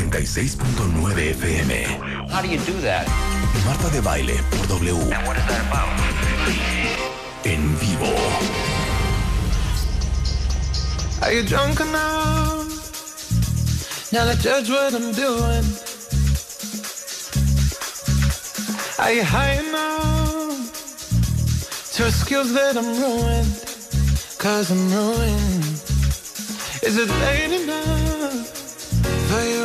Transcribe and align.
W96.9 0.00 1.34
FM. 1.34 2.30
How 2.30 2.40
do 2.40 2.48
you 2.48 2.58
do 2.60 2.72
that? 2.80 3.06
Marta 3.66 3.90
de 3.90 4.00
Baile 4.00 4.36
por 4.50 4.66
W. 4.66 4.94
And 4.94 5.26
what 5.26 5.36
is 5.36 5.44
that 5.46 5.60
about? 5.68 5.88
En 7.44 7.74
vivo. 7.76 8.14
Are 11.22 11.32
you 11.32 11.42
drunk 11.44 11.80
enough? 11.80 12.64
Now 14.10 14.24
to 14.24 14.38
judge 14.40 14.70
what 14.70 14.94
I'm 14.94 15.12
doing. 15.12 15.64
Are 18.98 19.12
you 19.12 19.22
high 19.22 19.60
enough 19.60 20.72
to 21.92 22.06
excuse 22.06 22.52
that 22.54 22.76
I'm 22.78 22.98
ruined? 22.98 23.64
Cause 24.38 24.70
I'm 24.70 24.90
ruined. 24.90 25.64
Is 26.82 26.96
it 26.96 27.08
late 27.20 27.52
enough 27.62 28.09
for 28.09 28.09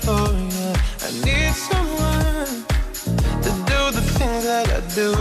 for 0.00 0.28
you. 0.32 0.72
I 1.02 1.10
need 1.24 1.52
someone 1.54 2.64
to 3.44 3.50
do 3.70 3.80
the 3.96 4.02
things 4.16 4.44
that 4.44 4.66
I 4.68 4.80
do. 4.94 5.12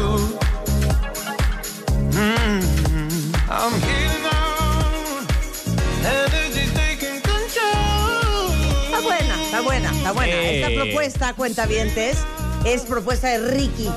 Mm, 2.15 2.61
I'm 3.49 3.73
healing 3.85 4.25
on, 4.25 5.27
energy 6.05 6.65
taking 6.73 7.21
control. 7.21 8.51
Está 8.85 9.01
buena, 9.01 9.43
está 9.43 9.61
buena, 9.61 9.91
está 9.91 10.11
buena. 10.11 10.33
Eh. 10.33 10.61
Esta 10.61 10.83
propuesta, 10.83 11.33
cuentavientes, 11.33 12.17
es 12.65 12.81
propuesta 12.83 13.29
de 13.29 13.39
Ricky, 13.39 13.89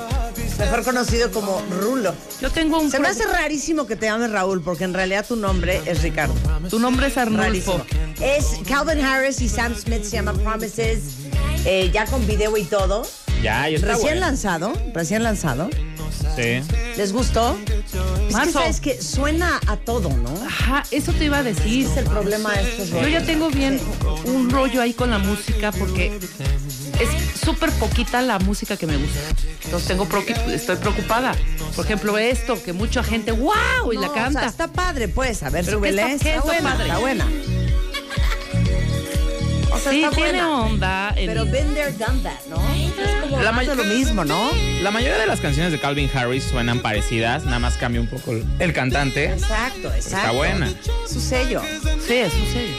mejor 0.59 0.85
conocido 0.85 1.31
como 1.31 1.63
Rulo. 1.81 2.15
Yo 2.41 2.51
tengo 2.51 2.79
un 2.81 2.91
Se 2.91 3.01
me 3.01 3.09
hace 3.09 3.27
rarísimo 3.27 3.87
que 3.87 3.97
te 3.97 4.07
llames 4.07 4.31
Raúl, 4.31 4.63
porque 4.63 4.85
en 4.85 4.95
realidad 4.95 5.25
tu 5.27 5.37
nombre 5.37 5.81
es 5.87 6.03
Ricardo. 6.03 6.35
Tu 6.71 6.79
nombre 6.79 7.09
es 7.09 7.17
Arnulfo. 7.17 7.79
Rarísimo. 7.79 8.12
Es 8.23 8.47
Calvin 8.69 9.05
Harris 9.05 9.41
y 9.41 9.49
Sam 9.49 9.75
Smith, 9.75 10.05
se 10.05 10.11
llama 10.13 10.33
Promises, 10.35 11.01
eh, 11.65 11.91
ya 11.93 12.07
con 12.07 12.25
video 12.27 12.57
y 12.57 12.65
todo. 12.65 13.03
Ya, 13.43 13.69
ya 13.69 13.75
está 13.77 13.89
Recién 13.89 14.03
bueno. 14.15 14.21
lanzado, 14.21 14.73
recién 14.95 15.23
lanzado. 15.25 15.69
Sí. 16.37 16.63
¿Les 16.97 17.13
gustó? 17.13 17.59
Es 17.59 18.27
que 18.29 18.33
Marzo. 18.33 18.53
sabes 18.53 18.81
que 18.81 19.03
suena 19.03 19.61
a 19.67 19.77
todo, 19.77 20.09
¿no? 20.11 20.31
Ajá, 20.47 20.85
eso 20.93 21.13
te 21.13 21.25
iba 21.25 21.39
a 21.39 21.43
decir. 21.43 21.87
Es 21.87 21.97
el 21.97 22.05
problema 22.05 22.53
de 22.53 22.63
estos 22.63 22.91
Yo 22.91 23.09
ya 23.09 23.25
tengo 23.25 23.51
bien 23.51 23.81
un 24.25 24.49
rollo 24.49 24.81
ahí 24.81 24.93
con 24.95 25.11
la 25.11 25.19
música 25.19 25.73
porque 25.73 26.17
es 27.01 27.41
súper 27.41 27.71
poquita 27.73 28.23
la 28.23 28.39
música 28.39 28.77
que 28.77 28.87
me 28.87 28.97
gusta. 28.97 29.19
Entonces 29.65 29.89
tengo 29.89 30.07
estoy 30.53 30.77
preocupada. 30.77 31.35
Por 31.75 31.85
ejemplo, 31.85 32.17
esto, 32.19 32.63
que 32.63 32.73
mucha 32.73 33.03
gente, 33.03 33.33
wow, 33.33 33.93
y 33.93 33.97
la 33.99 34.13
canta. 34.13 34.29
o 34.39 34.43
sea, 34.43 34.49
está 34.49 34.69
padre, 34.69 35.09
pues. 35.09 35.43
A 35.43 35.51
ver, 35.51 35.65
¿Pero 35.65 35.81
qué 35.81 35.89
súbele. 35.91 36.03
está- 36.03 36.15
Está, 36.15 36.31
está 36.31 36.99
buena, 36.99 37.27
sea, 39.83 39.93
sí, 39.93 40.05
está 40.05 40.17
tiene 40.17 40.31
buena. 40.43 40.61
onda. 40.61 41.15
en- 41.17 41.27
Pero 41.27 41.45
been 41.47 41.75
there, 41.75 41.93
done 41.93 42.23
that, 42.23 42.41
¿no? 42.49 42.57
Es 42.57 43.21
como 43.23 43.41
La 43.43 43.53
lo 43.75 43.85
mismo, 43.85 44.25
¿no? 44.25 44.51
La 44.83 44.91
mayoría 44.91 45.19
de 45.19 45.27
las 45.27 45.41
canciones 45.41 45.73
de 45.73 45.79
Calvin 45.81 46.11
Harris 46.15 46.45
suenan 46.45 46.81
parecidas, 46.81 47.45
nada 47.45 47.59
más 47.59 47.75
cambia 47.77 48.01
un 48.01 48.07
poco 48.09 48.33
el, 48.33 48.45
el 48.59 48.73
cantante. 48.73 49.25
Exacto, 49.27 49.93
exacto. 49.93 50.17
Está 50.17 50.31
buena. 50.33 50.73
Su 51.09 51.21
sello. 51.21 51.63
Sí, 52.07 52.15
es 52.15 52.33
su 52.33 52.47
sello. 52.53 52.77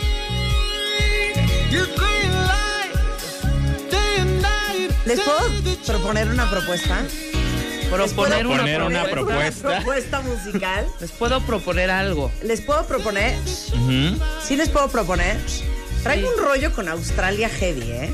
¿Les 5.05 5.19
puedo 5.19 5.39
proponer 5.85 6.29
una 6.29 6.49
propuesta? 6.49 7.01
Proponer 7.89 8.47
una, 8.47 8.59
Poner 8.59 8.81
una 8.83 9.03
propuesta. 9.05 9.67
Una 9.67 9.75
propuesta 9.77 10.21
musical. 10.21 10.87
Les 10.99 11.11
puedo 11.11 11.41
proponer 11.41 11.91
algo. 11.91 12.31
Les 12.43 12.61
puedo 12.61 12.85
proponer, 12.87 13.35
Ujú. 13.37 14.17
sí 14.41 14.55
les 14.55 14.69
puedo 14.69 14.87
proponer. 14.89 15.37
Traigo 16.03 16.29
un 16.37 16.43
rollo 16.43 16.73
con 16.73 16.89
Australia 16.89 17.49
heavy, 17.49 17.91
¿eh? 17.91 18.09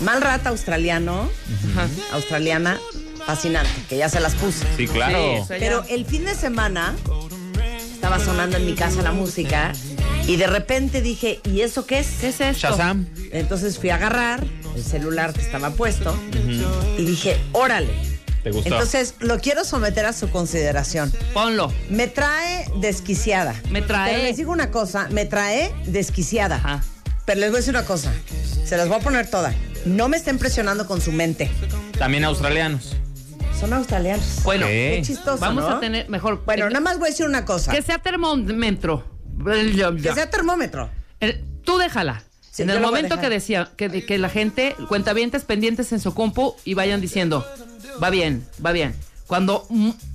Mal 0.00 0.20
rata 0.20 0.48
australiano, 0.50 1.30
Ajá. 1.72 1.88
australiana, 2.12 2.80
fascinante, 3.24 3.70
que 3.88 3.96
ya 3.96 4.08
se 4.08 4.18
las 4.18 4.34
puse. 4.34 4.66
Sí, 4.76 4.88
claro. 4.88 5.44
Sí, 5.46 5.54
Pero 5.60 5.84
el 5.88 6.04
fin 6.04 6.24
de 6.24 6.34
semana 6.34 6.96
estaba 7.92 8.18
sonando 8.18 8.56
en 8.56 8.66
mi 8.66 8.74
casa 8.74 9.02
la 9.02 9.12
música 9.12 9.72
y 10.26 10.34
de 10.36 10.48
repente 10.48 11.00
dije, 11.00 11.40
¿y 11.44 11.60
eso 11.60 11.86
qué 11.86 12.00
es? 12.00 12.08
¿Qué 12.20 12.30
es 12.30 12.40
esto? 12.40 12.70
Shazam. 12.70 13.06
Entonces 13.30 13.78
fui 13.78 13.90
a 13.90 13.94
agarrar 13.94 14.44
el 14.74 14.82
celular 14.82 15.32
que 15.32 15.42
estaba 15.42 15.70
puesto 15.70 16.16
y 16.98 17.04
dije, 17.04 17.38
órale. 17.52 17.92
¿Te 18.42 18.50
gustó? 18.50 18.70
Entonces 18.70 19.14
lo 19.20 19.38
quiero 19.38 19.64
someter 19.64 20.04
a 20.06 20.12
su 20.12 20.28
consideración. 20.28 21.12
Ponlo. 21.32 21.72
Me 21.88 22.08
trae 22.08 22.66
desquiciada. 22.80 23.54
Me 23.70 23.82
trae. 23.82 24.10
Pero 24.14 24.24
les 24.24 24.36
digo 24.36 24.50
una 24.50 24.72
cosa, 24.72 25.06
me 25.12 25.26
trae 25.26 25.72
desquiciada. 25.86 26.56
Ajá. 26.56 26.82
Pero 27.24 27.40
les 27.40 27.50
voy 27.50 27.56
a 27.56 27.60
decir 27.60 27.74
una 27.74 27.84
cosa, 27.84 28.12
se 28.64 28.76
las 28.76 28.88
voy 28.88 28.98
a 28.98 29.00
poner 29.00 29.30
toda. 29.30 29.54
No 29.84 30.08
me 30.08 30.16
estén 30.16 30.38
presionando 30.38 30.86
con 30.86 31.00
su 31.00 31.12
mente. 31.12 31.50
También 31.98 32.24
australianos. 32.24 32.96
Son 33.58 33.72
australianos. 33.72 34.40
Bueno, 34.42 34.66
¿Qué? 34.66 34.94
Qué 34.96 35.02
chistoso, 35.06 35.38
vamos 35.38 35.64
¿no? 35.64 35.76
a 35.76 35.80
tener 35.80 36.08
mejor. 36.08 36.42
Bueno, 36.44 36.66
eh, 36.66 36.68
nada 36.68 36.80
más 36.80 36.98
voy 36.98 37.08
a 37.08 37.10
decir 37.10 37.26
una 37.26 37.44
cosa. 37.44 37.70
Que 37.72 37.82
sea 37.82 37.98
termómetro. 37.98 39.04
Que 39.44 40.12
sea 40.14 40.30
termómetro. 40.30 40.90
El- 41.20 41.44
tú 41.64 41.78
déjala. 41.78 42.22
Sí, 42.50 42.62
en 42.62 42.70
el 42.70 42.80
momento 42.80 43.18
que 43.18 43.30
decía 43.30 43.70
que, 43.76 44.04
que 44.04 44.18
la 44.18 44.28
gente, 44.28 44.76
cuentavientes 44.88 45.44
pendientes 45.44 45.90
en 45.92 46.00
su 46.00 46.12
compu 46.12 46.54
y 46.64 46.74
vayan 46.74 47.00
diciendo, 47.00 47.46
va 48.02 48.10
bien, 48.10 48.46
va 48.64 48.72
bien. 48.72 48.94
Cuando, 49.26 49.66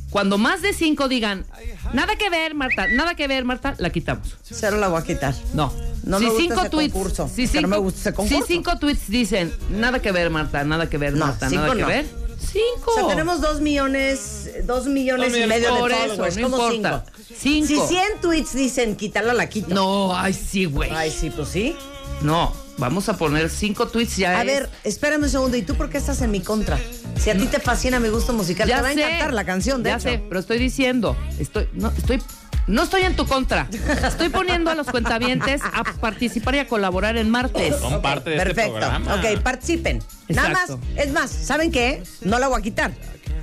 cuando 0.09 0.38
más 0.38 0.62
de 0.62 0.74
cinco 0.74 1.07
digan, 1.07 1.45
nada 1.94 2.15
que 2.15 2.30
ver, 2.30 2.56
Marta, 2.56 2.88
nada 2.88 3.15
que 3.15 3.27
ver, 3.27 3.44
Marta, 3.45 3.75
la 3.77 3.89
quitamos. 3.89 4.36
Cero 4.44 4.77
la 4.77 4.88
voy 4.88 5.01
a 5.01 5.04
quitar. 5.04 5.36
No. 5.54 5.71
No 6.04 6.19
si 6.19 6.25
me 6.25 6.30
gusta 6.31 6.42
cinco 6.44 6.59
ese 6.62 6.69
tweets, 6.69 6.94
concurso, 6.94 7.27
si 7.27 7.42
que 7.42 7.48
cinco, 7.48 7.62
no 7.63 7.68
me 7.68 7.77
gusta 7.77 8.00
ese 8.00 8.13
concurso. 8.13 8.45
si 8.45 8.54
cinco 8.54 8.77
tweets 8.80 9.07
dicen, 9.09 9.54
nada 9.71 10.01
que 10.01 10.12
ver, 10.13 10.30
Marta, 10.30 10.63
nada 10.63 10.89
que 10.89 10.98
ver, 10.98 11.13
No, 11.13 11.25
Marta, 11.25 11.50
nada 11.50 11.74
que 11.74 11.81
no. 11.81 11.88
ver. 11.88 12.06
Cinco. 12.39 12.92
O 12.92 12.94
sea, 12.94 13.07
tenemos 13.07 13.42
dos 13.42 13.59
millones, 13.62 14.50
dos 14.63 14.86
millones 14.86 15.36
y 15.36 15.45
medio 15.48 15.74
de 15.74 15.80
followers. 15.80 16.38
no 16.38 16.50
como 16.50 16.71
importa. 16.71 17.04
cinco. 17.27 17.68
Cinco. 17.68 17.88
Si 17.88 17.94
100 17.95 18.21
tweets 18.21 18.54
dicen 18.54 18.95
quítala, 18.95 19.33
la 19.33 19.50
quito. 19.50 19.74
No, 19.74 20.15
ay, 20.15 20.33
sí, 20.33 20.65
güey. 20.65 20.89
Ay, 20.92 21.12
sí, 21.12 21.30
pues 21.30 21.50
sí. 21.50 21.75
No, 22.21 22.54
vamos 22.77 23.09
a 23.09 23.18
poner 23.18 23.50
cinco 23.50 23.88
tweets 23.88 24.18
ya. 24.18 24.38
A 24.38 24.41
es- 24.41 24.47
ver, 24.47 24.69
espérame 24.83 25.24
un 25.24 25.29
segundo. 25.29 25.57
¿Y 25.57 25.62
tú 25.62 25.75
por 25.75 25.89
qué 25.89 25.97
estás 25.97 26.21
en 26.21 26.31
mi 26.31 26.41
contra? 26.41 26.77
Si 27.19 27.29
a 27.29 27.38
ti 27.38 27.45
te 27.47 27.59
fascina 27.59 28.00
mi 28.00 28.09
gusto 28.09 28.33
musical, 28.33 28.68
ya 28.68 28.77
te 28.77 28.81
va 28.83 28.88
a 28.89 28.94
encantar 28.94 29.33
la 29.33 29.44
canción, 29.45 29.83
de 29.83 29.89
ya 29.89 29.95
hecho. 29.95 30.03
sé, 30.09 30.24
pero 30.27 30.39
estoy 30.39 30.59
diciendo, 30.59 31.18
estoy, 31.39 31.68
no, 31.74 31.89
estoy, 31.97 32.21
no 32.68 32.83
estoy 32.83 33.01
en 33.03 33.15
tu 33.15 33.25
contra. 33.25 33.68
Estoy 34.07 34.29
poniendo 34.29 34.69
a 34.71 34.75
los 34.75 34.88
cuentavientes 34.88 35.62
a 35.63 35.83
participar 36.00 36.56
y 36.56 36.59
a 36.59 36.68
colaborar 36.68 37.18
en 37.18 37.29
martes. 37.29 37.75
Son 37.79 38.01
parte 38.01 38.29
de 38.29 38.35
este 38.38 38.45
Perfecto. 38.47 38.77
programa. 38.77 39.15
Ok, 39.15 39.41
participen. 39.41 40.00
Nada 40.30 40.50
más, 40.50 40.69
Exacto. 40.69 40.85
es 40.95 41.12
más, 41.12 41.31
¿saben 41.31 41.71
qué? 41.71 42.03
No 42.21 42.38
la 42.39 42.47
voy 42.50 42.59
a 42.59 42.62
quitar. 42.62 42.91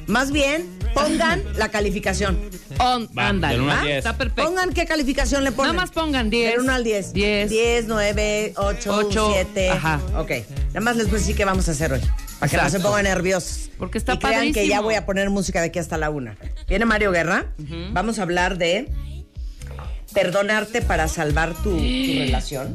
Más 0.06 0.30
bien, 0.32 0.66
pongan 0.94 1.42
la 1.56 1.70
calificación. 1.70 2.38
On, 2.78 3.08
Va, 3.16 3.28
ándale, 3.28 3.54
del 3.54 3.62
uno 3.62 3.72
al 3.72 3.78
¿va? 3.78 3.82
diez. 3.84 3.98
Está 3.98 4.16
perfecto. 4.16 4.44
Pongan 4.44 4.72
qué 4.72 4.84
calificación 4.86 5.44
le 5.44 5.52
ponen. 5.52 5.72
Nada 5.74 5.86
más 5.86 5.90
pongan 5.94 6.28
10. 6.30 6.50
Del 6.52 6.60
1 6.60 6.72
al 6.72 6.84
10. 6.84 7.12
10. 7.12 7.50
10, 7.50 7.84
9, 7.86 8.52
8, 8.56 8.94
Ocho, 8.96 9.30
7. 9.32 9.70
ajá. 9.70 10.00
Ok. 10.16 10.30
Nada 10.68 10.80
más 10.80 10.96
les 10.96 11.06
voy 11.06 11.16
a 11.16 11.18
decir 11.20 11.36
qué 11.36 11.44
vamos 11.44 11.68
a 11.68 11.72
hacer 11.72 11.92
hoy. 11.92 12.00
Para 12.38 12.50
que 12.50 12.56
no 12.56 12.62
se 12.62 12.66
Exacto. 12.68 12.88
pongan 12.88 13.04
nerviosos. 13.04 13.70
Porque 13.78 13.98
está 13.98 14.14
y 14.14 14.18
crean 14.18 14.32
que 14.46 14.52
padrísimo. 14.52 14.66
ya 14.70 14.80
voy 14.80 14.94
a 14.94 15.06
poner 15.06 15.30
música 15.30 15.60
de 15.60 15.68
aquí 15.68 15.78
hasta 15.78 15.96
la 15.98 16.10
una. 16.10 16.36
Viene 16.68 16.84
Mario 16.84 17.10
Guerra. 17.12 17.46
Vamos 17.92 18.18
a 18.18 18.22
hablar 18.22 18.58
de 18.58 18.88
perdonarte 20.12 20.82
para 20.82 21.08
salvar 21.08 21.54
tu, 21.54 21.70
tu 21.76 22.18
relación. 22.18 22.74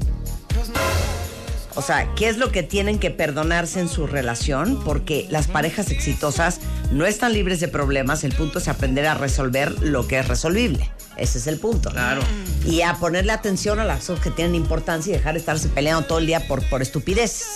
O 1.75 1.81
sea, 1.81 2.13
¿qué 2.15 2.27
es 2.29 2.37
lo 2.37 2.51
que 2.51 2.63
tienen 2.63 2.99
que 2.99 3.11
perdonarse 3.11 3.79
en 3.79 3.87
su 3.89 4.07
relación? 4.07 4.83
Porque 4.83 5.27
las 5.29 5.47
parejas 5.47 5.91
exitosas 5.91 6.59
no 6.91 7.05
están 7.05 7.33
libres 7.33 7.59
de 7.59 7.67
problemas. 7.67 8.23
El 8.23 8.33
punto 8.33 8.59
es 8.59 8.67
aprender 8.67 9.05
a 9.05 9.13
resolver 9.13 9.71
lo 9.81 10.07
que 10.07 10.19
es 10.19 10.27
resolvible. 10.27 10.89
Ese 11.15 11.37
es 11.37 11.47
el 11.47 11.57
punto. 11.59 11.91
Claro. 11.91 12.21
Y 12.65 12.81
a 12.81 12.95
ponerle 12.95 13.31
atención 13.33 13.79
a 13.79 13.85
las 13.85 14.05
cosas 14.05 14.23
que 14.23 14.31
tienen 14.31 14.55
importancia 14.55 15.11
y 15.13 15.17
dejar 15.17 15.33
de 15.33 15.39
estarse 15.39 15.69
peleando 15.69 16.05
todo 16.07 16.17
el 16.19 16.25
día 16.25 16.47
por, 16.47 16.63
por 16.69 16.81
estupideces. 16.81 17.47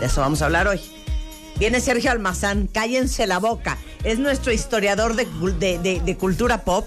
De 0.00 0.06
eso 0.06 0.20
vamos 0.20 0.42
a 0.42 0.46
hablar 0.46 0.68
hoy. 0.68 0.80
Viene 1.58 1.80
Sergio 1.80 2.10
Almazán, 2.10 2.66
cállense 2.66 3.26
la 3.26 3.38
boca. 3.38 3.78
Es 4.04 4.18
nuestro 4.18 4.52
historiador 4.52 5.14
de, 5.16 5.26
de- 5.78 6.00
de 6.04 6.16
cultura 6.16 6.64
pop. 6.64 6.86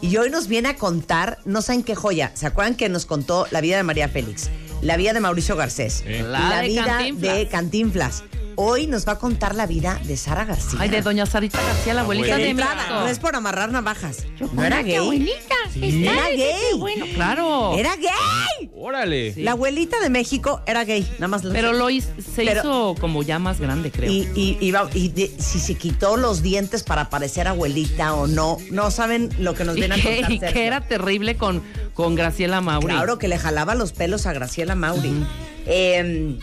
Y 0.00 0.16
hoy 0.18 0.28
nos 0.28 0.48
viene 0.48 0.68
a 0.70 0.76
contar, 0.76 1.38
no 1.46 1.62
saben 1.62 1.82
qué 1.82 1.94
joya. 1.94 2.30
¿Se 2.34 2.46
acuerdan 2.46 2.74
que 2.74 2.88
nos 2.90 3.06
contó 3.06 3.46
la 3.50 3.60
vida 3.62 3.76
de 3.78 3.84
María 3.84 4.08
Félix? 4.08 4.50
La 4.84 4.96
vida 4.96 5.12
de 5.12 5.20
Mauricio 5.20 5.56
Garcés. 5.56 6.04
La 6.06 6.22
la 6.48 6.60
de 6.62 6.68
vida 6.68 6.84
Cantinflas. 6.84 7.36
de 7.36 7.48
Cantinflas. 7.48 8.24
Hoy 8.56 8.86
nos 8.86 9.04
va 9.08 9.12
a 9.12 9.18
contar 9.18 9.56
la 9.56 9.66
vida 9.66 9.98
de 10.04 10.16
Sara 10.16 10.44
García. 10.44 10.78
Ay, 10.80 10.88
de 10.88 11.02
doña 11.02 11.26
Sarita 11.26 11.60
García, 11.60 11.92
la 11.92 12.02
abuelita 12.02 12.36
de 12.36 12.50
entrada, 12.50 12.76
México. 12.76 12.94
no 13.00 13.08
es 13.08 13.18
por 13.18 13.34
amarrar 13.34 13.72
navajas. 13.72 14.18
No 14.52 14.62
era 14.62 14.80
gay. 14.82 15.28
Sí. 15.72 16.06
Era 16.06 16.28
gay. 16.28 16.78
Bueno, 16.78 17.04
claro. 17.16 17.76
Era 17.76 17.96
gay. 17.96 18.70
Órale. 18.76 19.34
La 19.38 19.52
abuelita 19.52 19.98
de 19.98 20.08
México 20.08 20.60
era 20.66 20.84
gay. 20.84 21.02
Nada 21.14 21.26
más. 21.26 21.42
Pero 21.42 21.72
lo 21.72 21.90
hiz- 21.90 22.06
se 22.22 22.44
Pero- 22.44 22.60
hizo 22.60 22.94
como 23.00 23.24
ya 23.24 23.40
más 23.40 23.58
grande, 23.58 23.90
creo. 23.90 24.12
Y, 24.12 24.28
y, 24.36 24.56
y 24.60 24.70
va- 24.70 24.88
y 24.94 25.08
de- 25.08 25.32
si 25.36 25.58
se 25.58 25.74
quitó 25.74 26.16
los 26.16 26.40
dientes 26.42 26.84
para 26.84 27.10
parecer 27.10 27.48
abuelita 27.48 28.14
o 28.14 28.28
no, 28.28 28.58
no 28.70 28.92
saben 28.92 29.30
lo 29.40 29.54
que 29.54 29.64
nos 29.64 29.76
Y 29.78 29.80
viene 29.80 29.94
a 29.96 30.00
contar 30.00 30.30
y 30.32 30.38
que 30.38 30.66
era 30.66 30.80
terrible 30.86 31.36
con, 31.36 31.60
con 31.94 32.14
Graciela 32.14 32.60
Mauri. 32.60 32.86
Claro 32.88 33.18
que 33.18 33.28
le 33.28 33.38
jalaba 33.38 33.74
los 33.74 33.92
pelos 33.92 34.26
a 34.26 34.32
Graciela 34.32 34.74
Mauri. 34.74 35.24
Eh, 35.66 36.38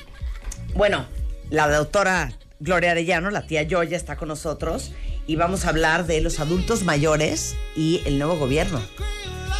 bueno, 0.74 1.06
la 1.50 1.68
doctora 1.69 2.31
Gloria 2.59 2.92
Arellano, 2.92 3.30
la 3.31 3.45
tía 3.45 3.63
Yoya, 3.63 3.98
está 3.98 4.15
con 4.15 4.30
nosotros 4.30 4.92
y 5.27 5.36
vamos 5.36 5.65
a 5.65 5.69
hablar 5.69 6.07
de 6.07 6.21
los 6.21 6.39
adultos 6.39 6.83
mayores 6.83 7.56
y 7.75 8.01
el 8.06 8.18
nuevo 8.18 8.38
gobierno. 8.38 8.81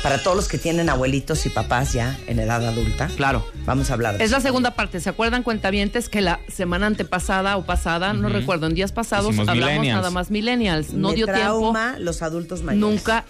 Para 0.04 0.18
todos 0.18 0.36
los 0.36 0.48
que 0.48 0.58
tienen 0.58 0.90
abuelitos 0.90 1.46
y 1.46 1.50
papás 1.50 1.94
ya 1.94 2.18
en 2.26 2.40
edad 2.40 2.66
adulta. 2.66 3.08
Claro. 3.18 3.46
Vamos 3.66 3.92
a 3.92 3.94
hablar 3.94 4.18
de 4.18 4.24
Es 4.24 4.32
eso. 4.32 4.38
la 4.38 4.42
segunda 4.42 4.72
parte. 4.74 5.00
¿Se 5.00 5.10
acuerdan, 5.10 5.44
cuentavientes, 5.44 6.10
que 6.10 6.22
la 6.22 6.40
semana 6.48 6.88
antepasada 6.88 7.56
o 7.58 7.66
pasada, 7.68 8.12
no 8.14 8.28
recuerdo, 8.30 8.66
en 8.66 8.74
días 8.74 8.92
pasados 8.92 9.28
Hicimos 9.30 9.48
hablamos 9.48 9.74
millennials. 9.74 9.98
nada 9.98 10.10
más 10.10 10.32
millennials? 10.32 10.94
No 10.94 11.10
Me 11.10 11.16
dio 11.16 11.28
trauma 11.28 11.98
los 12.00 12.24
adultos 12.24 12.62
tiempo. 12.62 12.74
mayores. 12.88 12.96
Nunca. 13.00 13.26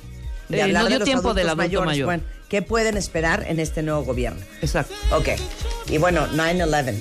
De 0.47 0.61
eh, 0.61 0.67
no 0.71 0.83
de 0.83 0.89
dio 0.89 0.99
los 0.99 1.05
tiempo 1.05 1.33
del 1.33 1.49
adultos 1.49 1.65
adulto 1.65 1.81
mayores. 1.85 1.85
mayor. 1.87 2.05
Bueno, 2.05 2.23
¿qué 2.51 2.61
pueden 2.61 2.97
esperar 2.97 3.45
en 3.47 3.61
este 3.61 3.81
nuevo 3.81 4.03
gobierno? 4.03 4.41
Exacto. 4.61 4.93
Ok. 5.15 5.29
Y 5.87 5.97
bueno, 5.99 6.27
9-11. 6.33 6.95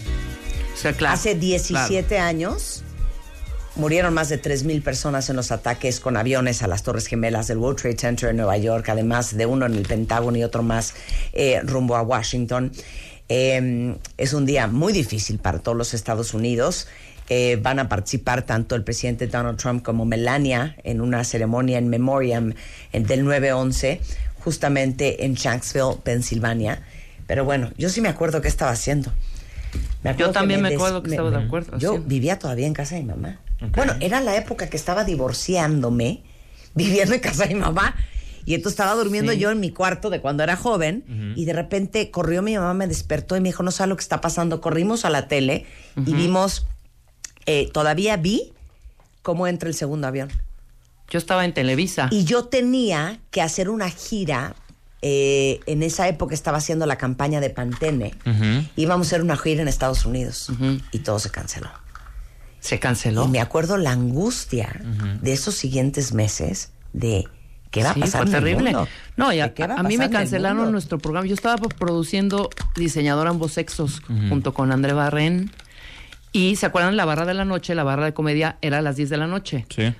O 0.72 0.76
sea, 0.76 0.92
claro. 0.92 1.14
Hace 1.14 1.34
17 1.34 2.06
claro. 2.06 2.24
años 2.24 2.84
murieron 3.74 4.14
más 4.14 4.28
de 4.28 4.40
3.000 4.40 4.80
personas 4.80 5.28
en 5.28 5.34
los 5.34 5.50
ataques 5.50 5.98
con 5.98 6.16
aviones 6.16 6.62
a 6.62 6.68
las 6.68 6.84
Torres 6.84 7.08
Gemelas 7.08 7.48
del 7.48 7.58
World 7.58 7.80
Trade 7.80 7.98
Center 7.98 8.28
en 8.28 8.36
Nueva 8.36 8.58
York, 8.58 8.88
además 8.90 9.36
de 9.36 9.44
uno 9.46 9.66
en 9.66 9.74
el 9.74 9.82
Pentágono 9.82 10.38
y 10.38 10.44
otro 10.44 10.62
más 10.62 10.94
eh, 11.32 11.60
rumbo 11.64 11.96
a 11.96 12.02
Washington. 12.02 12.70
Eh, 13.28 13.96
es 14.18 14.32
un 14.32 14.46
día 14.46 14.68
muy 14.68 14.92
difícil 14.92 15.40
para 15.40 15.58
todos 15.58 15.76
los 15.76 15.94
Estados 15.94 16.32
Unidos. 16.32 16.86
Eh, 17.28 17.58
van 17.60 17.78
a 17.80 17.88
participar 17.88 18.42
tanto 18.42 18.76
el 18.76 18.84
presidente 18.84 19.26
Donald 19.26 19.56
Trump 19.56 19.84
como 19.84 20.04
Melania 20.04 20.76
en 20.82 21.00
una 21.00 21.22
ceremonia 21.24 21.78
en 21.78 21.88
memoriam 21.88 22.54
del 22.92 23.24
9-11, 23.24 24.00
justamente 24.40 25.24
en 25.24 25.34
Shanksville, 25.34 25.96
Pensilvania. 26.02 26.82
Pero 27.26 27.44
bueno, 27.44 27.70
yo 27.78 27.88
sí 27.88 28.00
me 28.00 28.08
acuerdo 28.08 28.40
qué 28.40 28.48
estaba 28.48 28.72
haciendo. 28.72 29.12
Yo 30.18 30.32
también 30.32 30.62
me 30.62 30.74
acuerdo 30.74 31.02
que 31.02 31.10
estaba 31.10 31.30
de 31.30 31.36
acuerdo, 31.44 31.78
Yo 31.78 31.90
haciendo. 31.90 32.08
vivía 32.08 32.38
todavía 32.38 32.66
en 32.66 32.74
casa 32.74 32.96
de 32.96 33.02
mi 33.02 33.08
mamá. 33.08 33.38
Bueno, 33.76 33.94
era 34.00 34.20
la 34.20 34.36
época 34.36 34.68
que 34.68 34.76
estaba 34.76 35.04
divorciándome, 35.04 36.22
viviendo 36.74 37.14
en 37.14 37.20
casa 37.20 37.46
de 37.46 37.54
mi 37.54 37.60
mamá. 37.60 37.94
Y 38.46 38.54
entonces 38.54 38.72
estaba 38.72 38.94
durmiendo 38.94 39.32
yo 39.32 39.50
en 39.50 39.60
mi 39.60 39.70
cuarto 39.70 40.08
de 40.10 40.20
cuando 40.20 40.42
era 40.42 40.56
joven 40.56 41.34
y 41.36 41.44
de 41.44 41.52
repente 41.52 42.10
corrió 42.10 42.42
mi 42.42 42.56
mamá, 42.56 42.72
me 42.74 42.86
despertó 42.88 43.36
y 43.36 43.40
me 43.40 43.50
dijo, 43.50 43.62
no 43.62 43.70
sabe 43.70 43.90
lo 43.90 43.96
que 43.96 44.02
está 44.02 44.20
pasando. 44.20 44.60
Corrimos 44.60 45.04
a 45.04 45.10
la 45.10 45.28
tele 45.28 45.66
y 46.04 46.14
vimos, 46.14 46.66
eh, 47.46 47.70
todavía 47.72 48.16
vi 48.16 48.52
cómo 49.22 49.46
entra 49.46 49.68
el 49.68 49.74
segundo 49.74 50.06
avión. 50.08 50.30
Yo 51.10 51.18
estaba 51.18 51.44
en 51.44 51.52
Televisa. 51.52 52.08
Y 52.10 52.24
yo 52.24 52.44
tenía 52.44 53.18
que 53.30 53.42
hacer 53.42 53.68
una 53.68 53.90
gira. 53.90 54.54
eh, 55.02 55.60
en 55.64 55.82
esa 55.82 56.08
época 56.08 56.34
estaba 56.34 56.58
haciendo 56.58 56.84
la 56.84 56.96
campaña 56.96 57.40
de 57.40 57.48
Pantene. 57.50 58.14
Ujú. 58.26 58.66
Íbamos 58.76 59.06
a 59.06 59.08
hacer 59.08 59.22
una 59.22 59.36
gira 59.36 59.62
en 59.62 59.68
Estados 59.68 60.04
Unidos 60.04 60.50
y 60.92 60.98
todo 60.98 61.18
se 61.18 61.30
canceló. 61.30 61.70
Se 62.60 62.78
canceló. 62.78 63.24
Y 63.24 63.28
me 63.28 63.40
acuerdo 63.40 63.78
la 63.78 63.92
angustia 63.92 64.78
de 65.22 65.32
esos 65.32 65.54
siguientes 65.54 66.12
meses 66.12 66.72
de 66.92 67.24
qué 67.70 67.82
va 67.82 67.92
a 67.92 67.94
Sí, 67.94 68.00
pasar 68.00 68.24
fue 68.24 68.30
terrible. 68.32 68.72
mundo? 68.72 68.88
No, 69.16 69.32
y 69.32 69.36
¿De 69.36 69.42
a, 69.42 69.52
a 69.78 69.82
mí 69.84 69.96
me 69.96 70.10
cancelaron 70.10 70.70
nuestro 70.70 70.98
programa. 70.98 71.26
Yo 71.26 71.32
estaba 71.34 71.56
produciendo 71.56 72.50
Diseñador 72.76 73.26
Ambos 73.26 73.52
Sexos 73.52 74.02
junto 74.28 74.52
con 74.52 74.70
André 74.70 74.92
Barren. 74.92 75.50
Y 76.32 76.56
¿se 76.56 76.66
acuerdan 76.66 76.96
la 76.98 77.06
barra 77.06 77.24
de 77.24 77.32
la 77.32 77.46
noche? 77.46 77.74
La 77.74 77.84
barra 77.84 78.04
de 78.04 78.12
comedia 78.12 78.58
era 78.60 78.78
a 78.78 78.82
las 78.82 78.96
10 78.96 79.08
de 79.08 79.16
la 79.16 79.26
noche. 79.26 79.64
Sí. 79.74 79.94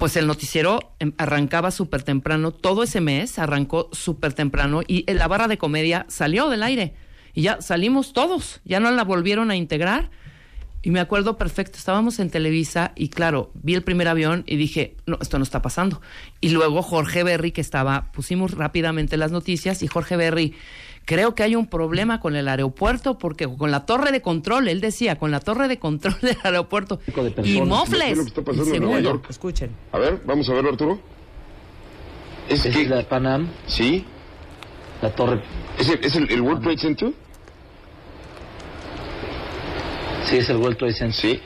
Pues 0.00 0.16
el 0.16 0.26
noticiero 0.26 0.94
em, 0.98 1.12
arrancaba 1.18 1.70
súper 1.70 2.02
temprano, 2.02 2.52
todo 2.52 2.84
ese 2.84 3.02
mes 3.02 3.38
arrancó 3.38 3.90
súper 3.92 4.32
temprano 4.32 4.80
y 4.86 5.04
eh, 5.06 5.12
la 5.12 5.28
barra 5.28 5.46
de 5.46 5.58
comedia 5.58 6.06
salió 6.08 6.48
del 6.48 6.62
aire. 6.62 6.94
Y 7.34 7.42
ya 7.42 7.60
salimos 7.60 8.14
todos, 8.14 8.62
ya 8.64 8.80
no 8.80 8.90
la 8.92 9.04
volvieron 9.04 9.50
a 9.50 9.56
integrar. 9.56 10.10
Y 10.82 10.90
me 10.90 11.00
acuerdo 11.00 11.36
perfecto, 11.36 11.76
estábamos 11.76 12.18
en 12.20 12.30
Televisa 12.30 12.92
y 12.96 13.08
claro, 13.10 13.50
vi 13.54 13.74
el 13.74 13.82
primer 13.82 14.08
avión 14.08 14.44
y 14.46 14.56
dije, 14.56 14.96
no, 15.06 15.18
esto 15.20 15.36
no 15.38 15.44
está 15.44 15.60
pasando. 15.60 16.00
Y 16.40 16.50
luego 16.50 16.80
Jorge 16.82 17.22
Berry, 17.22 17.52
que 17.52 17.60
estaba, 17.60 18.10
pusimos 18.12 18.52
rápidamente 18.52 19.18
las 19.18 19.30
noticias 19.30 19.82
y 19.82 19.88
Jorge 19.88 20.16
Berry, 20.16 20.54
creo 21.04 21.34
que 21.34 21.42
hay 21.42 21.54
un 21.54 21.66
problema 21.66 22.18
con 22.18 22.34
el 22.34 22.48
aeropuerto 22.48 23.18
porque 23.18 23.46
con 23.46 23.70
la 23.70 23.84
torre 23.84 24.10
de 24.10 24.22
control, 24.22 24.68
él 24.68 24.80
decía, 24.80 25.16
con 25.16 25.30
la 25.30 25.40
torre 25.40 25.68
de 25.68 25.78
control 25.78 26.16
del 26.22 26.38
aeropuerto 26.42 26.98
y 27.44 27.60
mofles. 27.60 28.12
Es 28.12 28.16
lo 28.16 28.24
que 28.24 28.28
está 28.30 28.42
pasando 28.42 28.72
Y 28.72 28.76
en 28.76 28.82
Nueva 28.82 28.96
segundo, 28.96 29.10
York. 29.18 29.26
Escuchen. 29.28 29.70
A 29.92 29.98
ver, 29.98 30.22
vamos 30.24 30.48
a 30.48 30.54
verlo, 30.54 30.70
Arturo. 30.70 30.98
Es 32.48 32.64
Es 32.64 32.74
que, 32.74 32.86
la 32.86 33.06
Panam, 33.06 33.48
sí, 33.66 34.04
la 35.02 35.14
torre. 35.14 35.42
es 35.78 35.88
el, 35.90 36.02
es 36.02 36.16
el, 36.16 36.30
el 36.30 36.40
World 36.40 36.62
Trade 36.62 36.78
Center. 36.78 37.12
Sí, 40.30 40.36
es 40.36 40.48
el 40.48 40.58
World 40.58 40.78
Trade 40.78 40.92
Center. 40.92 41.16
Sí. 41.16 41.40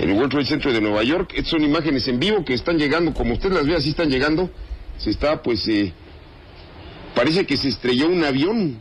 El 0.00 0.12
World 0.12 0.30
Trade 0.30 0.46
Center 0.46 0.72
de 0.72 0.80
Nueva 0.80 1.04
York. 1.04 1.32
Estas 1.36 1.52
son 1.52 1.62
imágenes 1.62 2.08
en 2.08 2.18
vivo 2.18 2.44
que 2.44 2.52
están 2.52 2.78
llegando, 2.78 3.14
como 3.14 3.34
usted 3.34 3.52
las 3.52 3.64
ve, 3.64 3.76
así 3.76 3.90
están 3.90 4.10
llegando. 4.10 4.50
Se 4.98 5.10
está, 5.10 5.40
pues, 5.40 5.68
eh, 5.68 5.92
parece 7.14 7.46
que 7.46 7.56
se 7.56 7.68
estrelló 7.68 8.08
un 8.08 8.24
avión. 8.24 8.80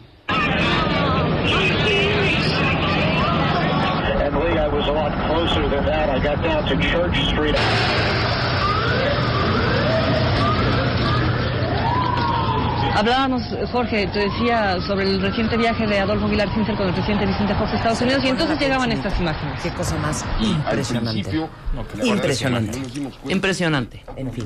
I 4.66 4.68
was 4.68 4.88
a 4.88 4.92
lot 4.92 5.12
closer 5.28 5.70
than 5.70 5.86
that. 5.86 6.10
I 6.10 6.20
got 6.24 6.42
down 6.42 6.66
to 6.68 6.76
Church 6.90 7.16
Street. 7.28 8.15
Hablábamos, 12.96 13.42
Jorge, 13.72 14.08
te 14.08 14.20
decía 14.20 14.78
sobre 14.88 15.04
el 15.04 15.22
reciente 15.22 15.58
viaje 15.58 15.86
de 15.86 16.00
Adolfo 16.00 16.28
Aguilar 16.28 16.54
Sincer 16.54 16.76
con 16.76 16.88
el 16.88 16.94
presidente 16.94 17.26
Vicente 17.26 17.54
Fox 17.56 17.72
a 17.72 17.76
Estados 17.76 18.02
Unidos 18.02 18.24
y 18.24 18.28
entonces 18.30 18.58
llegaban 18.60 18.92
estas 18.92 19.20
imágenes. 19.20 19.62
Qué 19.62 19.70
cosa 19.72 19.98
más 19.98 20.24
impresionante. 20.40 21.32
no, 21.74 21.86
Impresionante. 22.06 22.80
Impresionante. 23.28 24.04
En 24.16 24.32
fin, 24.32 24.46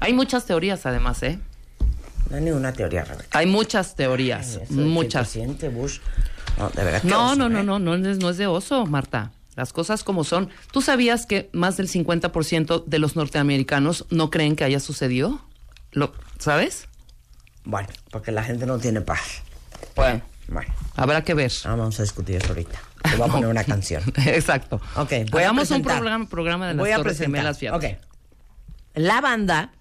Hay 0.00 0.12
muchas 0.12 0.46
teorías 0.46 0.84
además, 0.84 1.22
¿eh? 1.22 1.38
no 2.28 2.36
hay 2.36 2.42
ninguna 2.42 2.72
teoría, 2.72 3.04
Rebeca. 3.04 3.38
Hay 3.38 3.46
muchas 3.46 3.94
teorías, 3.94 4.58
El 4.70 4.76
muchas. 4.86 5.36
Bush. 5.72 5.98
No, 6.58 6.68
de 6.70 6.84
verdad. 6.84 7.02
qué 7.02 7.08
No, 7.08 7.26
oso, 7.26 7.36
no, 7.36 7.46
¿eh? 7.46 7.62
no, 7.62 7.78
no, 7.78 7.96
no 7.96 8.08
es, 8.10 8.18
no 8.18 8.30
es 8.30 8.36
de 8.36 8.46
oso, 8.48 8.86
Marta. 8.86 9.30
Las 9.56 9.72
cosas 9.72 10.02
como 10.04 10.24
son. 10.24 10.48
¿Tú 10.72 10.80
sabías 10.82 11.26
que 11.26 11.50
más 11.52 11.76
del 11.76 11.88
50% 11.88 12.84
de 12.84 12.98
los 12.98 13.14
norteamericanos 13.16 14.06
no 14.10 14.30
creen 14.30 14.56
que 14.56 14.64
haya 14.64 14.80
sucedido? 14.80 15.40
¿Lo 15.92 16.12
sabes? 16.38 16.88
Bueno, 17.64 17.88
porque 18.10 18.32
la 18.32 18.42
gente 18.42 18.66
no 18.66 18.78
tiene 18.78 19.00
paz. 19.00 19.42
Bueno, 19.96 20.22
Bueno, 20.48 20.72
habrá 20.96 21.22
que 21.22 21.34
ver. 21.34 21.52
no 21.64 21.76
vamos 21.76 21.98
a 22.00 22.02
discutir 22.02 22.36
eso 22.36 22.48
ahorita. 22.48 22.78
Te 23.02 23.16
voy 23.16 23.28
a 23.28 23.32
poner 23.32 23.48
una 23.48 23.64
canción. 23.64 24.02
Exacto. 24.26 24.80
Ok, 24.96 25.10
voy 25.30 25.42
a 25.42 25.46
Hagamos 25.50 25.70
un 25.70 25.82
programa, 25.82 26.28
programa 26.28 26.68
de 26.68 26.74
las 26.74 26.80
Voy 26.80 26.90
a 26.90 26.96
Torres 26.96 27.16
presentar. 27.18 27.38
Gemelas, 27.40 27.58
fíjate. 27.58 27.98
Ok. 27.98 28.06
La 28.94 29.20
banda 29.20 29.72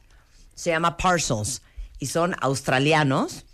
se 0.56 0.70
llama 0.72 0.98
Parcels 0.98 1.62
y 2.00 2.06
son 2.08 2.36
australianos. 2.42 3.46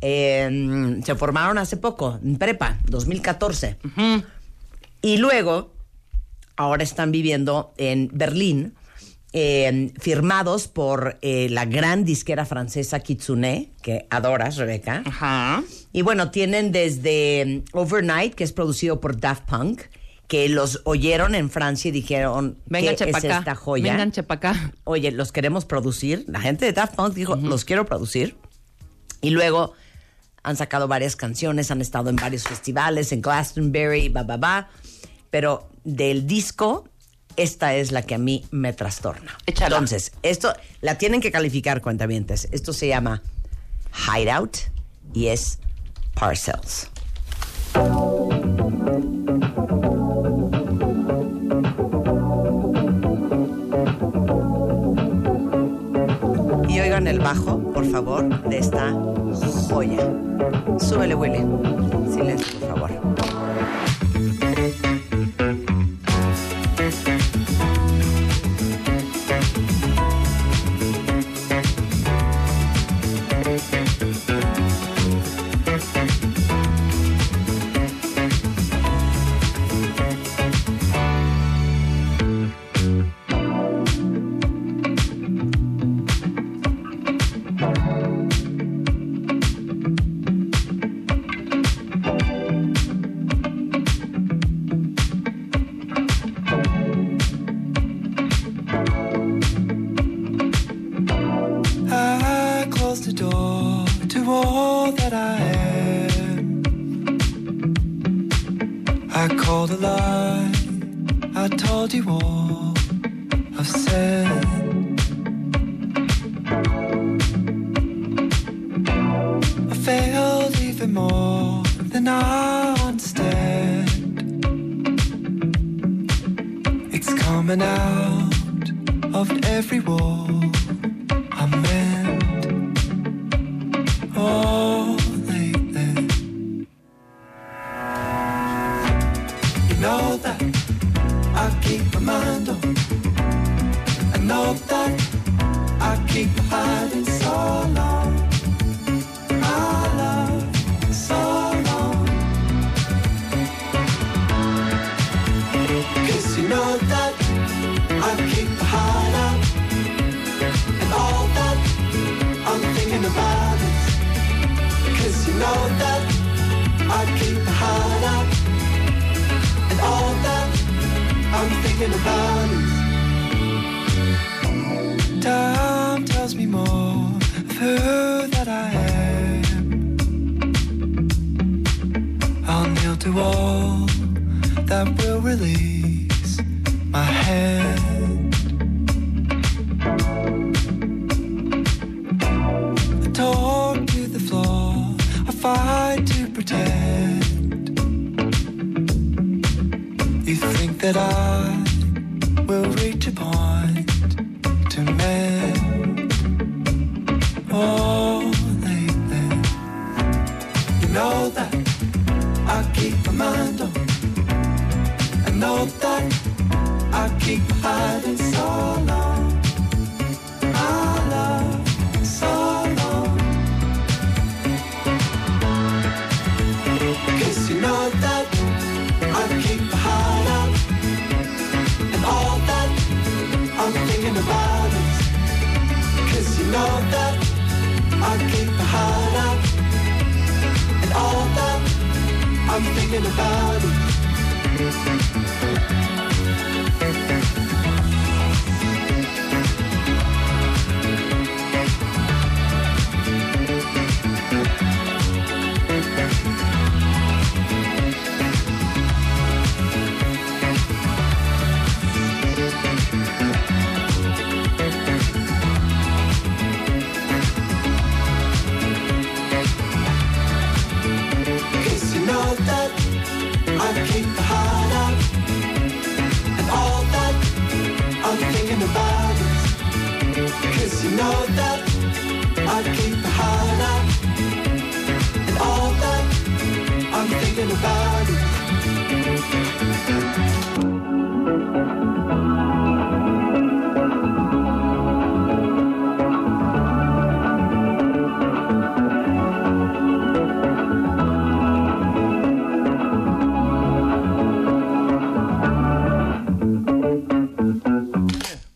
Eh, 0.00 1.00
se 1.04 1.14
formaron 1.14 1.58
hace 1.58 1.76
poco, 1.76 2.18
en 2.22 2.36
prepa, 2.36 2.78
2014. 2.86 3.78
Y 5.00 5.16
luego, 5.18 5.72
ahora 6.56 6.82
están 6.82 7.10
viviendo 7.12 7.72
en 7.76 8.10
Berlín, 8.12 8.74
eh, 9.32 9.92
firmados 9.98 10.68
por 10.68 11.18
eh, 11.22 11.48
la 11.50 11.64
gran 11.64 12.04
disquera 12.04 12.44
francesa 12.44 13.00
Kitsune, 13.00 13.72
que 13.82 14.06
adoras, 14.10 14.56
Rebeca. 14.56 15.02
Ajá. 15.06 15.62
Y 15.92 16.02
bueno, 16.02 16.30
tienen 16.30 16.70
desde 16.72 17.64
mm, 17.72 17.76
Overnight, 17.76 18.34
que 18.34 18.44
es 18.44 18.52
producido 18.52 19.00
por 19.00 19.18
Daft 19.18 19.44
Punk, 19.44 19.82
que 20.28 20.48
los 20.48 20.80
oyeron 20.84 21.34
en 21.34 21.50
Francia 21.50 21.88
y 21.88 21.92
dijeron, 21.92 22.58
Vengan 22.66 22.96
¿qué 22.96 23.04
es 23.04 23.10
chepacá. 23.10 23.38
esta 23.38 23.54
joya? 23.54 23.92
Vengan 23.92 24.12
chepacá. 24.12 24.72
Oye, 24.84 25.10
los 25.12 25.32
queremos 25.32 25.64
producir. 25.64 26.24
La 26.28 26.40
gente 26.40 26.64
de 26.64 26.72
Daft 26.72 26.94
Punk 26.94 27.14
dijo, 27.14 27.36
los 27.36 27.64
quiero 27.64 27.86
producir. 27.86 28.36
Y 29.20 29.30
luego 29.30 29.72
han 30.42 30.56
sacado 30.56 30.88
varias 30.88 31.16
canciones, 31.16 31.70
han 31.70 31.80
estado 31.80 32.10
en 32.10 32.16
varios 32.16 32.44
festivales, 32.44 33.12
en 33.12 33.22
Glastonbury, 33.22 34.08
ba, 34.08 34.24
ba, 34.24 34.36
ba. 34.36 34.68
Pero 35.30 35.70
del 35.84 36.26
disco, 36.26 36.88
esta 37.36 37.74
es 37.74 37.92
la 37.92 38.02
que 38.02 38.14
a 38.14 38.18
mí 38.18 38.44
me 38.50 38.72
trastorna. 38.72 39.36
Échala. 39.46 39.76
Entonces, 39.76 40.12
esto 40.22 40.52
la 40.80 40.98
tienen 40.98 41.20
que 41.20 41.30
calificar, 41.30 41.80
cuentavientes. 41.80 42.48
Esto 42.52 42.72
se 42.72 42.88
llama 42.88 43.22
Hideout 44.06 44.56
y 45.14 45.28
es 45.28 45.58
Parcels. 46.14 46.88
Y 56.68 56.80
oigan 56.80 57.06
el 57.06 57.18
bajo, 57.20 57.58
por 57.72 57.90
favor, 57.90 58.48
de 58.48 58.58
esta 58.58 58.92
joya. 59.68 60.10
Súbele, 60.78 61.14
Willy. 61.14 61.44
Silencio, 62.12 62.60
por 62.60 62.68
favor. 62.68 63.21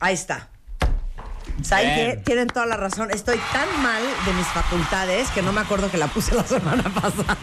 Ahí 0.07 0.15
está. 0.15 0.49
¿Saben 1.63 1.95
qué? 1.97 2.23
Tienen 2.25 2.47
toda 2.47 2.65
la 2.65 2.77
razón. 2.77 3.11
Estoy 3.11 3.41
tan 3.53 3.83
mal 3.83 4.01
de 4.25 4.33
mis 4.35 4.47
facultades 4.47 5.29
que 5.31 5.43
no 5.43 5.51
me 5.53 5.61
acuerdo 5.61 5.91
que 5.91 5.97
la 5.99 6.07
puse 6.07 6.33
la 6.33 6.45
semana 6.45 6.85
pasada 6.95 7.37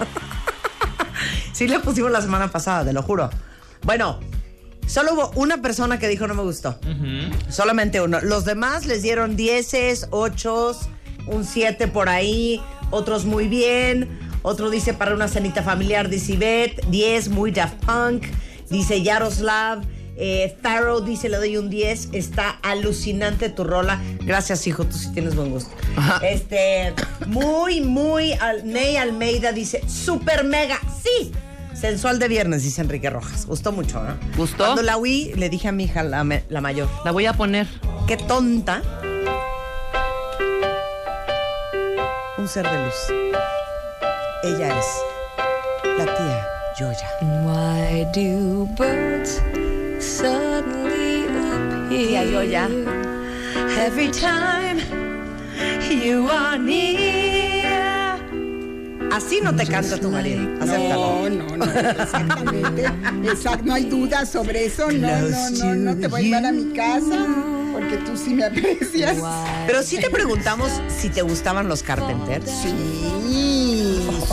sí 1.53 1.67
la 1.67 1.79
pusimos 1.79 2.11
la 2.11 2.21
semana 2.21 2.51
pasada, 2.51 2.83
te 2.83 2.91
lo 2.91 3.01
juro. 3.01 3.29
Bueno, 3.83 4.19
solo 4.85 5.13
hubo 5.13 5.31
una 5.35 5.61
persona 5.61 5.99
que 5.99 6.09
dijo 6.09 6.27
no 6.27 6.33
me 6.33 6.43
gustó. 6.43 6.77
Solamente 7.49 8.01
uno. 8.01 8.19
Los 8.19 8.43
demás 8.43 8.85
les 8.85 9.01
dieron 9.01 9.37
dieces, 9.37 10.07
ochos, 10.11 10.89
un 11.27 11.45
siete 11.45 11.87
por 11.87 12.09
ahí, 12.09 12.61
otros 12.91 13.23
muy 13.25 13.47
bien. 13.47 14.19
Otro 14.41 14.69
dice 14.69 14.93
para 14.93 15.15
una 15.15 15.29
cenita 15.29 15.63
familiar, 15.63 16.09
dice 16.09 16.33
Ivette, 16.33 16.85
10, 16.87 17.29
muy 17.29 17.51
Daft 17.51 17.85
Punk, 17.85 18.25
dice 18.69 19.01
Yaroslav, 19.01 19.81
eh, 20.15 20.55
Pharaoh 20.61 21.01
dice 21.01 21.29
le 21.29 21.37
doy 21.37 21.57
un 21.57 21.69
10, 21.69 22.09
está 22.13 22.49
alucinante 22.61 23.49
tu 23.49 23.63
rola. 23.63 23.99
Gracias, 24.21 24.65
hijo, 24.67 24.85
tú 24.85 24.97
sí 24.97 25.11
tienes 25.13 25.35
buen 25.35 25.49
gusto. 25.51 25.71
Este, 26.21 26.93
muy, 27.27 27.81
muy, 27.81 28.33
al, 28.33 28.65
Ney 28.65 28.97
Almeida 28.97 29.51
dice, 29.51 29.81
super 29.87 30.43
mega, 30.43 30.79
sí. 31.03 31.31
Sensual 31.73 32.19
de 32.19 32.27
viernes, 32.27 32.63
dice 32.63 32.81
Enrique 32.81 33.09
Rojas. 33.09 33.45
Gustó 33.45 33.71
mucho, 33.71 34.01
¿no? 34.03 34.15
¿Gustó? 34.37 34.57
Cuando 34.65 34.83
la 34.83 34.97
oí, 34.97 35.33
le 35.35 35.49
dije 35.49 35.67
a 35.67 35.71
mi 35.71 35.85
hija, 35.85 36.03
la 36.03 36.23
mayor, 36.23 36.87
La 37.03 37.11
voy 37.11 37.25
a 37.25 37.33
poner. 37.33 37.67
qué 38.07 38.15
tonta. 38.17 38.81
Un 42.37 42.47
ser 42.47 42.65
de 42.69 42.85
luz. 42.85 42.95
Ella 44.43 44.77
es 44.77 44.85
la 45.97 46.05
tía 46.05 46.47
Yoya. 46.79 47.07
Why 47.45 48.05
do 48.13 48.67
birds 48.77 49.41
suddenly 50.03 51.23
Yoya. 51.89 52.67
Every 53.77 54.09
time 54.11 54.79
you 55.89 56.29
are 56.29 56.57
near. 56.57 58.19
Así 59.11 59.41
no 59.41 59.55
te 59.55 59.65
canta 59.65 59.97
tu 59.97 60.09
marido. 60.09 60.41
Acéptalo. 60.59 61.29
No, 61.29 61.57
no, 61.57 61.57
no, 61.57 61.65
exactamente. 61.65 62.85
Exacto, 63.29 63.65
no 63.65 63.73
hay 63.75 63.85
duda 63.85 64.25
sobre 64.25 64.65
eso. 64.65 64.91
No, 64.91 65.07
no, 65.07 65.49
no, 65.51 65.75
no 65.75 65.95
te 65.95 66.07
voy 66.07 66.21
a 66.21 66.23
llevar 66.23 66.45
a 66.47 66.51
mi 66.51 66.73
casa 66.73 67.27
porque 67.73 67.97
tú 67.97 68.17
sí 68.17 68.33
me 68.33 68.45
aprecias. 68.45 69.17
Pero 69.67 69.83
sí 69.83 69.99
te 69.99 70.09
preguntamos 70.09 70.71
si 70.87 71.09
te 71.09 71.21
gustaban 71.21 71.67
los 71.67 71.83
Carpenters. 71.83 72.49
Sí, 72.49 72.73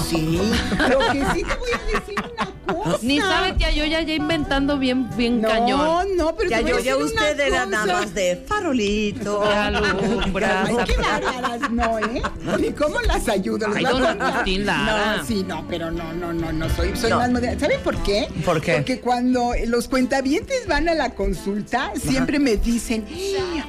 sí. 0.09 0.41
Pero 0.79 0.99
que 1.13 1.25
sí 1.35 1.43
te 1.45 1.57
voy 1.57 1.73
a 1.75 1.79
decir 1.99 2.15
una 2.19 2.40
cosa. 2.75 2.99
Ni 3.03 3.19
sabe 3.21 3.53
tía 3.55 3.71
yo 3.71 3.85
ya 3.85 4.01
inventando 4.01 4.79
bien, 4.79 5.09
bien 5.17 5.41
No, 5.41 5.49
cañón. 5.49 6.07
no, 6.17 6.35
pero 6.37 6.51
Ya 6.51 6.59
te 6.59 6.63
voy 6.65 6.73
a 6.73 6.77
Yoya, 6.79 6.97
usted 6.97 7.41
era 7.41 7.65
cosa. 7.65 7.67
nada 7.67 7.93
más 8.01 8.15
de 8.15 8.45
farolito. 8.47 9.43
Alumbra, 9.43 10.65
Ay, 10.67 10.77
qué 10.87 10.95
zapata. 10.95 11.21
bárbaras, 11.33 11.71
no, 11.71 11.99
¿eh? 11.99 12.23
Ni 12.61 12.73
cómo 12.73 13.01
las 13.01 13.29
ayudo. 13.29 13.67
Ay, 13.75 13.85
don. 13.85 14.05
Agustín 14.23 14.67
Lara. 14.67 15.17
No, 15.19 15.25
sí, 15.25 15.45
no, 15.47 15.65
pero 15.69 15.91
no, 15.91 16.13
no, 16.13 16.33
no, 16.33 16.53
no, 16.53 16.69
soy, 16.71 16.97
soy 16.97 17.11
No. 17.11 17.19
más 17.19 17.31
moderna. 17.31 17.61
¿Saben 17.61 17.81
por 17.83 17.97
qué? 18.03 18.29
¿Por 18.45 18.61
qué? 18.61 18.75
Porque 18.75 19.01
cuando 19.01 19.53
los 19.67 19.89
cuentavientes 19.89 20.67
van 20.67 20.89
a 20.89 20.95
la 20.95 21.11
consulta, 21.11 21.93
siempre 21.97 22.39
me 22.39 22.57
dicen, 22.57 23.05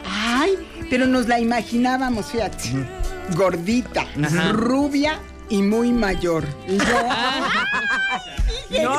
ay, 0.06 0.56
pero 0.90 1.06
nos 1.08 1.28
la 1.28 1.40
imaginábamos, 1.40 2.28
fíjate, 2.28 2.70
gordita, 3.36 4.06
Ajá. 4.24 4.52
rubia 4.52 5.20
y 5.52 5.62
muy 5.62 5.92
mayor. 5.92 6.44
Dije, 6.68 6.84
No. 8.84 8.92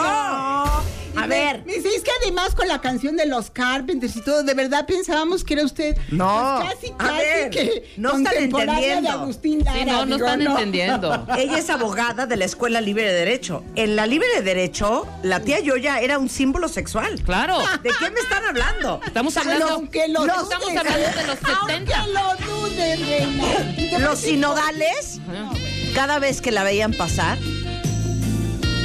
A 1.14 1.26
Me- 1.26 1.28
ver. 1.28 1.62
Me 1.66 1.74
es 1.74 1.82
que 2.02 2.10
además 2.22 2.54
con 2.54 2.66
la 2.68 2.80
canción 2.80 3.16
de 3.18 3.26
los 3.26 3.50
Carpenters 3.50 4.16
y 4.16 4.22
todo, 4.22 4.42
de 4.42 4.54
verdad 4.54 4.86
pensábamos 4.86 5.44
que 5.44 5.54
era 5.54 5.64
usted. 5.64 5.94
No. 6.10 6.60
pues, 6.62 6.74
casi, 6.74 6.94
A 6.98 7.12
ver, 7.18 7.50
que. 7.50 7.92
no 7.98 8.08
están 8.10 8.24
contemporánea 8.24 8.74
de 8.80 8.86
entendiendo. 8.92 9.10
Agustín 9.22 9.58
Sí, 9.58 9.64
Lara, 9.64 9.84
no, 9.84 10.06
no 10.06 10.14
digo, 10.16 10.26
están 10.26 10.40
entendiendo. 10.42 11.26
Ella 11.36 11.58
es 11.58 11.68
abogada 11.70 12.24
de 12.26 12.36
la 12.36 12.44
Escuela 12.46 12.80
Libre 12.80 13.04
de 13.04 13.12
Derecho. 13.12 13.62
En 13.76 13.94
la 13.94 14.06
Libre 14.06 14.26
de 14.36 14.42
Derecho, 14.42 15.06
la 15.22 15.40
tía 15.40 15.60
Yoya 15.60 16.00
era 16.00 16.18
un 16.18 16.30
símbolo 16.30 16.68
sexual. 16.68 17.20
Claro. 17.22 17.58
¿De 17.82 17.90
qué 17.98 18.10
me 18.10 18.20
están 18.20 18.44
hablando? 18.46 19.00
Estamos 19.06 19.36
hablando. 19.36 19.68
aunque 19.68 20.08
lo 20.08 20.26
no, 20.26 20.34
duden, 20.34 20.42
estamos 20.44 20.68
hablando 20.78 21.18
de 21.20 21.26
los 21.26 21.38
70. 21.38 21.58
Aunque 21.60 22.12
lo 22.12 22.52
duden, 22.52 23.06
reina. 23.06 23.98
Los 23.98 24.18
sinodales, 24.18 25.20
cada 25.94 26.18
vez 26.18 26.40
que 26.40 26.50
la 26.52 26.62
veían 26.64 26.92
pasar, 26.92 27.38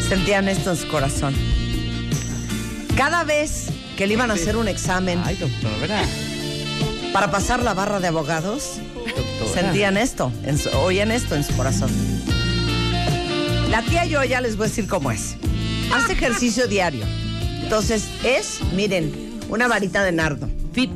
sentían 0.07 0.47
esto 0.47 0.71
en 0.71 0.77
su 0.77 0.87
corazón. 0.87 1.33
Cada 2.95 3.23
vez 3.23 3.65
que 3.95 4.07
le 4.07 4.13
iban 4.13 4.31
a 4.31 4.35
hacer 4.35 4.57
un 4.57 4.67
examen 4.67 5.21
Ay, 5.23 5.35
doctora. 5.35 6.01
para 7.13 7.31
pasar 7.31 7.63
la 7.63 7.73
barra 7.73 7.99
de 7.99 8.07
abogados, 8.07 8.73
Doctora. 8.95 9.61
sentían 9.61 9.97
esto, 9.97 10.31
en 10.43 10.57
su- 10.57 10.69
oían 10.69 11.11
esto 11.11 11.35
en 11.35 11.43
su 11.43 11.55
corazón. 11.55 11.89
La 13.69 13.81
tía 13.83 14.05
yo 14.05 14.23
ya 14.23 14.41
les 14.41 14.55
voy 14.57 14.65
a 14.65 14.69
decir 14.69 14.87
cómo 14.87 15.11
es. 15.11 15.35
Hace 15.93 16.13
ejercicio 16.13 16.67
diario. 16.67 17.05
Entonces 17.61 18.05
es, 18.23 18.59
miren, 18.75 19.39
una 19.49 19.67
varita 19.67 20.03
de 20.03 20.11
nardo. 20.11 20.49
Fit. 20.73 20.91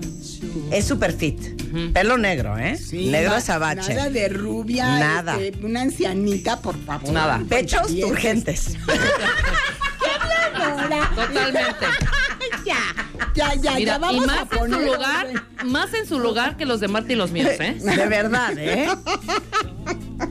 Es 0.72 0.86
super 0.86 1.12
fit. 1.14 1.61
Pelo 1.94 2.18
negro, 2.18 2.58
¿eh? 2.58 2.78
Sí, 2.78 3.08
negro 3.08 3.32
na- 3.32 3.38
azabache. 3.38 3.94
Nada 3.94 4.10
de 4.10 4.30
rubia. 4.30 4.86
Nada. 5.00 5.40
este, 5.40 5.66
una 5.66 5.82
ancianita, 5.82 6.60
por 6.62 6.78
favor. 6.84 7.12
Nada. 7.12 7.42
Pechos 7.48 7.88
turgentes. 8.00 8.76
Totalmente. 11.16 11.86
Ya, 12.66 12.76
ya, 13.34 13.56
ya, 13.56 13.74
Mira, 13.76 13.94
ya 13.94 13.98
vamos 13.98 14.22
y 14.22 14.24
a 14.24 14.28
más 14.28 14.42
en 14.42 14.48
poner. 14.48 14.80
su 14.80 14.86
lugar, 14.86 15.28
más 15.66 15.94
en 15.94 16.06
su 16.08 16.20
lugar 16.20 16.58
que 16.58 16.66
los 16.66 16.80
de 16.80 16.88
Marta 16.88 17.12
y 17.14 17.16
los 17.16 17.32
míos, 17.32 17.50
¿eh? 17.60 17.76
De 17.80 18.06
verdad, 18.08 18.54
¿eh? 18.58 18.88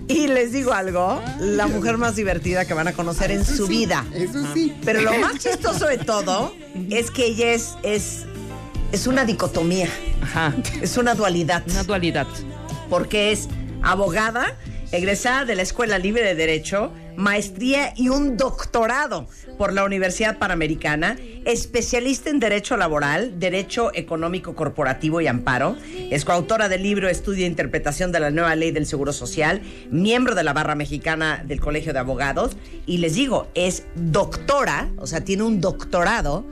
Y 0.07 0.29
les 0.29 0.53
digo 0.53 0.73
algo, 0.73 1.21
la 1.41 1.67
mujer 1.67 1.99
más 1.99 2.15
divertida 2.17 2.65
que 2.67 2.75
van 2.75 2.87
a 2.89 2.93
conocer 2.93 3.31
en 3.33 3.45
su 3.45 3.67
sí, 3.67 3.73
vida. 3.79 4.05
Eso 4.15 4.45
sí. 4.55 4.73
Pero 4.85 5.01
lo 5.01 5.13
más 5.19 5.39
chistoso 5.39 5.87
de 5.87 5.99
todo 5.99 6.55
es 6.91 7.11
que 7.11 7.27
ella 7.27 7.53
es, 7.53 7.75
es, 7.83 8.27
es 8.93 9.07
una 9.09 9.25
dicotomía, 9.25 9.89
Ajá. 10.31 10.55
es 10.81 10.97
una 10.97 11.15
dualidad. 11.15 11.63
Una 11.69 11.83
dualidad. 11.83 12.27
porque 12.89 13.33
es 13.33 13.49
abogada, 13.83 14.57
egresada 14.93 15.45
de 15.45 15.55
la 15.55 15.63
Escuela 15.63 15.99
Libre 15.99 16.23
de 16.23 16.35
Derecho, 16.35 16.93
maestría 17.17 17.93
y 17.97 18.09
un 18.09 18.37
doctorado 18.37 19.29
por 19.59 19.73
la 19.73 19.85
Universidad 19.85 20.39
Panamericana, 20.39 21.17
especialista 21.45 22.31
en 22.31 22.41
Derecho 22.41 22.77
Laboral, 22.77 23.39
Derecho 23.39 23.91
Económico 23.95 24.55
Corporativo 24.55 25.21
y 25.21 25.27
Amparo, 25.27 25.77
es 26.11 26.25
coautora 26.25 26.69
del 26.69 26.83
libro 26.83 27.09
Estudio 27.09 27.45
e 27.45 27.49
Interpretación 27.49 28.11
de 28.11 28.21
la 28.21 28.31
Nueva 28.31 28.57
Ley 28.57 28.71
del 28.71 28.87
Seguro 28.87 29.13
Social, 29.13 29.61
miembro 29.91 30.35
de 30.35 30.45
la 30.45 30.53
Barra 30.53 30.75
Mexicana 30.75 31.45
del 31.47 31.61
Colegio 31.61 31.93
de 31.93 31.99
Abogados, 31.99 32.57
y 32.87 32.99
les 32.99 33.15
digo, 33.15 33.49
es 33.55 33.85
doctora, 33.95 34.89
o 34.97 35.07
sea, 35.07 35.23
tiene 35.23 35.43
un 35.43 35.61
doctorado 35.61 36.45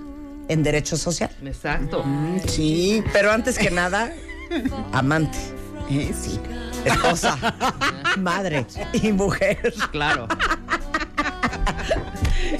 en 0.48 0.62
Derecho 0.62 0.96
Social. 0.96 1.30
Exacto. 1.44 2.02
Mm, 2.04 2.40
Sí, 2.46 3.02
Pero 3.12 3.30
antes 3.32 3.58
que 3.58 3.70
nada, 3.70 4.12
amante 4.92 5.38
eh, 5.90 6.12
sí. 6.18 6.38
esposa, 6.84 7.36
madre 8.18 8.66
y 8.92 9.12
mujer. 9.12 9.72
Claro. 9.92 10.26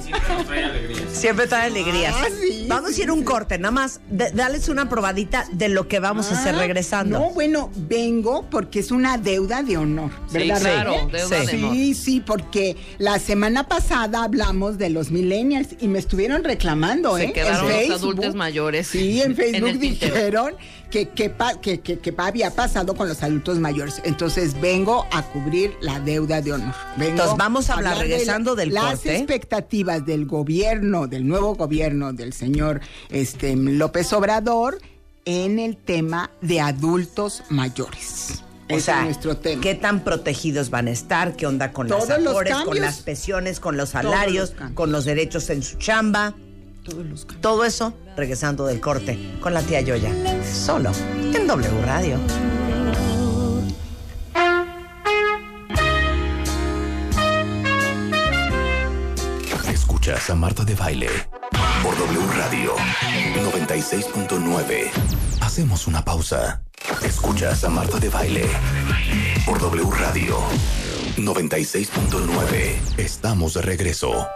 Siempre 0.01 0.35
nos 0.35 0.45
trae 0.47 0.63
alegrías. 0.65 1.01
Siempre 1.11 1.47
trae 1.47 1.65
alegrías. 1.67 2.15
Ah, 2.17 2.25
sí, 2.41 2.65
vamos 2.67 2.91
sí, 2.93 3.01
a 3.01 3.03
ir 3.05 3.09
a 3.09 3.13
un 3.13 3.19
sí. 3.19 3.25
corte, 3.25 3.57
nada 3.57 3.71
más 3.71 4.01
de- 4.09 4.31
dales 4.31 4.69
una 4.69 4.89
probadita 4.89 5.45
de 5.51 5.69
lo 5.69 5.87
que 5.87 5.99
vamos 5.99 6.31
a 6.31 6.39
hacer 6.39 6.55
Ah, 6.55 6.59
regresando. 6.59 7.19
No, 7.19 7.29
bueno, 7.31 7.71
vengo 7.75 8.45
porque 8.49 8.79
es 8.79 8.91
una 8.91 9.17
deuda 9.17 9.63
de 9.63 9.77
honor, 9.77 10.11
Sí, 10.27 10.37
¿verdad? 10.39 10.59
claro, 10.61 10.91
Raquel? 10.93 11.11
deuda 11.11 11.45
Sí. 11.45 11.45
de 11.57 11.63
honor. 11.63 11.73
Sí, 11.75 11.93
sí, 11.95 12.19
porque 12.25 12.77
la 12.97 13.19
semana 13.19 13.67
pasada 13.67 14.23
hablamos 14.23 14.77
de 14.77 14.89
los 14.89 15.11
millennials 15.11 15.69
y 15.79 15.87
me 15.87 15.99
estuvieron 15.99 16.43
reclamando, 16.43 17.17
Se 17.17 17.25
¿eh? 17.25 17.33
quedaron 17.33 17.71
En 17.71 17.89
los 17.89 17.99
adultos 18.01 18.35
mayores 18.35 18.87
Sí, 18.87 19.21
en 19.21 19.31
en 19.31 19.35
Facebook 19.35 19.79
tintero. 19.79 20.49
Que 20.89 21.07
que, 21.09 21.79
que- 21.81 21.99
que 21.99 22.13
había 22.17 22.51
pasado 22.51 22.95
con 22.95 23.07
los 23.07 23.21
adultos 23.23 23.59
mayores. 23.59 24.01
Entonces 24.05 24.59
vengo 24.59 25.05
a 25.11 25.21
cubrir 25.23 25.73
la 25.81 25.99
deuda 25.99 26.41
de 26.41 26.53
honor. 26.53 26.73
Vengo 26.97 27.11
Entonces, 27.11 27.37
vamos 27.37 27.69
a 27.69 27.73
hablar, 27.75 27.95
de 27.95 28.01
regresando 28.03 28.55
del 28.55 28.73
las 28.73 28.95
corte. 28.95 29.15
expectativas 29.17 30.05
del 30.05 30.25
gobierno, 30.25 31.07
del 31.07 31.27
nuevo 31.27 31.55
gobierno 31.55 32.13
del 32.13 32.33
señor 32.33 32.81
este, 33.09 33.55
López 33.55 34.11
Obrador 34.13 34.79
en 35.25 35.59
el 35.59 35.77
tema 35.77 36.31
de 36.41 36.61
adultos 36.61 37.43
mayores. 37.49 38.43
O 38.71 38.73
Ese 38.75 38.81
sea, 38.85 38.99
es 38.99 39.05
nuestro 39.05 39.37
tema. 39.37 39.61
¿qué 39.61 39.73
tan 39.75 40.03
protegidos 40.03 40.69
van 40.69 40.87
a 40.87 40.91
estar? 40.91 41.35
¿Qué 41.35 41.47
onda 41.47 41.71
con 41.71 41.87
Todos 41.87 42.07
las 42.07 42.19
afores, 42.27 42.55
con 42.65 42.79
las 42.79 42.99
pensiones, 43.01 43.59
con 43.59 43.77
los 43.77 43.89
salarios, 43.89 44.53
los 44.59 44.71
con 44.73 44.91
los 44.91 45.05
derechos 45.05 45.49
en 45.49 45.63
su 45.63 45.77
chamba? 45.77 46.35
Todo 47.41 47.65
eso 47.65 47.93
regresando 48.15 48.65
del 48.65 48.79
corte 48.79 49.37
con 49.41 49.53
la 49.53 49.61
tía 49.61 49.81
Yoya. 49.81 50.11
Solo 50.43 50.91
en 51.33 51.47
W 51.47 51.81
Radio. 51.85 52.19
Escuchas 59.71 60.29
a 60.29 60.35
Marta 60.35 60.63
de 60.63 60.75
Baile 60.75 61.09
por 61.83 61.97
W 61.97 62.27
Radio 62.35 62.73
96.9. 63.35 64.89
Hacemos 65.41 65.87
una 65.87 66.03
pausa. 66.03 66.61
Escuchas 67.03 67.63
a 67.63 67.69
Marta 67.69 67.99
de 67.99 68.09
Baile 68.09 68.45
por 69.45 69.59
W 69.59 69.89
Radio 69.91 70.37
96.9. 71.17 72.97
Estamos 72.97 73.53
de 73.53 73.61
regreso. 73.61 74.27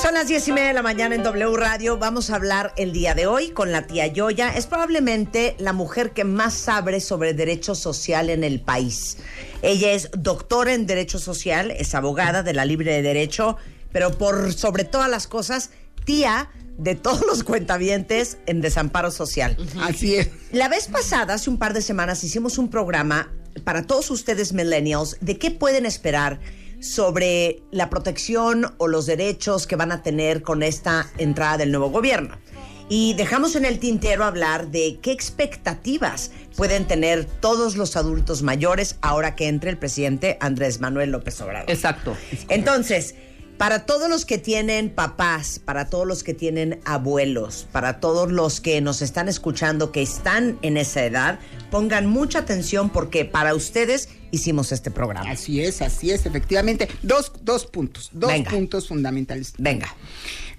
Son 0.00 0.14
las 0.14 0.28
diez 0.28 0.46
y 0.46 0.52
media 0.52 0.68
de 0.68 0.74
la 0.74 0.82
mañana 0.82 1.16
en 1.16 1.24
W 1.24 1.56
Radio. 1.56 1.98
Vamos 1.98 2.30
a 2.30 2.36
hablar 2.36 2.72
el 2.76 2.92
día 2.92 3.16
de 3.16 3.26
hoy 3.26 3.50
con 3.50 3.72
la 3.72 3.88
tía 3.88 4.06
Yoya. 4.06 4.54
Es 4.54 4.66
probablemente 4.66 5.56
la 5.58 5.72
mujer 5.72 6.12
que 6.12 6.22
más 6.22 6.54
sabe 6.54 7.00
sobre 7.00 7.34
derecho 7.34 7.74
social 7.74 8.30
en 8.30 8.44
el 8.44 8.60
país. 8.60 9.16
Ella 9.60 9.90
es 9.90 10.10
doctora 10.16 10.72
en 10.72 10.86
Derecho 10.86 11.18
Social, 11.18 11.72
es 11.72 11.96
abogada 11.96 12.44
de 12.44 12.54
la 12.54 12.64
Libre 12.64 12.92
de 12.92 13.02
Derecho, 13.02 13.56
pero 13.90 14.16
por 14.16 14.52
sobre 14.52 14.84
todas 14.84 15.10
las 15.10 15.26
cosas, 15.26 15.70
tía 16.04 16.48
de 16.78 16.94
todos 16.94 17.26
los 17.26 17.42
cuentavientes 17.42 18.38
en 18.46 18.60
Desamparo 18.60 19.10
Social. 19.10 19.56
Así 19.80 20.14
es. 20.14 20.30
La 20.52 20.68
vez 20.68 20.86
pasada, 20.86 21.34
hace 21.34 21.50
un 21.50 21.58
par 21.58 21.74
de 21.74 21.82
semanas, 21.82 22.22
hicimos 22.22 22.56
un 22.56 22.70
programa 22.70 23.32
para 23.64 23.82
todos 23.82 24.12
ustedes 24.12 24.52
millennials 24.52 25.16
de 25.20 25.38
qué 25.38 25.50
pueden 25.50 25.86
esperar 25.86 26.38
sobre 26.80 27.62
la 27.70 27.90
protección 27.90 28.74
o 28.78 28.88
los 28.88 29.06
derechos 29.06 29.66
que 29.66 29.76
van 29.76 29.92
a 29.92 30.02
tener 30.02 30.42
con 30.42 30.62
esta 30.62 31.10
entrada 31.18 31.58
del 31.58 31.70
nuevo 31.70 31.90
gobierno. 31.90 32.36
Y 32.88 33.14
dejamos 33.14 33.54
en 33.54 33.66
el 33.66 33.78
tintero 33.78 34.24
hablar 34.24 34.70
de 34.70 34.98
qué 35.02 35.12
expectativas 35.12 36.30
pueden 36.56 36.86
tener 36.86 37.26
todos 37.26 37.76
los 37.76 37.96
adultos 37.96 38.42
mayores 38.42 38.96
ahora 39.02 39.36
que 39.36 39.48
entre 39.48 39.70
el 39.70 39.76
presidente 39.76 40.38
Andrés 40.40 40.80
Manuel 40.80 41.10
López 41.10 41.40
Obrador. 41.42 41.70
Exacto. 41.70 42.16
Entonces, 42.48 43.14
para 43.58 43.84
todos 43.84 44.08
los 44.08 44.24
que 44.24 44.38
tienen 44.38 44.88
papás, 44.88 45.60
para 45.62 45.90
todos 45.90 46.06
los 46.06 46.22
que 46.22 46.32
tienen 46.32 46.80
abuelos, 46.84 47.66
para 47.72 48.00
todos 48.00 48.30
los 48.30 48.60
que 48.60 48.80
nos 48.80 49.02
están 49.02 49.28
escuchando 49.28 49.92
que 49.92 50.00
están 50.00 50.58
en 50.62 50.76
esa 50.76 51.04
edad, 51.04 51.40
pongan 51.70 52.06
mucha 52.06 52.38
atención 52.38 52.88
porque 52.88 53.24
para 53.24 53.54
ustedes 53.54 54.08
hicimos 54.30 54.72
este 54.72 54.90
programa. 54.90 55.30
Así 55.30 55.60
es, 55.60 55.82
así 55.82 56.10
es, 56.10 56.26
efectivamente. 56.26 56.88
Dos, 57.02 57.32
dos 57.42 57.66
puntos, 57.66 58.10
dos 58.12 58.32
Venga. 58.32 58.50
puntos 58.50 58.88
fundamentales. 58.88 59.54
Venga. 59.58 59.94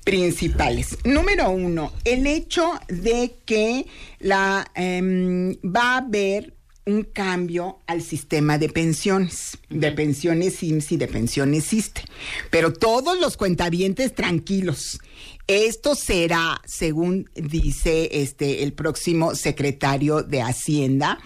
Principales. 0.03 0.97
Número 1.03 1.49
uno, 1.51 1.93
el 2.03 2.25
hecho 2.25 2.71
de 2.87 3.35
que 3.45 3.85
la 4.19 4.65
em, 4.75 5.53
va 5.63 5.95
a 5.95 5.97
haber 5.97 6.53
un 6.89 7.03
cambio 7.03 7.79
al 7.85 8.01
sistema 8.01 8.57
de 8.57 8.69
pensiones, 8.69 9.57
de 9.69 9.91
pensiones 9.91 10.63
IMSS 10.63 10.93
y 10.93 10.97
de 10.97 11.07
pensiones 11.07 11.71
ISTE. 11.71 12.01
Pero 12.49 12.73
todos 12.73 13.19
los 13.19 13.37
cuentavientes 13.37 14.15
tranquilos. 14.15 14.99
Esto 15.47 15.95
será, 15.95 16.61
según 16.65 17.29
dice 17.35 18.09
este 18.21 18.63
el 18.63 18.73
próximo 18.73 19.35
secretario 19.35 20.23
de 20.23 20.41
Hacienda, 20.41 21.19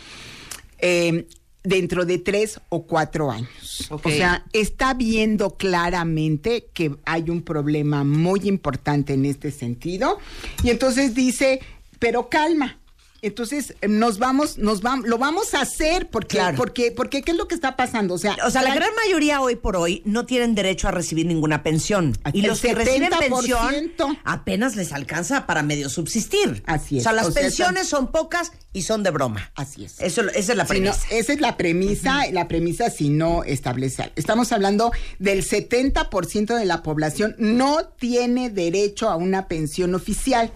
eh, 0.79 1.27
dentro 1.63 2.05
de 2.05 2.17
tres 2.17 2.59
o 2.69 2.83
cuatro 2.83 3.31
años. 3.31 3.87
O 3.89 4.09
sea, 4.09 4.45
está 4.53 4.93
viendo 4.93 5.51
claramente 5.51 6.67
que 6.73 6.95
hay 7.05 7.29
un 7.29 7.41
problema 7.41 8.03
muy 8.03 8.41
importante 8.47 9.13
en 9.13 9.25
este 9.25 9.51
sentido. 9.51 10.19
Y 10.63 10.69
entonces 10.69 11.15
dice, 11.15 11.61
pero 11.99 12.29
calma. 12.29 12.79
Entonces 13.23 13.73
eh, 13.81 13.87
nos 13.87 14.19
vamos, 14.19 14.57
nos 14.57 14.81
vamos, 14.81 15.07
lo 15.07 15.17
vamos 15.17 15.53
a 15.53 15.61
hacer 15.61 16.09
porque, 16.09 16.37
Claro. 16.37 16.57
porque, 16.57 16.91
porque 16.91 17.21
¿qué 17.23 17.31
es 17.31 17.37
lo 17.37 17.47
que 17.47 17.55
está 17.55 17.75
pasando? 17.75 18.13
O 18.13 18.17
sea, 18.17 18.35
O 18.45 18.51
sea, 18.51 18.61
la 18.61 18.69
la- 18.69 18.75
gran 18.75 18.89
mayoría 19.03 19.41
hoy 19.41 19.55
por 19.55 19.75
hoy 19.77 20.01
no 20.05 20.25
tienen 20.25 20.53
derecho 20.55 20.87
a 20.87 20.91
recibir 20.91 21.25
ninguna 21.25 21.63
pensión. 21.63 22.17
Y 22.33 22.41
El 22.41 22.47
los 22.47 22.61
que 22.61 22.75
reciben 22.75 23.09
70%. 23.11 23.19
pensión 23.19 24.17
apenas 24.23 24.75
les 24.75 24.91
alcanza 24.91 25.45
para 25.47 25.63
medio 25.63 25.89
subsistir. 25.89 26.61
Así 26.65 26.97
es. 26.97 27.01
O 27.01 27.05
sea, 27.05 27.13
las 27.13 27.27
O 27.27 27.31
sea, 27.31 27.41
pensiones 27.43 27.87
son 27.87 28.11
pocas 28.11 28.51
y 28.73 28.81
son 28.83 29.03
de 29.03 29.11
broma. 29.11 29.51
Así 29.55 29.85
es. 29.85 29.99
Eso, 30.01 30.21
esa 30.29 30.51
es 30.51 30.57
la 30.57 30.65
Si 30.67 30.79
no, 30.81 30.91
premisa. 30.91 31.07
esa 31.11 31.33
es 31.33 31.39
la 31.41 31.57
premisa, 31.57 32.19
la 32.31 32.47
premisa 32.47 32.89
si 32.89 33.09
no 33.09 33.43
establece. 33.45 34.11
Estamos 34.15 34.51
hablando 34.51 34.91
del 35.19 35.43
70% 35.45 36.55
de 36.57 36.65
la 36.65 36.83
población 36.83 37.35
no 37.37 37.85
tiene 37.85 38.49
derecho 38.49 39.09
a 39.09 39.15
una 39.15 39.47
pensión 39.47 39.95
oficial. 39.95 40.51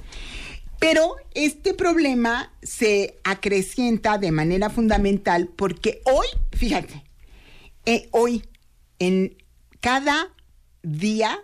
Pero 0.79 1.15
este 1.33 1.73
problema 1.73 2.51
se 2.61 3.17
acrecienta 3.23 4.17
de 4.17 4.31
manera 4.31 4.69
fundamental 4.69 5.49
porque 5.55 6.01
hoy, 6.05 6.27
fíjate, 6.51 7.03
eh, 7.85 8.09
hoy 8.11 8.43
en 8.99 9.37
cada 9.79 10.27
día 10.83 11.39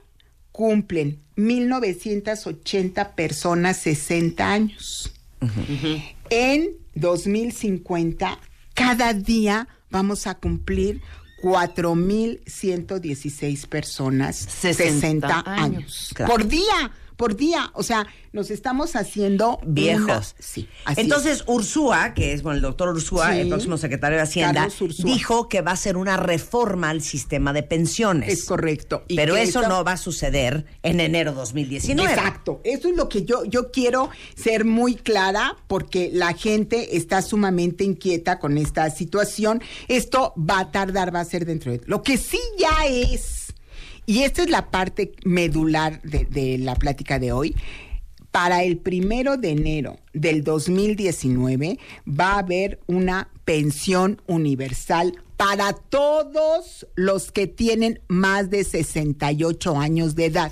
cumplen 0.51 1.21
1980 1.35 3.15
personas 3.15 3.77
60 3.77 4.51
años. 4.51 5.13
En 6.29 6.69
2050, 6.95 8.39
cada 8.73 9.13
día 9.13 9.67
vamos 9.89 10.27
a 10.27 10.35
cumplir 10.35 11.01
4.116 11.41 13.67
personas 13.67 14.37
60 14.37 14.83
60, 14.83 15.43
años. 15.45 15.47
años. 15.47 16.11
Claro. 16.13 16.31
Por 16.31 16.47
día, 16.47 16.91
por 17.15 17.35
día. 17.35 17.71
O 17.73 17.83
sea, 17.83 18.07
nos 18.31 18.51
estamos 18.51 18.95
haciendo 18.95 19.59
Viejos. 19.65 20.03
una- 20.05 20.23
sí. 20.39 20.67
así 20.85 21.01
Entonces, 21.01 21.43
Ursúa, 21.47 22.13
que 22.13 22.33
es 22.33 22.41
bueno, 22.43 22.55
el 22.57 22.61
doctor 22.61 22.89
Ursúa, 22.89 23.33
Sí. 23.33 23.39
el 23.41 23.49
próximo 23.49 23.77
secretario 23.77 24.17
de 24.17 24.23
Hacienda, 24.23 24.67
dijo 24.99 25.49
que 25.49 25.61
va 25.61 25.71
a 25.71 25.73
hacer 25.75 25.97
una 25.97 26.17
reforma 26.17 26.89
al 26.89 27.01
sistema 27.01 27.53
de 27.53 27.63
pensiones. 27.63 28.29
Es 28.31 28.45
correcto. 28.45 29.03
Y 29.07 29.15
Pero 29.15 29.35
eso 29.35 29.59
esta- 29.59 29.69
no 29.69 29.83
va 29.83 29.93
a 29.93 29.97
suceder 29.97 30.65
en 30.83 30.99
enero 30.99 31.33
2019. 31.33 32.11
Exacto. 32.11 32.61
Eso 32.63 32.89
es 32.89 32.95
lo 32.95 33.09
que 33.09 33.23
yo, 33.23 33.43
yo 33.45 33.71
quiero 33.71 34.09
ser 34.35 34.65
muy 34.65 34.95
clara 34.95 35.55
porque 35.67 36.09
la 36.13 36.33
gente 36.33 36.97
está 36.97 37.21
sumamente 37.21 37.83
inquieta 37.83 38.39
con 38.39 38.57
esta 38.57 38.89
situación. 38.89 39.61
Esto 39.87 40.33
va 40.37 40.59
a 40.59 40.71
tardar, 40.71 41.13
va 41.13 41.19
a 41.19 41.25
ser 41.25 41.45
dentro 41.45 41.71
de... 41.71 41.81
Lo 41.85 42.01
que 42.01 42.17
sí 42.17 42.39
ya 42.57 42.85
es, 42.87 43.42
y 44.05 44.23
esta 44.23 44.43
es 44.43 44.49
la 44.49 44.69
parte 44.69 45.13
medular 45.23 46.01
de, 46.01 46.25
de 46.25 46.57
la 46.57 46.75
plática 46.75 47.19
de 47.19 47.31
hoy, 47.31 47.55
para 48.31 48.63
el 48.63 48.77
primero 48.77 49.37
de 49.37 49.51
enero 49.51 49.99
del 50.13 50.43
2019 50.43 51.77
va 52.07 52.33
a 52.33 52.39
haber 52.39 52.79
una 52.87 53.29
pensión 53.45 54.21
universal 54.25 55.13
para 55.37 55.73
todos 55.73 56.87
los 56.95 57.31
que 57.31 57.45
tienen 57.45 57.99
más 58.07 58.49
de 58.49 58.63
68 58.63 59.77
años 59.77 60.15
de 60.15 60.25
edad. 60.25 60.51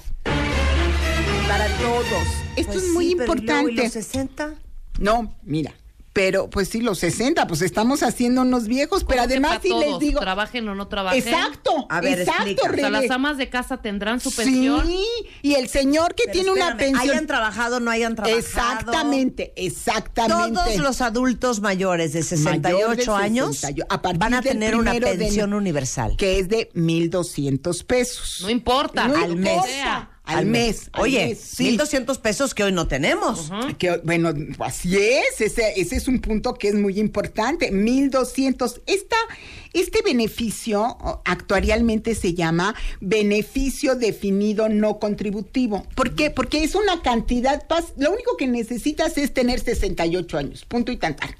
Para 1.47 1.67
todos. 1.77 2.27
Esto 2.55 2.73
Pues 2.73 2.83
es 2.83 2.91
muy 2.91 3.07
sí, 3.09 3.15
pero 3.17 3.33
¿y 3.33 3.41
luego, 3.41 3.59
importante. 3.61 3.71
¿y 3.71 3.75
los 3.77 3.93
60? 3.93 4.55
No, 4.99 5.35
mira. 5.43 5.73
Pero, 6.13 6.49
pues 6.49 6.67
sí, 6.67 6.81
los 6.81 6.99
60, 6.99 7.47
pues 7.47 7.61
estamos 7.61 8.03
haciendo 8.03 8.41
unos 8.41 8.67
viejos, 8.67 9.05
pero 9.05 9.21
¿Cómo 9.21 9.27
que 9.29 9.33
además 9.33 9.55
pa' 9.55 9.61
sí 9.61 9.69
les 9.69 9.99
digo. 9.99 10.19
Trabajen 10.19 10.67
o 10.67 10.75
no 10.75 10.89
trabajen. 10.89 11.19
Exacto, 11.19 11.85
A 11.89 12.01
ver, 12.01 12.19
exacto. 12.19 12.63
O 12.69 12.75
sea, 12.75 12.89
las 12.89 13.09
amas 13.09 13.37
de 13.37 13.49
casa 13.49 13.77
tendrán 13.81 14.19
su 14.19 14.29
pensión. 14.35 14.85
Sí, 14.85 15.05
y 15.41 15.53
el 15.53 15.69
señor 15.69 16.13
que 16.13 16.23
Pero 16.25 16.33
tiene 16.33 16.51
una 16.51 16.75
pensión. 16.75 17.11
Hayan 17.11 17.27
trabajado, 17.27 17.79
no 17.79 17.91
hayan 17.91 18.15
trabajado. 18.15 18.39
Exactamente, 18.39 19.53
exactamente. 19.55 20.53
Todos 20.53 20.77
los 20.77 20.99
adultos 20.99 21.61
mayores 21.61 22.11
de 22.11 22.23
68 22.23 22.71
Mayor 22.71 22.97
de 22.97 23.25
años 23.25 23.57
68, 23.57 23.87
a 23.89 24.01
partir 24.01 24.19
van 24.19 24.33
a 24.33 24.41
tener 24.41 24.75
una 24.75 24.93
de 24.93 24.99
pensión 24.99 25.53
universal. 25.53 26.17
Que 26.17 26.39
es 26.39 26.49
de 26.49 26.69
1,200 26.73 27.83
pesos. 27.85 28.39
No 28.41 28.49
importa. 28.49 29.07
No 29.07 29.15
al 29.15 29.37
mes. 29.37 29.53
importa. 29.53 30.10
Al 30.39 30.45
mes. 30.45 30.89
Oye, 30.97 31.27
mes, 31.27 31.39
sí. 31.39 31.77
1.200 31.77 32.19
pesos 32.19 32.53
que 32.53 32.63
hoy 32.63 32.71
no 32.71 32.87
tenemos. 32.87 33.51
Que, 33.77 33.97
bueno, 34.03 34.33
así 34.59 34.97
es, 34.97 35.39
ese, 35.41 35.73
ese 35.79 35.95
es 35.95 36.07
un 36.07 36.19
punto 36.19 36.53
que 36.53 36.69
es 36.69 36.75
muy 36.75 36.99
importante. 36.99 37.71
1200. 37.71 38.81
Esta, 38.85 39.15
este 39.73 40.01
beneficio 40.01 40.97
actuarialmente 41.25 42.15
se 42.15 42.33
llama 42.33 42.75
beneficio 42.99 43.95
definido 43.95 44.69
no 44.69 44.99
contributivo. 44.99 45.85
¿Por 45.95 46.15
qué? 46.15 46.29
Porque 46.31 46.63
es 46.63 46.75
una 46.75 47.01
cantidad, 47.01 47.63
lo 47.97 48.11
único 48.11 48.37
que 48.37 48.47
necesitas 48.47 49.17
es 49.17 49.33
tener 49.33 49.59
68 49.59 50.37
años, 50.37 50.65
punto 50.65 50.91
y 50.91 50.97
tantar. 50.97 51.35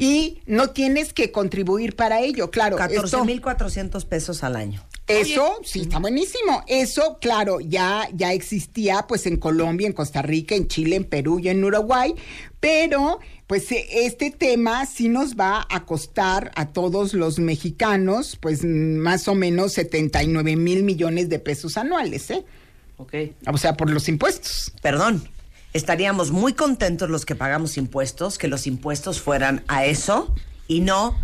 Y 0.00 0.42
no 0.46 0.70
tienes 0.70 1.12
que 1.12 1.32
contribuir 1.32 1.96
para 1.96 2.20
ello, 2.20 2.50
claro. 2.50 2.76
esto- 2.78 3.24
14.400 3.24 4.04
pesos 4.04 4.42
al 4.44 4.56
año. 4.56 4.84
Eso 5.06 5.60
sí 5.62 5.82
está 5.82 5.98
buenísimo. 5.98 6.64
Eso, 6.66 7.18
claro, 7.20 7.60
ya, 7.60 8.08
ya 8.12 8.32
existía 8.32 9.06
pues 9.06 9.26
en 9.26 9.36
Colombia, 9.36 9.86
en 9.86 9.92
Costa 9.92 10.22
Rica, 10.22 10.54
en 10.54 10.66
Chile, 10.68 10.96
en 10.96 11.04
Perú 11.04 11.38
y 11.38 11.48
en 11.48 11.62
Uruguay, 11.62 12.14
pero 12.60 13.20
pues 13.46 13.70
eh, 13.70 13.86
este 13.92 14.30
tema 14.30 14.84
sí 14.86 15.08
nos 15.08 15.36
va 15.36 15.66
a 15.70 15.84
costar 15.84 16.50
a 16.56 16.66
todos 16.68 17.14
los 17.14 17.38
mexicanos 17.38 18.36
pues 18.40 18.64
más 18.64 19.28
o 19.28 19.34
menos 19.34 19.74
79 19.74 20.56
mil 20.56 20.82
millones 20.82 21.28
de 21.28 21.38
pesos 21.38 21.76
anuales, 21.76 22.30
¿eh? 22.30 22.44
Ok. 22.96 23.14
O 23.52 23.58
sea, 23.58 23.76
por 23.76 23.90
los 23.90 24.08
impuestos. 24.08 24.72
Perdón, 24.82 25.28
estaríamos 25.72 26.32
muy 26.32 26.54
contentos 26.54 27.10
los 27.10 27.24
que 27.24 27.36
pagamos 27.36 27.76
impuestos, 27.76 28.38
que 28.38 28.48
los 28.48 28.66
impuestos 28.66 29.20
fueran 29.20 29.62
a 29.68 29.84
eso 29.84 30.34
y 30.66 30.80
no 30.80 31.16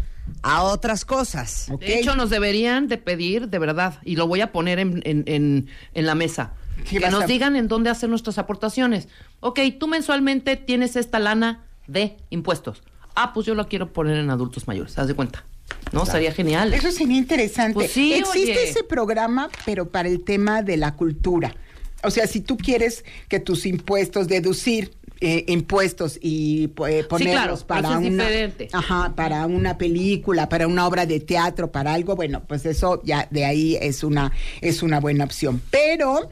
a 0.42 0.62
otras 0.62 1.04
cosas. 1.04 1.66
De 1.80 1.98
hecho, 1.98 2.14
nos 2.16 2.30
deberían 2.30 2.88
de 2.88 2.98
pedir, 2.98 3.48
de 3.48 3.58
verdad, 3.58 3.98
y 4.04 4.16
lo 4.16 4.26
voy 4.26 4.40
a 4.40 4.52
poner 4.52 4.78
en, 4.78 5.00
en- 5.04 5.24
en- 5.26 5.68
en 5.94 6.06
la 6.06 6.14
mesa, 6.14 6.54
¿Qué 6.88 6.98
Que 6.98 7.10
nos 7.10 7.24
a- 7.24 7.26
digan 7.26 7.54
en 7.54 7.68
dónde 7.68 7.90
hacer 7.90 8.08
nuestras 8.08 8.38
aportaciones. 8.38 9.06
Ok, 9.40 9.60
tú 9.78 9.86
mensualmente 9.88 10.56
tienes 10.56 10.96
esta 10.96 11.18
lana 11.18 11.64
de 11.86 12.16
impuestos. 12.30 12.82
Ah, 13.14 13.32
pues 13.34 13.46
yo 13.46 13.54
la 13.54 13.64
quiero 13.64 13.92
poner 13.92 14.16
en 14.16 14.30
adultos 14.30 14.66
mayores, 14.66 14.98
haz 14.98 15.06
de 15.06 15.14
cuenta. 15.14 15.44
¿No? 15.92 16.06
Sería 16.06 16.32
genial. 16.32 16.72
Eso 16.72 16.90
sería 16.90 17.16
interesante. 17.16 17.74
Pues 17.74 17.92
sí, 17.92 18.14
Existe 18.14 18.52
oye. 18.52 18.68
ese 18.70 18.84
programa, 18.84 19.48
pero 19.64 19.90
para 19.90 20.08
el 20.08 20.24
tema 20.24 20.62
de 20.62 20.76
la 20.76 20.94
cultura. 20.96 21.54
O 22.02 22.10
sea, 22.10 22.26
si 22.26 22.40
tú 22.40 22.56
quieres 22.56 23.04
que 23.28 23.38
tus 23.38 23.64
impuestos, 23.66 24.26
deducir 24.28 24.92
eh, 25.24 25.44
impuestos 25.46 26.18
y 26.20 26.64
eh, 26.88 27.04
ponerlos 27.04 27.62
claro, 27.62 27.66
para 27.66 27.90
es 27.90 27.96
una 27.96 28.24
diferente. 28.24 28.68
ajá, 28.72 29.12
para 29.14 29.46
una 29.46 29.78
película, 29.78 30.48
para 30.48 30.66
una 30.66 30.84
obra 30.84 31.06
de 31.06 31.20
teatro, 31.20 31.70
para 31.70 31.94
algo, 31.94 32.16
bueno, 32.16 32.42
pues 32.48 32.66
eso 32.66 33.00
ya 33.04 33.28
de 33.30 33.44
ahí 33.44 33.78
es 33.80 34.02
una 34.02 34.32
es 34.60 34.82
una 34.82 34.98
buena 34.98 35.22
opción. 35.22 35.62
Pero 35.70 36.28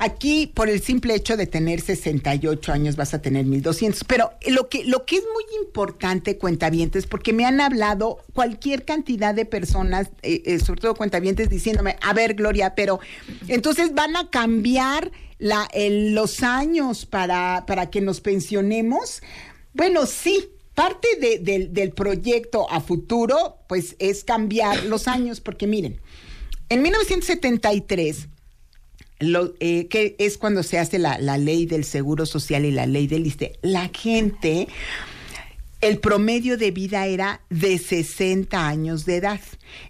Aquí, 0.00 0.46
por 0.46 0.68
el 0.68 0.80
simple 0.80 1.14
hecho 1.14 1.36
de 1.36 1.46
tener 1.46 1.80
68 1.80 2.72
años, 2.72 2.94
vas 2.96 3.14
a 3.14 3.20
tener 3.20 3.44
1200. 3.44 4.04
Pero 4.04 4.30
lo 4.46 4.68
que, 4.68 4.84
lo 4.84 5.04
que 5.04 5.16
es 5.16 5.24
muy 5.24 5.44
importante, 5.60 6.38
cuentavientes, 6.38 7.06
porque 7.06 7.32
me 7.32 7.44
han 7.44 7.60
hablado 7.60 8.18
cualquier 8.32 8.84
cantidad 8.84 9.34
de 9.34 9.44
personas, 9.44 10.10
eh, 10.22 10.42
eh, 10.46 10.60
sobre 10.60 10.80
todo 10.82 10.94
cuentavientes, 10.94 11.50
diciéndome, 11.50 11.96
a 12.00 12.12
ver, 12.12 12.34
Gloria, 12.34 12.74
pero 12.76 13.00
entonces 13.48 13.92
van 13.94 14.14
a 14.16 14.30
cambiar 14.30 15.10
los 15.40 16.42
años 16.42 17.04
para, 17.06 17.64
para 17.66 17.90
que 17.90 18.00
nos 18.00 18.20
pensionemos. 18.20 19.20
Bueno, 19.74 20.06
sí. 20.06 20.48
Parte 20.74 21.08
de- 21.20 21.66
del 21.68 21.90
proyecto 21.90 22.70
a 22.70 22.80
futuro, 22.80 23.56
pues 23.68 23.96
es 23.98 24.22
cambiar 24.22 24.84
los 24.84 25.08
años, 25.08 25.40
porque 25.40 25.66
miren, 25.66 26.00
en 26.68 26.82
1973 26.82 28.28
lo, 29.20 29.54
eh, 29.60 29.88
que 29.88 30.14
es 30.18 30.38
cuando 30.38 30.62
se 30.62 30.78
hace 30.78 30.98
la, 30.98 31.18
la 31.18 31.38
ley 31.38 31.66
del 31.66 31.84
seguro 31.84 32.26
social 32.26 32.64
y 32.64 32.70
la 32.70 32.86
ley 32.86 33.06
del 33.06 33.26
ISTE, 33.26 33.58
la 33.62 33.88
gente, 33.92 34.68
el 35.80 35.98
promedio 35.98 36.56
de 36.56 36.70
vida 36.70 37.06
era 37.06 37.40
de 37.50 37.78
60 37.78 38.66
años 38.66 39.04
de 39.06 39.16
edad. 39.16 39.40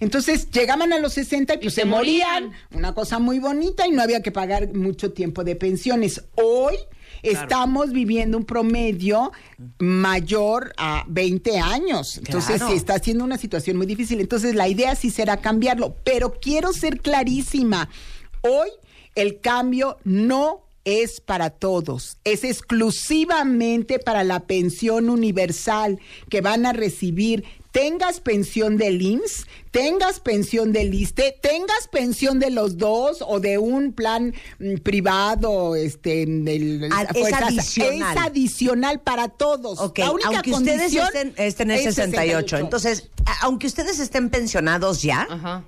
Entonces 0.01 0.51
llegaban 0.51 0.93
a 0.93 0.99
los 0.99 1.15
60 1.15 1.55
y 1.55 1.59
pues 1.59 1.75
se, 1.75 1.83
se 1.83 1.87
morían. 1.87 2.45
morían. 2.45 2.61
Una 2.75 2.95
cosa 2.95 3.19
muy 3.19 3.39
bonita 3.39 3.87
y 3.87 3.91
no 3.93 4.03
había 4.03 4.23
que 4.23 4.33
pagar 4.33 4.75
mucho 4.75 5.13
tiempo 5.13 5.45
de 5.45 5.57
pensiones. 5.57 6.25
Hoy 6.35 6.75
estamos 7.23 7.93
viviendo 7.93 8.37
un 8.39 8.45
promedio 8.45 9.33
mayor 9.79 10.73
a 10.77 11.05
20 11.09 11.59
años. 11.59 12.19
Entonces 12.19 12.57
Claro. 12.57 12.71
se 12.71 12.77
está 12.77 12.95
haciendo 12.95 13.25
una 13.25 13.39
situación 13.39 13.77
muy 13.77 13.87
difícil. 13.87 14.21
Entonces 14.21 14.55
la 14.55 14.69
idea 14.69 14.95
sí 14.95 15.11
será 15.11 15.39
cambiarlo, 15.39 15.97
pero 16.05 16.39
quiero 16.41 16.73
ser 16.73 17.01
clarísima. 17.01 17.89
Hoy 18.43 18.69
el 19.21 19.41
cambio 19.41 19.97
no 20.05 20.65
es 20.85 21.21
para 21.21 21.51
todos, 21.51 22.17
es 22.25 22.45
exclusivamente 22.45 23.99
para 23.99 24.25
la 24.25 24.47
pensión 24.47 25.11
universal 25.11 25.99
que 26.31 26.41
van 26.41 26.67
a 26.67 26.73
recibir. 26.73 27.45
Tengas 27.71 28.21
pensión 28.21 28.79
del 28.79 29.01
IMSS, 29.03 29.47
tengas 29.71 30.21
pensión 30.21 30.73
del 30.73 30.95
ISTE, 30.95 31.37
tengas 31.43 31.87
pensión 31.93 32.41
de 32.41 32.51
los 32.51 32.79
dos 32.79 33.19
o 33.27 33.39
de 33.41 33.59
un 33.59 33.93
plan 33.93 34.33
mm, 34.59 34.77
privado, 34.83 35.77
este, 35.77 36.25
del, 36.27 36.89
Ah, 36.91 37.07
es 37.15 37.21
fuerzas- 37.21 37.43
adicional. 37.43 38.17
Es 38.17 38.23
adicional 38.25 39.01
para 39.01 39.29
todos. 39.29 39.79
La 39.99 40.11
única 40.11 40.29
aunque 40.31 40.51
ustedes 40.53 40.79
condición 40.81 41.07
estén, 41.07 41.35
estén 41.37 41.71
en 41.71 41.77
es 41.77 41.95
68. 41.95 42.57
Entonces, 42.57 43.11
aunque 43.43 43.67
ustedes 43.67 43.99
estén 44.01 44.31
pensionados 44.31 45.03
ya, 45.03 45.27
Ajá. 45.31 45.65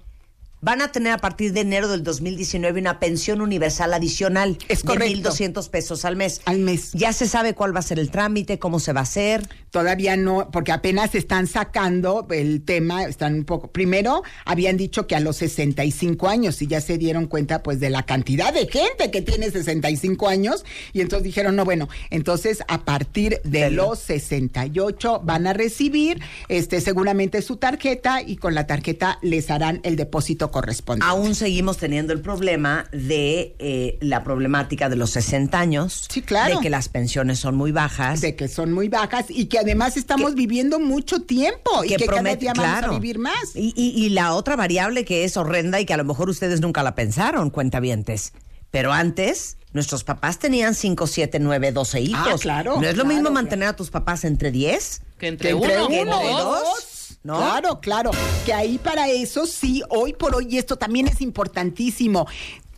Van 0.61 0.83
a 0.83 0.93
tener 0.93 1.13
a 1.13 1.19
partir 1.19 1.53
de 1.53 1.61
enero 1.61 1.89
del 1.89 2.03
2019 2.03 2.81
una 2.81 3.01
pensión 3.01 3.41
universal 3.41 3.95
adicional 3.95 4.59
Es 4.69 4.83
de 4.83 4.87
correcto. 4.89 5.31
1.200 5.31 5.69
pesos 5.71 6.05
al 6.05 6.17
mes. 6.17 6.41
Al 6.45 6.59
mes. 6.59 6.91
Ya 6.93 7.13
se 7.13 7.27
sabe 7.27 7.55
cuál 7.55 7.75
va 7.75 7.81
a 7.81 7.83
ser 7.83 7.99
el 7.99 8.11
trámite, 8.11 8.59
cómo 8.59 8.79
se 8.81 8.93
va 8.93 9.01
a 9.01 9.05
hacer. 9.05 9.49
Todavía 9.71 10.17
no, 10.17 10.51
porque 10.51 10.73
apenas 10.73 11.15
están 11.15 11.47
sacando 11.47 12.27
el 12.31 12.63
tema, 12.63 13.05
están 13.05 13.35
un 13.35 13.45
poco. 13.45 13.69
Primero, 13.71 14.23
habían 14.45 14.77
dicho 14.77 15.07
que 15.07 15.15
a 15.15 15.21
los 15.21 15.37
65 15.37 16.29
años, 16.29 16.61
y 16.61 16.67
ya 16.67 16.81
se 16.81 16.99
dieron 16.99 17.27
cuenta, 17.27 17.63
pues, 17.63 17.79
de 17.79 17.89
la 17.89 18.03
cantidad 18.05 18.53
de 18.53 18.67
gente 18.67 19.11
que 19.13 19.23
tiene 19.23 19.51
65 19.51 20.29
años, 20.29 20.65
y 20.93 21.01
entonces 21.01 21.25
dijeron, 21.25 21.55
no, 21.57 21.65
bueno, 21.65 21.89
entonces 22.11 22.65
a 22.67 22.85
partir 22.85 23.41
de 23.45 23.61
Del- 23.61 23.77
los 23.77 24.01
68 24.01 25.21
van 25.25 25.47
a 25.47 25.53
recibir, 25.53 26.21
este, 26.49 26.81
seguramente 26.81 27.41
su 27.43 27.57
tarjeta, 27.57 28.23
y 28.23 28.37
con 28.37 28.55
la 28.57 28.67
tarjeta 28.67 29.19
les 29.23 29.51
harán 29.51 29.81
el 29.85 29.95
depósito 29.97 30.50
correspondiente. 30.51 31.11
Aún 31.11 31.35
seguimos 31.35 31.77
teniendo 31.79 32.13
el 32.13 32.21
problema 32.21 32.87
de 32.93 33.55
eh, 33.59 33.99
la 34.01 34.23
problemática 34.25 34.89
de 34.89 34.97
los 34.97 35.11
60 35.11 35.59
años. 35.59 36.07
Sí, 36.09 36.23
claro. 36.23 36.57
De 36.57 36.63
que 36.63 36.71
las 36.71 36.89
pensiones 36.89 37.39
son 37.39 37.57
muy 37.57 37.73
bajas. 37.73 38.21
de 38.21 38.37
que 38.37 38.49
son 38.49 38.73
muy 38.73 38.89
bajas 38.89 39.27
y 39.29 39.47
que 39.47 39.59
además 39.59 39.97
estamos 39.97 40.35
viviendo 40.35 40.79
mucho 40.81 41.23
tiempo 41.23 41.85
y 41.85 41.89
que 41.89 42.07
cada 42.07 42.21
promete- 42.23 42.39
día 42.41 42.53
vamos 42.57 42.71
claro. 42.73 42.93
a 42.93 42.99
vivir 42.99 43.19
más. 43.19 43.55
Y, 43.55 43.73
y- 43.77 44.05
y 44.05 44.11
la 44.11 44.35
otra 44.35 44.57
variable 44.57 45.05
que 45.05 45.25
es 45.25 45.37
horrenda 45.37 45.81
y 45.81 45.87
que 45.87 45.95
a 45.95 45.97
lo 45.97 46.05
mejor 46.05 46.29
ustedes 46.31 46.61
nunca 46.61 46.83
la 46.83 46.95
pensaron, 46.95 47.51
cuentavientes. 47.51 48.33
Pero 48.71 48.93
antes, 48.93 49.57
nuestros 49.73 50.05
papás 50.05 50.39
tenían 50.39 50.75
5, 50.77 51.07
7, 51.09 51.39
9, 51.41 51.73
12 51.73 52.01
hijos. 52.01 52.21
Ah, 52.25 52.37
claro, 52.41 52.77
¿No 52.81 52.89
es 52.89 52.97
lo 52.97 53.03
claro, 53.03 53.09
mismo 53.09 53.21
claro. 53.23 53.35
mantener 53.35 53.69
a 53.69 53.75
tus 53.77 53.91
papás 53.91 54.25
entre 54.25 54.53
10? 54.53 55.03
Que 55.19 55.27
entre, 55.29 55.49
Que 55.51 55.55
entre 55.57 55.77
uno, 55.77 55.87
uno, 55.87 55.89
que 55.89 56.01
entre 56.01 56.15
o 56.15 56.39
dos, 56.45 56.63
dos. 56.63 57.00
¿No? 57.23 57.37
Claro, 57.37 57.81
claro. 57.81 58.11
Que 58.45 58.53
ahí 58.53 58.79
para 58.79 59.09
eso 59.09 59.47
sí, 59.47 59.83
hoy 59.89 60.13
por 60.13 60.35
hoy, 60.35 60.49
y 60.51 60.59
esto 60.59 60.77
también 60.77 61.07
es 61.07 61.21
importantísimo. 61.21 62.27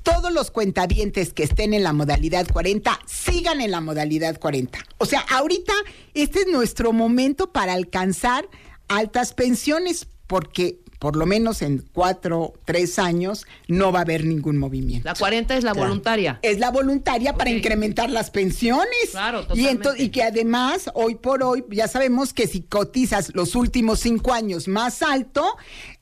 Todos 0.03 0.33
los 0.33 0.51
cuentavientes 0.51 1.33
que 1.33 1.45
estén 1.45 1.75
en 1.75 1.85
la 1.85 1.93
modalidad 1.93 2.47
40, 2.49 2.99
sigan 3.07 3.61
en 3.61 3.71
la 3.71 3.81
modalidad 3.81 4.39
40. 4.39 4.79
O 4.99 5.07
sea, 5.07 5.21
ahorita 5.31 5.73
este 6.15 6.41
es 6.41 6.47
nuestro 6.49 6.93
momento 6.93 7.53
para 7.53 7.75
alcanzar 7.75 8.49
altas 8.89 9.33
pensiones, 9.33 10.09
porque 10.27 10.82
por 11.03 11.17
lo 11.17 11.27
menos 11.27 11.63
en 11.63 11.85
cuatro, 11.93 12.53
tres 12.65 13.01
años 13.01 13.45
no 13.67 13.91
va 13.91 13.99
a 13.99 14.03
haber 14.03 14.25
ningún 14.25 14.57
movimiento. 14.57 15.09
La 15.09 15.15
40 15.15 15.57
es 15.57 15.65
la 15.65 15.73
Claro. 15.73 15.89
voluntaria. 15.89 16.39
Es 16.43 16.61
la 16.61 16.71
voluntaria 16.71 17.35
para 17.35 17.51
incrementar 17.51 18.09
las 18.09 18.31
pensiones. 18.31 18.87
Claro, 19.11 19.41
y, 19.41 19.47
totalmente. 19.49 19.89
ento- 19.89 19.95
y 19.99 20.11
que 20.11 20.23
además, 20.23 20.91
hoy 20.95 21.17
por 21.17 21.43
hoy, 21.43 21.65
ya 21.71 21.89
sabemos 21.89 22.33
que 22.33 22.47
si 22.47 22.61
cotizas 22.63 23.33
los 23.35 23.57
últimos 23.57 23.99
cinco 23.99 24.33
años 24.33 24.69
más 24.69 25.03
alto, 25.03 25.45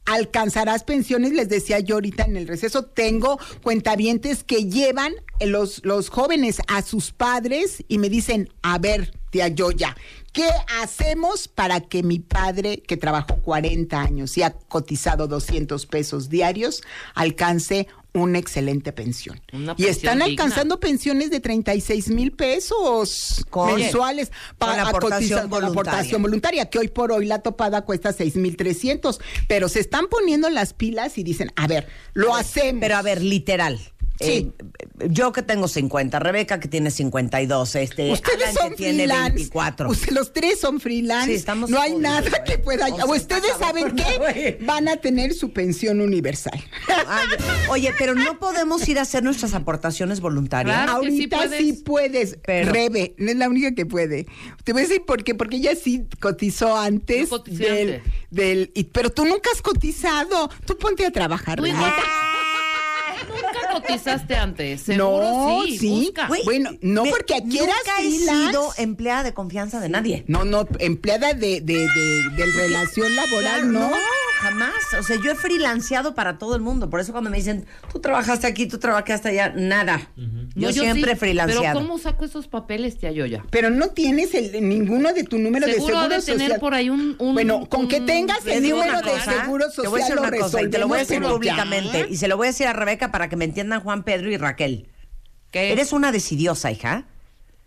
alcanzarás 0.05 0.85
pensiones. 0.85 1.33
Les 1.33 1.49
decía 1.49 1.81
yo 1.81 1.95
ahorita 1.97 2.25
en 2.25 2.37
el 2.37 2.47
receso, 2.47 2.85
tengo 2.85 3.39
cuentavientes 3.63 4.45
que 4.45 4.67
llevan 4.69 5.15
los, 5.41 5.81
los 5.85 6.11
jóvenes 6.11 6.59
a 6.69 6.83
sus 6.83 7.11
padres 7.13 7.83
y 7.89 7.97
me 7.97 8.11
dicen, 8.11 8.51
a 8.63 8.77
ver, 8.79 9.13
tía 9.31 9.49
Yoya, 9.49 9.97
¿qué 10.33 10.49
hacemos 10.83 11.49
para 11.49 11.81
que 11.81 12.03
mi 12.03 12.19
padre, 12.19 12.83
que 12.83 12.97
trabajó 12.97 13.37
40 13.43 14.01
años 14.01 14.37
y 14.37 14.43
ha 14.43 14.51
cotizado 14.51 15.27
200 15.29 15.87
pesos 15.87 16.29
diarios, 16.29 16.83
alcance 17.15 17.87
una 18.13 18.39
excelente 18.39 18.93
pensión? 18.93 19.41
Una 19.53 19.73
y 19.73 19.85
pensión 19.85 19.91
están 19.91 20.19
digna. 20.19 20.25
alcanzando 20.27 20.81
pensiones 20.81 21.31
de 21.31 21.39
36 21.41 22.09
mil 22.11 22.33
pesos 22.33 23.45
Con- 23.51 23.77
mensuales 23.77 24.33
con 24.59 24.69
a 24.71 24.83
aportación 24.89 25.41
con 25.43 25.51
voluntaria. 25.51 25.81
aportación 25.93 26.23
voluntaria, 26.23 26.71
que 26.71 26.79
hoy 26.81 26.89
por 26.89 27.13
hoy 27.13 27.27
la 27.27 27.39
topada 27.41 27.83
cuesta 27.83 28.13
6 28.13 28.37
mil 28.37 28.57
300, 28.57 29.21
pero 29.49 29.69
se 29.69 29.81
están 29.81 30.07
poniendo 30.09 30.51
las 30.51 30.73
pilas 30.73 31.19
y 31.19 31.23
dicen, 31.23 31.53
a 31.57 31.67
ver, 31.69 31.89
lo 32.15 32.35
hacemos. 32.35 32.81
Pero 32.81 32.97
a 32.97 33.03
ver, 33.03 33.23
literal. 33.23 33.79
Sí. 34.21 34.53
Eh, 34.59 35.09
yo 35.09 35.33
que 35.33 35.43
tengo 35.43 35.67
50, 35.67 36.19
Rebeca 36.19 36.61
que 36.61 36.69
tiene 36.69 36.91
52, 36.91 37.75
este, 37.77 38.13
Ustedes 38.13 38.43
Alan 38.43 38.55
son 38.55 38.71
que 38.71 38.77
tiene 38.77 39.05
freelance. 39.05 39.33
24. 39.35 39.89
Usted- 39.91 40.11
los 40.13 40.33
tres 40.33 40.61
son 40.61 40.79
freelance. 40.81 41.31
Sí, 41.31 41.37
estamos 41.37 41.71
no 41.71 41.81
hay 41.81 41.95
nada 41.95 42.45
que 42.45 42.59
pueda. 42.59 42.87
O 42.89 43.15
ustedes 43.15 43.53
saben 43.59 43.95
qué? 43.97 44.59
Van 44.63 44.89
a 44.89 44.97
tener 44.99 45.33
su 45.33 45.53
pensión 45.53 46.01
universal. 46.01 46.63
Ay, 47.07 47.29
oye, 47.71 47.95
pero 47.99 48.15
no 48.15 48.39
podemos 48.39 48.87
ir 48.89 48.99
a 48.99 49.03
hacer 49.03 49.23
nuestras 49.23 49.55
aportaciones 49.55 50.21
voluntarias. 50.21 50.85
Claro. 50.85 51.01
sí 51.03 51.07
Ahorita 51.33 51.49
sí 51.59 51.73
puedes. 51.85 52.39
Pero- 52.45 52.73
Rebe, 52.73 53.15
no 53.19 53.31
es 53.31 53.37
la 53.37 53.49
única 53.49 53.75
que 53.75 53.87
puede. 53.87 54.27
Te 54.65 54.73
voy 54.73 54.83
a 54.83 54.87
decir 54.87 55.03
por 55.07 55.25
qué, 55.25 55.35
porque 55.35 55.57
ella 55.57 55.75
sí 55.75 56.05
cotizó 56.21 56.77
antes 56.77 57.31
del, 57.47 58.03
del 58.31 58.71
y- 58.75 58.85
pero 58.85 59.11
tú 59.11 59.25
nunca 59.25 59.49
has 59.55 59.63
cotizado. 59.63 60.51
Tú 60.67 60.77
ponte 60.77 61.07
a 61.07 61.11
trabajar, 61.11 61.61
Renata. 61.61 62.03
Nunca 63.31 63.81
cotizaste 63.81 64.37
antes. 64.37 64.83
Seguro 64.83 65.23
No, 65.23 65.63
sí. 65.65 65.79
sí. 65.79 65.89
busca. 65.89 66.27
Güey, 66.29 66.45
Bueno, 66.45 66.71
no 66.81 67.05
me- 67.05 67.11
porque 67.11 67.35
aquí 67.35 67.59
eras 67.59 67.77
nunca 67.77 68.01
he 68.03 68.09
freelance. 68.11 68.47
sido 68.49 68.73
empleada 68.79 69.23
de 69.23 69.35
confianza 69.35 69.81
de 69.81 69.89
nadie. 69.89 70.25
No, 70.27 70.45
no, 70.45 70.67
empleada 70.79 71.33
de, 71.35 71.61
de, 71.61 71.75
de, 71.89 72.23
de 72.37 72.45
relación 72.47 73.15
laboral, 73.17 73.61
Claro, 73.61 73.67
no. 73.67 73.91
Jamás. 74.41 74.75
O 74.99 75.03
sea, 75.03 75.17
yo 75.23 75.31
he 75.33 75.35
freelanceado 75.35 76.15
para 76.15 76.39
todo 76.39 76.55
el 76.57 76.61
mundo. 76.63 76.91
Por 76.91 77.01
eso 77.01 77.13
cuando 77.13 77.31
me 77.31 77.37
dicen, 77.37 77.67
tú 77.93 78.01
trabajaste 78.01 78.47
aquí, 78.47 78.67
tú 78.67 78.79
trabajaste 78.79 79.29
allá, 79.29 79.53
nada. 79.57 80.11
Yo, 80.55 80.69
No, 80.69 80.73
siempre 80.73 81.13
he 81.13 81.15
sí. 81.15 81.21
freelanceado. 81.21 81.63
Pero 81.63 81.75
¿cómo 81.75 81.99
saco 81.99 82.25
esos 82.25 82.49
papeles, 82.49 82.99
tía 82.99 83.13
Yoya? 83.13 83.45
Pero 83.51 83.71
no 83.71 83.89
tienes 83.91 84.35
el, 84.35 84.67
ninguno 84.69 85.13
de 85.13 85.25
tu 85.25 85.39
número 85.39 85.67
Seguro 85.67 85.85
de 85.85 85.93
seguro 85.93 86.09
de 86.09 86.23
tener 86.23 86.41
social. 86.41 86.61
por 86.61 86.75
ahí 86.75 86.91
un... 86.91 87.17
un- 87.19 87.35
Bueno, 87.35 87.67
con 87.67 87.87
que 87.89 88.01
tengas 88.01 88.45
el 88.47 88.69
número 88.69 88.97
de 89.03 89.03
cosa. 89.13 89.43
seguro 89.45 89.67
Te 89.71 89.89
voy 89.89 90.01
a 90.01 90.05
decir 90.05 90.17
social 90.17 90.17
lo 90.17 90.23
una 90.23 90.31
cosa 90.45 90.63
y 90.63 90.71
te 90.71 90.79
lo 90.79 90.89
voy 90.89 90.97
a 90.97 91.01
decir 91.01 91.23
públicamente. 91.23 92.07
Y 92.11 92.17
se 92.17 92.29
lo 92.29 92.37
voy 92.37 92.47
a 92.49 92.51
decir 92.51 92.67
a 92.67 92.73
Rebeca 92.73 93.11
para 93.13 93.29
que 93.29 93.37
me 93.37 93.45
entiendan 93.45 93.81
Juan 93.81 94.03
Pedro 94.03 94.31
y 94.31 94.37
Raquel. 94.37 94.89
¿Qué? 95.51 95.73
Eres 95.73 95.93
una 95.93 96.13
decidiosa, 96.13 96.71
hija. 96.71 97.05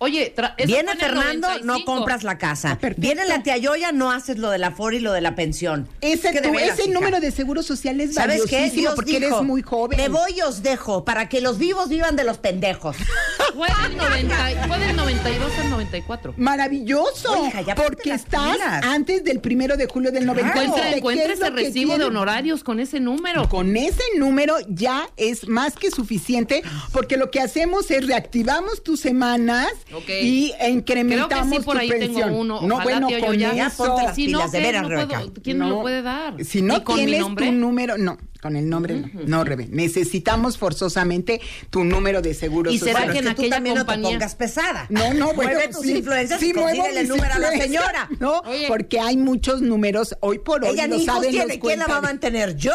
Oye, 0.04 0.36
Viene 0.66 0.98
Fernando, 0.98 1.48
no 1.60 1.78
95. 1.78 1.86
compras 1.86 2.24
la 2.24 2.38
casa. 2.38 2.78
Viene 2.98 3.24
la 3.24 3.42
tía 3.42 3.56
Yoya, 3.56 3.94
no 3.94 4.12
haces 4.12 4.38
lo 4.38 4.50
de 4.50 4.58
la 4.58 4.72
FOR 4.72 4.96
y 4.96 5.00
lo 5.00 5.14
de 5.14 5.22
la 5.22 5.34
pensión. 5.34 5.88
Ese, 6.02 6.28
Es 6.28 6.76
que 6.76 6.90
número 6.90 7.22
de 7.22 7.32
seguro 7.32 7.64
social 7.64 8.02
es 8.02 8.14
¿Sabes 8.14 8.44
qué? 8.50 8.70
Dios 8.70 8.96
porque 8.96 9.20
dijo, 9.20 9.36
eres 9.38 9.42
muy 9.44 9.62
joven. 9.62 9.98
Me 9.98 10.10
voy 10.10 10.34
y 10.36 10.42
os 10.42 10.62
dejo 10.62 11.06
para 11.06 11.30
que 11.30 11.40
los 11.40 11.58
vivos 11.58 11.88
vivan 11.88 12.18
de 12.18 12.26
los 12.26 12.38
pendejos. 12.38 12.98
Fue 13.54 13.68
del, 13.84 13.98
90, 13.98 14.68
fue 14.68 14.80
del 14.80 14.96
92 14.96 15.52
al 15.60 15.70
94. 15.70 16.34
Maravilloso, 16.38 17.52
ya 17.66 17.76
porque 17.76 18.12
estás 18.14 18.54
pilas. 18.54 18.84
antes 18.84 19.24
del 19.24 19.42
primero 19.42 19.78
de 19.78 19.86
julio 19.86 20.12
del 20.12 20.26
90. 20.26 20.50
Encuentra, 20.50 20.90
¿Qué 20.90 20.98
encuentra 20.98 21.26
es 21.26 21.40
ese 21.40 21.50
lo 21.50 21.56
que 21.56 21.64
recibo 21.66 21.98
de 22.00 22.06
honorarios 22.06 22.64
con 22.64 22.80
ese 22.80 23.00
número. 23.00 23.48
Con 23.50 23.78
ese 23.78 24.02
número 24.18 24.56
ya 24.70 25.08
es 25.18 25.48
más 25.48 25.76
que 25.76 25.92
suficiente 25.92 26.64
porque 26.92 27.16
lo 27.16 27.30
que 27.30 27.42
hacemos 27.42 27.92
es 27.92 28.08
reactivamos 28.08 28.84
tus 28.84 29.00
semanas 29.00 29.68
Ok. 29.96 30.10
y 30.10 30.52
Creo 30.58 30.70
incrementamos 30.70 31.50
que 31.52 31.58
sí, 31.60 31.64
por 31.66 31.76
tu 31.76 31.82
ahí 31.82 31.90
pensión. 31.90 32.16
tengo 32.30 32.40
uno. 32.42 32.62
No, 32.62 32.76
Ojalá, 32.76 32.84
bueno, 32.84 33.08
tío, 33.08 33.20
yo 33.20 33.26
con 33.26 33.38
ya. 33.38 33.68
eso. 33.68 33.86
ponte 33.86 34.04
las 34.04 34.16
Si 34.16 34.28
no, 34.28 34.40
pilas, 34.40 34.52
de 34.52 34.58
¿qué? 34.60 34.64
veras, 34.66 34.82
No 34.84 34.90
puedo-. 35.08 35.34
¿Quién 35.44 35.58
me 35.60 35.66
No. 35.66 35.70
lo 35.72 35.82
puede 35.82 36.02
dar? 36.02 36.44
Si 36.44 36.62
no 36.62 36.78
¿Y 36.78 36.80
tienes 36.82 37.20
nombre? 37.20 37.46
tu 37.46 37.52
número, 37.52 37.98
no, 37.98 38.18
con 38.42 38.56
el 38.56 38.70
nombre 38.70 38.96
no. 38.96 39.10
No, 39.26 39.44
Rebe. 39.44 39.68
Necesitamos 39.70 40.58
forzosamente 40.58 41.40
tu 41.70 41.84
número 41.84 42.22
de 42.22 42.34
seguro 42.34 42.72
¿Y 42.72 42.80
será 42.80 43.00
social. 43.02 43.14
que 43.14 43.20
en 43.20 43.28
Es 43.28 43.30
que 43.32 43.36
tú 43.36 43.42
aquella 43.42 43.56
también 43.56 43.76
no 43.76 43.82
te 43.82 43.86
compañía- 43.94 44.10
pongas 44.18 44.36
pesada. 44.36 44.86
No, 44.90 45.14
no, 45.14 45.34
bueno, 45.34 45.52
Mueve 45.54 45.68
tus 45.70 45.82
sí, 45.84 45.98
influencias 45.98 46.40
sí 46.40 46.50
y 46.50 46.54
muevo 46.54 46.86
el 46.86 47.08
número 47.08 47.34
a 47.34 47.40
la 47.40 47.52
señora. 47.52 48.10
No, 48.20 48.40
Oye. 48.46 48.66
porque 48.68 49.00
hay 49.00 49.18
muchos 49.18 49.62
números 49.62 50.16
hoy 50.22 50.40
por 50.40 50.64
hoy. 50.64 50.72
Ella 50.72 50.88
lo 50.88 50.96
ni 50.98 51.04
hijos 51.04 51.16
saben 51.16 51.32
tiene. 51.32 51.60
¿Quién 51.60 51.80
la 51.80 51.88
va 51.88 51.98
a 51.98 52.02
mantener? 52.02 52.56
¿Yo? 52.56 52.74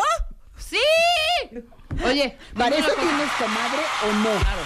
¡Sí! 0.56 0.76
Oye, 2.04 2.36
¿Para 2.54 2.76
eso 2.76 2.88
tienes 2.98 3.30
comadre 3.38 3.82
o 4.08 4.12
no? 4.14 4.40
Claro. 4.40 4.60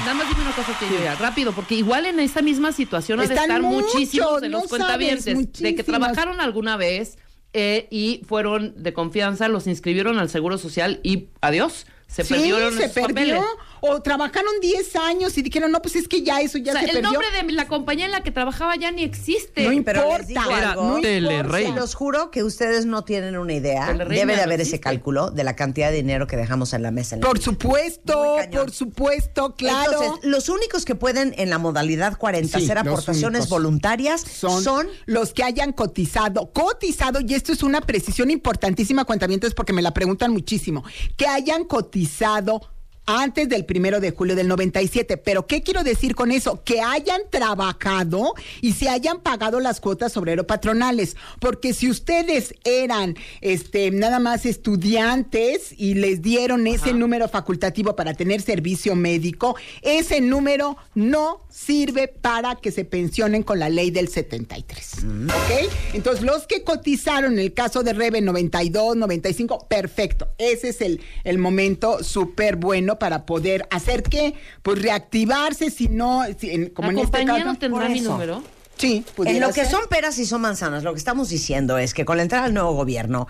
Nada 0.00 0.14
más 0.14 0.28
dime 0.28 0.42
una 0.42 0.52
cosa 0.52 0.78
que 0.78 0.88
yo 0.88 1.02
ya, 1.02 1.14
rápido, 1.16 1.52
porque 1.52 1.74
igual 1.74 2.06
en 2.06 2.20
esta 2.20 2.42
misma 2.42 2.72
situación 2.72 3.20
ha 3.20 3.26
de 3.26 3.34
estar 3.34 3.62
muchísimos 3.62 4.40
de 4.40 4.48
no 4.48 4.60
los 4.60 4.68
cuentavientes 4.68 5.52
de 5.52 5.74
que 5.74 5.82
trabajaron 5.82 6.40
alguna 6.40 6.76
vez 6.76 7.18
eh, 7.52 7.88
y 7.90 8.22
fueron 8.28 8.74
de 8.82 8.92
confianza, 8.92 9.48
los 9.48 9.66
inscribieron 9.66 10.18
al 10.18 10.28
Seguro 10.28 10.58
Social 10.58 11.00
y 11.02 11.28
adiós, 11.40 11.86
se 12.06 12.22
sí, 12.24 12.34
perdieron 12.34 12.74
se 12.76 12.84
esos 12.84 12.94
perdió. 12.94 13.08
papeles. 13.08 13.44
O 13.88 14.02
trabajaron 14.02 14.52
10 14.60 14.96
años 14.96 15.36
y 15.38 15.42
dijeron, 15.42 15.70
no, 15.72 15.80
pues 15.82 15.96
es 15.96 16.08
que 16.08 16.22
ya 16.22 16.40
eso 16.40 16.58
ya 16.58 16.72
O 16.72 16.74
sea, 16.74 16.82
se 16.82 16.88
el 16.88 17.02
perdió. 17.02 17.12
nombre 17.12 17.28
de 17.30 17.52
la 17.52 17.68
compañía 17.68 18.06
en 18.06 18.10
la 18.12 18.22
que 18.22 18.30
trabajaba 18.30 18.76
ya 18.76 18.90
ni 18.90 19.02
existe. 19.02 19.62
No 19.62 19.68
Pero 19.84 20.12
importa, 20.12 20.70
algo, 20.70 20.98
no 21.00 21.74
los 21.76 21.94
juro 21.94 22.30
que 22.30 22.42
ustedes 22.42 22.86
no 22.86 23.04
tienen 23.04 23.36
una 23.36 23.52
idea. 23.52 23.86
Telerrey 23.86 24.18
Debe 24.18 24.32
de 24.32 24.38
no 24.38 24.44
haber 24.44 24.60
ese 24.60 24.80
cálculo 24.80 25.30
de 25.30 25.44
la 25.44 25.56
cantidad 25.56 25.90
de 25.90 25.96
dinero 25.96 26.26
que 26.26 26.36
dejamos 26.36 26.72
en 26.72 26.82
la 26.82 26.90
mesa. 26.90 27.14
en 27.16 27.20
la 27.20 27.26
Por 27.26 27.38
vida. 27.38 27.44
supuesto, 27.44 28.36
por 28.52 28.70
supuesto, 28.70 29.54
claro. 29.54 29.92
Entonces, 29.92 30.24
los 30.30 30.48
únicos 30.48 30.84
que 30.84 30.94
pueden 30.94 31.34
en 31.36 31.50
la 31.50 31.58
modalidad 31.58 32.16
40 32.16 32.58
Sí, 32.58 32.64
hacer 32.64 32.78
aportaciones 32.78 33.48
voluntarias 33.48 34.20
son, 34.22 34.62
son, 34.62 34.86
los 35.06 35.32
que 35.32 35.42
hayan 35.42 35.72
cotizado, 35.72 36.50
cotizado, 36.52 37.20
y 37.26 37.34
esto 37.34 37.52
es 37.52 37.62
una 37.62 37.80
precisión 37.80 38.30
importantísima, 38.30 39.04
cuentamientos, 39.04 39.54
porque 39.54 39.72
me 39.72 39.82
la 39.82 39.92
preguntan 39.92 40.32
muchísimo, 40.32 40.84
que 41.16 41.26
hayan 41.26 41.64
cotizado 41.64 42.60
antes 43.06 43.48
del 43.48 43.64
primero 43.64 44.00
de 44.00 44.10
julio 44.10 44.36
del 44.36 44.48
97. 44.48 45.16
Pero, 45.16 45.46
¿qué 45.46 45.62
quiero 45.62 45.84
decir 45.84 46.14
con 46.14 46.32
eso? 46.32 46.62
Que 46.64 46.80
hayan 46.80 47.22
trabajado 47.30 48.34
y 48.60 48.72
se 48.72 48.88
hayan 48.88 49.20
pagado 49.20 49.60
las 49.60 49.80
cuotas 49.80 50.16
obrero 50.16 50.46
patronales. 50.46 51.16
Porque 51.40 51.72
si 51.72 51.88
ustedes 51.88 52.54
eran 52.64 53.16
este 53.40 53.90
nada 53.90 54.18
más 54.18 54.44
estudiantes 54.44 55.72
y 55.76 55.94
les 55.94 56.22
dieron 56.22 56.66
ese 56.66 56.92
número 56.92 57.28
facultativo 57.28 57.96
para 57.96 58.14
tener 58.14 58.42
servicio 58.42 58.94
médico, 58.94 59.56
ese 59.82 60.20
número 60.20 60.76
no 60.94 61.40
sirve 61.48 62.08
para 62.08 62.56
que 62.56 62.70
se 62.70 62.84
pensionen 62.84 63.42
con 63.42 63.58
la 63.58 63.68
ley 63.68 63.90
del 63.90 64.08
73. 64.08 65.04
¿Ok? 65.24 65.72
Entonces, 65.94 66.22
los 66.22 66.46
que 66.46 66.64
cotizaron 66.64 67.34
en 67.34 67.38
el 67.38 67.54
caso 67.54 67.82
de 67.82 67.92
Rebe 67.92 68.20
92, 68.20 68.96
95, 68.96 69.66
perfecto. 69.68 70.28
Ese 70.38 70.70
es 70.70 70.80
el, 70.80 71.00
el 71.24 71.38
momento 71.38 72.02
súper 72.02 72.56
bueno 72.56 72.95
para 72.98 73.26
poder 73.26 73.66
hacer 73.70 74.02
que, 74.02 74.34
pues 74.62 74.80
reactivarse, 74.82 75.70
si 75.70 75.88
no, 75.88 76.22
si 76.38 76.50
en- 76.50 76.70
como 76.70 76.90
¿La 76.92 76.98
en 77.00 77.04
este 77.04 77.24
caso. 77.24 77.44
no 77.44 77.54
tendrá 77.56 77.80
por 77.82 77.90
mi 77.90 77.98
eso. 77.98 78.12
número? 78.12 78.42
Sí, 78.78 79.04
en 79.24 79.40
lo 79.40 79.48
que 79.48 79.62
ser. 79.62 79.70
son 79.70 79.80
peras 79.88 80.18
y 80.18 80.26
son 80.26 80.42
manzanas, 80.42 80.82
lo 80.82 80.92
que 80.92 80.98
estamos 80.98 81.30
diciendo 81.30 81.78
es 81.78 81.94
que 81.94 82.04
con 82.04 82.18
la 82.18 82.22
entrada 82.22 82.44
del 82.44 82.52
nuevo 82.54 82.72
gobierno, 82.72 83.26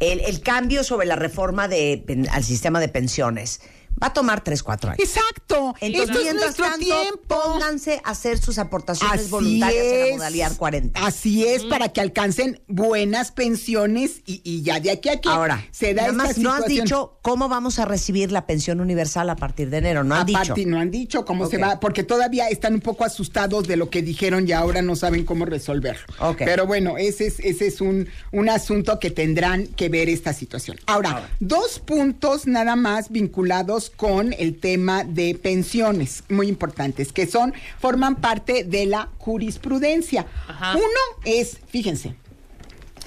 el, 0.00 0.18
el 0.20 0.40
cambio 0.40 0.82
sobre 0.82 1.06
la 1.06 1.14
reforma 1.14 1.68
de, 1.68 2.02
pen- 2.04 2.28
al 2.30 2.42
sistema 2.42 2.80
de 2.80 2.88
pensiones 2.88 3.60
va 4.02 4.08
a 4.08 4.12
tomar 4.12 4.42
3, 4.42 4.62
4 4.62 4.90
años. 4.90 5.00
Exacto. 5.00 5.74
Entonces, 5.80 6.08
Esto 6.10 6.18
es 6.18 6.24
mientras 6.24 6.54
tanto, 6.56 6.78
tiempo. 6.78 7.42
pónganse 7.44 8.00
a 8.04 8.10
hacer 8.10 8.38
sus 8.38 8.58
aportaciones 8.58 9.20
Así 9.22 9.30
voluntarias 9.30 9.84
en 9.84 9.98
la 10.00 10.06
es. 10.08 10.16
modalidad 10.16 10.56
40. 10.56 11.06
Así 11.06 11.46
es, 11.46 11.64
para 11.64 11.88
que 11.90 12.00
alcancen 12.00 12.60
buenas 12.68 13.32
pensiones 13.32 14.22
y, 14.26 14.40
y 14.44 14.62
ya 14.62 14.80
de 14.80 14.90
aquí 14.90 15.08
a 15.08 15.12
aquí 15.14 15.28
Ahora, 15.28 15.64
se 15.70 15.94
da 15.94 16.02
nada 16.12 16.12
esta 16.12 16.22
más 16.24 16.38
no 16.38 16.52
has 16.52 16.66
dicho 16.66 17.18
cómo 17.22 17.48
vamos 17.48 17.78
a 17.78 17.84
recibir 17.84 18.30
la 18.32 18.46
pensión 18.46 18.80
universal 18.80 19.28
a 19.30 19.36
partir 19.36 19.70
de 19.70 19.78
enero, 19.78 20.04
no 20.04 20.14
han 20.14 20.26
dicho. 20.26 20.38
Aparte, 20.38 20.66
no 20.66 20.78
han 20.78 20.90
dicho 20.90 21.24
cómo 21.24 21.46
se 21.46 21.58
va, 21.58 21.80
porque 21.80 22.02
todavía 22.04 22.48
están 22.48 22.74
un 22.74 22.80
poco 22.80 23.04
asustados 23.04 23.66
de 23.66 23.76
lo 23.76 23.90
que 23.90 24.02
dijeron 24.02 24.46
y 24.48 24.52
ahora 24.52 24.82
no 24.82 24.96
saben 24.96 25.24
cómo 25.24 25.44
resolverlo. 25.44 26.02
Ok. 26.20 26.38
Pero 26.44 26.66
bueno, 26.66 26.96
ese 26.98 27.26
es, 27.26 27.40
ese 27.40 27.66
es 27.66 27.80
un, 27.80 28.08
un 28.32 28.48
asunto 28.48 28.98
que 28.98 29.10
tendrán 29.10 29.66
que 29.66 29.88
ver 29.88 30.08
esta 30.08 30.32
situación. 30.32 30.78
Ahora, 30.86 31.28
dos 31.40 31.78
puntos 31.80 32.46
nada 32.46 32.76
más 32.76 33.10
vinculados 33.10 33.87
con 33.90 34.32
el 34.38 34.58
tema 34.58 35.04
de 35.04 35.34
pensiones, 35.34 36.24
muy 36.28 36.48
importantes, 36.48 37.12
que 37.12 37.26
son, 37.26 37.52
forman 37.78 38.16
parte 38.16 38.64
de 38.64 38.86
la 38.86 39.08
jurisprudencia. 39.18 40.26
Ajá. 40.46 40.74
Uno 40.76 41.22
es, 41.24 41.58
fíjense, 41.68 42.14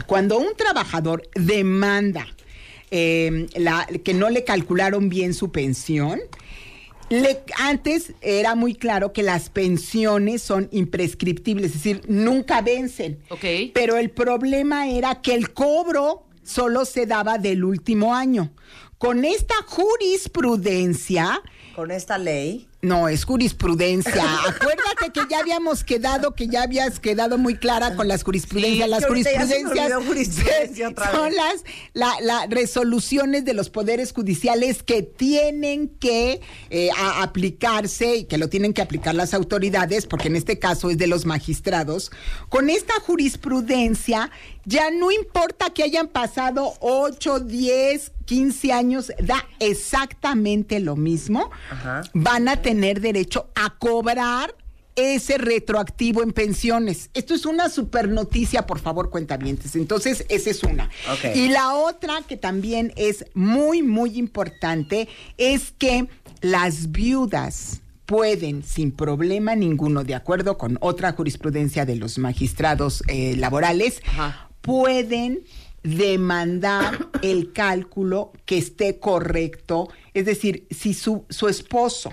cuando 0.07 0.37
un 0.39 0.55
trabajador 0.55 1.23
demanda 1.35 2.27
eh, 2.91 3.47
la, 3.55 3.87
que 4.03 4.13
no 4.13 4.29
le 4.29 4.43
calcularon 4.43 5.09
bien 5.09 5.33
su 5.33 5.51
pensión, 5.51 6.19
le- 7.09 7.43
antes 7.57 8.13
era 8.21 8.55
muy 8.55 8.73
claro 8.73 9.11
que 9.13 9.23
las 9.23 9.49
pensiones 9.49 10.41
son 10.41 10.69
imprescriptibles, 10.71 11.67
es 11.67 11.73
decir, 11.73 12.01
nunca 12.07 12.61
vencen. 12.61 13.19
Pero 13.73 13.97
el 13.97 14.09
problema 14.11 14.89
era 14.89 15.21
que 15.21 15.33
el 15.33 15.51
cobro 15.53 16.23
solo 16.43 16.85
se 16.85 17.05
daba 17.05 17.37
del 17.37 17.63
último 17.63 18.15
año. 18.15 18.51
Con 19.01 19.25
esta 19.25 19.55
jurisprudencia, 19.65 21.41
Con 21.75 21.89
esta 21.89 22.19
ley. 22.19 22.67
No, 22.81 23.07
es 23.07 23.25
jurisprudencia. 23.25 24.23
Acuérdate 24.47 25.11
que 25.13 25.21
ya 25.29 25.39
habíamos 25.39 25.83
quedado, 25.83 26.33
que 26.33 26.47
ya 26.47 26.63
habías 26.63 26.99
quedado 26.99 27.37
muy 27.37 27.55
clara 27.55 27.95
con 27.95 28.07
las 28.07 28.23
jurisprudencias. 28.23 28.85
Sí, 28.85 28.89
las 28.89 29.05
jurisprudencias 29.05 29.93
jurisprudencia 30.05 30.89
otra 30.89 31.11
son 31.11 31.29
vez. 31.29 31.35
las 31.35 31.63
la, 31.93 32.13
la 32.21 32.45
resoluciones 32.49 33.45
de 33.45 33.53
los 33.53 33.69
poderes 33.69 34.13
judiciales 34.13 34.81
que 34.81 35.03
tienen 35.03 35.89
que 35.99 36.41
eh, 36.71 36.89
a- 36.97 37.21
aplicarse 37.21 38.15
y 38.15 38.23
que 38.25 38.37
lo 38.39 38.49
tienen 38.49 38.73
que 38.73 38.81
aplicar 38.81 39.13
las 39.13 39.33
autoridades, 39.35 40.07
porque 40.07 40.27
en 40.29 40.35
este 40.35 40.57
caso 40.57 40.89
es 40.89 40.97
de 40.97 41.05
los 41.07 41.25
magistrados. 41.25 42.11
Con 42.49 42.69
esta 42.69 42.93
jurisprudencia 43.01 44.31
ya 44.65 44.89
no 44.91 45.11
importa 45.11 45.71
que 45.71 45.83
hayan 45.83 46.07
pasado 46.07 46.73
8, 46.81 47.39
10, 47.41 48.11
15 48.25 48.71
años, 48.73 49.11
da 49.19 49.45
exactamente 49.59 50.79
lo 50.79 50.95
mismo. 50.95 51.49
Ajá. 51.69 52.01
Van 52.13 52.47
a 52.47 52.57
tener 52.61 52.70
derecho 52.79 53.49
a 53.55 53.77
cobrar 53.77 54.55
ese 54.95 55.37
retroactivo 55.37 56.21
en 56.23 56.31
pensiones. 56.31 57.09
Esto 57.13 57.33
es 57.33 57.45
una 57.45 57.69
super 57.69 58.09
noticia, 58.09 58.65
por 58.65 58.79
favor, 58.79 59.09
cuentavientes. 59.09 59.75
Entonces, 59.75 60.25
esa 60.29 60.49
es 60.49 60.63
una. 60.63 60.89
Y 61.33 61.49
la 61.49 61.75
otra 61.75 62.21
que 62.27 62.37
también 62.37 62.93
es 62.95 63.25
muy, 63.33 63.83
muy 63.83 64.17
importante 64.17 65.07
es 65.37 65.73
que 65.77 66.07
las 66.41 66.91
viudas 66.91 67.81
pueden, 68.05 68.63
sin 68.63 68.91
problema 68.91 69.55
ninguno, 69.55 70.03
de 70.03 70.15
acuerdo 70.15 70.57
con 70.57 70.77
otra 70.81 71.13
jurisprudencia 71.13 71.85
de 71.85 71.95
los 71.95 72.17
magistrados 72.17 73.03
eh, 73.07 73.35
laborales, 73.37 74.01
Ajá. 74.05 74.49
pueden 74.61 75.43
demandar 75.83 77.09
el 77.21 77.53
cálculo 77.53 78.33
que 78.45 78.57
esté 78.57 78.99
correcto. 78.99 79.87
Es 80.13 80.25
decir, 80.25 80.67
si 80.69 80.93
su, 80.93 81.25
su 81.29 81.47
esposo 81.47 82.11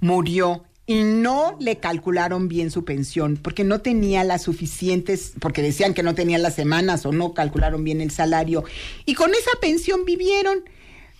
murió 0.00 0.64
y 0.86 1.04
no 1.04 1.56
le 1.60 1.78
calcularon 1.78 2.48
bien 2.48 2.70
su 2.70 2.84
pensión 2.84 3.38
porque 3.40 3.64
no 3.64 3.80
tenía 3.80 4.24
las 4.24 4.42
suficientes, 4.42 5.32
porque 5.40 5.62
decían 5.62 5.94
que 5.94 6.02
no 6.02 6.14
tenía 6.14 6.38
las 6.38 6.54
semanas 6.54 7.06
o 7.06 7.12
no 7.12 7.34
calcularon 7.34 7.84
bien 7.84 8.00
el 8.00 8.10
salario, 8.10 8.64
y 9.06 9.14
con 9.14 9.30
esa 9.30 9.52
pensión 9.60 10.04
vivieron, 10.04 10.64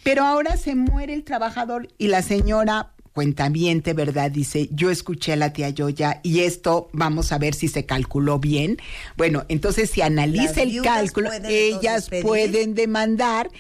pero 0.03 0.25
ahora 0.25 0.57
se 0.57 0.75
muere 0.75 1.15
el 1.15 1.23
trabajador 1.23 1.89
y 1.97 2.09
la 2.09 2.23
señora 2.23 2.93
cuentaviente, 3.13 3.93
¿verdad? 3.93 4.31
Dice, 4.31 4.69
yo 4.73 4.91
escuché 4.91 5.35
a 5.35 5.37
la 5.37 5.53
tía 5.53 5.69
Yoya 5.69 6.21
y 6.23 6.41
esto 6.41 6.89
vamos 6.93 7.33
a 7.33 7.39
ver 7.39 7.55
si 7.55 7.69
se 7.69 7.85
calculó 7.85 8.39
bien. 8.39 8.79
Bueno, 9.17 9.45
entonces 9.49 9.91
si 9.91 10.01
analiza 10.01 10.63
el 10.63 10.83
cálculo, 10.83 11.29
pueden, 11.29 11.51
ellas 11.51 12.09
pueden 12.23 12.75
demandar 12.75 13.51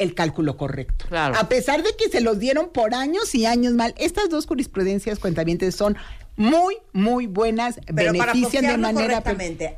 el 0.00 0.14
cálculo 0.14 0.56
correcto. 0.56 1.04
Claro. 1.08 1.36
A 1.38 1.48
pesar 1.48 1.82
de 1.82 1.94
que 1.94 2.08
se 2.08 2.20
los 2.20 2.38
dieron 2.38 2.70
por 2.70 2.94
años 2.94 3.34
y 3.34 3.46
años 3.46 3.74
mal, 3.74 3.94
estas 3.98 4.30
dos 4.30 4.46
jurisprudencias 4.46 5.18
cuentavientes 5.18 5.74
son 5.76 5.96
muy, 6.36 6.78
muy 6.92 7.26
buenas, 7.26 7.78
Pero 7.94 8.14
para 8.14 8.32
benefician 8.32 8.66
de 8.66 8.78
manera... 8.78 9.20
correctamente. 9.20 9.76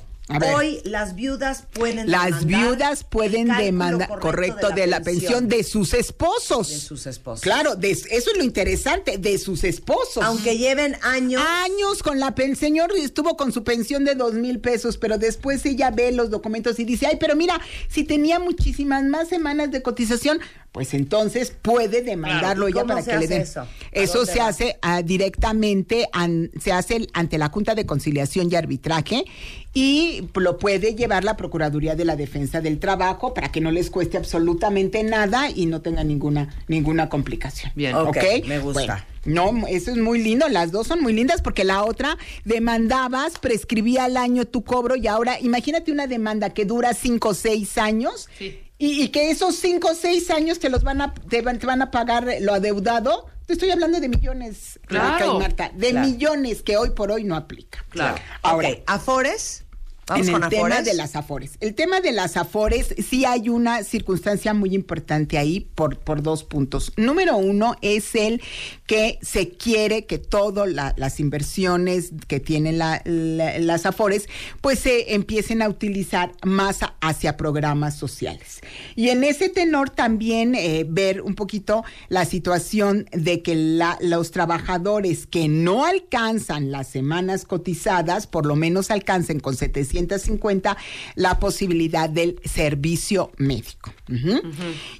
Hoy 0.55 0.81
las 0.85 1.15
viudas 1.15 1.65
pueden 1.73 2.11
Las 2.11 2.41
demandar 2.41 2.69
viudas 2.71 3.05
pueden 3.05 3.49
demandar, 3.49 4.09
correcto, 4.19 4.71
de 4.71 4.87
la, 4.87 5.01
pensión 5.03 5.49
de 5.49 5.63
sus 5.65 5.95
esposos. 5.95 6.69
De 6.69 6.79
sus 6.79 7.07
esposos. 7.07 7.43
Claro, 7.43 7.77
de- 7.77 7.91
eso 7.91 8.07
es 8.11 8.37
lo 8.37 8.45
interesante, 8.45 9.19
de 9.19 9.39
sus 9.39 9.65
esposos. 9.65 10.23
Aunque 10.25 10.57
lleven 10.57 10.97
años. 11.03 11.43
Años 11.45 12.03
con 12.03 12.19
la 12.19 12.35
pensión. 12.35 12.63
Señor 12.63 12.93
estuvo 12.97 13.37
con 13.37 13.53
su 13.53 13.65
pensión 13.65 14.05
de 14.05 14.15
dos 14.15 14.35
mil 14.35 14.61
pesos, 14.61 14.97
pero 14.97 15.19
después 15.19 15.67
ella 15.67 15.91
ve 15.91 16.13
los 16.13 16.31
documentos 16.31 16.79
y 16.79 16.85
dice, 16.85 17.07
ay, 17.07 17.17
pero 17.19 17.35
mira, 17.35 17.61
si 17.89 18.05
tenía 18.05 18.39
muchísimas 18.39 19.05
más 19.05 19.29
semanas 19.29 19.71
de 19.71 19.83
cotización, 19.83 20.41
pues 20.73 20.95
entonces 20.95 21.53
puede 21.61 22.01
demandarlo 22.03 22.67
¿Y 22.69 22.73
ella 22.73 22.85
para 22.87 23.03
que 23.05 23.17
le 23.19 23.27
den. 23.29 23.43
eso? 23.43 23.61
¿A 23.61 23.69
Eso 23.93 24.19
dónde 24.21 24.33
se 24.33 24.39
va? 24.39 24.49
hace 24.49 24.79
ah, 24.81 25.03
directamente, 25.03 26.09
an- 26.13 26.51
se 26.61 26.73
hace 26.73 27.07
ante 27.13 27.37
la 27.37 27.51
Junta 27.51 27.75
de 27.75 27.85
Conciliación 27.85 28.49
y 28.51 28.55
Arbitraje 28.57 29.25
y 29.75 30.23
lo 30.35 30.57
puede 30.59 30.95
llevar 30.95 31.25
la 31.25 31.37
Procuraduría 31.37 31.95
de 31.95 32.05
la 32.07 32.17
Defensa 32.17 32.61
del 32.63 32.79
Trabajo 32.79 33.35
para 33.35 33.53
que 33.53 33.61
no 33.61 33.71
les 33.71 33.91
cueste 33.91 34.17
absolutamente 34.17 35.03
nada 35.03 35.51
y 35.51 35.67
no 35.67 35.83
tenga 35.83 36.05
ninguna, 36.05 36.55
ninguna 36.69 37.09
complicación. 37.11 37.71
Bien. 37.75 37.95
Ok, 37.95 38.09
¿Ok? 38.09 38.47
me 38.47 38.59
gusta. 38.59 39.05
Bueno, 39.25 39.53
no, 39.61 39.67
eso 39.69 39.91
es 39.93 39.99
muy 39.99 40.23
lindo, 40.23 40.49
las 40.49 40.73
dos 40.73 40.87
son 40.89 41.01
muy 41.01 41.13
lindas 41.13 41.43
porque 41.43 41.65
la 41.65 41.85
otra 41.85 42.17
demandabas, 42.45 43.39
prescribía 43.39 44.05
al 44.05 44.17
año 44.17 44.45
tu 44.47 44.63
cobro 44.65 44.97
y 44.97 45.07
ahora 45.07 45.39
imagínate 45.41 45.93
una 45.93 46.07
demanda 46.07 46.51
que 46.51 46.65
dura 46.65 46.95
cinco 46.95 47.31
o 47.31 47.35
seis 47.35 47.77
años 47.79 48.29
Sí. 48.39 48.59
Y, 48.85 49.03
y 49.05 49.09
que 49.11 49.31
esos 49.31 49.55
cinco 49.57 49.91
o 49.91 49.95
seis 49.95 50.29
años 50.31 50.59
te 50.59 50.69
los 50.69 50.83
van 50.83 51.01
a, 51.01 51.15
te 51.15 51.41
van, 51.43 51.59
te 51.59 51.67
van 51.67 51.83
a 51.83 51.91
pagar 51.91 52.27
lo 52.41 52.53
adeudado. 52.55 53.27
Te 53.47 53.53
estoy 53.55 53.71
hablando 53.71 54.01
de 54.01 54.09
millones, 54.09 54.81
Claro. 54.87 55.39
Marta, 55.39 55.71
de 55.75 55.91
Claro. 55.91 56.07
millones 56.09 56.63
que 56.63 56.77
hoy 56.77 56.91
por 56.91 57.11
hoy 57.11 57.25
no 57.25 57.37
aplica. 57.37 57.85
Claro. 57.91 58.17
Ahora, 58.43 58.71
Afores. 58.87 59.62
Vamos 60.13 60.27
en 60.29 60.33
con 60.35 60.43
el 60.45 60.49
tema 60.51 60.83
de 60.83 60.95
las 60.95 61.17
afores. 61.17 61.53
El 61.61 61.75
tema 61.75 62.01
de 62.01 62.13
las 62.13 62.37
afores, 62.37 62.95
sí 63.09 63.25
hay 63.25 63.49
una 63.49 63.83
circunstancia 63.85 64.55
muy 64.55 64.75
importante 64.75 65.39
ahí 65.39 65.61
por, 65.75 65.99
por 65.99 66.23
dos 66.23 66.45
puntos. 66.45 66.93
Número 66.97 67.37
uno 67.37 67.77
es 67.83 68.15
el 68.15 68.41
que 68.87 69.19
se 69.23 69.49
quiere 69.51 70.07
que 70.07 70.19
todas 70.19 70.69
las 70.97 71.21
inversiones 71.21 72.13
que 72.29 72.41
tienen 72.41 72.79
la- 72.79 73.03
la- 73.05 73.59
las 73.59 73.87
afores, 73.87 74.29
pues 74.61 74.79
se 74.79 75.15
empiecen 75.15 75.63
a 75.63 75.69
utilizar 75.69 76.33
más 76.45 76.81
hacia 77.01 77.37
programas 77.37 77.97
sociales. 77.97 78.61
Y 78.97 79.09
en 79.09 79.25
ese 79.25 79.49
tenor 79.49 79.91
también 79.91 80.55
eh, 80.55 80.85
ver 80.89 81.23
un 81.23 81.35
poquito 81.35 81.85
la 82.09 82.25
situación 82.25 83.07
de 83.13 83.43
que 83.43 83.55
los 84.01 84.31
trabajadores 84.31 85.27
que 85.27 85.49
no 85.49 85.85
alcanzan 85.85 86.71
las 86.71 86.89
semanas 86.89 87.45
cotizadas, 87.45 88.27
por 88.27 88.47
lo 88.47 88.57
menos 88.57 88.91
alcancen 88.91 89.41
con 89.41 89.57
750 90.09 90.77
la 91.15 91.39
posibilidad 91.39 92.09
del 92.09 92.41
servicio 92.45 93.33
médico. 93.39 93.93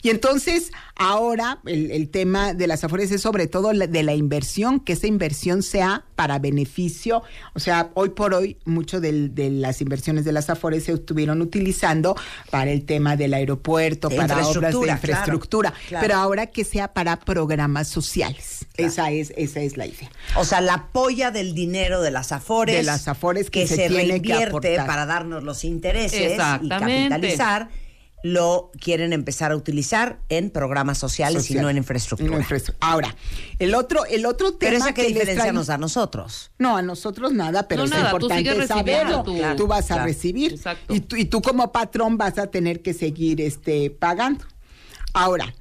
Y 0.03 0.11
entonces, 0.11 0.71
ahora 0.97 1.59
el, 1.67 1.91
el 1.91 2.09
tema 2.09 2.55
de 2.55 2.67
las 2.67 2.83
afores 2.85 3.11
es 3.13 3.21
sobre 3.21 3.47
todo 3.47 3.73
la- 3.73 3.87
de 3.87 4.03
la 4.03 4.15
inversión, 4.15 4.81
que 4.81 4.95
esa 4.95 5.07
inversión 5.07 5.63
sea 5.63 6.05
para 6.17 6.39
beneficio. 6.39 7.23
O 7.55 7.61
sea, 7.61 7.91
hoy 7.95 8.11
por 8.11 8.33
hoy, 8.35 8.57
mucho 8.65 9.01
del- 9.01 9.35
de 9.35 9.51
las 9.51 9.81
inversiones 9.81 10.25
de 10.25 10.33
las 10.33 10.49
afores 10.51 10.85
se 10.85 10.93
estuvieron 10.93 11.43
utilizando 11.43 12.17
para 12.51 12.71
el 12.71 12.85
tema 12.85 13.17
del 13.17 13.35
aeropuerto, 13.35 14.09
De 14.09 14.17
para 14.17 14.35
obras 14.37 14.43
de 14.45 14.51
infraestructura, 14.55 14.93
infraestructura, 14.95 15.71
claro, 15.71 15.87
claro. 15.89 16.07
pero 16.07 16.15
ahora 16.19 16.47
que 16.47 16.65
sea 16.65 16.93
para 16.93 17.19
programas 17.21 17.89
sociales. 17.89 18.67
Esa 18.77 19.11
es 19.11 19.33
esa 19.37 19.61
es 19.61 19.77
la 19.77 19.87
idea. 19.87 20.11
O 20.37 20.45
sea, 20.45 20.61
la 20.63 20.87
polla 20.93 21.31
del 21.31 21.55
dinero 21.55 22.01
de 22.01 22.11
las 22.11 22.33
Afores. 22.33 22.75
De 22.77 22.83
las 22.83 23.07
Afores 23.09 23.51
que 23.51 23.61
que, 23.63 23.67
se 23.67 23.77
se, 23.77 23.89
tiene 23.89 24.23
que 24.23 24.33
aportar. 24.33 24.87
Para 24.93 25.07
darnos 25.07 25.43
los 25.43 25.65
intereses 25.65 26.35
y 26.61 26.69
capitalizar, 26.69 27.71
lo 28.23 28.71
quieren 28.79 29.15
empezar 29.15 29.51
a 29.51 29.57
utilizar 29.57 30.19
en 30.29 30.51
programas 30.51 30.99
sociales 30.99 31.51
y 31.51 31.55
no 31.55 31.71
en 31.71 31.79
infraestructura. 31.79 32.31
no 32.31 32.37
infraestructura. 32.39 32.93
Ahora, 32.93 33.17
el 33.59 33.75
otro, 33.75 34.05
el 34.05 34.27
otro 34.27 34.53
tema 34.53 34.59
Pero 34.71 34.77
esa 34.77 34.93
qué 34.93 35.03
que 35.03 35.09
les 35.09 35.15
diferencia 35.15 35.45
traigo- 35.45 35.55
nos 35.55 35.67
da 35.69 35.75
a 35.75 35.79
nosotros. 35.79 36.51
No, 36.59 36.77
a 36.77 36.83
nosotros 36.83 37.33
nada, 37.33 37.67
pero 37.69 37.81
No, 37.81 37.85
es 37.87 37.91
nada, 37.91 38.11
tú 38.11 38.17
importante 38.17 38.53
sigues 38.53 38.69
saberlo. 38.69 39.23
Tú, 39.23 39.35
tu- 39.57 39.67
vas 39.67 39.91
a 39.91 40.05
recibir. 40.05 40.53
Exacto. 40.53 40.95
Y 40.95 41.01
tú, 41.01 41.17
y 41.17 41.25
tú 41.25 41.41
como 41.41 41.73
patrón 41.73 42.19
vas 42.19 42.37
a 42.39 42.49
tener 42.49 42.83
que 42.83 42.93
seguir 42.93 43.41
este, 43.41 43.89
pagando. 43.89 44.45
Ahora, 45.15 45.53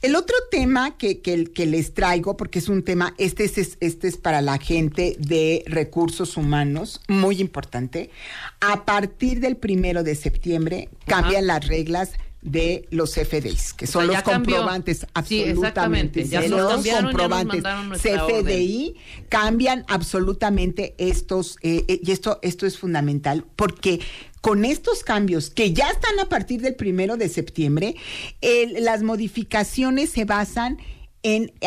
el 0.00 0.14
otro 0.14 0.36
tema 0.50 0.96
que, 0.96 1.20
que, 1.20 1.44
que 1.44 1.66
les 1.66 1.92
traigo, 1.92 2.36
porque 2.36 2.60
es 2.60 2.68
un 2.68 2.82
tema, 2.82 3.14
este 3.18 3.44
es, 3.44 3.76
este 3.80 4.08
es 4.08 4.16
para 4.16 4.40
la 4.42 4.58
gente 4.58 5.16
de 5.18 5.64
recursos 5.66 6.36
humanos, 6.36 7.00
muy 7.08 7.40
importante. 7.40 8.10
A 8.60 8.84
partir 8.84 9.40
del 9.40 9.56
primero 9.56 10.04
de 10.04 10.14
septiembre 10.14 10.88
cambian 11.06 11.46
las 11.46 11.66
reglas 11.66 12.12
de 12.40 12.86
los 12.90 13.14
FDIs, 13.14 13.74
que 13.74 13.88
son 13.88 14.04
O 14.04 14.06
sea, 14.06 14.06
los 14.06 14.16
ya 14.16 14.22
cambió. 14.22 14.56
comprobantes, 14.56 15.06
Sí, 15.26 15.42
absolutamente. 15.42 16.24
Ya 16.24 16.40
los 16.42 16.72
cambiaron, 16.72 16.84
ya 16.84 17.02
nos 17.02 17.10
comprobantes 17.10 17.62
nuestra 17.86 18.26
CFDI 18.26 18.94
cambian 19.28 19.84
absolutamente 19.88 20.94
estos, 20.98 21.58
eh, 21.62 21.84
eh, 21.88 22.00
y 22.02 22.12
esto, 22.12 22.38
esto 22.42 22.66
es 22.66 22.78
fundamental, 22.78 23.44
porque 23.56 24.00
con 24.40 24.64
estos 24.64 25.02
cambios 25.04 25.50
que 25.50 25.72
ya 25.72 25.88
están 25.90 26.18
a 26.20 26.28
partir 26.28 26.60
del 26.60 26.74
primero 26.74 27.16
de 27.16 27.28
septiembre, 27.28 27.96
el- 28.40 28.84
las 28.84 29.02
modificaciones 29.02 30.10
se 30.10 30.24
basan 30.24 30.78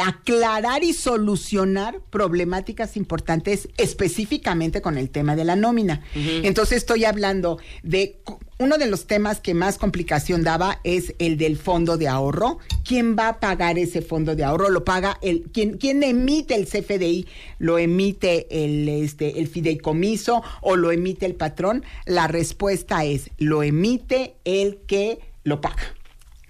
aclarar 0.02 0.84
y 0.84 0.94
solucionar 0.94 2.00
problemáticas 2.10 2.98
importantes 2.98 3.70
específicamente 3.78 4.82
con 4.82 4.98
el 4.98 5.10
tema 5.10 5.36
de 5.36 5.46
la 5.46 5.56
nómina. 5.56 6.04
Entonces 6.16 6.78
estoy 6.78 7.06
hablando 7.06 7.60
de 7.84 8.22
uno 8.60 8.78
de 8.78 8.86
los 8.86 9.08
temas 9.08 9.40
que 9.40 9.54
más 9.54 9.78
complicación 9.78 10.44
daba 10.44 10.80
es 10.84 11.16
el 11.18 11.38
del 11.38 11.58
fondo 11.58 11.98
de 11.98 12.08
ahorro. 12.08 12.60
¿Quién 12.86 13.16
va 13.18 13.30
a 13.30 13.40
pagar 13.40 13.80
ese 13.80 14.02
fondo 14.02 14.36
de 14.36 14.44
ahorro? 14.44 14.70
Lo 14.70 14.86
paga 14.86 15.18
el 15.22 15.50
quién 15.52 15.78
quién 15.78 16.04
emite 16.04 16.56
el 16.56 16.68
CFDI, 16.68 17.28
lo 17.58 17.80
emite 17.80 18.48
el 18.64 18.88
este 18.88 19.40
el 19.40 19.48
fideicomiso 19.48 20.44
o 20.62 20.76
lo 20.76 20.92
emite 20.92 21.26
el 21.26 21.36
patrón? 21.36 21.84
La 22.06 22.28
respuesta 22.28 23.04
es 23.04 23.32
lo 23.38 23.64
emite 23.64 24.36
el 24.46 24.78
que 24.86 25.20
lo 25.44 25.60
paga. 25.60 25.96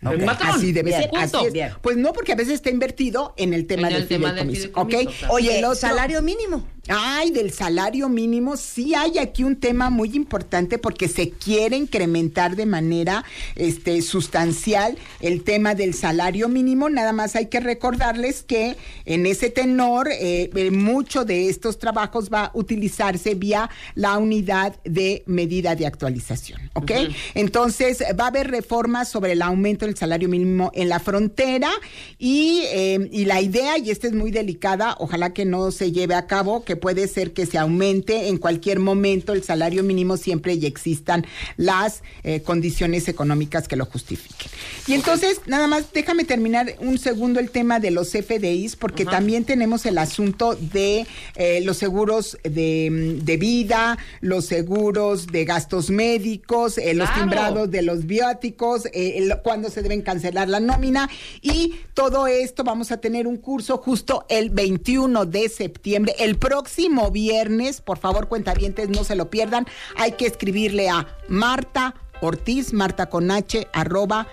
El 0.01 0.07
Ok, 0.21 0.25
patrón. 0.25 0.49
Así 0.55 0.71
debe 0.71 0.89
Bien, 0.89 1.01
ser. 1.01 1.09
punto. 1.11 1.37
Así 1.37 1.47
es. 1.47 1.53
Bien. 1.53 1.71
Pues 1.81 1.97
no, 1.97 2.11
porque 2.13 2.31
a 2.31 2.35
veces 2.35 2.53
está 2.55 2.69
invertido 2.71 3.33
en 3.37 3.53
el 3.53 3.67
tema, 3.67 3.87
En 3.87 3.93
del, 3.93 4.01
el 4.03 4.07
tema 4.07 4.33
del 4.33 4.47
fideicomiso, 4.49 4.85
fideicomiso, 4.85 5.07
¿ok? 5.09 5.17
claro. 5.19 5.39
Y 5.39 5.47
Oye, 5.47 5.59
el 5.59 5.75
salario 5.75 6.21
mínimo. 6.21 6.67
Ay, 6.87 7.29
del 7.29 7.51
salario 7.51 8.09
mínimo, 8.09 8.57
sí 8.57 8.95
hay 8.95 9.19
aquí 9.19 9.43
un 9.43 9.55
tema 9.55 9.91
muy 9.91 10.15
importante 10.15 10.79
porque 10.79 11.07
se 11.07 11.29
quiere 11.29 11.77
incrementar 11.77 12.55
de 12.55 12.65
manera 12.65 13.23
este, 13.55 14.01
sustancial 14.01 14.97
el 15.19 15.43
tema 15.43 15.75
del 15.75 15.93
salario 15.93 16.49
mínimo. 16.49 16.89
Nada 16.89 17.13
más 17.13 17.35
hay 17.35 17.45
que 17.45 17.59
recordarles 17.59 18.41
que 18.41 18.77
en 19.05 19.27
ese 19.27 19.51
tenor, 19.51 20.07
eh, 20.11 20.49
eh, 20.55 20.71
mucho 20.71 21.23
de 21.23 21.49
estos 21.49 21.77
trabajos 21.77 22.31
va 22.33 22.45
a 22.45 22.51
utilizarse 22.55 23.35
vía 23.35 23.69
la 23.93 24.17
unidad 24.17 24.75
de 24.83 25.21
medida 25.27 25.75
de 25.75 25.85
actualización, 25.85 26.71
¿ok? 26.73 26.91
Entonces, 27.35 28.03
va 28.19 28.25
a 28.25 28.27
haber 28.27 28.49
reformas 28.49 29.07
sobre 29.07 29.33
el 29.33 29.43
aumento 29.43 29.85
del 29.85 29.95
salario 29.95 30.27
mínimo 30.27 30.71
en 30.73 30.89
la 30.89 30.99
frontera 30.99 31.69
y, 32.17 32.63
eh, 32.71 33.07
y 33.11 33.25
la 33.25 33.39
idea, 33.39 33.77
y 33.77 33.91
esta 33.91 34.07
es 34.07 34.13
muy 34.13 34.31
delicada, 34.31 34.95
ojalá 34.97 35.31
que 35.31 35.45
no 35.45 35.69
se 35.69 35.91
lleve 35.91 36.15
a 36.15 36.25
cabo, 36.25 36.63
que 36.63 36.70
puede 36.75 37.07
ser 37.07 37.33
que 37.33 37.45
se 37.45 37.57
aumente 37.57 38.27
en 38.29 38.37
cualquier 38.37 38.79
momento 38.79 39.33
el 39.33 39.43
salario 39.43 39.83
mínimo 39.83 40.17
siempre 40.17 40.53
y 40.53 40.65
existan 40.65 41.25
las 41.57 42.03
eh, 42.23 42.41
condiciones 42.41 43.07
económicas 43.07 43.67
que 43.67 43.75
lo 43.75 43.85
justifiquen. 43.85 44.49
Y 44.87 44.93
entonces, 44.93 45.41
nada 45.45 45.67
más, 45.67 45.91
déjame 45.93 46.23
terminar 46.25 46.75
un 46.79 46.97
segundo 46.97 47.39
el 47.39 47.49
tema 47.51 47.79
de 47.79 47.91
los 47.91 48.09
FDIs, 48.11 48.75
porque 48.75 49.05
también 49.05 49.45
tenemos 49.45 49.85
el 49.85 49.97
asunto 49.97 50.55
de 50.55 51.05
eh, 51.35 51.61
los 51.63 51.77
seguros 51.77 52.37
de, 52.43 53.19
de 53.23 53.37
vida, 53.37 53.97
los 54.21 54.45
seguros 54.45 55.27
de 55.27 55.45
gastos 55.45 55.89
médicos, 55.89 56.77
eh, 56.77 56.93
los 56.93 57.07
Claro. 57.09 57.21
timbrados 57.21 57.71
de 57.71 57.81
los 57.81 58.05
bióticos, 58.05 58.83
el- 58.93 59.33
cuándo 59.43 59.69
se 59.69 59.81
deben 59.81 60.01
cancelar 60.01 60.47
la 60.49 60.59
nómina 60.59 61.09
y 61.41 61.75
todo 61.93 62.27
esto 62.27 62.63
vamos 62.63 62.91
a 62.91 62.97
tener 62.97 63.27
un 63.27 63.37
curso 63.37 63.77
justo 63.77 64.25
el 64.29 64.49
21 64.49 65.25
de 65.25 65.49
septiembre, 65.49 66.13
el 66.19 66.37
próximo 66.37 66.60
viernes, 67.11 67.81
por 67.81 67.97
favor 67.97 68.27
cuentavientes 68.27 68.89
no 68.89 69.03
se 69.03 69.15
lo 69.15 69.29
pierdan, 69.29 69.65
hay 69.95 70.13
que 70.13 70.25
escribirle 70.25 70.89
a 70.89 71.07
Marta 71.27 71.95
Ortiz, 72.21 72.73
Marta 72.73 73.09
con 73.09 73.31
H, 73.31 73.67
arroba 73.73 74.27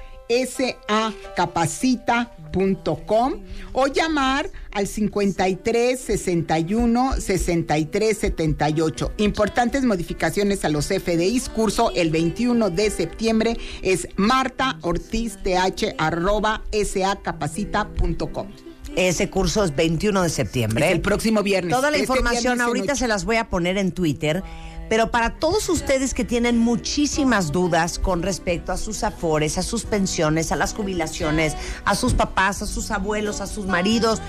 capacita.com 1.37 3.35
o 3.72 3.87
llamar 3.87 4.51
al 4.72 4.87
53 4.87 5.99
61 5.99 7.12
63 7.20 8.18
78. 8.18 9.12
Importantes 9.18 9.85
modificaciones 9.85 10.64
a 10.64 10.68
los 10.68 10.87
FDIs. 10.87 11.49
Curso 11.49 11.91
el 11.95 12.11
21 12.11 12.70
de 12.70 12.91
septiembre 12.91 13.57
es 13.83 14.09
Marta 14.16 14.79
Ortiz 14.83 15.39
TH 15.43 15.95
arroba 15.99 16.62
sacapacita.com. 16.72 18.68
Ese 18.97 19.30
curso 19.30 19.64
es 19.64 19.74
21 19.74 20.22
de 20.22 20.28
septiembre. 20.28 20.86
Es 20.86 20.93
el 20.93 21.01
próximo 21.01 21.43
viernes. 21.43 21.74
Toda 21.74 21.91
la 21.91 21.97
Este 21.97 22.12
información 22.12 22.61
ahorita 22.61 22.97
se 22.97 23.09
las 23.09 23.24
voy 23.24 23.36
a 23.36 23.49
poner 23.49 23.78
en 23.78 23.93
Twitter. 23.93 24.43
Pero 24.89 25.11
para 25.11 25.34
todos 25.34 25.68
ustedes 25.68 26.14
que 26.14 26.24
tienen 26.24 26.59
muchísimas 26.59 27.53
dudas 27.53 27.99
con 27.99 28.22
respecto 28.22 28.72
a 28.72 28.78
sus 28.78 29.05
afores, 29.05 29.59
a 29.59 29.62
sus 29.62 29.84
pensiones, 29.84 30.51
a 30.51 30.57
las 30.57 30.72
jubilaciones, 30.72 31.55
a 31.84 31.95
sus 31.95 32.14
papás, 32.14 32.62
a 32.62 32.66
sus 32.66 32.91
abuelos, 32.91 33.43
a 33.43 33.47
sus 33.47 33.66
maridos, 33.66 34.20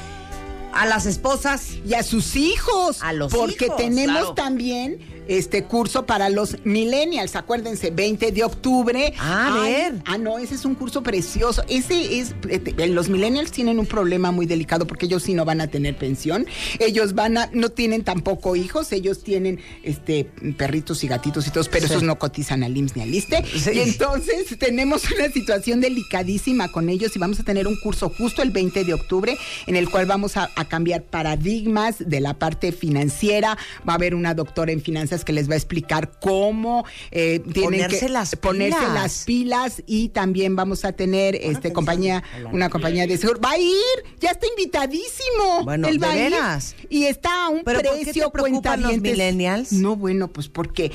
a 0.73 0.85
las 0.85 1.05
esposas 1.05 1.67
y 1.87 1.93
a 1.93 2.03
sus 2.03 2.35
hijos. 2.35 3.01
A 3.01 3.13
los 3.13 3.31
Porque 3.33 3.65
hijos, 3.65 3.77
tenemos 3.77 4.17
claro. 4.17 4.33
también 4.33 4.99
este 5.27 5.63
curso 5.63 6.07
para 6.07 6.27
los 6.29 6.55
millennials, 6.63 7.35
acuérdense, 7.35 7.91
20 7.91 8.31
de 8.31 8.43
octubre. 8.43 9.13
Ah, 9.19 9.47
a 9.59 9.63
Ay, 9.63 9.71
ver. 9.73 9.93
Ah, 10.05 10.17
no, 10.17 10.39
ese 10.39 10.55
es 10.55 10.65
un 10.65 10.73
curso 10.73 11.03
precioso. 11.03 11.63
Ese 11.69 12.19
es, 12.19 12.33
eh, 12.49 12.87
los 12.87 13.09
millennials 13.09 13.51
tienen 13.51 13.77
un 13.77 13.85
problema 13.85 14.31
muy 14.31 14.47
delicado 14.47 14.87
porque 14.87 15.05
ellos 15.05 15.21
sí 15.21 15.35
no 15.35 15.45
van 15.45 15.61
a 15.61 15.67
tener 15.67 15.95
pensión. 15.95 16.47
Ellos 16.79 17.13
van 17.13 17.37
a, 17.37 17.47
no 17.53 17.69
tienen 17.69 18.03
tampoco 18.03 18.55
hijos, 18.55 18.91
ellos 18.91 19.23
tienen 19.23 19.59
este 19.83 20.23
perritos 20.57 21.03
y 21.03 21.07
gatitos 21.07 21.45
y 21.45 21.51
todos, 21.51 21.69
pero 21.69 21.85
Sí. 21.85 21.93
esos 21.93 22.03
no 22.03 22.17
cotizan 22.17 22.63
al 22.63 22.75
IMSS 22.75 22.95
ni 22.95 23.01
al 23.03 23.13
ISSSTE. 23.13 23.43
Sí. 23.59 23.69
Y 23.75 23.79
entonces 23.81 24.57
tenemos 24.57 25.03
una 25.11 25.29
situación 25.31 25.79
delicadísima 25.79 26.71
con 26.71 26.89
ellos 26.89 27.15
y 27.15 27.19
vamos 27.19 27.39
a 27.39 27.43
tener 27.43 27.67
un 27.67 27.75
curso 27.79 28.09
justo 28.09 28.41
el 28.41 28.49
20 28.49 28.83
de 28.83 28.93
octubre 28.95 29.37
en 29.67 29.75
el 29.75 29.89
cual 29.91 30.07
vamos 30.07 30.37
a, 30.37 30.49
a 30.61 30.65
cambiar 30.67 31.03
paradigmas 31.03 31.95
de 31.99 32.19
la 32.21 32.33
parte 32.33 32.71
financiera. 32.71 33.57
Va 33.87 33.93
a 33.93 33.95
haber 33.95 34.15
una 34.15 34.33
doctora 34.33 34.71
en 34.71 34.81
finanzas 34.81 35.23
que 35.25 35.33
les 35.33 35.49
va 35.49 35.53
a 35.53 35.57
explicar 35.57 36.11
cómo 36.19 36.85
eh, 37.11 37.39
tienen 37.53 37.81
Ponerse 37.81 37.99
que 38.05 38.09
las 38.09 38.35
ponerse 38.35 38.79
pilas. 38.79 38.93
las 38.93 39.23
pilas 39.25 39.83
y 39.85 40.09
también 40.09 40.55
vamos 40.55 40.85
a 40.85 40.91
tener 40.93 41.35
este 41.35 41.71
compañía, 41.73 42.23
una 42.51 42.69
compañía 42.69 43.07
de 43.07 43.17
seguro. 43.17 43.39
Va 43.39 43.51
a 43.51 43.57
ir, 43.57 43.73
ya 44.19 44.31
está 44.31 44.47
invitadísimo. 44.47 45.63
Bueno, 45.63 45.87
Él 45.87 45.99
¿de 45.99 46.05
va 46.05 46.13
a 46.13 46.17
ir. 46.17 46.31
veras? 46.31 46.75
Y 46.89 47.05
está 47.05 47.45
a 47.45 47.49
un 47.49 47.63
¿Pero 47.63 47.81
por 47.81 47.91
qué 47.91 47.97
te 47.99 48.03
precio 48.05 48.29
preocupan 48.31 48.81
los 48.81 48.97
millennials? 48.99 49.71
No, 49.71 49.95
bueno, 49.95 50.27
pues 50.27 50.47
porque 50.49 50.91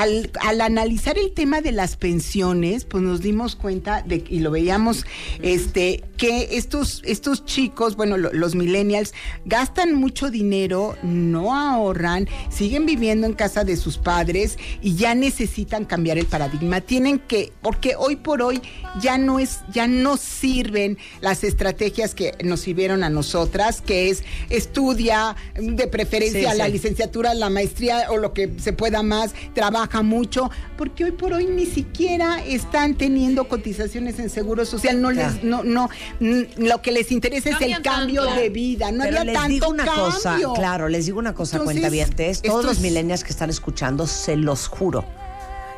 al, 0.00 0.30
al 0.40 0.60
analizar 0.60 1.18
el 1.18 1.32
tema 1.32 1.60
de 1.60 1.72
las 1.72 1.96
pensiones, 1.96 2.84
pues 2.84 3.02
nos 3.02 3.20
dimos 3.20 3.56
cuenta 3.56 4.02
de 4.02 4.24
y 4.28 4.40
lo 4.40 4.50
veíamos, 4.50 5.04
este, 5.42 6.02
que 6.16 6.56
estos, 6.56 7.02
estos 7.04 7.44
chicos, 7.44 7.96
bueno, 7.96 8.16
lo- 8.16 8.32
los 8.32 8.54
millennials, 8.54 9.12
gastan 9.44 9.94
mucho 9.94 10.30
dinero, 10.30 10.96
no 11.02 11.54
ahorran, 11.56 12.28
siguen 12.50 12.86
viviendo 12.86 13.26
en 13.26 13.34
casa 13.34 13.64
de 13.64 13.76
sus 13.76 13.98
padres 13.98 14.58
y 14.80 14.94
ya 14.96 15.14
necesitan 15.14 15.84
cambiar 15.84 16.18
el 16.18 16.26
paradigma. 16.26 16.80
Tienen 16.80 17.18
que, 17.18 17.52
porque 17.62 17.94
hoy 17.96 18.16
por 18.16 18.42
hoy 18.42 18.60
ya 19.00 19.18
no 19.18 19.38
es, 19.38 19.60
ya 19.72 19.86
no 19.86 20.16
sirven 20.16 20.98
las 21.20 21.44
estrategias 21.44 22.14
que 22.14 22.32
nos 22.44 22.60
sirvieron 22.60 23.02
a 23.04 23.10
nosotras, 23.10 23.80
que 23.80 24.10
es 24.10 24.24
estudia 24.50 25.36
de 25.54 25.86
preferencia 25.88 26.52
Sí, 26.52 26.58
la 26.58 26.68
licenciatura, 26.68 27.34
la 27.34 27.50
maestría 27.50 28.10
o 28.10 28.18
lo 28.18 28.32
que 28.34 28.50
se 28.58 28.72
pueda 28.72 29.02
más, 29.02 29.32
trabaja 29.54 29.89
mucho, 30.02 30.50
porque 30.78 31.04
hoy 31.04 31.12
por 31.12 31.32
hoy 31.32 31.46
ni 31.46 31.66
siquiera 31.66 32.42
están 32.44 32.94
teniendo 32.94 33.48
cotizaciones 33.48 34.18
en 34.18 34.30
seguro 34.30 34.64
social, 34.64 35.00
no 35.02 35.10
Claro. 35.10 35.32
les, 35.34 35.44
no, 35.44 35.64
no, 35.64 35.88
mm, 36.20 36.40
lo 36.58 36.80
que 36.80 36.92
les 36.92 37.10
interesa 37.12 37.50
es 37.50 37.60
el 37.60 37.82
cambio 37.82 38.24
tanto. 38.24 38.40
de 38.40 38.48
vida, 38.50 38.92
no 38.92 39.02
Pero 39.04 39.18
había 39.18 39.24
les 39.24 39.34
tanto 39.34 39.48
digo 39.50 39.68
una 39.68 39.84
cambio. 39.84 40.04
cosa, 40.04 40.38
claro, 40.54 40.88
les 40.88 41.06
digo 41.06 41.18
una 41.18 41.34
cosa, 41.34 41.56
Entonces, 41.56 41.80
cuentavientes, 41.80 42.42
todos 42.42 42.64
los 42.64 42.76
es- 42.76 42.82
millennials 42.82 43.24
que 43.24 43.30
están 43.30 43.50
escuchando, 43.50 44.06
se 44.06 44.36
los 44.36 44.68
juro. 44.68 45.04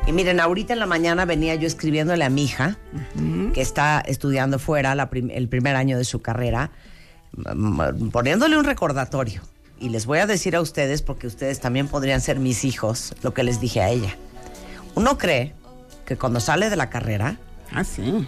Y 0.05 0.11
miren, 0.11 0.39
ahorita 0.41 0.73
en 0.73 0.79
la 0.79 0.85
mañana 0.85 1.25
venía 1.25 1.55
yo 1.55 1.65
escribiéndole 1.65 2.23
a 2.25 2.29
mi 2.29 2.43
hija, 2.43 2.77
que 3.53 3.61
está 3.61 4.01
estudiando 4.05 4.59
fuera 4.59 4.95
la 4.95 5.09
prim- 5.09 5.31
el 5.31 5.47
primer 5.47 5.75
año 5.77 5.97
de 5.97 6.03
su 6.03 6.21
carrera, 6.21 6.71
m- 7.45 8.09
poniéndole 8.11 8.57
un 8.57 8.65
recordatorio. 8.65 9.41
Y 9.79 9.89
les 9.89 10.05
voy 10.05 10.19
a 10.19 10.27
decir 10.27 10.55
a 10.55 10.61
ustedes, 10.61 11.01
porque 11.01 11.27
ustedes 11.27 11.59
también 11.59 11.87
podrían 11.87 12.21
ser 12.21 12.39
mis 12.39 12.63
hijos, 12.63 13.13
lo 13.21 13.33
que 13.33 13.43
les 13.43 13.59
dije 13.59 13.81
a 13.81 13.89
ella. 13.89 14.15
Uno 14.95 15.17
cree 15.17 15.53
que 16.05 16.17
cuando 16.17 16.39
sale 16.39 16.69
de 16.69 16.75
la 16.75 16.89
carrera, 16.89 17.37
Ah, 17.71 17.83
sí. 17.83 18.27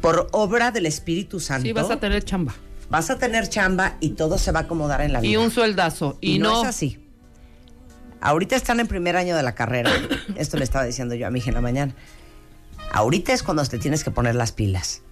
por 0.00 0.28
obra 0.32 0.70
del 0.70 0.86
Espíritu 0.86 1.40
Santo, 1.40 1.66
Sí, 1.66 1.72
vas 1.72 1.90
a 1.90 1.96
tener 1.98 2.24
chamba. 2.24 2.54
vas 2.90 3.10
a 3.10 3.18
tener 3.18 3.48
chamba 3.48 3.96
y 4.00 4.10
todo 4.10 4.36
se 4.38 4.52
va 4.52 4.60
a 4.60 4.62
acomodar 4.64 5.00
en 5.00 5.12
la 5.12 5.20
vida. 5.20 5.32
Y 5.32 5.36
un 5.36 5.50
sueldazo. 5.50 6.18
Y, 6.20 6.34
Y 6.36 6.38
no, 6.38 6.50
no, 6.52 6.62
es 6.62 6.68
así. 6.68 6.98
Ahorita 8.20 8.54
están 8.54 8.78
en 8.78 8.86
primer 8.86 9.16
año 9.16 9.34
de 9.36 9.42
la 9.42 9.54
carrera. 9.54 9.90
Esto 10.36 10.56
le 10.56 10.64
estaba 10.64 10.84
diciendo 10.84 11.14
yo 11.14 11.26
a 11.26 11.30
mi 11.30 11.38
hija 11.40 11.48
en 11.50 11.54
la 11.54 11.60
mañana. 11.62 11.94
Ahorita 12.92 13.32
es 13.32 13.42
cuando 13.42 13.64
te 13.64 13.78
tienes 13.78 14.04
que 14.04 14.10
poner 14.10 14.34
las 14.34 14.52
pilas. 14.52 15.02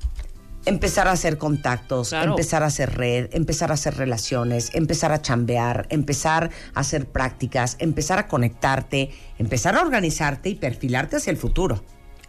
Empezar 0.66 1.08
a 1.08 1.12
hacer 1.12 1.38
contactos, 1.38 2.10
Claro. 2.10 2.32
empezar 2.32 2.62
a 2.62 2.66
hacer 2.66 2.94
red, 2.96 3.28
empezar 3.32 3.70
a 3.70 3.74
hacer 3.74 3.96
relaciones, 3.96 4.70
empezar 4.74 5.10
a 5.12 5.22
chambear, 5.22 5.86
empezar 5.90 6.50
a 6.74 6.80
hacer 6.80 7.06
prácticas, 7.06 7.76
empezar 7.78 8.18
a 8.18 8.28
conectarte, 8.28 9.10
empezar 9.38 9.74
a 9.76 9.80
organizarte 9.82 10.50
y 10.50 10.54
perfilarte 10.56 11.16
hacia 11.16 11.30
el 11.30 11.36
futuro. 11.38 11.82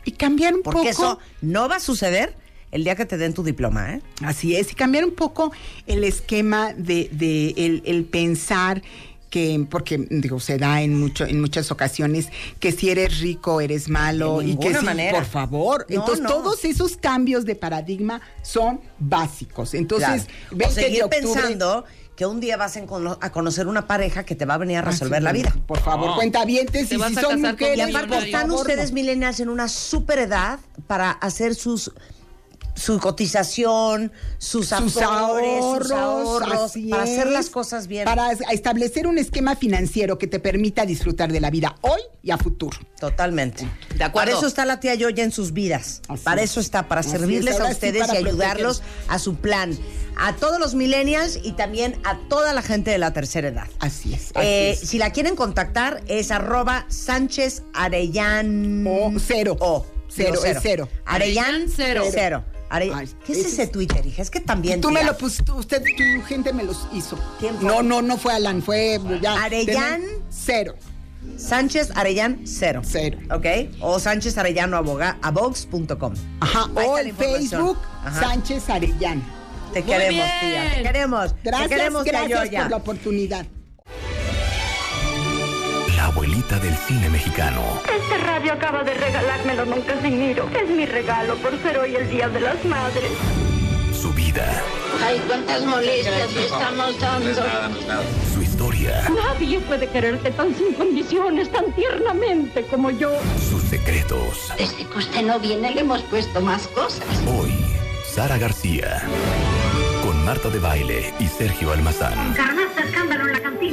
Y 0.05 0.11
cambiar 0.13 0.55
un 0.55 0.63
Porque 0.63 0.79
poco. 0.79 0.89
eso 0.89 1.19
no 1.41 1.67
va 1.67 1.75
a 1.75 1.79
suceder 1.79 2.35
el 2.71 2.85
día 2.85 2.95
que 2.95 3.05
te 3.05 3.17
den 3.17 3.33
tu 3.33 3.43
diploma, 3.43 3.95
¿eh? 3.95 4.01
Así 4.23 4.55
es, 4.55 4.71
y 4.71 4.75
cambiar 4.75 5.03
un 5.03 5.11
poco 5.13 5.51
el 5.87 6.05
esquema 6.05 6.73
de, 6.73 7.09
de 7.11 7.49
el, 7.57 7.83
el 7.85 8.05
pensar 8.05 8.81
que, 9.31 9.65
porque 9.67 9.97
digo, 10.09 10.39
se 10.39 10.59
da 10.59 10.81
en 10.81 10.93
mucho, 10.99 11.25
en 11.25 11.41
muchas 11.41 11.71
ocasiones, 11.71 12.27
que 12.59 12.71
si 12.71 12.91
eres 12.91 13.19
rico 13.19 13.61
eres 13.61 13.89
malo 13.89 14.39
De 14.39 14.49
y 14.49 14.57
que 14.57 14.75
sí, 14.75 14.85
manera. 14.85 15.17
por 15.17 15.25
favor. 15.25 15.85
No, 15.89 15.95
Entonces, 16.01 16.21
no. 16.21 16.29
todos 16.29 16.63
esos 16.65 16.97
cambios 16.97 17.45
de 17.45 17.55
paradigma 17.55 18.21
son 18.43 18.81
básicos. 18.99 19.73
Entonces, 19.73 20.25
Claro. 20.25 20.51
o 20.51 20.55
20 20.57 20.75
de 20.75 20.85
seguir 20.85 21.03
octubre- 21.05 21.21
pensando 21.21 21.85
que 22.15 22.25
un 22.25 22.39
día 22.41 22.57
vas 22.57 22.77
a, 22.77 23.31
conocer 23.31 23.67
una 23.67 23.87
pareja 23.87 24.23
que 24.25 24.35
te 24.35 24.45
va 24.45 24.55
a 24.55 24.57
venir 24.57 24.77
a 24.77 24.79
Ah, 24.81 24.83
resolver 24.83 25.19
sí, 25.19 25.23
la 25.23 25.31
vida. 25.31 25.55
Por 25.65 25.79
favor, 25.79 26.07
No. 26.09 26.15
cuenta 26.17 26.45
bien, 26.45 26.67
Te 26.67 26.85
si, 26.85 26.97
vas 26.97 27.13
si 27.13 27.17
a 27.17 27.21
son 27.21 27.41
casar 27.41 27.57
con 27.57 27.69
mujeres, 27.69 27.89
Y 27.89 27.95
aparte 27.95 28.25
están 28.25 28.51
ustedes 28.51 28.91
no. 28.91 28.95
millennials 28.95 29.39
en 29.39 29.49
una 29.49 29.67
super 29.69 30.19
edad 30.19 30.59
para 30.87 31.09
hacer 31.11 31.55
sus 31.55 31.89
su 32.75 32.99
cotización, 32.99 34.11
sus, 34.37 34.67
sus 34.69 34.97
afores, 34.97 35.01
ahorros, 35.03 35.83
sus 35.87 35.91
ahorros, 35.91 36.71
para 36.89 37.03
hacer 37.03 37.27
las 37.27 37.49
cosas 37.49 37.87
bien. 37.87 38.05
Para 38.05 38.31
establecer 38.51 39.07
un 39.07 39.17
esquema 39.17 39.55
financiero 39.55 40.17
que 40.17 40.27
te 40.27 40.39
permita 40.39 40.85
disfrutar 40.85 41.31
de 41.31 41.39
la 41.39 41.49
vida 41.49 41.75
hoy 41.81 42.01
y 42.23 42.31
a 42.31 42.37
futuro. 42.37 42.77
Totalmente. 42.99 43.67
De 43.95 44.03
acuerdo. 44.03 44.13
Para 44.31 44.31
eso 44.37 44.47
está 44.47 44.65
la 44.65 44.79
tía 44.79 44.95
Yoya 44.95 45.23
en 45.23 45.31
sus 45.31 45.53
vidas. 45.53 46.01
Así 46.07 46.23
para 46.23 46.41
es. 46.41 46.51
eso 46.51 46.59
está, 46.59 46.87
para 46.87 47.01
Así 47.01 47.11
servirles 47.11 47.55
es. 47.55 47.61
a 47.61 47.65
sí, 47.67 47.71
ustedes 47.73 48.07
y 48.13 48.17
ayudarlos 48.17 48.83
a 49.07 49.19
su 49.19 49.35
plan. 49.35 49.77
A 50.17 50.35
todos 50.35 50.59
los 50.59 50.75
millennials 50.75 51.39
y 51.41 51.53
también 51.53 51.99
a 52.03 52.17
toda 52.29 52.53
la 52.53 52.61
gente 52.61 52.91
de 52.91 52.97
la 52.97 53.11
tercera 53.13 53.47
edad. 53.47 53.67
Así 53.79 54.13
es. 54.13 54.31
así 54.35 54.39
Eh, 54.47 54.71
es. 54.71 54.79
Si 54.89 54.97
la 54.97 55.11
quieren 55.11 55.35
contactar 55.35 56.03
es 56.07 56.31
arroba 56.31 56.85
Sánchez 56.89 57.63
Arellán. 57.73 58.85
O 58.87 59.11
cero. 59.19 59.57
O. 59.59 59.85
Cero, 60.13 60.39
es 60.45 60.57
cero. 60.61 60.89
Arellán 61.05 61.45
Arellán 61.45 61.69
cero. 61.73 62.03
Cero. 62.11 62.43
Are- 62.71 62.91
Ay, 62.93 63.09
¿Qué 63.25 63.33
es 63.33 63.39
ese 63.39 63.47
ese 63.49 63.63
es- 63.63 63.71
Twitter, 63.71 64.05
hija? 64.05 64.21
Es 64.21 64.29
que 64.31 64.39
también. 64.39 64.79
Tú 64.81 64.89
me 64.91 65.03
lo 65.03 65.17
pusiste, 65.17 65.51
usted, 65.51 65.83
tu 65.83 66.23
gente 66.25 66.53
me 66.53 66.63
los 66.63 66.87
hizo. 66.93 67.17
¿Quién 67.39 67.55
fue? 67.57 67.67
No, 67.67 67.83
no, 67.83 68.01
no 68.01 68.17
fue 68.17 68.33
Alan, 68.33 68.61
fue 68.61 68.99
ya. 69.21 69.43
Arellán. 69.43 70.01
Cero. 70.29 70.75
Sánchez 71.37 71.91
Arellán 71.95 72.41
Cero. 72.45 72.81
Cero. 72.83 73.19
¿Ok? 73.31 73.45
O 73.81 73.99
Sánchez 73.99 74.37
Arellano 74.37 74.77
aboga, 74.77 75.17
abogs.com. 75.21 76.13
Ajá. 76.39 76.65
O 76.73 76.97
el. 76.97 77.13
Facebook, 77.13 77.77
Ajá. 78.03 78.19
Sánchez 78.21 78.69
Arellán. 78.69 79.21
Te 79.73 79.81
Muy 79.81 79.91
queremos, 79.91 80.25
bien. 80.25 80.51
tía. 80.51 80.73
Te 80.75 80.83
queremos. 80.83 81.35
Gracias, 81.43 81.69
te 81.69 81.75
queremos, 81.75 82.03
gracias 82.03 82.49
por 82.49 82.69
la 82.71 82.77
oportunidad. 82.77 83.45
La 86.01 86.07
abuelita 86.07 86.57
del 86.57 86.75
cine 86.75 87.09
mexicano. 87.11 87.61
Este 87.83 88.17
radio 88.17 88.53
acaba 88.53 88.83
de 88.83 88.95
regalármelo 88.95 89.65
don 89.67 89.81
Casimiro. 89.83 90.49
Es 90.59 90.67
mi 90.67 90.87
regalo 90.87 91.35
por 91.35 91.51
ser 91.61 91.77
hoy 91.77 91.95
el 91.95 92.09
Día 92.09 92.27
de 92.27 92.39
las 92.39 92.65
Madres. 92.65 93.11
Su 93.93 94.11
vida, 94.11 94.43
Ay, 95.05 95.21
cuántas 95.27 95.63
molestias 95.63 96.33
le 96.33 96.45
estamos 96.47 96.99
dando. 96.99 97.43
su 98.33 98.41
historia, 98.41 99.03
Nadie 99.15 99.59
puede 99.59 99.87
quererte 99.89 100.31
tan 100.31 100.55
sin 100.55 100.73
condiciones, 100.73 101.51
tan 101.51 101.71
tiernamente 101.73 102.63
como 102.63 102.89
yo. 102.89 103.11
sus 103.51 103.61
secretos. 103.61 104.51
Desde 104.57 104.87
que 104.87 104.97
usted 104.97 105.21
no 105.21 105.39
viene 105.39 105.69
le 105.69 105.81
hemos 105.81 106.01
puesto 106.01 106.41
más 106.41 106.65
cosas. 106.69 107.05
Hoy, 107.27 107.53
Sara 108.11 108.39
García. 108.39 109.03
Con 110.03 110.25
Marta 110.25 110.49
de 110.49 110.57
Baile 110.57 111.13
y 111.19 111.27
Sergio 111.27 111.71
Almazán. 111.71 112.33
Carnaza 112.33 112.81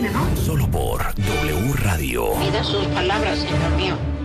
¿no? 0.07 0.37
Solo 0.37 0.71
por 0.71 1.03
W 1.15 1.73
Radio. 1.75 2.37
Mida 2.39 2.63
sus 2.63 2.87
palabras, 2.87 3.39
señor 3.41 3.71
mío. 3.77 4.18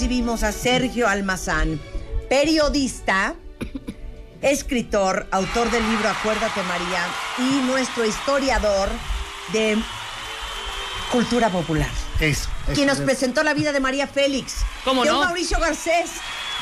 Recibimos 0.00 0.42
a 0.42 0.52
Sergio 0.52 1.08
Almazán, 1.08 1.80
periodista, 2.28 3.34
escritor, 4.42 5.26
autor 5.30 5.70
del 5.70 5.88
libro 5.88 6.06
Acuérdate 6.10 6.62
María 6.64 7.02
y 7.38 7.62
nuestro 7.66 8.04
historiador 8.04 8.90
de 9.54 9.78
cultura 11.10 11.48
popular. 11.48 11.88
Eso. 12.20 12.50
quien 12.74 12.88
nos 12.88 12.98
presentó 12.98 13.42
la 13.42 13.54
vida 13.54 13.72
de 13.72 13.80
María 13.80 14.06
Félix, 14.06 14.56
¿Cómo 14.84 15.02
de 15.02 15.10
no? 15.12 15.20
Mauricio 15.20 15.58
Garcés, 15.58 16.10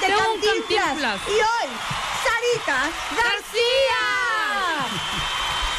de, 0.01 0.07
De 0.07 0.13
un 0.13 0.23
Cantinflas, 0.41 0.85
Cantinflas. 0.87 1.21
y 1.27 1.33
hoy, 1.33 1.71
Sarita 2.23 2.83
García. 3.17 4.05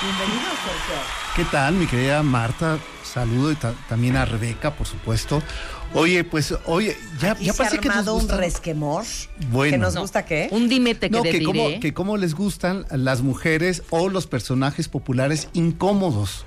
Bienvenido, 0.02 0.50
Sergio. 0.50 1.02
¿Qué 1.38 1.46
tal, 1.46 1.76
mi 1.76 1.88
querida 1.88 2.22
Marta? 2.22 2.80
Saludo 3.04 3.52
y 3.52 3.56
ta- 3.56 3.74
también 3.88 4.18
a 4.18 4.26
Rebeca, 4.26 4.72
por 4.76 4.88
supuesto. 4.88 5.42
Oye, 5.96 6.24
pues, 6.26 6.54
oye, 6.66 6.96
ya, 7.20 7.38
ya 7.40 7.46
se 7.46 7.50
ha 7.52 7.54
parece 7.66 7.80
que 7.80 7.88
nos 7.88 7.98
armado 7.98 8.16
un 8.16 8.22
gusta. 8.22 8.38
resquemor. 8.38 9.04
Bueno. 9.50 9.72
¿Que 9.72 9.78
nos 9.78 9.96
No. 9.96 10.02
gusta 10.02 10.26
qué? 10.26 10.50
Un 10.52 10.68
dimete 10.70 11.10
que 11.10 11.16
No, 11.16 11.22
te 11.24 11.32
que 11.32 11.40
diré. 11.40 11.46
cómo, 11.46 11.80
que 11.80 11.94
cómo 11.94 12.18
les 12.18 12.36
gustan 12.36 12.86
las 12.92 13.22
mujeres 13.22 13.82
o 13.90 14.10
los 14.10 14.28
personajes 14.28 14.88
populares 14.90 15.48
incómodos. 15.54 16.46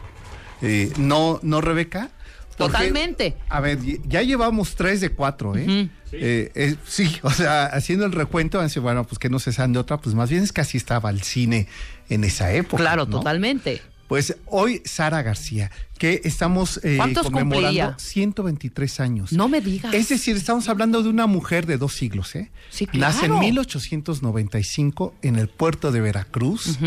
Eh, 0.63 0.93
no, 0.99 1.41
no, 1.43 1.61
Rebeca. 1.61 2.11
Porque, 2.59 2.73
Totalmente. 2.73 3.37
A 3.49 3.61
ver, 3.61 3.79
ya 4.09 4.21
llevamos 4.23 4.75
tres 4.75 5.01
de 5.01 5.11
cuatro, 5.11 5.57
¿eh? 5.57 5.63
Ujú. 5.63 5.89
Eh, 6.13 6.51
eh, 6.57 6.75
sí, 6.87 7.17
o 7.23 7.31
sea, 7.31 7.67
haciendo 7.67 8.05
el 8.05 8.13
recuento, 8.13 8.59
van 8.59 8.65
a 8.65 8.69
decir, 8.69 8.83
bueno, 8.83 9.05
pues 9.07 9.19
que 9.21 9.29
no 9.31 9.39
se 9.39 9.53
saben 9.53 9.73
de 9.73 9.79
otra, 9.79 9.99
pues 9.99 10.15
más 10.17 10.29
bien 10.29 10.43
es 10.43 10.53
que 10.53 10.61
así 10.61 10.77
estaba 10.77 11.09
el 11.11 11.23
cine 11.23 11.69
en 12.09 12.25
esa 12.25 12.53
época. 12.53 12.83
Claro, 12.83 13.07
¿no? 13.07 13.19
totalmente. 13.19 13.81
Pues 14.09 14.35
hoy 14.47 14.81
Sara 14.87 15.23
García, 15.23 15.71
que 15.99 16.23
estamos 16.25 16.81
eh, 16.83 16.97
¿Cuántos 16.97 17.25
conmemorando 17.25 17.69
cumpliría? 17.69 17.99
123 17.99 19.01
años. 19.01 19.33
No 19.33 19.49
me 19.49 19.61
digas. 19.61 19.93
Es 19.93 20.09
decir, 20.09 20.35
estamos 20.35 20.69
hablando 20.71 21.03
de 21.03 21.11
una 21.11 21.27
mujer 21.27 21.67
de 21.67 21.77
dos 21.77 21.93
siglos, 21.93 22.35
¿eh? 22.35 22.51
Sí, 22.71 22.89
Nace 22.95 23.27
en 23.27 23.33
claro. 23.33 23.41
1895 23.41 25.15
en 25.21 25.37
el 25.37 25.49
puerto 25.49 25.93
de 25.93 26.01
Veracruz. 26.01 26.79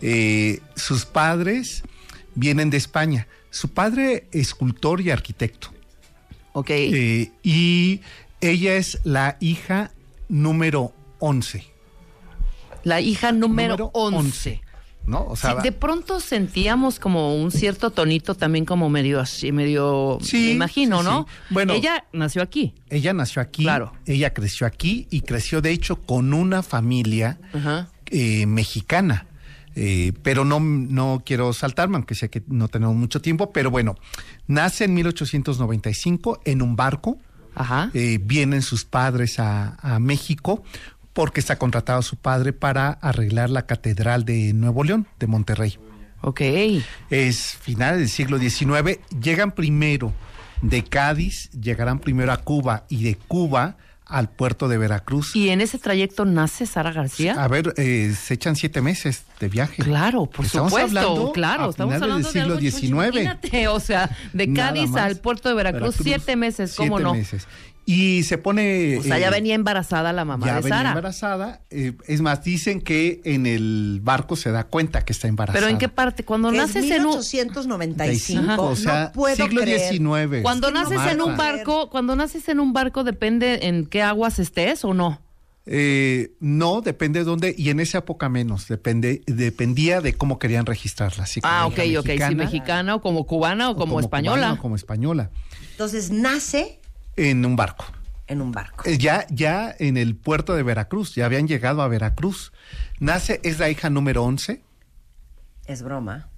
Eh, 0.00 0.60
sus 0.76 1.04
padres 1.04 1.82
vienen 2.36 2.70
de 2.70 2.76
España. 2.76 3.26
Su 3.50 3.70
padre, 3.70 4.28
escultor 4.30 5.00
y 5.00 5.10
arquitecto. 5.10 5.72
Ok. 6.52 6.70
Eh, 6.70 7.32
y 7.42 8.02
ella 8.40 8.76
es 8.76 9.00
la 9.02 9.36
hija 9.40 9.90
número 10.28 10.92
11. 11.18 11.64
La 12.84 13.00
hija 13.00 13.32
número, 13.32 13.76
Número 13.76 13.90
11. 13.94 14.62
¿No? 15.08 15.24
O 15.26 15.36
sea, 15.36 15.56
Sí, 15.56 15.62
de 15.62 15.72
pronto 15.72 16.20
sentíamos 16.20 16.98
como 17.00 17.34
un 17.34 17.50
cierto 17.50 17.90
tonito 17.90 18.34
también 18.34 18.64
como 18.66 18.90
medio 18.90 19.20
así, 19.20 19.50
medio, 19.52 20.18
Sí, 20.20 20.36
me 20.36 20.50
imagino, 20.52 20.98
sí, 21.00 21.04
¿no? 21.06 21.26
sí. 21.28 21.34
Bueno. 21.54 21.72
Ella 21.72 22.04
nació 22.12 22.42
aquí. 22.42 22.74
Ella 22.90 23.12
nació 23.14 23.40
aquí, 23.40 23.62
Claro. 23.62 23.92
ella 24.06 24.34
creció 24.34 24.66
aquí 24.66 25.06
y 25.10 25.22
creció 25.22 25.62
de 25.62 25.70
hecho 25.70 25.96
con 25.96 26.34
una 26.34 26.62
familia 26.62 27.38
Ajá. 27.54 27.88
eh, 28.10 28.44
mexicana. 28.46 29.24
Eh, 29.80 30.12
pero 30.24 30.44
no, 30.44 30.58
no 30.60 31.22
quiero 31.24 31.52
saltarme, 31.52 31.96
aunque 31.96 32.14
sé 32.16 32.28
que 32.30 32.42
no 32.48 32.66
tenemos 32.68 32.96
mucho 32.96 33.20
tiempo, 33.22 33.52
pero 33.52 33.70
bueno, 33.70 33.94
nace 34.48 34.84
en 34.84 34.94
1895 34.94 36.40
en 36.44 36.62
un 36.62 36.76
barco. 36.76 37.18
Ajá. 37.54 37.90
Eh, 37.94 38.18
vienen 38.22 38.62
sus 38.62 38.84
padres 38.84 39.38
a, 39.40 39.76
a 39.80 39.98
México 39.98 40.62
porque 41.18 41.40
está 41.40 41.58
contratado 41.58 42.00
su 42.02 42.14
padre 42.14 42.52
para 42.52 42.90
arreglar 42.90 43.50
la 43.50 43.66
Catedral 43.66 44.24
de 44.24 44.52
Nuevo 44.52 44.84
León, 44.84 45.08
de 45.18 45.26
Monterrey. 45.26 45.76
Ok. 46.20 46.42
Es 47.10 47.56
final 47.60 47.98
del 47.98 48.08
siglo 48.08 48.38
XIX. 48.38 49.00
Llegan 49.20 49.50
primero 49.50 50.12
de 50.62 50.84
Cádiz, 50.84 51.50
llegarán 51.50 51.98
primero 51.98 52.30
a 52.30 52.36
Cuba 52.36 52.84
y 52.88 53.02
de 53.02 53.16
Cuba 53.16 53.78
al 54.06 54.30
puerto 54.30 54.68
de 54.68 54.78
Veracruz. 54.78 55.34
¿Y 55.34 55.48
en 55.48 55.60
ese 55.60 55.78
trayecto 55.78 56.24
nace 56.24 56.66
Sara 56.66 56.92
García? 56.92 57.34
A 57.42 57.48
ver, 57.48 57.74
eh, 57.78 58.14
se 58.16 58.34
echan 58.34 58.54
siete 58.54 58.80
meses 58.80 59.24
de 59.40 59.48
viaje. 59.48 59.82
Claro, 59.82 60.26
por 60.26 60.44
Estamos 60.46 60.70
supuesto, 60.70 60.98
hablando 61.00 61.32
claro, 61.32 61.64
a 61.64 61.70
estamos 61.70 61.94
hablando 61.96 62.16
del 62.18 62.26
siglo 62.26 62.56
de 62.56 62.68
algo, 62.68 63.40
XIX. 63.40 63.68
O 63.70 63.80
sea, 63.80 64.16
de 64.32 64.52
Cádiz 64.52 64.94
al 64.94 65.16
puerto 65.16 65.48
de 65.48 65.56
Veracruz, 65.56 65.98
Veracruz, 65.98 66.04
siete 66.04 66.36
meses, 66.36 66.74
¿cómo 66.76 66.98
siete 66.98 67.02
no? 67.02 67.14
meses. 67.14 67.48
Y 67.90 68.22
se 68.24 68.36
pone... 68.36 68.98
O 68.98 69.02
sea, 69.02 69.18
ya 69.18 69.28
eh, 69.28 69.30
venía 69.30 69.54
embarazada 69.54 70.12
la 70.12 70.26
mamá 70.26 70.44
ya 70.44 70.56
de 70.56 70.60
venía 70.60 70.76
Sara. 70.76 70.88
embarazada. 70.90 71.62
eh, 71.70 71.94
es 72.06 72.20
más, 72.20 72.44
dicen 72.44 72.82
que 72.82 73.22
en 73.24 73.46
el 73.46 74.00
barco 74.02 74.36
se 74.36 74.50
da 74.50 74.64
cuenta 74.64 75.06
que 75.06 75.14
está 75.14 75.26
embarazada. 75.26 75.58
Pero 75.58 75.72
¿en 75.72 75.78
qué 75.78 75.88
parte? 75.88 76.22
Cuando 76.22 76.50
Que 76.50 76.58
naces 76.58 76.84
en 76.90 77.06
un 77.06 77.12
1895. 77.16 78.62
o 78.62 78.76
sea, 78.76 79.04
no 79.04 79.12
puedo 79.12 79.34
siglo 79.36 79.62
creer. 79.62 79.80
XIX. 79.90 80.42
cuando 80.42 80.70
no 80.70 80.82
naces 80.82 81.00
en 81.10 81.22
un 81.22 81.34
barco, 81.38 81.88
cuando 81.88 82.14
naces 82.14 82.46
en 82.50 82.60
un 82.60 82.74
barco 82.74 83.04
depende 83.04 83.60
en 83.68 83.86
qué 83.86 84.02
aguas 84.02 84.38
estés 84.38 84.84
o 84.84 84.92
no. 84.92 85.22
Eh, 85.64 86.32
no, 86.40 86.82
depende 86.82 87.20
de 87.20 87.24
dónde, 87.24 87.54
y 87.56 87.70
en 87.70 87.80
esa 87.80 87.98
época 87.98 88.28
menos, 88.28 88.68
depende, 88.68 89.22
dependía 89.26 90.02
de 90.02 90.12
cómo 90.12 90.38
querían 90.38 90.66
registrarla. 90.66 91.24
si 91.24 91.40
como 91.40 91.52
Ah, 91.54 91.66
ok, 91.66 91.78
hija 91.78 92.00
ok, 92.00 92.06
sí, 92.06 92.10
mexicana, 92.12 92.34
mexicana 92.44 92.94
o 92.96 93.00
como 93.00 93.26
cubana 93.26 93.70
o, 93.70 93.72
o 93.72 93.76
como, 93.76 93.98
española. 93.98 94.36
cubana 94.42 94.52
o 94.54 94.58
como 94.62 94.76
española, 94.76 95.30
Entonces 95.70 96.10
nace 96.10 96.80
en 97.18 97.44
un 97.44 97.56
barco. 97.56 97.84
en 98.26 98.40
un 98.42 98.52
barco. 98.52 98.84
Eh, 98.86 98.98
Ya, 98.98 99.26
ya 99.30 99.74
en 99.78 99.96
el 99.96 100.14
puerto 100.16 100.54
de 100.54 100.62
Veracruz, 100.62 101.14
ya 101.14 101.24
habían 101.26 101.48
llegado 101.48 101.82
a 101.82 101.88
Veracruz. 101.88 102.52
Nace, 103.00 103.40
es 103.42 103.58
la 103.58 103.70
hija 103.70 103.88
número 103.90 104.22
11, 104.24 104.62
Es 105.66 105.82
broma. 105.82 106.28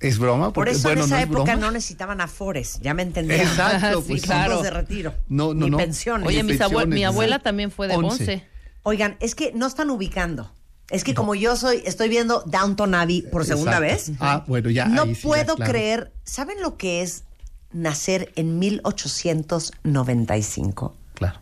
es 0.00 0.18
broma, 0.18 0.46
Por 0.52 0.64
porque, 0.66 0.70
eso 0.72 0.82
bueno, 0.88 1.00
en 1.02 1.06
esa 1.06 1.14
no 1.16 1.20
es 1.22 1.24
época 1.28 1.52
broma. 1.52 1.66
no 1.66 1.70
necesitaban 1.72 2.20
afores, 2.20 2.78
ya 2.80 2.92
me 2.94 3.02
entendieron. 3.02 3.46
Exacto, 3.48 4.02
Sí, 4.02 4.08
pues, 4.08 4.20
fondos 4.26 4.46
claro. 4.46 4.62
de 4.62 4.70
retiro. 4.70 5.14
No, 5.28 5.54
no, 5.54 5.64
ni 5.64 5.70
no. 5.70 5.76
pensiones. 5.78 6.26
Oye, 6.28 6.42
mis 6.42 6.58
pensiones, 6.58 6.88
mi 6.88 7.04
abuela 7.04 7.38
también 7.40 7.70
fue 7.70 7.88
de 7.88 7.96
Once. 7.96 8.22
11. 8.22 8.46
Oigan, 8.84 9.16
es 9.20 9.34
que 9.34 9.52
no 9.54 9.66
están 9.66 9.90
ubicando. 9.90 10.52
Es 10.90 11.04
que 11.04 11.14
como 11.14 11.34
yo 11.34 11.54
soy, 11.56 11.82
estoy 11.84 12.08
viendo 12.08 12.42
Downton 12.46 12.94
Abbey 12.94 13.22
por 13.30 13.44
segunda 13.44 13.78
Exacto. 13.78 14.12
vez. 14.12 14.18
Ah, 14.20 14.44
bueno, 14.46 14.70
ya. 14.70 14.86
no 14.86 15.02
ahí 15.02 15.14
sí, 15.14 15.20
ya, 15.22 15.28
puedo 15.28 15.56
claro. 15.56 15.70
creer. 15.72 16.12
¿Saben 16.24 16.62
lo 16.62 16.76
que 16.78 17.02
es 17.02 17.24
nacer 17.72 18.32
en 18.36 18.58
1895? 19.84 20.94
Claro. 21.14 21.40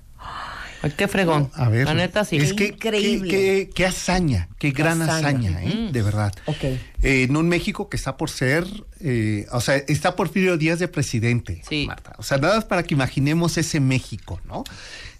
Ay, 0.83 0.93
qué 0.97 1.09
fregón. 1.09 1.51
A 1.55 1.69
ver, 1.69 1.87
La 1.87 1.95
neta 1.95 2.25
sí. 2.25 2.37
es 2.37 2.53
que 2.53 2.67
Increíble. 2.69 3.31
Qué, 3.31 3.37
qué- 3.69 3.71
qué 3.75 3.87
hazaña, 3.87 4.49
qué, 4.59 4.71
gran 4.71 5.01
hazaña. 5.03 5.51
hazaña, 5.59 5.65
¿eh? 5.65 5.89
de 5.93 6.03
verdad. 6.03 6.33
Ok. 6.47 6.63
Eh, 6.65 6.79
en 7.03 7.37
un 7.37 7.49
México 7.49 7.89
que 7.89 7.97
está 7.97 8.17
por 8.17 8.31
ser, 8.31 8.67
eh, 9.01 9.47
o 9.53 9.61
sea, 9.61 9.77
está 9.77 10.15
Porfirio 10.17 10.57
Díaz 10.59 10.79
de 10.79 10.89
presidente, 10.89 11.63
Sí. 11.69 11.87
Marta. 11.87 12.13
O 12.19 12.23
sea, 12.23 12.39
nada 12.39 12.57
más 12.57 12.65
para 12.65 12.83
que 12.83 12.95
imaginemos 12.95 13.57
ese 13.59 13.81
México, 13.81 14.41
¿no? 14.45 14.65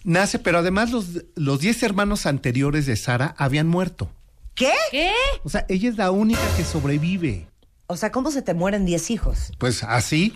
Nace, 0.05 0.39
pero 0.39 0.59
además 0.59 0.91
los, 0.93 1.07
los 1.35 1.59
10 1.61 1.83
hermanos 1.83 2.27
anteriores 2.27 2.87
de 2.87 2.95
Sara 2.97 3.35
habían 3.39 3.67
muerto. 3.67 4.09
¿Qué? 4.55 4.73
¿Qué? 4.91 5.11
O 5.43 5.49
sea, 5.49 5.67
ella 5.69 5.89
es 5.89 5.97
la 5.97 6.11
única 6.13 6.41
que 6.57 6.65
sobrevive. 6.65 7.49
O 7.89 7.97
sea, 7.97 8.13
¿cómo 8.13 8.31
se 8.31 8.43
te 8.43 8.55
mueren 8.55 8.85
10 8.87 9.11
hijos? 9.11 9.53
Pues 9.59 9.83
así, 9.83 10.33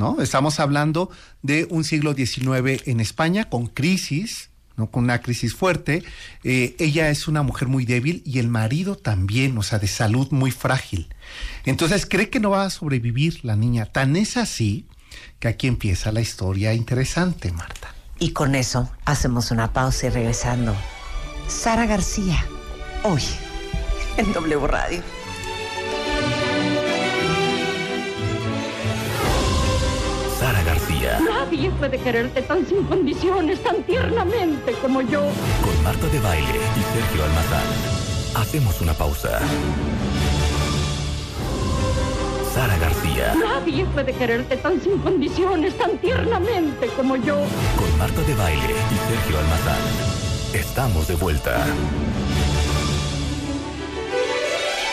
¿no? 0.00 0.20
Estamos 0.20 0.58
hablando 0.58 1.10
de 1.42 1.68
un 1.70 1.84
siglo 1.84 2.14
XIX 2.14 2.88
en 2.88 2.98
España 2.98 3.48
con 3.48 3.66
crisis, 3.66 4.50
¿no? 4.76 4.90
Con 4.90 5.04
una 5.04 5.20
crisis 5.20 5.54
fuerte. 5.54 6.02
Eh, 6.42 6.74
ella 6.78 7.10
es 7.10 7.28
una 7.28 7.42
mujer 7.42 7.68
muy 7.68 7.84
débil 7.84 8.22
y 8.24 8.38
el 8.38 8.48
marido 8.48 8.96
también, 8.96 9.56
o 9.58 9.62
sea, 9.62 9.78
de 9.78 9.86
salud 9.86 10.28
muy 10.30 10.50
frágil. 10.50 11.14
Entonces 11.66 12.06
cree 12.06 12.30
que 12.30 12.40
no 12.40 12.50
va 12.50 12.64
a 12.64 12.70
sobrevivir 12.70 13.44
la 13.44 13.56
niña. 13.56 13.86
Tan 13.86 14.16
es 14.16 14.36
así 14.38 14.86
que 15.38 15.48
aquí 15.48 15.66
empieza 15.66 16.10
la 16.10 16.22
historia 16.22 16.72
interesante, 16.72 17.52
Marta. 17.52 17.94
Y 18.18 18.32
con 18.32 18.54
eso 18.54 18.90
hacemos 19.04 19.50
una 19.50 19.72
pausa 19.72 20.06
y 20.06 20.10
regresando. 20.10 20.74
Sara 21.46 21.84
García, 21.86 22.42
hoy 23.02 23.22
en 24.16 24.32
W 24.32 24.66
Radio. 24.66 25.19
Nadie 31.00 31.70
puede 31.70 31.98
quererte 31.98 32.42
tan 32.42 32.66
sin 32.66 32.84
condiciones, 32.84 33.62
tan 33.62 33.82
tiernamente 33.84 34.72
como 34.82 35.00
yo. 35.00 35.22
con 35.64 35.82
Marta 35.82 36.06
de 36.08 36.18
Baile 36.20 36.46
y 36.76 36.98
Sergio 36.98 37.24
Almazán. 37.24 38.42
Hacemos 38.42 38.80
una 38.82 38.92
pausa. 38.92 39.40
Sara 42.54 42.76
García, 42.78 43.34
Nadie 43.34 43.84
puede 43.86 44.12
quererte 44.12 44.56
tan 44.58 44.80
sin 44.82 44.98
condiciones, 44.98 45.76
tan 45.78 45.96
tiernamente 45.98 46.88
como 46.96 47.16
yo. 47.16 47.36
con 47.78 47.98
Marta 47.98 48.20
de 48.22 48.34
Baile 48.34 48.62
y 48.92 49.10
Sergio 49.10 49.38
Almazán. 49.38 49.80
Estamos 50.52 51.08
de 51.08 51.14
vuelta. 51.14 51.64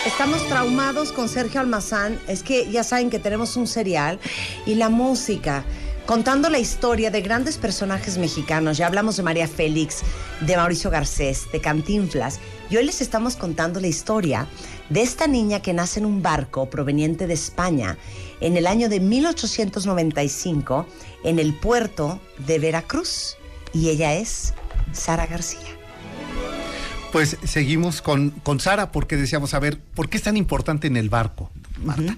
Estamos 0.06 0.48
traumados 0.48 1.12
con 1.12 1.28
Sergio 1.28 1.60
Almazán. 1.60 2.18
Es 2.28 2.44
que 2.44 2.72
ya 2.72 2.84
saben 2.84 3.10
que 3.10 3.20
tenemos 3.20 3.58
un 3.58 3.68
serial 3.68 4.20
y 4.66 4.76
la 4.76 4.88
música, 4.90 5.66
contando 6.08 6.50
la 6.50 6.58
historia 6.58 7.12
de 7.12 7.22
grandes 7.22 7.58
personajes 7.58 8.18
mexicanos. 8.18 8.78
Ya 8.78 8.88
hablamos 8.88 9.18
de 9.18 9.24
María 9.24 9.48
Félix, 9.48 10.04
de 10.40 10.56
Mauricio 10.56 10.90
Garcés, 10.90 11.52
de 11.52 11.60
Cantinflas. 11.60 12.40
Y 12.70 12.78
hoy 12.78 12.86
les 12.86 13.02
estamos 13.02 13.36
contando 13.36 13.82
la 13.82 13.88
historia 13.88 14.48
de 14.90 15.02
esta 15.02 15.28
niña 15.28 15.62
que 15.62 15.74
nace 15.74 16.00
en 16.00 16.06
un 16.06 16.24
barco 16.24 16.70
proveniente 16.70 17.28
de 17.28 17.34
España 17.34 17.98
en 18.40 18.56
el 18.56 18.68
año 18.68 18.88
de 18.88 19.02
1895 19.02 20.88
en 21.26 21.40
el 21.40 21.54
puerto 21.54 22.22
de 22.40 22.58
Veracruz. 22.58 23.36
y 23.74 23.90
ella 23.90 24.14
es 24.14 24.54
Sara 24.94 25.28
García. 25.28 25.60
Pues 27.12 27.38
seguimos 27.44 28.02
con, 28.02 28.30
con 28.30 28.62
Sara 28.62 28.94
porque 28.94 29.18
decíamos, 29.18 29.54
a 29.54 29.60
ver, 29.60 29.78
¿por 29.78 30.08
qué 30.08 30.16
es 30.16 30.24
tan 30.24 30.38
importante 30.38 30.88
en 30.88 30.96
el 30.96 31.10
barco, 31.10 31.52
Marta? 31.84 32.16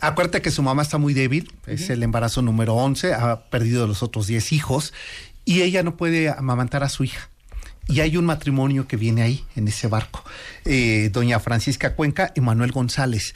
Acuérdate 0.00 0.42
que 0.42 0.50
su 0.50 0.62
mamá 0.62 0.82
está 0.82 0.98
muy 0.98 1.14
débil, 1.14 1.52
es 1.66 1.90
el 1.90 2.02
embarazo 2.02 2.42
número 2.42 2.74
11, 2.74 3.14
ha 3.14 3.48
perdido 3.50 3.86
los 3.86 4.02
otros 4.02 4.26
10 4.26 4.52
hijos 4.52 4.92
y 5.44 5.62
ella 5.62 5.82
no 5.82 5.96
puede 5.96 6.28
amamantar 6.28 6.82
a 6.82 6.88
su 6.88 7.04
hija. 7.04 7.30
Y 7.88 8.00
hay 8.00 8.16
un 8.16 8.24
matrimonio 8.24 8.88
que 8.88 8.96
viene 8.96 9.22
ahí, 9.22 9.44
en 9.54 9.68
ese 9.68 9.86
barco. 9.86 10.24
Eh, 10.64 11.08
doña 11.12 11.38
Francisca 11.38 11.94
Cuenca 11.94 12.32
y 12.34 12.40
Manuel 12.40 12.72
González. 12.72 13.34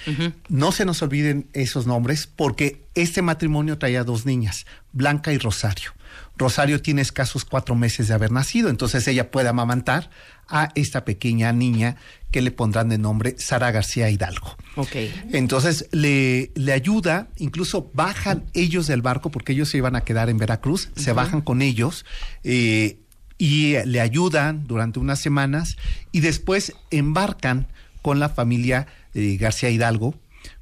No 0.48 0.72
se 0.72 0.84
nos 0.84 1.02
olviden 1.02 1.46
esos 1.52 1.86
nombres 1.86 2.26
porque 2.26 2.82
este 2.96 3.22
matrimonio 3.22 3.78
traía 3.78 4.02
dos 4.02 4.26
niñas, 4.26 4.66
Blanca 4.92 5.32
y 5.32 5.38
Rosario. 5.38 5.92
Rosario 6.40 6.82
tiene 6.82 7.02
escasos 7.02 7.44
cuatro 7.44 7.74
meses 7.76 8.08
de 8.08 8.14
haber 8.14 8.32
nacido, 8.32 8.70
entonces 8.70 9.06
ella 9.06 9.30
puede 9.30 9.48
amamantar 9.48 10.10
a 10.48 10.70
esta 10.74 11.04
pequeña 11.04 11.52
niña 11.52 11.96
que 12.32 12.40
le 12.40 12.50
pondrán 12.50 12.88
de 12.88 12.98
nombre 12.98 13.36
Sara 13.38 13.70
García 13.70 14.10
Hidalgo. 14.10 14.56
Ok. 14.76 14.96
Entonces 15.32 15.88
le, 15.92 16.50
le 16.54 16.72
ayuda, 16.72 17.28
incluso 17.36 17.90
bajan 17.94 18.46
ellos 18.54 18.86
del 18.86 19.02
barco 19.02 19.30
porque 19.30 19.52
ellos 19.52 19.68
se 19.68 19.76
iban 19.76 19.94
a 19.94 20.00
quedar 20.00 20.28
en 20.30 20.38
Veracruz, 20.38 20.90
se 20.96 21.12
bajan 21.12 21.42
con 21.42 21.62
ellos 21.62 22.04
eh, 22.42 22.98
y 23.38 23.76
le 23.84 24.00
ayudan 24.00 24.66
durante 24.66 24.98
unas 24.98 25.20
semanas 25.20 25.76
y 26.10 26.20
después 26.20 26.72
embarcan 26.90 27.68
con 28.02 28.18
la 28.18 28.28
familia 28.28 28.86
eh, 29.14 29.36
García 29.38 29.70
Hidalgo 29.70 30.14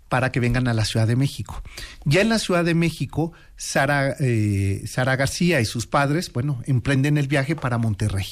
para 0.09 0.33
que 0.33 0.41
vengan 0.41 0.69
a 0.69 0.75
la 0.75 0.85
Ciudad 0.85 1.07
de 1.07 1.17
México. 1.17 1.63
Ya 2.05 2.21
en 2.21 2.29
la 2.29 2.39
Ciudad 2.39 2.65
de 2.65 2.75
México, 2.75 3.33
Sara, 3.57 4.17
eh, 4.21 4.83
Sara 4.87 5.17
García 5.17 5.61
y 5.61 5.65
sus 5.65 5.87
padres, 5.87 6.33
bueno, 6.33 6.63
emprenden 6.67 7.19
el 7.19 7.29
viaje 7.29 7.57
para 7.57 7.79
Monterrey 7.79 8.27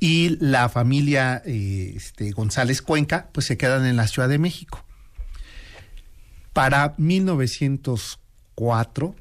y 0.00 0.36
la 0.40 0.68
familia 0.68 1.42
eh, 1.44 1.94
este, 1.96 2.30
González 2.30 2.82
Cuenca 2.82 3.30
pues 3.32 3.46
se 3.46 3.56
quedan 3.56 3.84
en 3.86 3.96
la 3.96 4.06
Ciudad 4.06 4.28
de 4.28 4.38
México. 4.38 4.84
Para 6.52 6.94
1904 6.98 9.16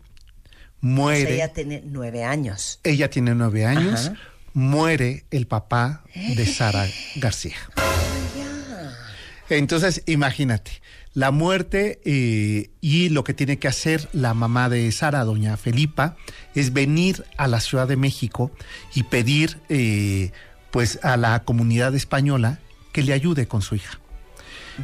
muere. 0.82 1.26
Sea, 1.26 1.36
ella 1.36 1.54
tiene 1.54 1.82
nueve 1.86 2.24
años. 2.24 2.80
Ella 2.84 3.10
tiene 3.10 3.34
nueve 3.36 3.66
años. 3.66 4.08
Ajá. 4.08 4.18
Muere 4.54 5.26
el 5.30 5.48
papá 5.48 6.04
de 6.14 6.46
Sara 6.46 6.88
García. 7.18 7.58
Entonces, 9.50 10.04
imagínate, 10.08 10.82
la 11.18 11.32
muerte 11.32 12.00
eh, 12.06 12.70
y 12.80 13.10
lo 13.10 13.24
que 13.24 13.34
tiene 13.34 13.58
que 13.58 13.68
hacer 13.68 14.08
la 14.14 14.36
mamá 14.36 14.70
de 14.70 14.92
Sara, 14.92 15.24
doña 15.24 15.58
Felipa, 15.58 16.16
es 16.54 16.74
venir 16.74 17.26
a 17.38 17.48
la 17.48 17.60
Ciudad 17.60 17.88
de 17.88 17.96
México 17.96 18.52
y 18.94 19.02
pedir 19.02 19.58
eh, 19.68 20.32
pues 20.70 21.00
a 21.02 21.18
la 21.18 21.44
comunidad 21.44 21.96
española 21.96 22.60
que 22.92 23.02
le 23.02 23.14
ayude 23.14 23.48
con 23.48 23.64
su 23.64 23.74
hija. 23.74 24.00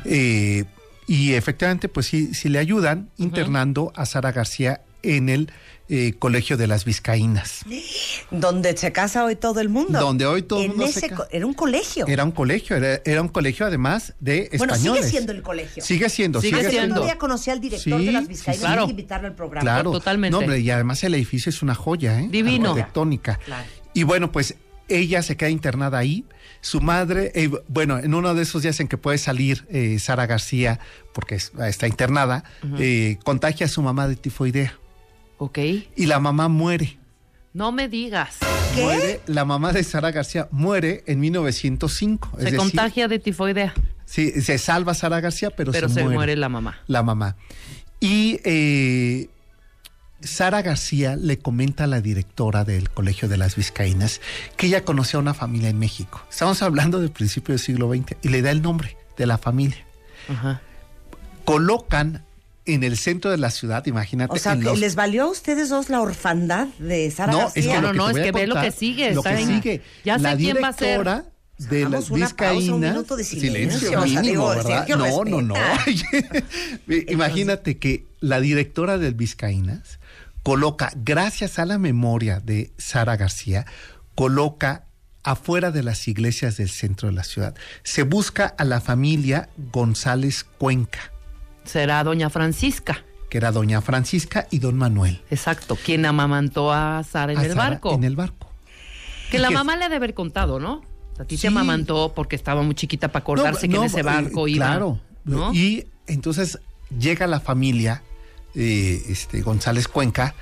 Eh, 0.06 0.64
y 1.06 1.34
efectivamente, 1.34 1.88
pues 1.88 2.08
sí, 2.08 2.34
sí 2.34 2.50
le 2.50 2.58
ayudan 2.58 3.12
internando 3.18 3.94
a 3.96 4.08
Sara 4.08 4.32
García 4.32 4.82
en 5.04 5.30
el 5.30 5.52
eh, 5.90 6.14
Colegio 6.18 6.56
de 6.58 6.68
las 6.68 6.86
Vizcaínas. 6.86 7.66
Donde 8.32 8.76
se 8.78 8.92
casa 8.92 9.24
hoy 9.26 9.36
todo 9.36 9.60
el 9.60 9.70
mundo. 9.70 10.00
Donde 10.00 10.26
hoy 10.26 10.42
todo 10.42 10.62
el 10.62 10.70
mundo 10.70 10.86
ese 10.86 11.12
Era 11.32 11.46
un 11.46 11.54
colegio. 11.54 12.08
Era 12.08 12.24
un 12.24 12.32
colegio, 12.32 12.76
era, 12.78 13.02
era 13.06 13.22
un 13.22 13.28
colegio 13.28 13.66
además 13.66 14.14
de 14.20 14.50
bueno, 14.58 14.74
españoles. 14.74 15.02
sigue 15.06 15.12
siendo 15.12 15.32
el 15.34 15.42
colegio. 15.42 15.84
Sigue 15.84 16.10
siendo, 16.10 16.42
Sigue 16.42 16.58
sigue, 16.60 16.70
siendo. 16.72 17.08
Yo 17.08 17.18
conocí 17.18 17.50
al 17.52 17.60
director 17.60 18.00
Sí, 18.00 18.06
de 18.06 18.12
las 18.12 18.24
sí, 18.24 18.28
Vizcaínas. 18.30 18.60
claro. 18.62 18.82
Hay 18.82 18.88
que 18.88 18.92
invitarlo 18.92 19.28
al 19.28 19.36
programa. 19.36 19.62
Claro, 19.62 19.92
Totalmente. 19.92 20.32
No, 20.32 20.40
hombre, 20.40 20.60
y 20.60 20.70
además 20.70 21.04
el 21.04 21.14
edificio 21.16 21.50
es 21.50 21.62
una 21.62 21.76
joya, 21.76 22.20
¿eh? 22.20 22.28
Divino. 22.30 22.70
Arquitectónica. 22.72 23.40
Claro. 23.46 23.66
Y 23.94 24.04
bueno, 24.04 24.32
pues 24.32 24.56
ella 24.90 25.22
se 25.22 25.38
queda 25.38 25.50
internada 25.50 25.98
ahí. 25.98 26.26
Su 26.62 26.80
madre, 26.82 27.32
eh, 27.36 27.50
bueno, 27.68 28.00
en 28.00 28.14
uno 28.14 28.34
de 28.34 28.44
esos 28.44 28.62
días 28.64 28.80
en 28.80 28.88
que 28.88 28.98
puede 28.98 29.18
salir 29.18 29.66
eh, 29.70 29.98
Sara 30.00 30.26
García, 30.28 30.80
porque 31.14 31.36
es- 31.36 31.52
está 31.60 31.88
internada, 31.88 32.46
eh, 32.80 33.18
contagia 33.26 33.66
a 33.66 33.70
su 33.70 33.82
mamá 33.82 34.08
de 34.08 34.16
tifoidea. 34.16 34.80
Ok. 35.38 35.58
Y 35.96 36.06
la 36.06 36.20
mamá 36.20 36.48
muere. 36.48 36.98
No 37.54 37.72
me 37.72 37.88
digas. 37.88 38.38
Muere, 38.76 39.22
la 39.28 39.46
mamá 39.46 39.72
de 39.74 39.84
Sara 39.84 40.12
García 40.12 40.48
muere 40.52 41.04
en 41.06 41.20
1905. 41.20 42.30
es 42.34 42.38
Se 42.38 42.44
decir, 42.46 42.58
contagia 42.60 43.08
de 43.08 43.20
tifoidea, 43.20 43.74
Sí, 44.06 44.42
se 44.42 44.58
salva 44.58 44.94
Sara 44.94 45.20
García, 45.22 45.50
pero, 45.52 45.72
pero 45.72 45.88
se, 45.88 45.96
se 45.96 46.02
muere. 46.02 46.16
muere 46.16 46.36
la 46.36 46.50
mamá. 46.50 46.80
la 46.88 47.04
mamá. 47.04 47.36
Y 48.00 48.40
eh, 48.44 49.30
Sara 50.22 50.62
García 50.62 51.16
le 51.16 51.38
comenta 51.40 51.84
a 51.84 51.88
la 51.88 52.02
directora 52.02 52.64
del 52.64 52.90
Colegio 52.90 53.28
de 53.30 53.38
las 53.38 53.56
Vizcaínas 53.56 54.20
que 54.58 54.68
ella 54.68 54.84
conocía 54.84 55.18
a 55.20 55.22
una 55.22 55.34
familia 55.34 55.70
en 55.70 55.78
México. 55.80 56.22
Estamos 56.30 56.62
hablando 56.64 57.00
del 57.00 57.12
principio 57.12 57.54
del 57.54 57.60
siglo 57.60 57.90
XX 57.94 58.18
y 58.24 58.30
le 58.30 58.42
da 58.42 58.52
el 58.52 58.62
nombre 58.62 58.98
de 59.18 59.26
la 59.28 59.38
familia. 59.38 59.86
Ajá. 60.30 60.62
Colocan 61.46 62.24
en 62.66 62.84
el 62.84 62.98
centro 62.98 63.30
de 63.32 63.38
la 63.38 63.52
ciudad, 63.52 63.86
imagínate. 63.86 64.34
O 64.34 64.38
sea, 64.38 64.56
los- 64.56 64.80
¿les 64.80 64.96
valió 64.96 65.24
a 65.24 65.28
ustedes 65.30 65.70
dos 65.70 65.90
la 65.90 66.00
orfandad 66.02 66.68
de 66.80 67.10
Sara 67.12 67.32
no, 67.32 67.38
García? 67.40 67.62
es 67.62 67.68
que 67.68 67.82
No, 67.82 67.94
no, 67.94 68.06
te 68.06 68.12
es 68.12 68.14
voy 68.14 68.22
a 68.22 68.24
que 68.26 68.32
ve 68.32 68.48
lo 68.48 68.56
contar, 68.56 68.72
que 68.72 68.78
sigue, 68.78 69.14
Lo 69.14 69.24
que 69.24 69.38
sigue. 69.46 69.82
Ya 70.06 70.16
sé 70.18 70.24
la 70.24 70.38
quién 70.38 70.58
va 70.64 70.68
a 70.70 70.74
ser. 70.74 70.88
directora 71.00 71.26
de 71.58 71.90
las 71.90 72.10
Vizcaínas. 72.12 72.80
minuto 72.80 73.16
de 73.16 73.24
silencio, 73.24 73.88
o 73.90 73.92
sea, 73.92 74.02
mínimo, 74.02 74.22
digo, 74.24 74.50
¿verdad? 74.50 74.88
Sergio, 74.88 74.98
No, 74.98 75.24
no, 75.24 75.42
no. 75.42 75.56
respeta. 75.86 76.44
Imagínate 77.12 77.78
que 77.78 78.06
la 78.20 78.40
directora 78.40 78.98
del 78.98 79.14
Vizcaínas 79.14 80.00
coloca, 80.42 80.92
gracias 80.96 81.60
a 81.60 81.66
la 81.66 81.78
memoria 81.78 82.40
de 82.40 82.72
Sara 82.78 83.16
García, 83.18 83.66
coloca 84.16 84.86
afuera 85.24 85.72
de 85.72 85.84
las 85.84 86.06
iglesias 86.10 86.58
del 86.58 86.70
centro 86.70 87.08
de 87.08 87.14
la 87.16 87.24
ciudad. 87.24 87.56
Se 87.84 88.04
busca 88.04 88.46
a 88.46 88.66
la 88.66 88.82
familia 88.82 89.48
González 89.72 90.44
Cuenca, 90.58 91.13
Será 91.66 92.04
doña 92.04 92.30
Francisca. 92.30 93.04
que 93.30 93.38
era 93.38 93.52
doña 93.52 93.82
Francisca 93.82 94.48
y 94.52 94.60
don 94.60 94.78
Manuel. 94.78 95.20
Exacto, 95.32 95.76
quien 95.76 96.06
amamantó 96.06 96.72
a 96.72 97.02
Sara 97.04 97.32
en 97.34 97.40
A 97.40 97.44
el 97.44 97.54
Sara 97.54 97.70
barco. 97.70 97.94
En 97.96 98.04
el 98.04 98.16
barco. 98.16 98.52
Que 99.32 99.40
la 99.40 99.50
mamá 99.50 99.76
le 99.76 99.86
ha 99.86 99.90
de 99.90 99.96
haber 99.96 100.14
contado, 100.14 100.60
¿no? 100.60 100.84
A 101.20 101.26
ti 101.26 101.38
Sí. 101.38 101.42
te 101.44 101.48
amamantó 101.48 102.14
porque 102.16 102.36
estaba 102.36 102.62
muy 102.62 102.76
chiquita 102.76 103.08
para 103.08 103.24
acordarse 103.24 103.68
No, 103.68 103.72
que 103.72 103.78
en 103.80 103.84
ese 103.86 104.00
eh, 104.02 104.04
barco 104.04 104.48
iba. 104.48 104.68
Claro. 104.68 105.00
¿no? 105.26 105.52
Y 105.54 105.88
entonces 106.06 106.60
llega 106.98 107.26
la 107.26 107.40
familia 107.40 108.04
eh, 108.56 109.02
este, 109.08 109.42
González 109.42 109.88
Cuenca 109.88 110.36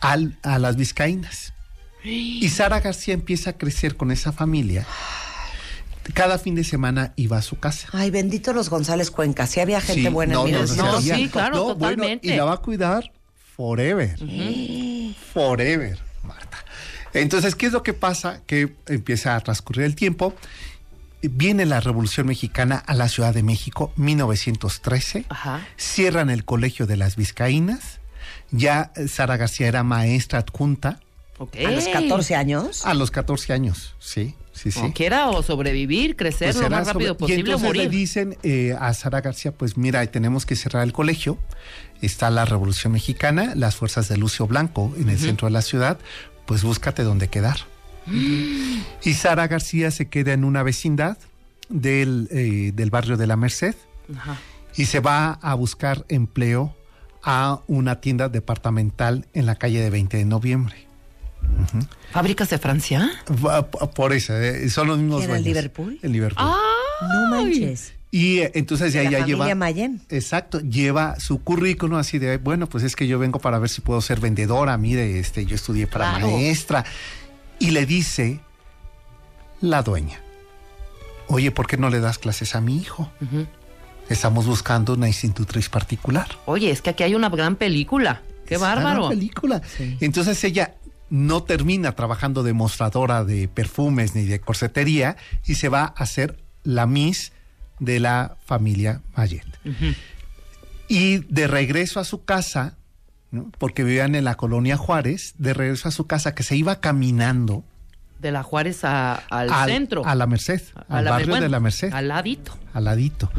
al- 0.00 0.36
a 0.42 0.58
las 0.58 0.74
Vizcaínas. 0.76 1.52
Y 2.04 2.48
Sara 2.48 2.80
García 2.80 3.14
empieza 3.14 3.50
a 3.50 3.52
crecer 3.52 3.96
con 3.96 4.10
esa 4.10 4.32
familia. 4.32 4.84
Cada 6.14 6.38
fin 6.38 6.54
de 6.54 6.64
semana 6.64 7.12
iba 7.16 7.36
a 7.38 7.42
su 7.42 7.58
casa. 7.58 7.88
Ay, 7.92 8.10
bendito 8.10 8.52
los 8.52 8.68
González 8.70 9.10
Cuenca. 9.10 9.46
Sí 9.46 9.60
había 9.60 9.80
gente 9.80 10.02
Sí, 10.02 10.08
buena 10.08 10.34
en 10.34 10.38
no, 10.40 10.44
vida. 10.44 10.64
no, 10.76 10.92
No, 10.92 11.00
sí, 11.00 11.10
sí, 11.14 11.28
claro, 11.28 11.56
No, 11.56 11.64
bueno, 11.74 11.96
totalmente. 11.96 12.26
y 12.28 12.36
la 12.36 12.44
va 12.44 12.54
a 12.54 12.56
cuidar 12.58 13.12
forever. 13.56 14.18
Forever, 15.32 15.98
Marta. 16.24 16.58
Entonces, 17.14 17.54
¿qué 17.54 17.66
es 17.66 17.72
lo 17.72 17.82
que 17.82 17.94
pasa? 17.94 18.40
Que 18.46 18.74
empieza 18.86 19.36
a 19.36 19.40
transcurrir 19.40 19.84
el 19.84 19.94
tiempo. 19.94 20.34
Viene 21.22 21.66
la 21.66 21.78
Revolución 21.80 22.26
Mexicana 22.26 22.76
a 22.84 22.94
la 22.94 23.08
Ciudad 23.08 23.32
de 23.32 23.42
México, 23.44 23.92
1913. 23.96 25.26
Ajá. 25.28 25.66
Cierran 25.76 26.30
el 26.30 26.44
Colegio 26.44 26.86
de 26.86 26.96
las 26.96 27.14
Vizcaínas. 27.16 28.00
Ya 28.50 28.92
eh, 28.96 29.06
Sara 29.08 29.36
García 29.36 29.68
era 29.68 29.82
maestra 29.82 30.40
adjunta 30.40 31.00
Ok. 31.38 31.56
A 31.66 31.70
los 31.70 31.88
14 31.88 32.34
años. 32.34 32.84
a 32.86 32.94
los 32.94 33.10
14 33.10 33.52
años. 33.52 33.94
Sí, 33.98 34.34
sí, 34.52 34.70
quiera 34.94 35.28
o 35.30 35.42
sobrevivir, 35.42 36.14
crecer 36.16 36.52
Pues 36.52 36.62
lo 36.62 36.70
más 36.70 36.86
rápido 36.86 37.14
sobre- 37.14 37.14
y 37.14 37.14
posible 37.18 37.38
o 37.40 37.56
entonces 37.56 37.66
morir. 37.68 37.82
le 37.82 37.88
dicen 37.88 38.36
eh, 38.42 38.76
a 38.78 38.92
Sara 38.94 39.20
García, 39.20 39.52
pues 39.52 39.76
mira, 39.76 40.04
tenemos 40.06 40.46
que 40.46 40.56
cerrar 40.56 40.82
el 40.84 40.92
colegio. 40.92 41.38
Está 42.00 42.30
la 42.30 42.44
Revolución 42.44 42.92
Mexicana, 42.92 43.54
las 43.54 43.76
fuerzas 43.76 44.08
de 44.08 44.16
Lucio 44.16 44.46
Blanco 44.46 44.92
en 44.98 45.08
el 45.08 45.18
centro 45.18 45.46
de 45.46 45.52
la 45.52 45.62
ciudad, 45.62 45.98
pues 46.46 46.62
búscate 46.64 47.02
dónde 47.02 47.28
quedar. 47.28 47.58
Y 49.04 49.14
Sara 49.14 49.46
García 49.48 49.90
se 49.90 50.08
queda 50.08 50.32
en 50.32 50.44
una 50.44 50.62
vecindad 50.62 51.16
del, 51.68 52.28
eh, 52.30 52.72
del 52.74 52.90
barrio 52.90 53.16
de 53.16 53.26
la 53.26 53.36
Merced 53.36 53.74
y 54.76 54.86
se 54.86 55.00
va 55.00 55.32
a 55.42 55.54
buscar 55.54 56.04
empleo 56.08 56.74
a 57.22 57.60
una 57.68 58.00
tienda 58.00 58.28
departamental 58.28 59.26
en 59.32 59.46
la 59.46 59.54
calle 59.56 59.80
de 59.80 59.90
20 59.90 60.16
de 60.16 60.24
noviembre. 60.24 60.86
¿Fábricas 62.12 62.50
de 62.50 62.58
Francia? 62.58 63.10
Por 63.94 64.12
eso, 64.12 64.34
eh, 64.36 64.68
son 64.70 64.88
los 64.88 64.98
mismos 64.98 65.22
¿Era 65.24 65.36
el 65.36 65.42
dueños. 65.42 65.56
Liverpool? 65.56 65.98
El 66.02 66.12
Liverpool. 66.12 66.46
No 66.46 67.30
manches. 67.30 67.94
Y 68.10 68.40
eh, 68.40 68.52
entonces 68.54 68.92
De 68.92 69.04
ya, 69.04 69.10
ya 69.20 69.24
lleva. 69.26 69.54
Mayen. 69.54 70.02
Exacto, 70.10 70.60
lleva 70.60 71.18
su 71.18 71.42
currículum 71.42 71.96
así 71.98 72.18
de, 72.18 72.36
bueno, 72.36 72.68
pues 72.68 72.84
es 72.84 72.94
que 72.94 73.06
yo 73.06 73.18
vengo 73.18 73.38
para 73.38 73.58
ver 73.58 73.70
si 73.70 73.80
puedo 73.80 74.00
ser 74.02 74.20
vendedora, 74.20 74.76
mire, 74.76 75.18
este, 75.18 75.46
yo 75.46 75.54
estudié 75.54 75.86
para 75.86 76.10
Claro. 76.18 76.26
maestra. 76.30 76.84
Y 77.58 77.70
le 77.70 77.86
dice 77.86 78.40
la 79.62 79.82
dueña, 79.82 80.20
oye, 81.28 81.50
¿por 81.52 81.66
qué 81.66 81.76
no 81.78 81.88
le 81.88 82.00
das 82.00 82.18
clases 82.18 82.54
a 82.54 82.60
mi 82.60 82.76
hijo? 82.76 83.10
Estamos 84.10 84.44
buscando 84.46 84.92
una 84.92 85.06
institutriz 85.08 85.68
particular. 85.70 86.26
Oye, 86.44 86.70
es 86.70 86.82
que 86.82 86.90
aquí 86.90 87.04
hay 87.04 87.14
una 87.14 87.30
gran 87.30 87.56
película. 87.56 88.20
¡Qué 88.44 88.56
Es 88.56 88.60
una 88.60 88.74
bárbaro! 88.74 89.06
gran 89.06 89.18
película. 89.18 89.62
Sí. 89.64 89.96
Entonces 90.00 90.42
ella 90.44 90.74
no 91.14 91.42
termina 91.42 91.92
trabajando 91.92 92.42
de 92.42 92.54
mostradora 92.54 93.22
de 93.22 93.46
perfumes 93.46 94.14
ni 94.14 94.24
de 94.24 94.40
corsetería 94.40 95.18
y 95.46 95.56
se 95.56 95.68
va 95.68 95.84
a 95.84 96.06
ser 96.06 96.38
la 96.64 96.86
Miss 96.86 97.32
de 97.80 98.00
la 98.00 98.36
familia 98.46 99.02
Mayet. 99.14 99.44
Y 100.88 101.18
de 101.28 101.46
regreso 101.46 102.00
a 102.00 102.04
su 102.04 102.24
casa, 102.24 102.76
¿no? 103.30 103.50
porque 103.58 103.84
vivían 103.84 104.14
en 104.14 104.24
la 104.24 104.36
colonia 104.36 104.76
Juárez, 104.78 105.34
de 105.36 105.52
regreso 105.52 105.88
a 105.88 105.92
su 105.92 106.06
casa 106.06 106.34
que 106.34 106.42
se 106.42 106.56
iba 106.56 106.80
caminando 106.80 107.62
De 108.20 108.30
la 108.32 108.42
Juárez 108.42 108.82
a- 108.84 109.14
al, 109.14 109.50
al- 109.52 109.68
centro. 109.70 110.06
a 110.06 110.14
la 110.14 110.26
Merced, 110.26 110.62
A 110.88 110.98
al 110.98 111.04
la- 111.04 111.10
barrio 111.10 111.26
bueno, 111.28 111.42
de 111.42 111.48
la 111.50 111.60
Merced, 111.60 111.92
Al 111.92 112.08
ladito. 112.08 112.56
al 112.72 112.84
ladito. 112.84 113.30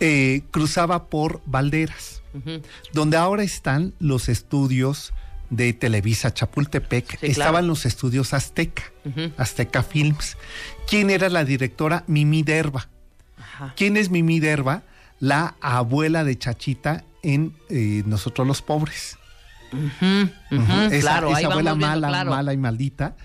Eh, 0.00 0.42
cruzaba 0.50 1.08
por 1.10 1.42
Valderas, 1.44 2.22
donde 2.94 3.16
ahora 3.18 3.42
están 3.42 3.92
los 3.98 4.28
estudios 4.30 5.12
de 5.50 5.72
Televisa 5.72 6.32
Chapultepec. 6.32 7.18
Sí, 7.20 7.26
Estaban 7.26 7.52
claro. 7.52 7.66
los 7.66 7.84
estudios 7.86 8.32
Azteca. 8.34 8.84
Azteca 9.36 9.82
Films. 9.82 10.36
¿Quién 10.88 11.10
era 11.10 11.28
la 11.28 11.44
directora? 11.44 12.04
Mimi 12.06 12.42
Derba. 12.42 12.88
Ajá. 13.36 13.74
¿Quién 13.76 13.96
es 13.96 14.10
Mimi 14.10 14.40
Derba? 14.40 14.82
La 15.18 15.56
abuela 15.60 16.24
de 16.24 16.38
Chachita 16.38 17.04
en 17.22 17.54
eh, 17.68 18.02
Nosotros 18.06 18.46
los 18.46 18.62
Pobres. 18.62 19.18
Esa, 19.72 21.00
claro, 21.00 21.36
esa 21.36 21.46
abuela 21.48 21.72
viendo, 21.74 21.86
mala, 21.86 22.08
claro. 22.08 22.30
mala 22.30 22.52
y 22.52 22.56
maldita. 22.56 23.16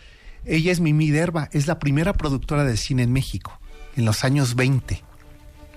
Ella 0.46 0.72
es 0.72 0.80
Mimi 0.80 1.10
Derba, 1.10 1.50
es 1.54 1.66
la 1.68 1.80
primera 1.80 2.14
productora 2.14 2.64
de 2.66 2.78
cine 2.78 3.04
en 3.04 3.12
México, 3.14 3.60
en 3.96 4.06
los 4.06 4.24
años 4.24 4.56
20. 4.56 5.04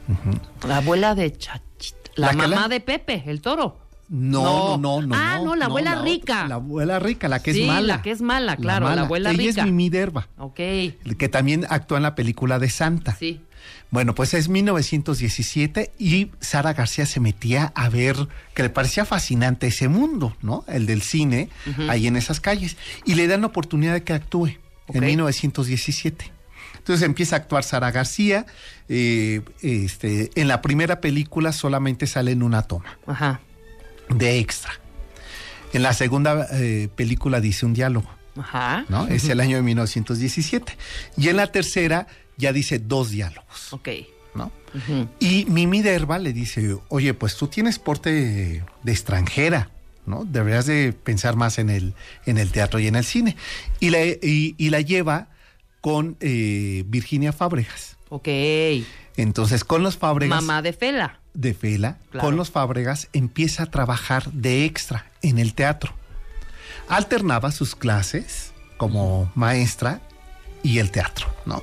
Ujú. 0.09 0.67
La 0.69 0.79
abuela 0.79 1.15
de 1.15 1.33
Chachita. 1.33 1.97
La, 2.17 2.33
mamá 2.33 2.47
la- 2.63 2.69
de 2.69 2.81
Pepe, 2.81 3.23
el 3.27 3.41
toro. 3.41 3.81
No, 4.09 4.79
no, 4.79 5.01
no, 5.01 5.07
no. 5.09 5.15
Ah, 5.15 5.41
no, 5.45 5.55
la 5.55 5.67
abuela 5.67 6.01
rica. 6.03 6.47
La 6.49 6.55
abuela 6.57 6.99
rica, 6.99 7.29
la 7.29 7.41
que 7.43 7.53
Sí, 7.53 7.63
es 7.63 7.67
mala. 7.67 7.97
la 7.97 8.03
que 8.03 8.11
es 8.11 8.23
mala, 8.23 8.57
claro, 8.57 8.87
la 8.95 9.03
abuela 9.03 9.31
Ella 9.31 9.39
rica. 9.39 9.61
es 9.63 9.67
Mimi 9.67 9.91
Derba, 9.91 10.29
Ok, 10.39 10.55
que 10.57 11.29
también 11.31 11.67
actúa 11.69 11.99
en 11.99 12.03
la 12.05 12.15
película 12.15 12.59
de 12.59 12.71
Santa. 12.71 13.17
sí. 13.19 13.43
Bueno, 13.91 14.15
pues 14.15 14.35
es 14.35 14.51
1917 14.51 15.93
y 15.99 16.31
Sara 16.41 16.75
García 16.75 17.07
se 17.07 17.21
metía 17.21 17.73
a 17.75 17.89
ver 17.89 18.17
que 18.55 18.63
le 18.63 18.69
parecía 18.71 19.05
fascinante 19.07 19.67
ese 19.69 19.89
mundo, 19.89 20.37
¿no? 20.43 20.63
El 20.69 20.85
del 20.87 21.01
cine, 21.03 21.49
ahí 21.89 22.07
en 22.07 22.17
esas 22.17 22.41
calles. 22.41 22.77
Y 23.07 23.15
le 23.15 23.27
dan 23.27 23.41
la 23.41 23.47
oportunidad 23.47 23.95
de 23.95 24.03
que 24.05 24.13
actúe 24.13 24.49
en 24.89 24.99
Ok. 24.99 25.03
1917. 25.05 26.31
Entonces 26.77 27.05
empieza 27.05 27.37
a 27.37 27.39
actuar 27.39 27.65
Sara 27.65 27.91
García. 27.91 28.45
eh, 28.91 29.41
este, 29.63 30.31
en 30.35 30.49
la 30.49 30.61
primera 30.63 31.01
película 31.01 31.53
solamente 31.53 32.07
sale 32.07 32.33
en 32.33 32.43
una 32.43 32.63
toma 32.63 32.99
Ajá, 33.07 33.41
de 34.11 34.39
extra. 34.39 34.73
En 35.73 35.83
la 35.83 35.93
segunda 35.93 36.47
eh, 36.53 36.89
película 36.95 37.41
dice 37.41 37.67
un 37.67 37.75
diálogo. 37.75 38.09
ajá. 38.39 38.85
¿no? 38.89 39.07
Es 39.09 39.29
el 39.29 39.41
año 39.41 39.57
de 39.57 39.63
1917. 39.63 40.77
Y 41.17 41.29
en 41.29 41.37
la 41.37 41.49
tercera 41.49 42.07
ya 42.37 42.53
dice 42.53 42.79
dos 42.79 43.11
diálogos, 43.11 43.73
Ok. 43.73 43.89
¿no? 44.35 44.53
Y 45.19 45.47
Mimi 45.47 45.83
Derba 45.83 46.19
le 46.19 46.33
dice, 46.33 46.77
oye, 46.89 47.13
pues 47.15 47.37
tú 47.37 47.49
tienes 47.49 47.79
porte 47.79 48.13
de, 48.13 48.65
de 48.83 48.93
extranjera, 48.93 49.71
¿no? 50.07 50.25
Deberías 50.25 50.67
de 50.67 50.93
pensar 50.93 51.37
más 51.37 51.59
en 51.59 51.71
el, 51.71 51.95
en 52.27 52.39
el 52.39 52.51
teatro 52.53 52.79
y 52.79 52.87
en 52.87 52.95
el 52.97 53.05
cine. 53.05 53.37
Y 53.81 53.91
la, 53.91 54.05
y, 54.05 54.55
y 54.59 54.71
la 54.71 54.81
lleva 54.83 55.29
con 55.81 56.17
eh, 56.21 56.85
Virginia 56.87 57.33
Fábregas. 57.33 57.97
Ok. 58.11 58.29
Entonces, 59.17 59.65
con 59.65 59.83
los 59.83 59.97
Fábregas 59.97 60.41
Mamá 60.43 60.63
de 60.63 60.73
Fela. 60.73 61.19
De 61.39 61.55
Fela, 61.55 61.99
Claro. 62.11 62.26
con 62.26 62.36
los 62.36 62.51
Fábregas, 62.51 63.09
empieza 63.12 63.62
a 63.62 63.66
trabajar 63.66 64.30
de 64.32 64.64
extra 64.64 65.07
en 65.22 65.39
el 65.39 65.55
teatro. 65.55 65.93
Alternaba 66.89 67.53
sus 67.53 67.76
clases 67.76 68.53
como 68.76 69.30
maestra 69.36 70.01
y 70.64 70.80
el 70.80 70.91
teatro, 70.91 71.28
¿no? 71.47 71.62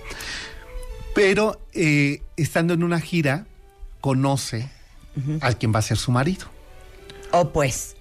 Pero 1.14 1.62
eh, 1.74 2.22
estando 2.38 2.74
en 2.74 2.84
una 2.84 3.02
gira, 3.02 3.46
conoce 4.00 4.70
al 5.42 5.58
quien 5.58 5.74
va 5.74 5.80
a 5.80 5.82
ser 5.82 5.98
su 5.98 6.12
marido. 6.12 6.46
O 7.32 7.52
pues. 7.52 7.95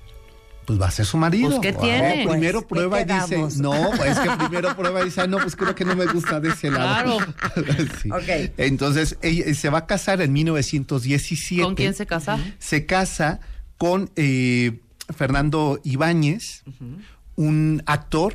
Pues 0.65 0.81
va 0.81 0.87
a 0.87 0.91
ser 0.91 1.05
su 1.07 1.17
marido. 1.19 1.49
Pues, 1.49 1.61
¿qué 1.61 1.69
Ah, 1.77 1.81
tiene? 1.81 2.27
primero 2.29 2.63
Pues, 2.63 2.81
¿qué 2.83 2.89
prueba 2.89 3.01
y 3.01 3.05
dice, 3.05 3.61
no, 3.63 3.75
es 4.05 4.19
que 4.19 4.31
primero 4.31 4.75
prueba 4.77 5.03
y 5.03 5.05
dice, 5.07 5.21
"Ah, 5.21 5.27
no, 5.27 5.39
pues 5.39 5.57
creo 5.57 5.75
que 5.75 5.85
no 5.85 5.95
me 5.95 6.07
gusta 6.07 6.41
de 6.41 6.49
ese 6.51 6.71
lado. 6.71 7.19
Sí. 8.03 8.11
Ok. 8.11 8.53
Entonces, 8.57 9.19
ella 9.23 9.53
se 9.55 9.69
va 9.71 9.79
a 9.79 9.87
casar 9.87 10.21
en 10.23 10.33
1917 10.33 11.63
¿Con 11.63 11.75
quién 11.75 11.95
se 11.95 12.07
casa? 12.07 12.39
se 12.59 12.87
casa 12.87 13.41
con 13.79 14.11
eh, 14.17 14.81
Fernando 15.15 15.81
Ibáñez, 15.85 16.63
un 17.37 17.83
actor 17.87 18.35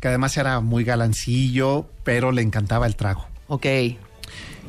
que 0.00 0.08
además 0.08 0.36
era 0.36 0.60
muy 0.60 0.84
galancillo, 0.84 1.88
pero 2.04 2.32
le 2.32 2.42
encantaba 2.42 2.86
el 2.86 2.96
trago. 2.96 3.26
Ok. 3.48 3.66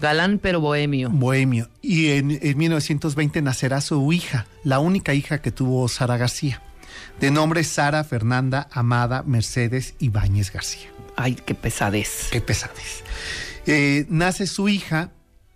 Galán 0.01 0.39
pero 0.41 0.59
bohemio. 0.61 1.09
Bohemio. 1.09 1.69
Y 1.81 2.07
en, 2.11 2.39
en 2.41 2.57
1920 2.57 3.41
nacerá 3.41 3.81
su 3.81 4.11
hija, 4.13 4.47
la 4.63 4.79
única 4.79 5.13
hija 5.13 5.41
que 5.41 5.51
tuvo 5.51 5.87
Sara 5.87 6.17
García, 6.17 6.61
de 7.21 7.31
nombre 7.31 7.63
Sara 7.63 8.03
Fernanda 8.03 8.67
Amada 8.71 9.23
Mercedes 9.23 9.93
Ibáñez 9.99 10.51
García. 10.51 10.89
Ay, 11.15 11.35
qué 11.35 11.53
pesadez. 11.53 12.29
Qué 12.31 12.41
pesadez. 12.41 13.03
Eh, 13.67 14.05
nace 14.09 14.47
su 14.47 14.67
hija 14.67 15.11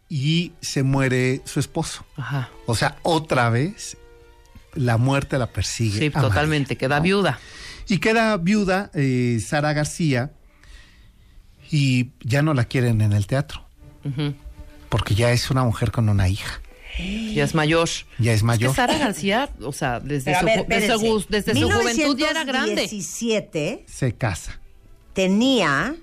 y 0.07 0.53
se 0.61 0.83
muere 0.83 1.41
su 1.45 1.59
esposo. 1.59 2.05
Ajá. 2.17 2.49
O 2.67 2.75
sea, 2.75 2.97
otra 3.01 3.49
vez 3.49 3.97
la 4.75 4.97
muerte 4.97 5.39
la 5.39 5.47
persigue. 5.47 5.99
Sí, 5.99 6.09
María, 6.13 6.29
totalmente. 6.29 6.77
Queda 6.77 6.97
¿no? 6.97 7.03
viuda. 7.03 7.39
Y 7.87 7.97
queda 7.97 8.37
viuda 8.37 8.91
eh, 8.93 9.39
Sara 9.45 9.73
García 9.73 10.31
y 11.71 12.11
ya 12.21 12.41
no 12.43 12.53
la 12.53 12.65
quieren 12.65 13.01
en 13.01 13.11
el 13.13 13.25
teatro 13.25 13.65
Ujú. 14.03 14.35
porque 14.89 15.15
ya 15.15 15.31
es 15.31 15.49
una 15.49 15.63
mujer 15.63 15.91
con 15.91 16.09
una 16.09 16.29
hija. 16.29 16.61
Ya 16.97 17.43
es 17.43 17.53
mayor. 17.55 17.89
Ya 18.19 18.31
es 18.31 18.37
Es 18.37 18.43
mayor. 18.43 18.71
que 18.71 18.75
Sara 18.75 18.97
García, 18.97 19.49
o 19.61 19.71
sea, 19.73 19.99
desde, 19.99 20.25
Pero 20.31 20.39
su, 20.39 20.45
ver, 20.45 20.65
desde, 20.67 20.93
su, 20.97 21.25
desde 21.29 21.53
su 21.55 21.69
juventud 21.69 22.17
ya 22.17 22.29
era 22.29 22.43
grande. 22.43 22.75
1917 22.87 23.83
Se 23.87 24.13
casa. 24.13 24.59
tenía 25.13 25.95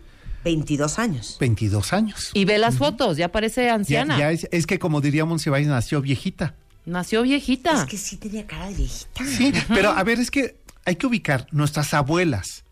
22 0.44 0.98
años. 0.98 1.36
22 1.40 1.92
años. 1.92 2.30
Y 2.34 2.44
ve 2.44 2.58
las 2.58 2.76
fotos, 2.76 3.16
ya 3.16 3.30
parece 3.30 3.64
Ya, 3.66 3.74
anciana. 3.74 4.18
ya 4.18 4.30
es, 4.32 4.48
es 4.50 4.66
que 4.66 4.78
como 4.78 5.00
diría 5.00 5.24
Monsiváis, 5.24 5.66
nació 5.66 6.00
viejita. 6.02 6.54
Nació 6.84 7.22
viejita. 7.22 7.82
Es 7.82 7.88
que 7.88 7.96
sí 7.96 8.16
tenía 8.16 8.46
cara 8.46 8.66
de 8.68 8.74
viejita. 8.74 9.24
Sí, 9.24 9.52
pero 9.68 9.90
a 9.90 10.02
ver, 10.02 10.18
es 10.18 10.30
que 10.30 10.56
hay 10.84 10.96
que 10.96 11.06
ubicar 11.06 11.46
nuestras 11.52 11.94
abuelas. 11.94 12.64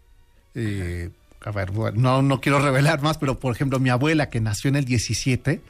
Eh, 0.57 1.11
a 1.43 1.53
ver, 1.53 1.71
bueno, 1.71 1.99
no, 2.01 2.23
no 2.23 2.41
quiero 2.41 2.59
revelar 2.59 3.01
más, 3.03 3.18
pero 3.18 3.39
por 3.39 3.55
ejemplo, 3.55 3.79
mi 3.79 3.89
abuela 3.89 4.29
que 4.29 4.41
nació 4.41 4.68
en 4.68 4.77
el 4.77 4.85
17, 4.85 5.61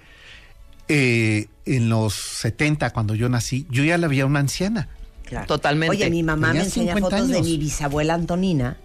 eh, 0.92 1.46
en 1.66 1.88
los 1.88 2.14
70, 2.14 2.90
cuando 2.90 3.14
yo 3.14 3.28
nací, 3.28 3.66
yo 3.70 3.84
ya 3.84 3.96
la 3.96 4.08
veía 4.08 4.26
una 4.26 4.40
anciana. 4.40 4.88
Claro. 5.24 5.46
Totalmente. 5.46 5.96
Oye, 5.96 6.10
mi 6.10 6.24
mamá 6.24 6.48
Tenía 6.48 6.62
me 6.62 6.66
enseña 6.66 6.94
50 6.94 7.16
fotos 7.18 7.28
de 7.30 7.40
mi 7.42 7.56
bisabuela 7.58 8.14
Antonina 8.14 8.76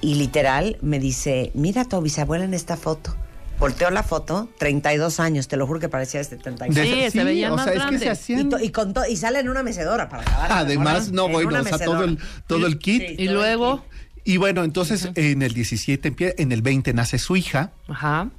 y 0.00 0.16
literal 0.16 0.78
me 0.82 0.98
dice, 0.98 1.52
mira 1.54 1.82
a 1.82 1.84
tu 1.84 2.00
bisabuela 2.02 2.44
en 2.44 2.54
esta 2.54 2.76
foto. 2.76 3.14
Volteó 3.60 3.90
la 3.90 4.02
foto, 4.02 4.48
32 4.58 5.20
años, 5.20 5.46
te 5.46 5.56
lo 5.56 5.68
juro 5.68 5.78
que 5.78 5.88
parecía 5.88 6.18
de 6.18 6.24
75. 6.24 6.74
De- 6.74 7.04
Sí, 7.04 7.10
se 7.16 7.22
veían 7.22 7.52
o 7.52 7.56
más 7.56 7.66
sea, 7.66 7.74
es 7.74 7.82
que 7.90 7.98
se 8.00 8.04
Y, 8.06 8.08
hacían... 8.08 8.48
to- 8.48 8.58
y 8.58 8.70
con 8.70 8.92
to- 8.92 9.06
y 9.08 9.16
sale 9.16 9.38
en 9.38 9.48
una 9.48 9.62
mecedora 9.62 10.08
para 10.08 10.24
acabar. 10.24 10.50
Además, 10.52 11.12
no, 11.12 11.26
En 11.26 11.32
bueno, 11.32 11.60
o 11.60 11.62
sea, 11.64 11.78
todo 11.78 12.02
el, 12.02 12.18
todo 12.48 12.66
el 12.66 12.78
kit. 12.78 13.02
Sí, 13.06 13.14
y 13.18 13.28
luego, 13.28 13.84
Y 14.24 14.38
bueno, 14.38 14.64
entonces 14.64 15.08
en 15.14 15.42
el 15.42 15.54
17, 15.54 16.12
empie- 16.12 16.34
en 16.38 16.50
el 16.50 16.62
20 16.62 16.92
nace 16.94 17.18
su 17.20 17.36
hija 17.36 17.70
ajá. 17.88 18.30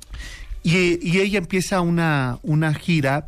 Y, 0.63 0.99
y 1.07 1.19
ella 1.19 1.37
empieza 1.37 1.81
una, 1.81 2.39
una 2.41 2.73
gira, 2.73 3.27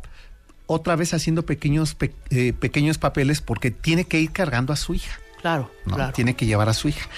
otra 0.66 0.96
vez 0.96 1.14
haciendo 1.14 1.44
pequeños, 1.46 1.94
pe- 1.94 2.12
eh, 2.30 2.52
pequeños 2.52 2.98
papeles 2.98 3.40
porque 3.40 3.70
tiene 3.70 4.04
que 4.04 4.20
ir 4.20 4.32
cargando 4.32 4.72
a 4.72 4.76
su 4.76 4.94
hija. 4.94 5.18
Claro, 5.40 5.70
¿no? 5.84 5.94
claro. 5.94 6.12
Tiene 6.12 6.34
que 6.34 6.46
llevar 6.46 6.68
a 6.68 6.72
su 6.72 6.88
hija. 6.88 7.08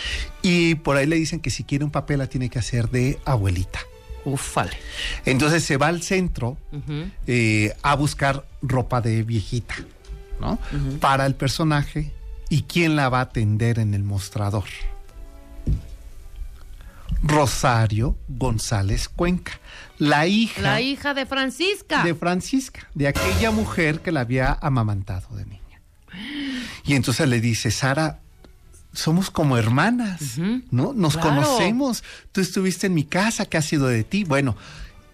Y 0.42 0.74
por 0.74 0.96
ahí 0.96 1.06
le 1.06 1.16
dicen 1.16 1.40
que 1.40 1.50
si 1.50 1.64
quiere 1.64 1.84
un 1.84 1.90
papel 1.90 2.18
la 2.18 2.26
tiene 2.26 2.50
que 2.50 2.58
hacer 2.58 2.90
de 2.90 3.18
abuelita. 3.24 3.78
Ufale. 4.24 4.76
Entonces 5.24 5.64
se 5.64 5.76
va 5.78 5.86
al 5.86 6.02
centro 6.02 6.58
eh, 7.26 7.72
a 7.82 7.94
buscar 7.94 8.44
ropa 8.60 9.00
de 9.00 9.22
viejita, 9.22 9.76
¿no? 10.40 10.58
Para 11.00 11.24
el 11.24 11.34
personaje 11.36 12.12
y 12.50 12.62
quién 12.62 12.96
la 12.96 13.08
va 13.08 13.20
a 13.20 13.22
atender 13.22 13.78
en 13.78 13.94
el 13.94 14.02
mostrador. 14.02 14.64
Rosario 17.22 18.16
González 18.28 19.08
Cuenca, 19.08 19.60
la 19.98 20.26
hija, 20.26 20.60
La 20.60 20.80
hija 20.80 21.14
de 21.14 21.26
Francisca. 21.26 22.04
de 22.04 22.14
Francisca, 22.14 22.88
de 22.94 23.08
aquella 23.08 23.50
mujer 23.50 24.00
que 24.00 24.12
la 24.12 24.20
había 24.20 24.58
amamantado 24.60 25.36
de 25.36 25.44
niña. 25.44 25.80
Y 26.84 26.94
entonces 26.94 27.28
le 27.28 27.40
dice, 27.40 27.70
Sara, 27.70 28.20
somos 28.92 29.30
como 29.30 29.58
hermanas, 29.58 30.38
¿no? 30.70 30.92
Nos 30.94 31.14
claro. 31.16 31.28
conocemos, 31.42 32.02
tú 32.32 32.40
estuviste 32.40 32.86
en 32.86 32.94
mi 32.94 33.04
casa, 33.04 33.46
¿qué 33.46 33.56
ha 33.58 33.62
sido 33.62 33.86
de 33.88 34.04
ti? 34.04 34.24
Bueno, 34.24 34.56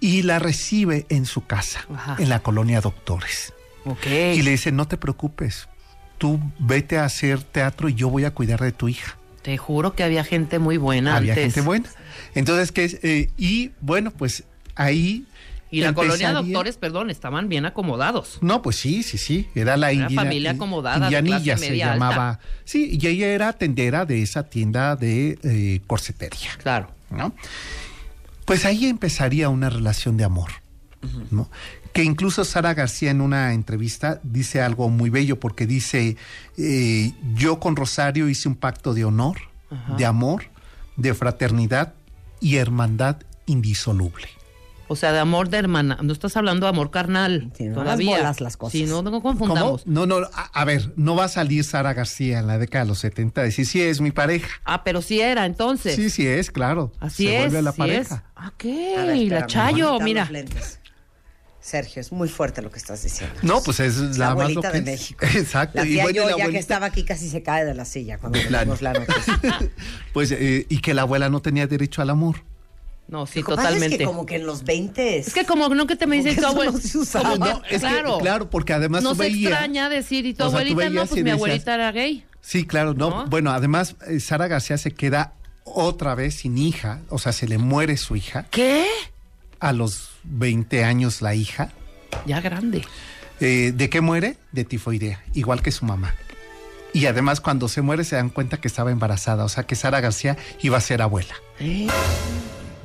y 0.01 0.23
la 0.23 0.39
recibe 0.39 1.07
en 1.09 1.27
su 1.27 1.47
casa, 1.47 1.85
Ajá. 1.95 2.17
en 2.19 2.29
la 2.29 2.41
colonia 2.41 2.81
Doctores. 2.81 3.53
Y 4.07 4.43
le 4.43 4.53
dice, 4.53 4.73
no 4.73 4.87
te 4.89 4.97
preocupes, 4.97 5.69
tú 6.19 6.41
vete 6.59 6.99
a 6.99 7.05
hacer 7.05 7.43
teatro 7.43 7.89
y 7.89 7.95
yo 7.95 8.09
voy 8.09 8.25
a 8.25 8.31
cuidar 8.33 8.61
de 8.61 8.73
tu 8.73 8.89
hija. 8.89 9.19
Te 9.45 9.59
juro 9.59 9.95
que 9.95 10.03
había 10.03 10.25
gente 10.25 10.59
muy 10.59 10.79
buena 10.79 11.17
Había 11.17 11.35
antes. 11.35 11.53
gente 11.53 11.61
buena. 11.61 11.87
Entonces, 12.35 12.73
¿qué 12.73 12.85
es? 12.85 12.99
Eh, 13.03 13.29
y 13.37 13.73
bueno, 13.83 14.11
pues 14.11 14.45
ahí. 14.75 15.27
Y 15.71 15.81
la 15.83 15.93
colonia 15.93 16.29
de 16.29 16.35
doctores, 16.35 16.79
perdón, 16.79 17.11
estaban 17.11 17.51
bien 17.51 17.67
acomodados. 17.67 18.39
No, 18.41 18.63
pues 18.63 18.77
sí, 18.77 19.03
sí, 19.03 19.19
sí. 19.19 19.47
Era 19.55 19.77
la 19.77 19.91
Era 19.93 20.09
familia 20.09 20.53
acomodada, 20.53 21.05
Indianilla 21.07 21.59
se 21.59 21.69
media 21.69 21.93
llamaba. 21.93 22.31
alta. 22.31 22.41
Sí, 22.65 22.97
y 22.99 23.07
ella 23.07 23.27
era 23.27 23.53
tendera 23.53 24.07
de 24.07 24.23
esa 24.23 24.45
tienda 24.45 24.97
de 24.97 25.39
eh, 25.43 25.81
corsetería. 25.87 26.51
Claro. 26.63 26.89
¿No? 27.11 27.35
Pues 28.47 28.65
ahí 28.65 28.87
empezaría 28.87 29.51
una 29.51 29.69
relación 29.69 30.17
de 30.17 30.25
amor. 30.25 30.51
¿no? 31.31 31.51
Que 31.95 32.03
incluso 32.05 32.45
Sara 32.45 32.75
García 32.75 33.11
en 33.13 33.21
una 33.23 33.55
entrevista 33.55 34.21
dice 34.23 34.61
algo 34.61 34.91
muy 34.91 35.09
bello 35.11 35.41
porque 35.41 35.67
dice, 35.67 36.17
eh, 36.59 37.13
yo 37.35 37.59
con 37.61 37.77
Rosario 37.77 38.29
hice 38.29 38.49
un 38.49 38.57
pacto 38.57 38.93
de 38.95 39.05
honor, 39.07 39.39
Ajá. 39.71 39.95
de 39.97 40.05
amor, 40.05 40.51
de 40.97 41.15
fraternidad 41.15 41.95
y 42.41 42.57
hermandad 42.57 43.19
indisoluble. 43.47 44.27
O 44.87 44.97
sea, 44.97 45.13
de 45.13 45.19
amor 45.19 45.49
de 45.49 45.57
hermana. 45.57 45.99
No 46.03 46.13
estás 46.13 46.37
hablando 46.37 46.67
de 46.67 46.71
amor 46.71 46.91
carnal. 46.91 47.51
no 47.59 47.75
todavía. 47.75 48.19
bolas 48.19 48.41
las 48.43 48.57
cosas. 48.59 48.73
Sí, 48.73 48.85
no, 48.85 49.01
no 49.03 49.11
¿Cómo? 49.11 49.23
confundamos. 49.23 49.87
No, 49.87 50.05
no, 50.05 50.17
a, 50.19 50.43
a 50.53 50.65
ver, 50.67 50.93
no 50.97 51.17
va 51.17 51.25
a 51.25 51.29
salir 51.29 51.65
Sara 51.65 51.95
García 51.95 52.41
en 52.41 52.47
la 52.49 52.59
década 52.59 52.85
de 52.85 52.89
los 52.89 52.99
70 52.99 53.41
a 53.41 53.45
decir, 53.45 53.65
sí, 53.67 53.81
es 53.81 54.01
mi 54.03 54.11
pareja. 54.11 54.49
Ah, 54.65 54.85
pero 54.85 55.01
sí 55.01 55.21
era 55.21 55.47
entonces. 55.47 55.97
Sí, 55.97 56.11
sí 56.11 56.27
es, 56.27 56.51
claro. 56.51 56.93
Así 57.01 57.27
Se 57.27 57.37
es. 57.37 57.41
vuelve 57.45 57.63
la 57.63 57.73
sí 57.73 57.79
pareja. 57.79 58.01
es. 58.17 58.23
Ah, 58.37 58.47
A 58.49 58.53
¿qué? 58.59 58.95
ver, 59.07 59.17
la 59.41 59.47
Chayo, 59.47 59.99
mira. 60.01 60.23
los 60.25 60.31
lentes. 60.33 60.81
Sergio, 61.65 62.01
es 62.03 62.13
muy 62.13 62.29
fuerte 62.29 62.61
lo 62.61 62.71
que 62.71 62.79
estás 62.79 63.03
diciendo. 63.03 63.35
No, 63.41 63.63
pues 63.63 63.81
es 63.81 63.97
la 63.97 64.03
la 64.03 64.11
más 64.11 64.31
abuelita 64.33 64.69
lo 64.69 64.73
que 64.75 64.81
de. 64.83 64.91
México. 64.93 65.25
Exacto. 65.25 65.79
La 65.79 65.87
y 65.87 65.93
tía 65.95 66.03
bueno, 66.03 66.17
yo, 66.17 66.23
la 66.25 66.31
ya 66.31 66.37
que 66.37 66.43
abuelita- 66.43 66.59
estaba 66.61 66.87
aquí, 66.87 67.05
casi 67.05 67.31
se 67.31 67.43
cae 67.43 67.65
de 67.65 67.73
la 67.73 67.87
silla 67.87 68.19
cuando 68.19 68.39
Claro. 68.41 68.65
leímos 68.67 68.83
la 68.83 68.93
noticia. 68.93 69.41
Pues, 70.13 70.31
eh, 70.33 70.67
y 70.69 70.81
que 70.83 70.93
la 70.93 71.03
abuela 71.03 71.31
no 71.31 71.41
tenía 71.41 71.67
derecho 71.67 72.03
al 72.03 72.11
amor. 72.11 72.43
No, 73.09 73.27
sí, 73.27 73.41
Lo 73.41 73.47
que 73.47 73.51
pasa 73.57 73.69
totalmente. 73.69 73.95
Es 73.97 73.99
que 73.99 74.05
como 74.05 74.27
que 74.27 74.37
en 74.37 74.47
los 74.47 74.65
20 74.65 75.19
Es 75.19 75.33
que 75.35 75.45
como 75.47 75.69
no 75.71 75.87
que 75.87 75.97
te 75.97 76.07
me 76.07 76.17
dices 76.17 76.37
tu 76.37 76.47
abuela. 76.47 76.71
no 76.73 77.37
No, 77.39 77.63
es 77.65 77.69
que, 77.71 77.79
claro. 77.79 78.19
claro, 78.19 78.51
porque 78.51 78.73
además 78.75 79.03
no 79.03 79.15
se 79.15 79.23
veías- 79.23 79.51
extraña 79.53 79.89
decir, 79.89 80.27
y 80.27 80.33
tu 80.35 80.39
sea, 80.39 80.47
abuelita, 80.47 80.89
no, 80.91 81.01
pues 81.07 81.13
y 81.13 81.15
mi 81.17 81.21
decías- 81.31 81.35
abuelita 81.35 81.75
era 81.75 81.93
gay. 81.93 82.25
Sí, 82.43 82.67
claro, 82.67 82.93
no. 82.95 83.11
¿No? 83.11 83.27
Bueno, 83.27 83.51
además, 83.53 83.97
eh, 84.07 84.21
Sara 84.21 84.49
García 84.49 84.77
se 84.79 84.91
queda 84.91 85.33
otra 85.65 86.15
vez 86.15 86.35
sin 86.35 86.59
hija, 86.59 87.01
o 87.09 87.19
sea, 87.19 87.33
se 87.33 87.49
le 87.49 87.57
muere 87.59 87.97
su 87.97 88.17
hija. 88.17 88.47
¿Qué? 88.51 88.87
A 89.61 89.73
los 89.73 90.11
20 90.25 90.85
años 90.85 91.23
la 91.23 91.35
hija. 91.35 91.71
Ya 92.27 92.41
grande. 92.41 92.83
Eh, 93.41 93.73
¿De 93.75 93.91
qué 93.91 94.01
muere? 94.01 94.37
De 94.53 94.65
tifoidea, 94.65 95.23
igual 95.35 95.63
que 95.63 95.71
su 95.73 95.85
mamá. 95.85 96.15
Y 96.93 97.07
además 97.07 97.41
cuando 97.41 97.69
se 97.69 97.83
muere 97.83 98.05
se 98.05 98.15
dan 98.17 98.31
cuenta 98.31 98.59
que 98.61 98.69
estaba 98.69 98.91
embarazada, 98.93 99.45
o 99.45 99.49
sea 99.49 99.65
que 99.67 99.75
Sara 99.75 100.01
García 100.01 100.37
iba 100.63 100.79
a 100.79 100.81
ser 100.81 101.03
abuela. 101.03 101.35
Eh, 101.59 101.89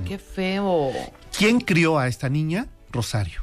Qué 0.08 0.18
feo. 0.18 0.92
¿Quién 1.38 1.60
crió 1.60 2.00
a 2.00 2.08
esta 2.08 2.30
niña? 2.30 2.68
Rosario. 2.92 3.42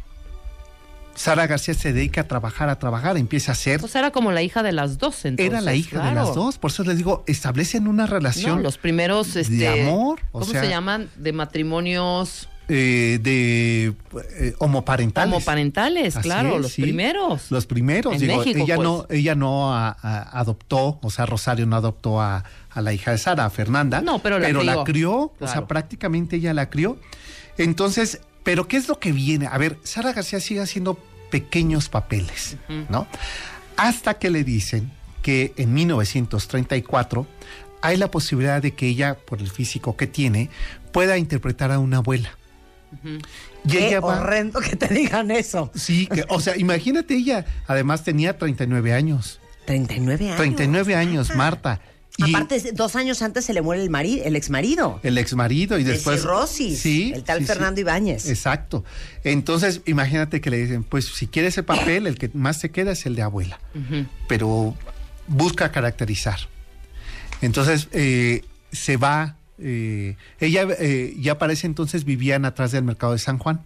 Sara 1.14 1.46
García 1.46 1.72
se 1.74 1.92
dedica 1.92 2.22
a 2.22 2.24
trabajar, 2.28 2.68
a 2.68 2.78
trabajar, 2.78 3.16
empieza 3.16 3.52
a 3.52 3.54
hacer... 3.54 3.80
Pues 3.80 3.94
era 3.94 4.10
como 4.10 4.32
la 4.32 4.42
hija 4.42 4.62
de 4.62 4.72
las 4.72 4.98
dos, 4.98 5.24
entonces. 5.24 5.46
Era 5.50 5.60
la 5.62 5.74
hija 5.74 6.04
de 6.04 6.14
las 6.14 6.34
dos, 6.34 6.58
por 6.58 6.70
eso 6.70 6.82
les 6.84 6.98
digo, 6.98 7.24
establecen 7.26 7.86
una 7.86 8.06
relación 8.06 8.56
No, 8.56 8.62
los 8.62 8.76
primeros, 8.76 9.34
este, 9.36 9.66
amor, 9.68 10.20
o 10.32 10.40
¿Cómo 10.40 10.52
sea- 10.52 10.62
se 10.62 10.68
llaman? 10.68 11.08
De 11.16 11.32
matrimonios 11.32 12.48
eh, 12.68 13.18
de 13.22 13.94
eh, 14.38 14.54
homoparentales. 14.58 15.32
homoparentales, 15.34 16.16
Así 16.16 16.28
claro, 16.28 16.56
es, 16.56 16.62
los 16.62 16.72
sí. 16.72 16.82
primeros. 16.82 17.50
Los 17.50 17.66
primeros, 17.66 18.14
En 18.14 18.20
digo, 18.20 18.38
México, 18.38 18.58
ella 18.64 18.76
pues. 18.76 18.88
no, 18.88 19.06
ella 19.10 19.34
no 19.34 19.72
a- 19.74 19.90
a- 20.00 20.38
adoptó, 20.40 20.98
o 21.02 21.10
sea, 21.10 21.26
Rosario 21.26 21.66
no 21.66 21.76
adoptó 21.76 22.20
a, 22.20 22.44
a 22.70 22.80
la 22.82 22.92
hija 22.92 23.12
de 23.12 23.18
Sara, 23.18 23.44
a 23.44 23.50
Fernanda. 23.50 24.00
No, 24.00 24.18
pero 24.20 24.38
la 24.38 24.48
la 24.50 24.84
crió. 24.84 25.32
o 25.38 25.46
sea, 25.46 25.66
prácticamente 25.66 26.36
ella 26.36 26.52
la 26.54 26.68
crió. 26.70 26.98
Entonces, 27.58 28.20
pero 28.42 28.68
¿qué 28.68 28.76
es 28.76 28.88
lo 28.88 28.98
que 28.98 29.12
viene? 29.12 29.46
A 29.46 29.56
ver, 29.58 29.78
Sara 29.82 30.12
García 30.12 30.40
sigue 30.40 30.60
haciendo 30.60 30.98
pequeños 31.30 31.88
papeles, 31.88 32.56
¿no? 32.88 33.06
Hasta 33.76 34.14
que 34.14 34.30
le 34.30 34.44
dicen 34.44 34.90
que 35.22 35.52
en 35.56 35.74
1934 35.74 37.26
hay 37.82 37.96
la 37.96 38.10
posibilidad 38.10 38.62
de 38.62 38.74
que 38.74 38.86
ella, 38.88 39.16
por 39.16 39.40
el 39.40 39.50
físico 39.50 39.96
que 39.96 40.06
tiene, 40.06 40.50
pueda 40.92 41.18
interpretar 41.18 41.72
a 41.72 41.78
una 41.78 41.98
abuela. 41.98 42.30
Y 43.64 43.68
Qué 43.70 43.88
ella 43.88 44.00
va- 44.00 44.20
horrendo 44.20 44.60
que 44.60 44.76
te 44.76 44.92
digan 44.92 45.30
eso. 45.30 45.70
Sí, 45.74 46.06
que, 46.06 46.24
o 46.28 46.40
sea, 46.40 46.56
imagínate 46.56 47.14
ella, 47.14 47.44
además 47.66 48.04
tenía 48.04 48.38
39 48.38 48.92
años. 48.94 49.40
39 49.66 50.26
años. 50.26 50.36
39 50.36 50.94
años, 50.94 51.34
Marta. 51.34 51.80
Y 52.18 52.30
Aparte, 52.34 52.72
dos 52.72 52.96
años 52.96 53.20
antes 53.20 53.44
se 53.44 53.52
le 53.52 53.60
muere 53.60 53.82
el 53.82 53.90
marido, 53.90 54.24
el 54.24 54.36
ex 54.36 54.48
marido. 54.48 55.00
el 55.02 55.18
ex 55.18 55.34
marido 55.34 55.78
y 55.78 55.84
De 55.84 55.92
después 55.92 56.20
cirrosis, 56.22 56.78
sí, 56.80 57.12
el 57.14 57.24
tal 57.24 57.40
sí, 57.40 57.44
sí. 57.44 57.48
Fernando 57.52 57.78
Ibáñez. 57.80 58.30
Exacto. 58.30 58.84
Entonces, 59.22 59.82
imagínate 59.84 60.40
que 60.40 60.48
le 60.48 60.56
dicen, 60.56 60.82
pues 60.82 61.04
si 61.04 61.26
quieres 61.26 61.52
ese 61.54 61.62
papel, 61.62 62.06
el 62.06 62.16
que 62.16 62.30
más 62.32 62.60
te 62.60 62.70
queda 62.70 62.92
es 62.92 63.04
el 63.04 63.16
de 63.16 63.22
abuela, 63.22 63.58
pero 64.28 64.74
busca 65.26 65.70
caracterizar. 65.72 66.38
Entonces, 67.42 67.88
eh, 67.92 68.42
se 68.72 68.96
va, 68.96 69.36
eh, 69.58 70.16
ella 70.38 70.66
eh, 70.78 71.14
ya 71.18 71.38
para 71.38 71.52
ese 71.52 71.66
entonces 71.66 72.04
vivían 72.04 72.44
atrás 72.44 72.72
del 72.72 72.84
mercado 72.84 73.12
de 73.12 73.18
San 73.18 73.38
Juan, 73.38 73.62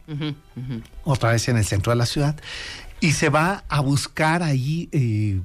otra 1.04 1.32
vez 1.32 1.48
en 1.48 1.56
el 1.56 1.64
centro 1.64 1.90
de 1.90 1.96
la 1.96 2.06
ciudad, 2.06 2.36
y 3.00 3.12
se 3.12 3.28
va 3.28 3.64
a 3.68 3.80
buscar 3.80 4.42
ahí, 4.42 4.88
eh, 4.92 5.40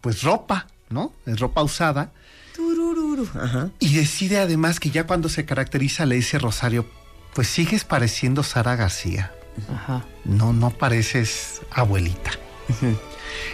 pues 0.00 0.22
ropa, 0.22 0.66
¿no? 0.90 1.12
Es 1.26 1.40
ropa 1.40 1.62
usada. 1.62 2.12
Turururu. 2.54 3.28
Ajá. 3.34 3.70
Y 3.78 3.94
decide 3.94 4.38
además 4.38 4.78
que 4.78 4.90
ya 4.90 5.06
cuando 5.06 5.28
se 5.28 5.44
caracteriza 5.44 6.06
le 6.06 6.16
dice 6.16 6.38
Rosario, 6.38 6.86
pues 7.34 7.48
sigues 7.48 7.84
pareciendo 7.84 8.42
Sara 8.42 8.76
García. 8.76 9.32
Ajá. 9.72 10.04
No, 10.24 10.52
no 10.52 10.70
pareces 10.70 11.62
abuelita. 11.70 12.30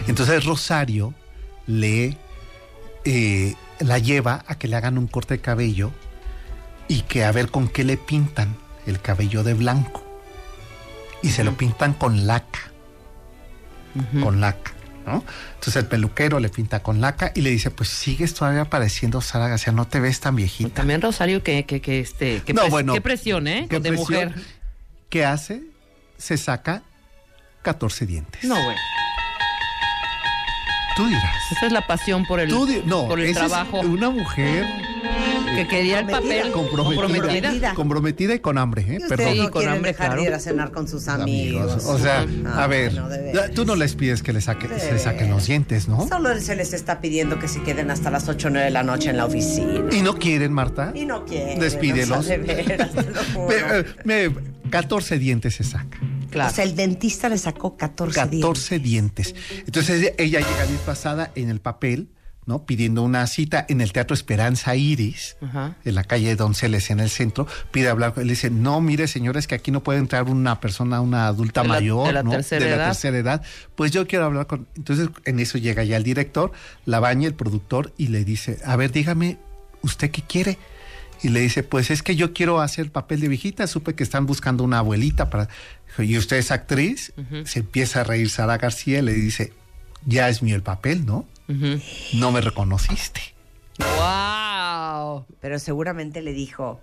Entonces 0.07 0.45
Rosario 0.45 1.13
le 1.65 2.17
eh, 3.05 3.55
la 3.79 3.97
lleva 3.97 4.43
a 4.47 4.57
que 4.57 4.67
le 4.67 4.75
hagan 4.75 4.97
un 4.97 5.07
corte 5.07 5.35
de 5.35 5.41
cabello 5.41 5.91
y 6.89 7.03
que 7.03 7.23
a 7.23 7.31
ver 7.31 7.49
con 7.49 7.69
qué 7.69 7.85
le 7.85 7.95
pintan 7.95 8.57
el 8.85 8.99
cabello 8.99 9.43
de 9.43 9.53
blanco. 9.53 10.03
Y 11.23 11.29
se 11.29 11.43
lo 11.45 11.55
pintan 11.55 11.93
con 11.93 12.27
laca. 12.27 12.59
Con 14.21 14.41
laca. 14.41 14.71
¿no? 15.05 15.23
Entonces 15.55 15.75
el 15.77 15.87
peluquero 15.87 16.39
le 16.39 16.49
pinta 16.49 16.83
con 16.83 17.01
laca 17.01 17.31
y 17.33 17.41
le 17.41 17.49
dice, 17.49 17.71
pues 17.71 17.89
sigues 17.89 18.33
todavía 18.35 18.65
pareciendo 18.65 19.21
Sara 19.21 19.47
García, 19.47 19.73
no 19.73 19.87
te 19.87 19.99
ves 19.99 20.19
tan 20.19 20.35
viejita. 20.35 20.69
También 20.75 21.01
Rosario, 21.01 21.41
que, 21.41 21.65
que, 21.65 21.81
que 21.81 21.99
este, 21.99 22.41
que 22.43 22.53
No, 22.53 22.63
pres- 22.65 22.69
bueno, 22.69 22.93
qué 22.93 23.01
presión, 23.01 23.47
¿eh? 23.47 23.65
¿Qué 23.69 23.79
de 23.79 23.89
presión? 23.89 24.25
mujer. 24.29 24.33
¿Qué 25.09 25.25
hace? 25.25 25.63
Se 26.17 26.37
saca 26.37 26.83
14 27.63 28.05
dientes. 28.05 28.43
No, 28.43 28.53
güey. 28.63 28.75
Tú 30.95 31.07
dirás. 31.07 31.51
Esa 31.51 31.65
es 31.67 31.71
la 31.71 31.87
pasión 31.87 32.25
por 32.25 32.39
el, 32.39 32.49
no, 32.85 33.07
por 33.07 33.19
el 33.19 33.27
es 33.27 33.35
trabajo. 33.37 33.79
una 33.79 34.09
mujer 34.09 34.65
que 35.63 35.67
quería 35.67 35.99
el 35.99 36.07
papel 36.07 36.51
comprometida, 36.51 37.01
comprometida. 37.07 37.73
comprometida 37.73 38.35
y 38.35 38.39
con 38.39 38.57
hambre, 38.57 38.81
¿eh? 38.87 38.97
Y 39.03 39.07
Perdón. 39.09 39.37
no 39.37 39.51
quieren 39.51 39.81
dejar 39.81 40.15
de 40.15 40.23
ir 40.23 40.33
a 40.33 40.39
cenar 40.39 40.71
con 40.71 40.87
sus 40.87 41.07
amigos. 41.07 41.85
O 41.85 41.97
sea, 41.97 42.25
Ah, 42.45 42.63
a 42.63 42.67
ver, 42.67 42.93
no, 42.93 43.07
tú 43.53 43.65
no 43.65 43.75
les 43.75 43.95
pides 43.95 44.23
que 44.23 44.33
le 44.33 44.41
saque- 44.41 44.67
De 44.67 44.79
se 44.79 44.91
le 44.93 44.99
saquen 44.99 45.29
los 45.29 45.47
dientes, 45.47 45.87
¿no? 45.87 46.07
Solo 46.07 46.37
se 46.39 46.55
les 46.55 46.73
está 46.73 47.01
pidiendo 47.01 47.39
que 47.39 47.47
se 47.47 47.61
queden 47.63 47.91
hasta 47.91 48.09
las 48.11 48.27
8 48.29 48.47
o 48.47 48.51
9 48.51 48.65
de 48.65 48.71
la 48.71 48.83
noche 48.83 49.09
en 49.09 49.17
la 49.17 49.25
oficina. 49.25 49.83
Y 49.91 50.01
no 50.01 50.15
quieren, 50.17 50.53
Marta. 50.53 50.91
Y 50.95 51.05
no 51.05 51.25
quieren. 51.25 51.59
Despídelos. 51.59 52.19
o 52.19 52.23
sea, 52.23 52.37
de 52.37 52.43
veras, 52.63 52.91
te 52.91 53.03
lo 53.03 53.23
juro. 53.33 53.47
Me- 54.05 54.25
eh, 54.25 54.29
me- 54.29 54.69
14 54.69 55.17
dientes 55.19 55.55
se 55.55 55.63
saca. 55.63 55.97
O 56.33 56.49
sea, 56.51 56.63
el 56.63 56.75
dentista 56.75 57.27
le 57.27 57.37
sacó 57.39 57.75
14, 57.75 58.19
días. 58.27 58.41
14 58.41 58.79
dientes. 58.79 59.33
Entonces 59.65 60.13
ella 60.17 60.39
llega 60.39 60.65
disfrazada 60.69 61.31
en 61.35 61.49
el 61.49 61.59
papel, 61.59 62.09
¿no? 62.49 62.65
Pidiendo 62.65 63.03
una 63.03 63.25
cita 63.27 63.63
en 63.69 63.79
el 63.79 63.93
Teatro 63.93 64.15
Esperanza 64.15 64.75
Iris, 64.75 65.37
Ajá. 65.39 65.75
en 65.85 65.93
la 65.95 66.03
calle 66.03 66.35
Donceles, 66.35 66.89
en 66.89 66.99
el 66.99 67.09
centro. 67.11 67.45
Pide 67.71 67.87
hablar 67.89 68.13
con 68.15 68.21
él. 68.21 68.27
Le 68.27 68.33
dice, 68.33 68.49
no, 68.49 68.81
mire, 68.81 69.07
señores, 69.07 69.45
que 69.47 69.53
aquí 69.55 69.69
no 69.69 69.83
puede 69.83 69.99
entrar 69.99 70.23
una 70.25 70.59
persona, 70.59 70.99
una 70.99 71.27
adulta 71.27 71.61
De 71.61 71.67
la- 71.67 71.73
mayor, 71.75 72.07
de 72.07 72.13
la 72.13 72.23
¿no? 72.23 72.31
tercera 72.31 72.65
de 72.65 72.71
la 72.71 72.75
edad. 72.77 72.85
tercera 72.87 73.17
edad. 73.19 73.41
Pues 73.75 73.91
yo 73.91 74.07
quiero 74.07 74.25
hablar 74.25 74.47
con... 74.47 74.67
Entonces 74.75 75.09
en 75.25 75.39
eso 75.39 75.57
llega 75.59 75.83
ya 75.83 75.95
el 75.95 76.03
director, 76.03 76.51
la 76.85 76.99
baña 76.99 77.27
el 77.27 77.35
productor 77.35 77.93
y 77.97 78.07
le 78.07 78.25
dice, 78.25 78.57
a 78.65 78.75
ver, 78.75 78.91
dígame, 78.91 79.37
¿usted 79.83 80.09
qué 80.09 80.23
quiere? 80.23 80.57
Y 81.21 81.29
le 81.29 81.41
dice, 81.41 81.61
pues 81.63 81.91
es 81.91 82.01
que 82.01 82.15
yo 82.15 82.33
quiero 82.33 82.61
hacer 82.61 82.91
papel 82.91 83.19
de 83.19 83.27
viejita, 83.27 83.67
supe 83.67 83.93
que 83.93 84.03
están 84.03 84.25
buscando 84.25 84.63
una 84.63 84.79
abuelita 84.79 85.29
para... 85.29 85.49
Y 85.97 86.17
usted 86.17 86.37
es 86.37 86.49
actriz, 86.51 87.13
se 87.45 87.59
empieza 87.59 88.01
a 88.01 88.03
reír 88.05 88.29
Sara 88.29 88.57
García 88.57 88.99
y 88.99 89.01
le 89.01 89.13
dice, 89.13 89.53
ya 90.05 90.29
es 90.29 90.41
mío 90.41 90.55
el 90.55 90.63
papel, 90.63 91.05
¿no? 91.05 91.27
No 92.13 92.31
me 92.31 92.41
reconociste. 92.41 93.21
¡Wow! 93.79 95.25
Pero 95.41 95.57
seguramente 95.57 96.21
le 96.21 96.33
dijo, 96.33 96.79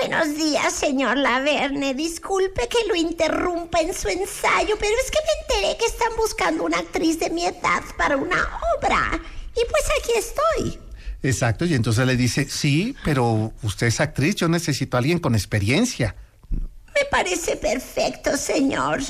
Buenos 0.00 0.36
días, 0.36 0.72
señor 0.72 1.16
Laverne. 1.16 1.94
Disculpe 1.94 2.68
que 2.68 2.86
lo 2.86 2.94
interrumpa 2.94 3.80
en 3.80 3.92
su 3.92 4.08
ensayo, 4.08 4.76
pero 4.78 4.94
es 5.04 5.10
que 5.10 5.18
me 5.18 5.56
enteré 5.56 5.76
que 5.78 5.86
están 5.86 6.16
buscando 6.16 6.64
una 6.64 6.78
actriz 6.78 7.18
de 7.18 7.30
mi 7.30 7.44
edad 7.44 7.82
para 7.98 8.16
una 8.16 8.48
obra. 8.78 9.20
Y 9.50 9.60
pues 9.68 9.84
aquí 9.98 10.12
estoy. 10.16 10.80
Exacto, 11.22 11.64
y 11.66 11.74
entonces 11.74 12.06
le 12.06 12.16
dice, 12.16 12.48
sí, 12.48 12.94
pero 13.04 13.52
usted 13.62 13.88
es 13.88 14.00
actriz, 14.00 14.36
yo 14.36 14.48
necesito 14.48 14.96
a 14.96 14.98
alguien 14.98 15.18
con 15.18 15.34
experiencia. 15.34 16.14
Me 16.50 17.04
parece 17.10 17.56
perfecto, 17.56 18.36
señor. 18.36 19.00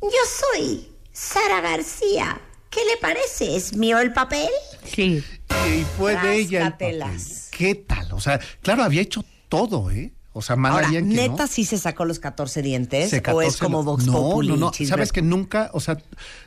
Yo 0.00 0.54
soy 0.54 0.88
Sara 1.12 1.60
García. 1.60 2.40
¿Qué 2.72 2.80
le 2.90 2.96
parece? 3.00 3.54
¿Es 3.56 3.76
mío 3.76 3.98
el 4.00 4.12
papel? 4.12 4.48
Sí. 4.84 5.22
Y 5.68 5.84
fue 5.98 6.16
de 6.16 6.36
ella. 6.36 6.64
el 6.66 6.72
papel. 6.72 7.02
¿Qué 7.50 7.74
tal? 7.74 8.10
O 8.12 8.20
sea, 8.20 8.40
claro, 8.62 8.82
había 8.82 9.02
hecho 9.02 9.24
todo, 9.48 9.90
¿eh? 9.90 10.12
O 10.34 10.40
sea, 10.40 10.56
mal 10.56 10.72
Ahora, 10.72 10.88
que 10.88 11.02
¿neta 11.02 11.42
no. 11.42 11.46
sí 11.46 11.66
se 11.66 11.76
sacó 11.76 12.06
los 12.06 12.18
14 12.18 12.62
dientes? 12.62 13.10
Se 13.10 13.18
¿O 13.18 13.22
cató, 13.22 13.42
es 13.42 13.58
como 13.58 13.82
Vox 13.84 14.06
no, 14.06 14.12
Populi? 14.14 14.48
No, 14.48 14.56
no, 14.56 14.70
chisme? 14.70 14.88
sabes 14.88 15.12
que 15.12 15.20
nunca, 15.20 15.68
o 15.74 15.80
sea, 15.80 15.98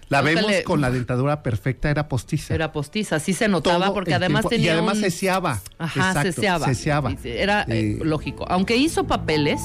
la 0.09 0.21
Nunca 0.23 0.33
vemos 0.33 0.51
le- 0.51 0.63
con 0.63 0.81
la 0.81 0.89
dentadura 0.89 1.43
perfecta, 1.43 1.91
era 1.91 2.07
postiza. 2.07 2.55
Era 2.55 2.71
postiza, 2.71 3.19
sí 3.19 3.33
se 3.35 3.47
notaba 3.47 3.85
Todo 3.85 3.93
porque 3.93 4.15
además 4.15 4.41
tiempo. 4.41 4.49
tenía 4.49 4.65
Y 4.65 4.69
además 4.69 4.95
un- 4.97 5.03
ceseaba. 5.03 5.61
Ajá, 5.77 6.07
Exacto, 6.09 6.31
ceseaba. 6.33 6.65
ceseaba. 6.65 7.15
Era 7.23 7.61
eh, 7.67 7.67
Eh, 7.69 7.99
lógico. 8.03 8.45
Aunque 8.49 8.75
hizo 8.75 9.05
papeles 9.05 9.61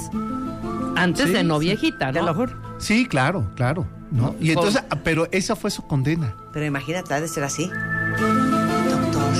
antes 0.97 1.25
Sí, 1.29 1.33
de 1.33 1.43
no 1.43 1.59
sí. 1.59 1.65
viejita, 1.65 2.13
¿no? 2.13 2.23
lo 2.27 2.35
juro. 2.35 2.61
Sí, 2.79 3.07
claro, 3.07 3.51
claro. 3.57 3.89
¿No? 4.11 4.35
Y 4.41 4.51
entonces, 4.51 4.83
pero 5.05 5.29
esa 5.33 5.57
fue 5.57 5.71
su 5.71 5.87
condena. 5.87 6.35
Pero 6.53 6.67
imagínate, 6.67 7.15
ha 7.15 7.21
de 7.21 7.29
ser 7.29 7.45
así. 7.45 7.71
Doctor, 8.89 9.33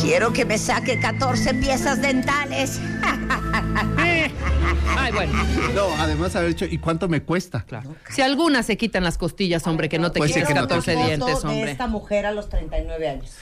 Quiero 0.00 0.32
que 0.32 0.44
me 0.44 0.58
saque 0.58 0.98
14 1.00 1.54
piezas 1.54 2.00
dentales. 2.00 2.80
Ay, 4.96 5.12
bueno. 5.12 5.32
No, 5.74 5.88
además 5.98 6.34
haber 6.36 6.50
dicho, 6.50 6.64
¿y 6.64 6.78
cuánto 6.78 7.08
me 7.08 7.22
cuesta? 7.22 7.62
Claro. 7.66 7.94
Si 8.10 8.22
algunas 8.22 8.66
se 8.66 8.76
quitan 8.76 9.04
las 9.04 9.18
costillas, 9.18 9.66
hombre, 9.66 9.88
que 9.88 9.98
no 9.98 10.10
te 10.12 10.18
Pues 10.18 10.30
sí, 10.32 10.34
quites 10.40 10.48
que 10.48 10.54
no 10.54 10.62
te 10.66 10.74
14 10.76 10.92
quites. 10.92 11.06
dientes, 11.06 11.34
foto 11.34 11.48
de 11.48 11.54
hombre. 11.54 11.70
esta 11.72 11.86
mujer 11.86 12.26
a 12.26 12.32
los 12.32 12.48
39 12.48 13.08
años. 13.08 13.32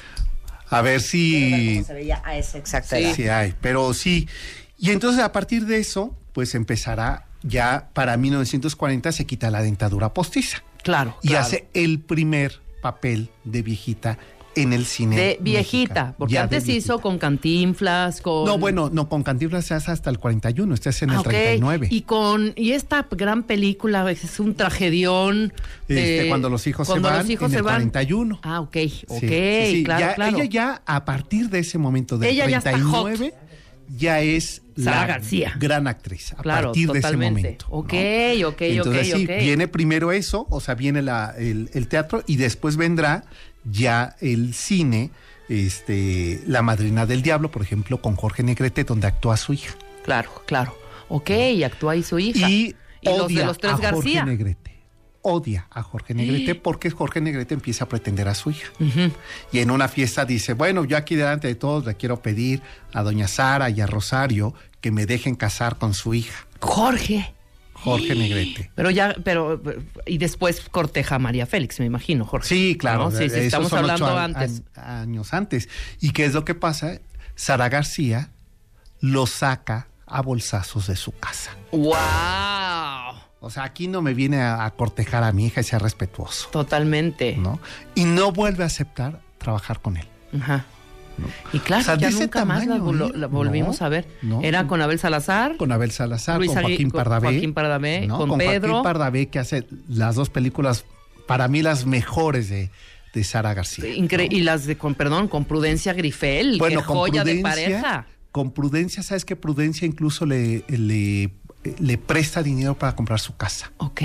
A 0.69 0.83
ver 0.83 1.01
si... 1.01 1.83
se 1.85 1.95
veía 1.95 2.21
a 2.25 2.37
esa 2.37 2.59
exacta 2.59 2.97
Sí. 2.97 3.05
edad. 3.05 3.15
Sí 3.15 3.29
hay, 3.29 3.55
pero 3.61 3.95
sí. 3.95 4.29
Y 4.79 4.91
entonces 4.91 5.23
a 5.23 5.33
partir 5.33 5.67
de 5.67 5.79
eso, 5.79 6.15
pues 6.33 6.55
empezará 6.55 7.27
ya 7.47 7.89
para 7.93 8.17
1940 8.17 9.13
se 9.13 9.25
quita 9.27 9.51
la 9.51 9.63
dentadura 9.63 10.13
postiza 10.15 10.63
Claro. 10.83 11.17
y 11.23 11.29
claro. 11.29 11.45
hace 11.45 11.67
el 11.75 12.01
primer 12.01 12.61
papel 12.83 13.31
de 13.45 13.63
viejita 13.63 14.19
en 14.55 14.73
el 14.73 14.87
cine. 14.87 15.17
De 15.17 15.39
viejita, 15.43 15.89
mexicano. 15.95 16.15
porque 16.17 16.35
Ya 16.35 16.43
antes 16.45 16.65
viejita. 16.65 16.95
hizo 16.95 17.01
con 17.03 17.19
cantinflas, 17.19 18.23
con. 18.23 18.47
No, 18.47 18.57
bueno, 18.57 18.89
no, 18.91 19.07
con 19.07 19.23
Cantinflas 19.23 19.67
se 19.67 19.75
hace 19.75 19.91
hasta 19.91 20.09
el 20.09 20.19
41, 20.19 20.73
este 20.73 20.89
es 20.89 21.03
en 21.03 21.11
el 21.11 21.17
Ah, 21.17 21.21
ok. 21.21 21.27
39. 21.29 21.89
Y 21.91 22.01
con 22.03 22.55
y 22.57 22.71
esta 22.73 23.07
gran 23.11 23.43
película 23.43 24.11
es 24.11 24.41
un 24.41 24.55
tragedión. 24.55 25.53
de- 25.89 26.17
Este, 26.17 26.29
cuando 26.31 26.49
los 26.49 26.67
hijos 26.67 26.87
cuando 26.89 27.09
se 27.09 27.13
van, 27.15 27.23
los 27.23 27.31
hijos 27.31 27.47
en 27.47 27.51
se 27.51 27.57
el 27.59 27.63
van. 27.65 27.75
41. 27.75 28.41
Ah, 28.43 28.61
ok, 28.61 28.77
ok, 29.09 29.21
Sí, 29.21 29.29
sí, 29.29 29.29
sí. 29.73 29.85
claro, 29.85 30.01
Ya- 30.07 30.15
claro. 30.15 30.37
Ella 30.39 30.45
ya, 30.47 30.83
a 30.87 31.05
partir 31.05 31.51
de 31.51 31.59
ese 31.59 31.77
momento 31.77 32.17
del 32.17 32.31
Ella 32.31 32.49
ya 32.49 32.59
está 32.59 32.71
39, 32.73 33.35
ya 33.89 34.21
es 34.21 34.63
Sara 34.77 35.01
la 35.03 35.07
García. 35.07 35.55
gran 35.59 35.87
actriz. 35.87 36.33
A 36.33 36.37
Claro, 36.43 36.69
partir 36.69 36.91
de 36.91 36.99
ese 36.99 37.17
momento. 37.17 37.67
Ok, 37.71 37.93
¿no? 37.93 38.49
ok, 38.49 38.61
Entonces, 38.63 39.13
ok, 39.15 39.19
sí, 39.21 39.27
viene 39.27 39.69
primero 39.69 40.13
eso, 40.13 40.47
o 40.51 40.61
sea, 40.61 40.75
viene 40.75 41.03
la- 41.03 41.35
el, 41.39 41.71
el 41.73 41.89
teatro 41.89 42.23
y 42.27 42.37
después 42.37 42.77
vendrá 42.77 43.25
ya 43.65 44.17
el 44.21 44.55
cine, 44.55 45.11
este, 45.49 46.43
La 46.47 46.63
Madrina 46.63 47.07
del 47.07 47.23
Diablo, 47.23 47.51
por 47.51 47.63
ejemplo, 47.63 48.01
con 48.03 48.17
Jorge 48.17 48.43
Negrete, 48.43 48.85
donde 48.85 49.07
actúa 49.07 49.37
su 49.37 49.53
hija. 49.55 49.75
Claro, 50.05 50.31
claro. 50.47 50.77
Ok, 51.09 51.31
actúa 51.65 51.93
ahí 51.93 52.03
su 52.03 52.19
hija. 52.19 52.49
Y, 52.51 52.75
Y 53.01 53.09
los 53.09 53.23
odia 53.23 53.41
de 53.41 53.47
los 53.47 53.59
tres 53.59 53.73
a 53.73 53.77
Jorge 53.77 53.93
García. 53.95 54.25
Negrete. 54.25 54.66
Odia 55.29 55.67
a 55.71 55.83
Jorge 55.83 56.15
Negrete 56.15 56.55
porque 56.63 56.89
Jorge 56.91 57.21
Negrete 57.21 57.55
empieza 57.55 57.85
a 57.85 57.89
pretender 57.89 58.29
a 58.29 58.35
su 58.35 58.51
hija. 58.51 58.69
Y 59.53 59.59
en 59.59 59.73
una 59.73 59.89
fiesta 59.89 60.25
dice, 60.25 60.53
bueno, 60.53 60.85
yo 60.85 60.97
aquí 60.97 61.17
delante 61.17 61.49
de 61.49 61.57
todos 61.57 61.85
le 61.85 61.97
quiero 61.97 62.23
pedir 62.23 62.63
a 62.93 63.03
doña 63.03 63.27
Sara 63.27 63.69
y 63.69 63.81
a 63.81 63.87
Rosario 63.87 64.55
que 64.81 64.93
me 64.93 65.05
dejen 65.05 65.35
casar 65.35 65.79
con 65.79 65.95
su 65.95 66.15
hija, 66.15 66.47
Jorge. 66.61 67.35
Jorge 67.73 68.15
Negrete. 68.17 68.71
Pero 68.77 68.91
ya, 68.91 69.17
pero, 69.25 69.61
y 70.07 70.19
después 70.19 70.61
corteja 70.71 71.17
a 71.17 71.19
María 71.19 71.47
Félix, 71.47 71.81
me 71.81 71.87
imagino, 71.87 72.25
Jorge. 72.25 72.49
Sí, 72.49 72.77
claro. 72.79 73.11
¿No? 73.11 73.11
Sí, 73.11 73.29
sí, 73.29 73.41
estamos 73.41 73.73
hablando 73.73 74.17
antes. 74.17 74.63
años 74.77 75.35
antes. 75.35 75.69
¿Y 76.01 76.11
qué 76.11 76.25
es 76.25 76.35
lo 76.35 76.45
que 76.45 76.55
pasa? 76.55 77.01
Sara 77.35 77.69
García 77.69 78.31
lo 79.01 79.27
saca 79.27 79.89
a 80.07 80.23
bolsazos 80.23 80.87
de 80.87 80.95
su 80.95 81.11
casa. 81.19 81.51
¡Wow! 81.73 82.56
O 83.47 83.51
sea, 83.51 83.65
aquí 83.65 83.89
no 83.89 84.03
me 84.03 84.13
viene 84.15 84.41
a, 84.43 84.65
a 84.65 84.71
cortejar 84.73 85.23
a 85.25 85.33
mi 85.33 85.47
hija 85.47 85.61
y 85.61 85.65
ser 85.65 85.81
respetuoso, 85.83 86.49
Totalmente. 86.51 87.37
¿no? 87.37 87.59
Y 87.95 88.05
no 88.05 88.33
vuelve 88.33 88.63
a 88.65 88.67
aceptar 88.67 89.21
trabajar 89.39 89.81
con 89.81 89.97
él. 89.97 90.07
Ajá. 90.41 90.65
Y 91.55 91.61
claro, 91.61 91.81
O 91.81 91.85
sea, 91.87 91.97
ya 91.97 92.11
nunca 92.11 92.45
más 92.45 92.67
la, 92.67 92.75
tamaño, 92.77 92.93
vol- 92.93 93.15
¿eh? 93.15 93.17
la 93.17 93.27
volvimos 93.27 93.81
No, 93.81 93.87
a 93.87 93.89
ver. 93.89 94.07
no. 94.21 94.43
Era 94.43 94.67
con 94.67 94.83
Abel 94.83 94.99
Salazar, 94.99 95.57
Con 95.57 95.73
Abel 95.73 95.91
Salazar, 95.91 96.37
Luis 96.37 96.53
con 96.53 96.61
Joaquín 96.63 96.91
con 96.91 96.99
Pardavé. 96.99 97.29
Joaquín 97.29 97.55
Pardavé, 97.55 98.07
con 98.09 98.29
con 98.29 98.39
Pedro. 98.39 98.69
Joaquín 98.69 98.83
Pardavé, 98.83 99.27
que 99.29 99.39
hace 99.39 99.67
las 99.89 100.15
dos 100.17 100.29
películas, 100.29 100.85
para 101.27 101.49
mí 101.49 101.63
las 101.63 101.87
mejores 101.87 102.51
de, 102.51 102.71
de 103.15 103.25
Sara 103.25 103.55
García. 103.55 103.87
incre- 103.97 104.29
y 104.31 104.41
las 104.41 104.67
de, 104.67 104.77
con 104.77 104.95
perdón, 104.95 105.29
con 105.29 105.47
Prudencia 105.47 105.95
Grifel, 105.95 106.59
Bueno, 106.59 106.81
qué 106.83 106.87
con 106.87 106.97
joya 106.99 107.25
de 107.25 107.37
Prudencia, 107.41 107.51
pareja. 107.81 108.07
Con 108.31 108.51
Prudencia, 108.51 109.03
¿sabes 109.03 109.25
que 109.25 109.37
Prudencia 109.37 109.87
incluso 109.87 110.27
le, 110.27 110.65
le, 110.69 111.31
le 111.79 111.99
presta 111.99 112.43
dinero 112.43 112.79
para 112.79 112.95
comprar 112.95 113.21
su 113.21 113.37
casa? 113.37 113.73
Ok. 113.79 114.03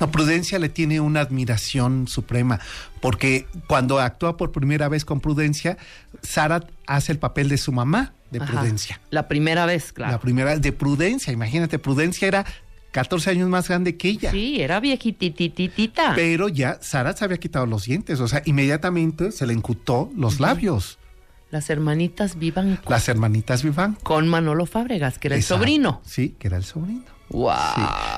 No, 0.00 0.10
Prudencia 0.10 0.58
le 0.58 0.68
tiene 0.68 1.00
una 1.00 1.20
admiración 1.20 2.08
suprema, 2.08 2.60
porque 3.00 3.46
cuando 3.68 4.00
actúa 4.00 4.36
por 4.36 4.50
primera 4.52 4.88
vez 4.88 5.04
con 5.04 5.20
Prudencia, 5.20 5.78
Sara 6.22 6.66
hace 6.86 7.12
el 7.12 7.18
papel 7.18 7.48
de 7.48 7.58
su 7.58 7.72
mamá 7.72 8.12
de 8.30 8.40
Ajá. 8.40 8.52
Prudencia. 8.52 9.00
La 9.10 9.28
primera 9.28 9.66
vez, 9.66 9.92
claro. 9.92 10.12
La 10.12 10.20
primera 10.20 10.58
de 10.58 10.72
Prudencia, 10.72 11.32
imagínate, 11.32 11.78
Prudencia 11.78 12.26
era 12.26 12.44
14 12.90 13.30
años 13.30 13.48
más 13.48 13.68
grande 13.68 13.96
que 13.96 14.08
ella. 14.08 14.30
Sí, 14.30 14.60
era 14.60 14.80
viejitititita. 14.80 16.12
Pero 16.14 16.48
ya 16.48 16.78
Sara 16.80 17.16
se 17.16 17.24
había 17.24 17.38
quitado 17.38 17.66
los 17.66 17.84
dientes, 17.84 18.20
o 18.20 18.28
sea, 18.28 18.42
inmediatamente 18.44 19.32
se 19.32 19.46
le 19.46 19.52
incutó 19.52 20.10
los 20.16 20.40
labios. 20.40 20.98
Las 21.54 21.70
hermanitas 21.70 22.36
vivan 22.36 22.80
con, 22.82 22.90
Las 22.90 23.08
hermanitas 23.08 23.62
Viván. 23.62 23.96
con 24.02 24.26
Manolo 24.26 24.66
Fábregas, 24.66 25.20
que 25.20 25.28
era 25.28 25.36
el 25.36 25.44
sobrino. 25.44 26.02
Sí, 26.04 26.34
que 26.36 26.48
era 26.48 26.56
el 26.56 26.64
sobrino. 26.64 27.04
¡Wow! 27.28 27.52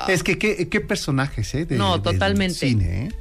Sí. 0.07 0.13
Es 0.13 0.23
que 0.23 0.39
qué, 0.39 0.71
qué 0.71 0.81
personajes, 0.81 1.55
¿eh? 1.55 1.67
de- 1.67 1.77
No, 1.77 2.01
totalmente. 2.01 2.55
cine, 2.55 3.05
¿eh? 3.09 3.13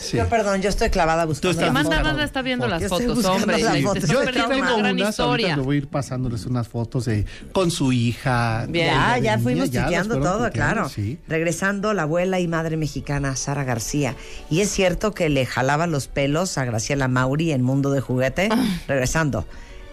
Sí. 0.00 0.16
Yo, 0.16 0.28
perdón, 0.28 0.62
yo 0.62 0.68
estoy 0.68 0.90
clavada 0.90 1.24
buscando. 1.26 1.58
fotos. 1.60 1.72
manda, 1.72 2.24
está 2.24 2.42
viendo 2.42 2.66
las 2.66 2.86
fotos, 2.88 3.24
hombre. 3.24 3.58
las 3.58 3.82
fotos. 3.82 4.08
Yo 4.08 4.20
aquí 4.20 4.32
tengo 4.32 4.54
una 4.54 4.76
gran 4.76 4.94
unas, 4.94 5.10
historia. 5.10 5.46
ahorita 5.46 5.56
le 5.56 5.62
voy 5.62 5.76
a 5.76 5.78
ir 5.78 5.88
pasándoles 5.88 6.46
unas 6.46 6.68
fotos 6.68 7.04
de 7.04 7.26
con 7.52 7.70
su 7.70 7.92
hija. 7.92 8.66
Bien. 8.68 8.86
Ya, 8.86 9.18
ya 9.18 9.36
niña, 9.36 9.38
fuimos 9.38 9.70
tuiteando 9.70 10.14
fueron 10.14 10.22
todo, 10.22 10.44
tuiteando, 10.50 10.74
claro. 10.74 10.88
Sí. 10.88 11.18
Regresando 11.28 11.92
la 11.92 12.02
abuela 12.02 12.40
y 12.40 12.48
madre 12.48 12.76
mexicana 12.76 13.36
Sara 13.36 13.64
García. 13.64 14.14
Y 14.48 14.60
es 14.60 14.70
cierto 14.70 15.12
que 15.12 15.28
le 15.28 15.46
jalaba 15.46 15.86
los 15.86 16.08
pelos 16.08 16.58
a 16.58 16.64
Graciela 16.64 17.08
Mauri 17.08 17.52
en 17.52 17.62
Mundo 17.62 17.90
de 17.90 18.00
Juguete. 18.00 18.48
Ah. 18.50 18.64
Regresando 18.88 19.46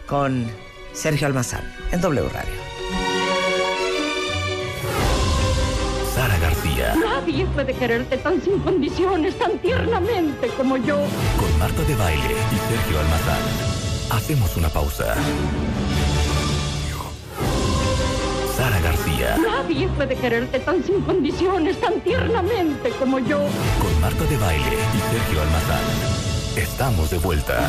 con 0.07 0.45
Sergio 0.93 1.27
Almazán 1.27 1.61
en 1.91 2.01
W 2.01 2.29
Radio. 2.29 2.66
Nadie 7.27 7.45
puede 7.47 7.73
quererte 7.73 8.15
tan 8.19 8.41
sin 8.41 8.57
condiciones, 8.59 9.37
tan 9.37 9.59
tiernamente 9.59 10.47
como 10.55 10.77
yo. 10.77 10.95
con 11.37 11.59
Marta 11.59 11.83
de 11.83 11.93
Baile 11.95 12.23
y 12.23 12.73
Sergio 12.73 12.99
Almazán. 13.01 14.17
Hacemos 14.17 14.55
una 14.55 14.69
pausa. 14.69 15.13
Sara 18.55 18.79
García, 18.79 19.35
Nadie 19.45 19.89
puede 19.89 20.15
quererte 20.15 20.59
tan 20.61 20.81
sin 20.85 21.01
condiciones, 21.01 21.77
tan 21.81 21.99
tiernamente 21.99 22.91
como 22.91 23.19
yo. 23.19 23.39
con 23.81 23.99
Marta 24.01 24.23
de 24.23 24.37
Baile 24.37 24.77
y 24.95 25.13
Sergio 25.13 25.41
Almazán. 25.41 25.83
Estamos 26.55 27.09
de 27.09 27.17
vuelta. 27.17 27.67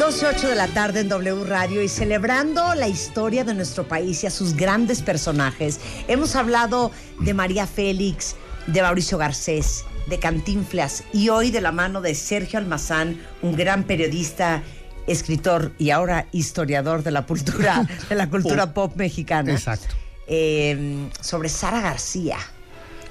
12.08 0.00 0.48
de 0.48 0.54
la 0.54 0.66
tarde 0.66 1.00
en 1.00 1.10
W 1.10 1.44
Radio 1.44 1.82
y 1.82 1.88
celebrando 1.88 2.74
la 2.74 2.88
historia 2.88 3.44
de 3.44 3.52
nuestro 3.52 3.86
país 3.86 4.24
y 4.24 4.26
a 4.26 4.30
sus 4.30 4.56
grandes 4.56 5.02
personajes. 5.02 5.78
Hemos 6.08 6.36
hablado 6.36 6.90
de 7.18 7.34
María 7.34 7.66
Félix, 7.66 8.34
de 8.66 8.80
Mauricio 8.80 9.18
Garcés, 9.18 9.84
de 10.06 10.18
Cantinflas 10.18 11.04
y 11.12 11.28
hoy 11.28 11.50
de 11.50 11.60
la 11.60 11.70
mano 11.70 12.00
de 12.00 12.14
Sergio 12.14 12.58
Almazán, 12.58 13.20
un 13.42 13.54
gran 13.54 13.84
periodista, 13.84 14.62
escritor 15.06 15.72
y 15.76 15.90
ahora 15.90 16.28
historiador 16.32 17.02
de 17.02 17.10
la 17.10 17.26
cultura, 17.26 17.86
de 18.08 18.14
la 18.14 18.30
cultura 18.30 18.72
pop 18.72 18.96
mexicana. 18.96 19.52
Exacto. 19.52 19.94
Eh, 20.26 21.10
sobre 21.20 21.50
Sara 21.50 21.82
García. 21.82 22.38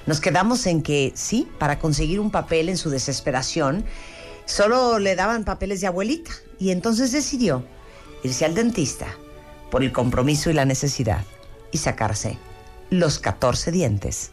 Nos 0.08 0.20
quedamos 0.20 0.66
en 0.66 0.82
que 0.82 1.12
sí, 1.14 1.48
para 1.60 1.78
conseguir 1.78 2.20
un 2.20 2.32
papel 2.32 2.68
en 2.68 2.78
su 2.78 2.90
desesperación, 2.90 3.86
solo 4.46 4.98
le 4.98 5.16
daban 5.16 5.44
papeles 5.44 5.82
de 5.82 5.88
abuelita 5.88 6.32
y 6.60 6.72
entonces 6.72 7.12
decidió 7.12 7.66
irse 8.24 8.46
al 8.46 8.56
dentista 8.56 9.08
por 9.72 9.84
el 9.84 9.92
compromiso 9.92 10.50
y 10.50 10.54
la 10.54 10.66
necesidad 10.66 11.24
y 11.72 11.78
sacarse 11.78 12.38
los 12.90 13.20
14 13.20 13.72
dientes 13.72 14.32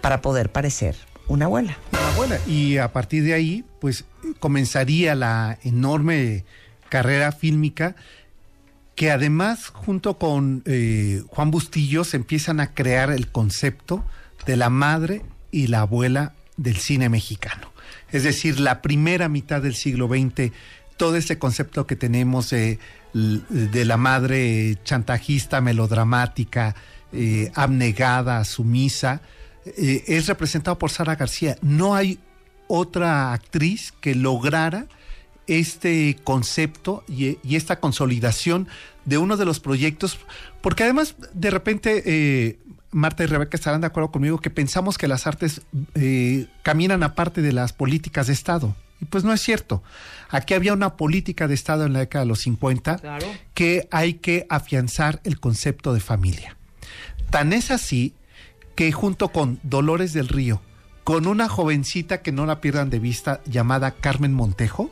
para 0.00 0.20
poder 0.20 0.50
parecer 0.50 0.96
una 1.28 1.46
abuela. 1.46 1.76
abuela. 2.12 2.38
Y 2.46 2.78
a 2.78 2.92
partir 2.92 3.24
de 3.24 3.34
ahí, 3.34 3.64
pues 3.80 4.04
comenzaría 4.40 5.14
la 5.14 5.58
enorme 5.62 6.44
carrera 6.88 7.32
fílmica 7.32 7.96
que 8.94 9.10
además 9.10 9.68
junto 9.68 10.18
con 10.18 10.62
eh, 10.64 11.22
Juan 11.28 11.50
Bustillo 11.50 12.02
se 12.04 12.16
empiezan 12.16 12.60
a 12.60 12.72
crear 12.72 13.10
el 13.10 13.28
concepto 13.28 14.04
de 14.46 14.56
la 14.56 14.70
madre 14.70 15.22
y 15.50 15.66
la 15.66 15.80
abuela 15.80 16.34
del 16.56 16.78
cine 16.78 17.08
mexicano. 17.10 17.72
Es 18.10 18.22
decir, 18.22 18.58
la 18.58 18.80
primera 18.80 19.28
mitad 19.28 19.60
del 19.60 19.74
siglo 19.74 20.08
XX, 20.08 20.52
todo 20.96 21.16
ese 21.16 21.38
concepto 21.38 21.86
que 21.86 21.96
tenemos 21.96 22.50
de, 22.50 22.78
la 23.12 23.96
madre 23.96 24.78
chantajista, 24.84 25.60
melodramática, 25.60 26.74
eh, 27.12 27.50
abnegada, 27.54 28.44
sumisa, 28.44 29.20
eh, 29.64 30.04
es 30.06 30.26
representado 30.26 30.78
por 30.78 30.90
Sara 30.90 31.16
García. 31.16 31.56
No 31.62 31.94
hay 31.94 32.18
otra 32.68 33.32
actriz 33.32 33.92
que 34.00 34.14
lograra 34.14 34.86
este 35.46 36.16
concepto 36.24 37.04
y, 37.06 37.38
y 37.42 37.56
esta 37.56 37.78
consolidación 37.78 38.68
de 39.04 39.18
uno 39.18 39.36
de 39.36 39.44
los 39.44 39.60
proyectos, 39.60 40.18
porque 40.60 40.82
además 40.82 41.14
de 41.32 41.50
repente 41.50 42.02
eh, 42.04 42.58
Marta 42.90 43.22
y 43.22 43.26
Rebeca 43.26 43.56
estarán 43.56 43.82
de 43.82 43.86
acuerdo 43.86 44.10
conmigo 44.10 44.40
que 44.40 44.50
pensamos 44.50 44.98
que 44.98 45.06
las 45.06 45.26
artes 45.26 45.62
caminan 46.62 47.02
aparte 47.02 47.42
de 47.42 47.52
las 47.52 47.72
políticas 47.72 48.26
de 48.26 48.32
Estado. 48.32 48.74
Y 49.00 49.04
pues 49.04 49.24
no 49.24 49.32
es 49.32 49.40
cierto. 49.40 49.82
Aquí 50.28 50.54
había 50.54 50.72
una 50.72 50.96
política 50.96 51.46
de 51.48 51.54
Estado 51.54 51.86
en 51.86 51.92
la 51.92 52.00
década 52.00 52.24
de 52.24 52.28
los 52.28 52.40
50 52.40 52.96
Claro. 52.98 53.26
que 53.54 53.88
hay 53.90 54.14
que 54.14 54.46
afianzar 54.48 55.20
el 55.24 55.38
concepto 55.40 55.94
de 55.94 56.00
familia. 56.00 56.56
Tan 57.30 57.52
es 57.52 57.70
así 57.70 58.14
que 58.74 58.92
junto 58.92 59.28
con 59.28 59.58
Dolores 59.62 60.12
del 60.12 60.28
Río, 60.28 60.60
con 61.04 61.26
una 61.26 61.48
jovencita 61.48 62.22
que 62.22 62.32
no 62.32 62.46
la 62.46 62.60
pierdan 62.60 62.90
de 62.90 62.98
vista 62.98 63.40
llamada 63.46 63.92
Carmen 63.92 64.34
Montejo, 64.34 64.90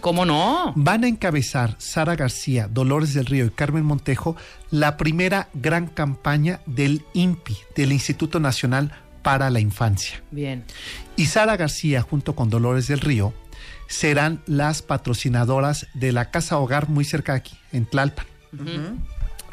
¿Cómo 0.00 0.26
no? 0.26 0.74
Van 0.76 1.02
a 1.04 1.08
encabezar 1.08 1.76
Sara 1.78 2.14
García, 2.14 2.68
Dolores 2.68 3.14
del 3.14 3.24
Río 3.24 3.46
y 3.46 3.50
Carmen 3.50 3.86
Montejo 3.86 4.36
la 4.70 4.98
primera 4.98 5.48
gran 5.54 5.86
campaña 5.86 6.60
del 6.66 7.06
INPI, 7.14 7.56
del 7.74 7.90
Instituto 7.90 8.38
Nacional 8.38 8.92
para 9.22 9.48
la 9.48 9.60
Infancia. 9.60 10.22
Bien. 10.30 10.64
Y 11.16 11.24
Sara 11.24 11.56
García, 11.56 12.02
junto 12.02 12.34
con 12.36 12.50
Dolores 12.50 12.86
del 12.86 13.00
Río, 13.00 13.32
serán 13.86 14.42
las 14.46 14.82
patrocinadoras 14.82 15.86
de 15.94 16.12
la 16.12 16.30
Casa 16.30 16.58
Hogar 16.58 16.88
muy 16.88 17.04
cerca 17.04 17.32
de 17.32 17.38
aquí, 17.38 17.56
en 17.72 17.86
Tlalpan. 17.86 18.26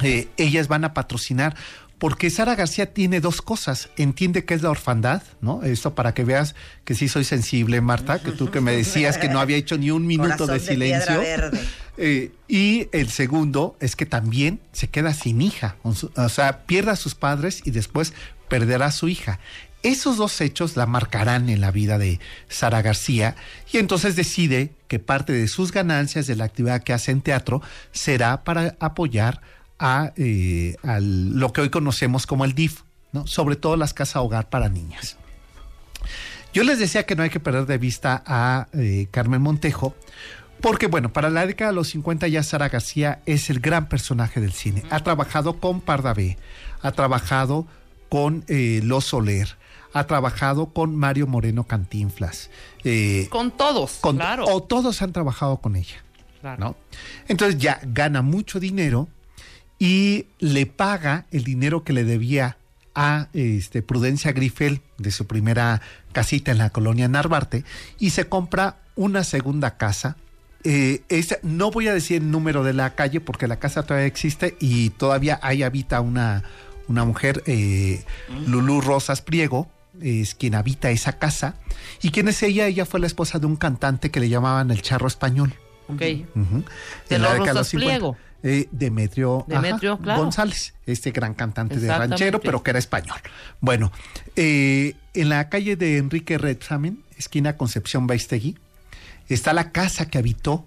Eh, 0.01 0.27
ellas 0.37 0.67
van 0.67 0.83
a 0.83 0.93
patrocinar 0.93 1.55
porque 2.01 2.31
Sara 2.31 2.55
García 2.55 2.95
tiene 2.95 3.21
dos 3.21 3.43
cosas. 3.43 3.89
Entiende 3.95 4.43
que 4.43 4.55
es 4.55 4.63
la 4.63 4.71
orfandad, 4.71 5.21
¿no? 5.39 5.61
Esto 5.61 5.93
para 5.93 6.15
que 6.15 6.23
veas 6.23 6.55
que 6.83 6.95
sí 6.95 7.07
soy 7.07 7.23
sensible, 7.23 7.79
Marta, 7.79 8.17
que 8.17 8.31
tú 8.31 8.49
que 8.49 8.59
me 8.59 8.71
decías 8.71 9.19
que 9.19 9.29
no 9.29 9.39
había 9.39 9.57
hecho 9.57 9.77
ni 9.77 9.91
un 9.91 10.07
minuto 10.07 10.47
de 10.47 10.59
silencio. 10.59 11.19
verde. 11.19 11.59
Eh, 11.97 12.31
y 12.47 12.87
el 12.91 13.09
segundo 13.09 13.77
es 13.79 13.95
que 13.95 14.07
también 14.07 14.61
se 14.71 14.87
queda 14.87 15.13
sin 15.13 15.43
hija, 15.43 15.75
o 15.83 16.29
sea, 16.29 16.65
pierde 16.65 16.89
a 16.89 16.95
sus 16.95 17.13
padres 17.13 17.61
y 17.65 17.69
después 17.69 18.13
perderá 18.47 18.87
a 18.87 18.91
su 18.91 19.07
hija. 19.07 19.39
Esos 19.83 20.17
dos 20.17 20.39
hechos 20.41 20.77
la 20.77 20.85
marcarán 20.85 21.49
en 21.49 21.59
la 21.59 21.71
vida 21.71 21.97
de 21.97 22.19
Sara 22.49 22.81
García 22.81 23.35
y 23.71 23.77
entonces 23.77 24.15
decide 24.15 24.71
que 24.87 24.99
parte 24.99 25.33
de 25.33 25.47
sus 25.47 25.71
ganancias 25.71 26.27
de 26.27 26.35
la 26.35 26.45
actividad 26.45 26.83
que 26.83 26.93
hace 26.93 27.11
en 27.11 27.21
teatro 27.21 27.61
será 27.91 28.43
para 28.43 28.75
apoyar 28.79 29.41
a, 29.79 30.13
eh, 30.17 30.75
lo 30.83 31.51
que 31.51 31.61
hoy 31.61 31.69
conocemos 31.69 32.27
como 32.27 32.45
el 32.45 32.53
DIF, 32.53 32.81
¿no? 33.11 33.25
sobre 33.25 33.55
todo 33.55 33.75
las 33.75 33.93
casas 33.95 34.17
hogar 34.17 34.49
para 34.49 34.69
niñas. 34.69 35.17
Yo 36.53 36.63
les 36.63 36.77
decía 36.77 37.05
que 37.05 37.15
no 37.15 37.23
hay 37.23 37.29
que 37.29 37.39
perder 37.39 37.65
de 37.65 37.77
vista 37.77 38.21
a 38.25 38.67
eh, 38.73 39.07
Carmen 39.09 39.41
Montejo, 39.41 39.95
porque 40.59 40.85
bueno, 40.85 41.11
para 41.11 41.31
la 41.31 41.47
década 41.47 41.71
de 41.71 41.75
los 41.75 41.87
50 41.89 42.27
ya 42.27 42.43
Sara 42.43 42.69
García 42.69 43.21
es 43.25 43.49
el 43.49 43.61
gran 43.61 43.89
personaje 43.89 44.39
del 44.39 44.51
cine. 44.51 44.83
Ha 44.91 44.99
trabajado 44.99 45.59
con 45.59 45.81
Pardavé, 45.81 46.37
ha 46.81 46.91
trabajado 46.91 47.65
con 48.09 48.43
eh, 48.47 48.81
Los 48.83 49.05
Soler, 49.05 49.57
ha 49.93 50.05
trabajado 50.07 50.67
con 50.73 50.95
Mario 50.95 51.27
Moreno 51.27 51.63
Cantinflas. 51.65 52.49
eh, 52.83 53.27
Con 53.29 53.51
todos, 53.51 53.97
con- 54.01 54.15
claro. 54.17 54.45
O 54.47 54.61
todos 54.63 55.01
han 55.01 55.11
trabajado 55.13 55.57
con 55.57 55.75
ella. 55.75 56.03
Claro. 56.41 56.59
¿no? 56.59 56.75
Entonces 57.27 57.59
ya 57.61 57.79
gana 57.83 58.21
mucho 58.23 58.59
dinero 58.59 59.07
y 59.77 60.25
le 60.39 60.65
paga 60.65 61.25
el 61.31 61.43
dinero 61.43 61.83
que 61.83 61.93
le 61.93 62.03
debía 62.03 62.57
a 62.95 63.27
este, 63.33 63.81
Prudencia 63.81 64.31
Grifel 64.31 64.81
de 64.97 65.11
su 65.11 65.25
primera 65.27 65.81
casita 66.11 66.51
en 66.51 66.57
la 66.57 66.69
colonia 66.71 67.07
Narvarte 67.07 67.63
y 67.99 68.09
se 68.09 68.27
compra 68.27 68.77
una 68.95 69.23
segunda 69.23 69.77
casa. 69.77 70.17
Eh, 70.63 71.03
no 71.43 71.71
voy 71.71 71.87
a 71.87 71.93
decir 71.93 72.21
el 72.21 72.29
número 72.31 72.63
de 72.63 72.73
la 72.73 72.93
calle 72.95 73.21
porque 73.21 73.47
la 73.47 73.57
casa 73.59 73.83
todavía 73.83 74.07
existe 74.07 74.57
y 74.59 74.89
todavía 74.91 75.39
ahí 75.41 75.63
habita 75.63 76.01
una, 76.01 76.43
una 76.87 77.05
mujer, 77.05 77.41
eh, 77.47 78.03
Lulú 78.47 78.81
Rosas 78.81 79.21
Priego, 79.21 79.71
es 80.01 80.35
quien 80.35 80.55
habita 80.55 80.89
esa 80.89 81.13
casa. 81.13 81.55
¿Y 82.01 82.11
quién 82.11 82.27
es 82.27 82.41
ella? 82.43 82.67
Ella 82.67 82.85
fue 82.85 82.99
la 82.99 83.07
esposa 83.07 83.39
de 83.39 83.45
un 83.45 83.55
cantante 83.55 84.11
que 84.11 84.19
le 84.19 84.29
llamaban 84.29 84.71
el 84.71 84.81
charro 84.81 85.07
español. 85.07 85.53
Ok. 85.87 85.99
De 85.99 86.25
En 87.09 87.21
la 87.21 87.29
los 87.29 87.33
década 87.33 87.45
de 87.45 87.49
Rosas 87.53 87.67
50. 87.67 87.89
Pliego. 87.89 88.17
Eh, 88.43 88.67
Demetrio, 88.71 89.45
Demetrio, 89.47 89.93
ajá, 89.93 90.03
claro. 90.03 90.23
González, 90.23 90.73
este 90.87 91.11
gran 91.11 91.35
cantante 91.35 91.79
de 91.79 91.87
ranchero, 91.87 92.41
pero 92.41 92.63
que 92.63 92.71
era 92.71 92.79
español. 92.79 93.19
Bueno, 93.59 93.91
eh, 94.35 94.95
en 95.13 95.29
la 95.29 95.47
calle 95.49 95.75
de 95.75 95.97
Enrique 95.97 96.39
Redsamen, 96.39 97.03
esquina 97.17 97.55
Concepción 97.55 98.07
Baistegui, 98.07 98.57
está 99.29 99.53
la 99.53 99.71
casa 99.71 100.07
que 100.07 100.17
habitó 100.17 100.65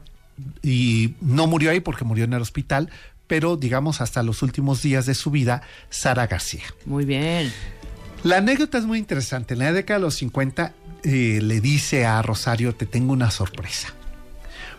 y 0.63 1.15
no 1.21 1.49
murió 1.49 1.73
ahí 1.73 1.81
porque 1.81 2.05
murió 2.05 2.25
en 2.25 2.35
el 2.35 2.43
hospital, 2.43 2.91
pero 3.27 3.57
digamos 3.57 4.01
hasta 4.01 4.23
los 4.23 4.43
últimos 4.43 4.83
días 4.83 5.07
de 5.07 5.15
su 5.15 5.33
vida, 5.33 5.63
Sara 5.91 6.29
García. 6.29 6.65
Muy 6.87 7.05
bien. 7.05 7.53
La 8.25 8.39
anécdota 8.39 8.79
es 8.79 8.85
muy 8.85 8.99
interesante. 8.99 9.55
En 9.55 9.61
la 9.61 9.73
década 9.73 9.99
de 10.01 10.05
los 10.07 10.15
50 10.17 10.73
eh, 11.05 11.39
le 11.43 11.61
dice 11.61 12.07
a 12.07 12.21
Rosario, 12.23 12.75
te 12.75 12.87
tengo 12.87 13.13
una 13.13 13.31
sorpresa. 13.31 13.89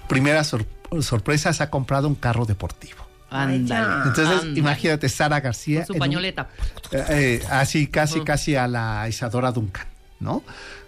Primera 0.09 0.43
sor- 0.43 0.65
sorpresa, 1.01 1.53
se 1.53 1.63
ha 1.63 1.69
comprado 1.69 2.07
un 2.07 2.15
carro 2.15 2.45
deportivo. 2.45 3.05
Ándale. 3.29 4.09
Entonces, 4.09 4.57
imagínate 4.57 5.09
Sara 5.09 5.39
García. 5.41 5.79
Con 5.81 5.87
su 5.87 5.93
un- 5.93 5.99
pañoleta. 5.99 6.49
eh, 6.91 7.05
eh, 7.09 7.43
así, 7.49 7.87
casi, 7.87 8.21
casi 8.21 8.55
a 8.55 8.67
la 8.67 9.07
Isadora 9.09 9.51
Duncan, 9.51 9.87
¿no? 10.19 10.43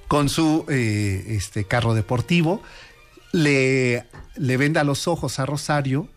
Con 0.07 0.29
su 0.29 0.65
eh, 0.69 1.25
este 1.29 1.65
carro 1.65 1.93
deportivo, 1.93 2.61
le, 3.33 4.05
le 4.35 4.57
venda 4.57 4.83
los 4.83 5.07
ojos 5.07 5.39
a 5.39 5.45
Rosario 5.45 6.07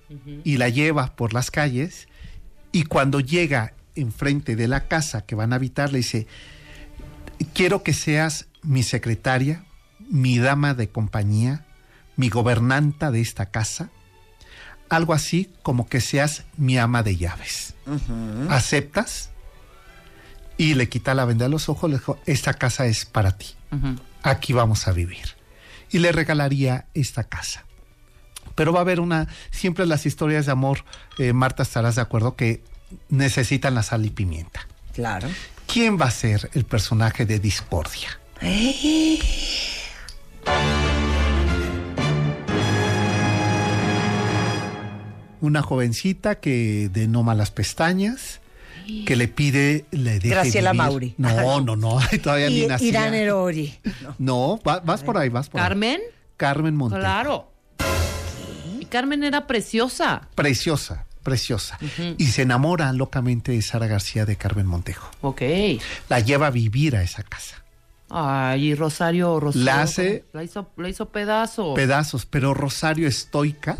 y 0.44 0.56
la 0.56 0.68
lleva 0.68 1.14
por 1.16 1.34
las 1.34 1.50
calles. 1.50 2.08
Y 2.72 2.84
cuando 2.84 3.20
llega 3.20 3.72
enfrente 3.94 4.56
de 4.56 4.68
la 4.68 4.88
casa 4.88 5.22
que 5.22 5.34
van 5.34 5.52
a 5.52 5.56
habitar, 5.56 5.92
le 5.92 5.98
dice: 5.98 6.26
Quiero 7.54 7.82
que 7.82 7.92
seas 7.92 8.46
mi 8.62 8.82
secretaria, 8.82 9.64
mi 10.10 10.38
dama 10.38 10.74
de 10.74 10.88
compañía, 10.88 11.64
mi 12.16 12.28
gobernanta 12.28 13.10
de 13.10 13.20
esta 13.20 13.46
casa. 13.46 13.90
Algo 14.88 15.14
así 15.14 15.50
como 15.62 15.88
que 15.88 16.00
seas 16.00 16.44
mi 16.56 16.76
ama 16.76 17.02
de 17.02 17.16
llaves. 17.16 17.74
¿Aceptas? 18.48 19.30
Y 20.56 20.74
le 20.74 20.88
quita 20.88 21.14
la 21.14 21.24
venda 21.24 21.46
de 21.46 21.50
los 21.50 21.68
ojos, 21.68 21.88
le 21.88 21.96
dijo, 21.96 22.18
esta 22.26 22.52
casa 22.54 22.86
es 22.86 23.06
para 23.06 23.38
ti, 23.38 23.46
aquí 24.22 24.52
vamos 24.52 24.86
a 24.88 24.92
vivir. 24.92 25.36
Y 25.90 26.00
le 26.00 26.12
regalaría 26.12 26.86
esta 26.92 27.24
casa. 27.24 27.64
Pero 28.54 28.72
va 28.72 28.80
a 28.80 28.82
haber 28.82 29.00
una, 29.00 29.28
siempre 29.50 29.86
las 29.86 30.04
historias 30.04 30.44
de 30.44 30.52
amor, 30.52 30.84
eh, 31.18 31.32
Marta, 31.32 31.62
estarás 31.62 31.94
de 31.94 32.02
acuerdo 32.02 32.36
que 32.36 32.62
necesitan 33.08 33.74
la 33.74 33.82
sal 33.82 34.04
y 34.06 34.10
pimienta. 34.10 34.66
Claro. 34.94 35.28
¿Quién 35.66 36.00
va 36.00 36.06
a 36.06 36.10
ser 36.10 36.50
el 36.54 36.64
personaje 36.64 37.26
de 37.26 37.38
Discordia? 37.38 38.18
Una 45.40 45.62
jovencita 45.62 46.34
que 46.38 46.90
de 46.92 47.08
no 47.08 47.22
malas 47.22 47.50
pestañas, 47.50 48.40
que 49.06 49.16
le 49.16 49.26
pide, 49.26 49.86
le 49.90 50.14
deje 50.18 50.28
Graciela 50.28 50.72
vivir. 50.72 50.82
Mauri. 50.82 51.14
No, 51.16 51.60
no, 51.62 51.76
no, 51.76 51.98
todavía 52.22 52.50
ni 52.50 52.66
nacía. 52.66 52.88
Irán 52.88 53.14
Erori. 53.14 53.74
No, 54.18 54.60
va- 54.66 54.80
vas 54.80 55.02
por 55.02 55.16
ahí, 55.16 55.30
vas 55.30 55.48
por 55.48 55.60
ahí. 55.60 55.66
¿Carmen? 55.66 56.00
Carmen 56.36 56.74
Montejo. 56.76 57.00
Claro. 57.00 57.50
Y 58.78 58.84
Carmen 58.86 59.24
era 59.24 59.46
preciosa. 59.46 60.28
Preciosa, 60.34 61.06
preciosa. 61.22 61.78
Y 62.18 62.26
se 62.26 62.42
enamora 62.42 62.92
locamente 62.92 63.52
de 63.52 63.62
Sara 63.62 63.86
García 63.86 64.24
de 64.26 64.36
Carmen 64.36 64.66
Montejo. 64.66 65.10
Ok. 65.20 65.42
La 66.08 66.20
lleva 66.20 66.48
a 66.48 66.50
vivir 66.50 66.96
a 66.96 67.02
esa 67.02 67.22
casa. 67.22 67.62
Ay, 68.08 68.68
y 68.70 68.74
Rosario, 68.74 69.38
Rosario. 69.38 69.64
La 69.64 69.82
hace- 69.82 70.24
La 70.32 70.42
hizo, 70.42 70.68
la 70.76 70.88
hizo 70.88 71.06
pedazo. 71.10 71.74
Pedazos, 71.74 72.26
pero 72.26 72.54
Rosario 72.54 73.06
estoica 73.06 73.78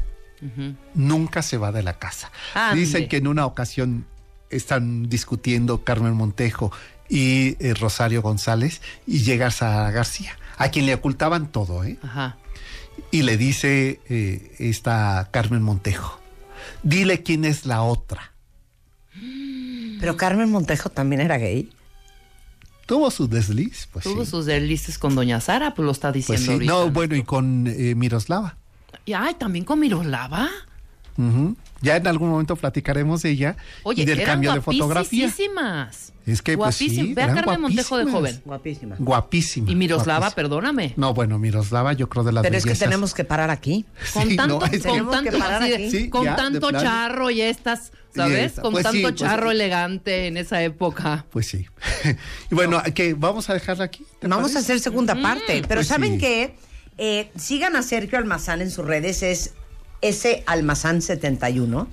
nunca 0.95 1.43
se 1.43 1.57
va 1.59 1.73
de 1.73 1.83
la 1.83 1.99
casa. 1.99 2.31
Ande. 2.55 2.81
Dicen 2.81 3.09
que 3.09 3.19
en 3.19 3.27
una 3.27 3.45
ocasión 3.47 4.07
están 4.49 5.09
discutiendo 5.09 5.85
Carmen 5.85 6.15
Montejo 6.15 6.73
y 7.09 7.57
eh, 7.65 7.75
Rosario 7.75 8.23
González 8.23 8.81
y 9.07 9.21
llega 9.21 9.51
Sara 9.51 9.91
García. 9.91 10.37
a 10.59 10.69
quien 10.71 10.87
le 10.87 10.95
ocultaban 10.95 11.51
todo, 11.51 11.85
¿eh? 11.85 11.99
Ajá. 12.03 12.37
Y 13.11 13.23
le 13.23 13.37
dice 13.39 14.01
eh, 14.11 14.55
esta 14.59 15.29
Carmen 15.33 15.63
Montejo, 15.63 16.20
dile 16.83 17.23
quién 17.23 17.45
es 17.45 17.67
la 17.67 17.83
otra. 17.83 18.33
Pero 20.01 20.17
Carmen 20.17 20.51
Montejo 20.51 20.89
también 20.91 21.21
era 21.21 21.37
gay. 21.39 21.71
Tuvo 22.87 23.11
su 23.11 23.29
desliz, 23.29 23.89
pues 23.93 24.05
Tuvo 24.05 24.25
sí. 24.25 24.31
sus 24.31 24.47
deslices 24.47 24.99
con 24.99 25.15
Doña 25.15 25.41
Sara, 25.41 25.75
pues 25.75 25.87
lo 25.87 25.93
está 25.93 26.11
Pues 26.11 26.27
diciendo 26.27 26.47
sí. 26.47 26.53
ahorita. 26.53 26.73
No, 26.73 26.91
bueno, 26.91 27.15
y 27.17 27.23
con 27.23 27.67
eh, 27.69 27.95
Miroslava. 27.95 28.57
Y 29.05 29.13
ay, 29.13 29.35
también 29.35 29.65
con 29.65 29.79
Miroslava. 29.79 30.49
Ya 31.83 31.97
en 31.97 32.07
algún 32.07 32.29
momento 32.31 32.57
platicaremos 32.57 33.23
de 33.23 33.31
ella 33.31 33.57
Oye, 33.85 34.03
y 34.03 34.05
del 34.05 34.21
eran 34.21 34.35
cambio 34.35 34.53
de 34.53 34.61
fotografía. 34.61 35.27
guapísimas. 35.27 36.13
Es 36.27 36.43
que, 36.43 36.57
pues, 36.57 36.77
sí, 36.77 36.85
Guapísimas. 36.89 37.15
Ve 37.15 37.23
a 37.23 37.35
Carmen 37.35 37.61
Montejo 37.63 37.97
de 37.97 38.05
joven. 38.05 38.43
Guapísima. 38.45 38.97
Guapísima. 38.99 39.71
Y 39.71 39.75
Miroslava, 39.75 40.19
guapísima. 40.27 40.35
perdóname. 40.37 40.93
No, 40.97 41.15
bueno, 41.15 41.39
Miroslava 41.39 41.95
yo 41.95 42.09
creo 42.11 42.23
de 42.23 42.33
las 42.33 42.43
Pero 42.43 42.57
es 42.57 42.65
que 42.67 42.75
tenemos 42.75 43.15
que 43.15 43.25
parar 43.25 43.49
aquí. 43.51 43.87
Con 44.13 44.29
Sí, 44.29 44.37
tanto, 44.37 44.59
no, 44.59 44.65
es 44.67 44.71
que- 44.73 44.79
con 44.81 44.91
Tenemos 44.93 45.17
que 45.23 45.31
tanto, 45.31 45.39
parar 45.39 45.63
así 45.63 45.71
de- 45.71 45.77
aquí. 45.77 45.91
Sí, 45.91 46.11
con 46.11 46.25
ya, 46.25 46.31
de 46.33 46.37
tanto 46.37 46.69
plano. 46.69 46.83
charro 46.85 47.31
y 47.31 47.41
estas, 47.41 47.93
¿sabes? 48.15 48.39
esta. 48.47 48.63
Con 48.63 48.73
Pues 48.73 48.87
sí, 48.87 48.93
tanto 48.93 49.09
pues- 49.09 49.15
charro 49.21 49.51
elegante 49.51 50.27
en 50.27 50.37
esa 50.37 50.63
época. 50.63 51.25
Pues 51.31 51.47
sí. 51.47 51.67
y 52.51 52.55
bueno, 52.55 52.83
que 52.95 53.15
vamos 53.15 53.49
a 53.49 53.55
dejarla 53.55 53.85
aquí. 53.85 54.05
¿te 54.21 54.29
Vamos 54.29 54.55
a 54.55 54.59
hacer 54.59 54.79
segunda 54.81 55.15
parte. 55.21 55.63
Pero 55.67 55.79
Pues 55.79 55.87
¿saben 55.87 56.13
sí. 56.15 56.19
qué? 56.19 56.55
Eh, 56.99 57.31
sigan 57.37 57.77
a 57.77 57.83
Sergio 57.83 58.19
Almazán 58.19 58.61
en 58.61 58.71
sus 58.71 58.85
redes, 58.85 59.23
es 59.23 59.55
ese 60.01 60.45
Almazán71. 60.47 61.87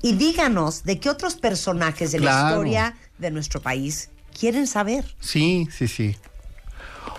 Y 0.00 0.12
díganos 0.12 0.84
de 0.84 1.00
qué 1.00 1.10
otros 1.10 1.34
personajes 1.34 2.12
de 2.12 2.20
la 2.20 2.30
historia 2.30 2.96
de 3.18 3.30
nuestro 3.30 3.60
país 3.60 4.10
quieren 4.38 4.66
saber. 4.66 5.04
Sí, 5.20 5.66
sí, 5.76 5.88
sí. 5.88 6.16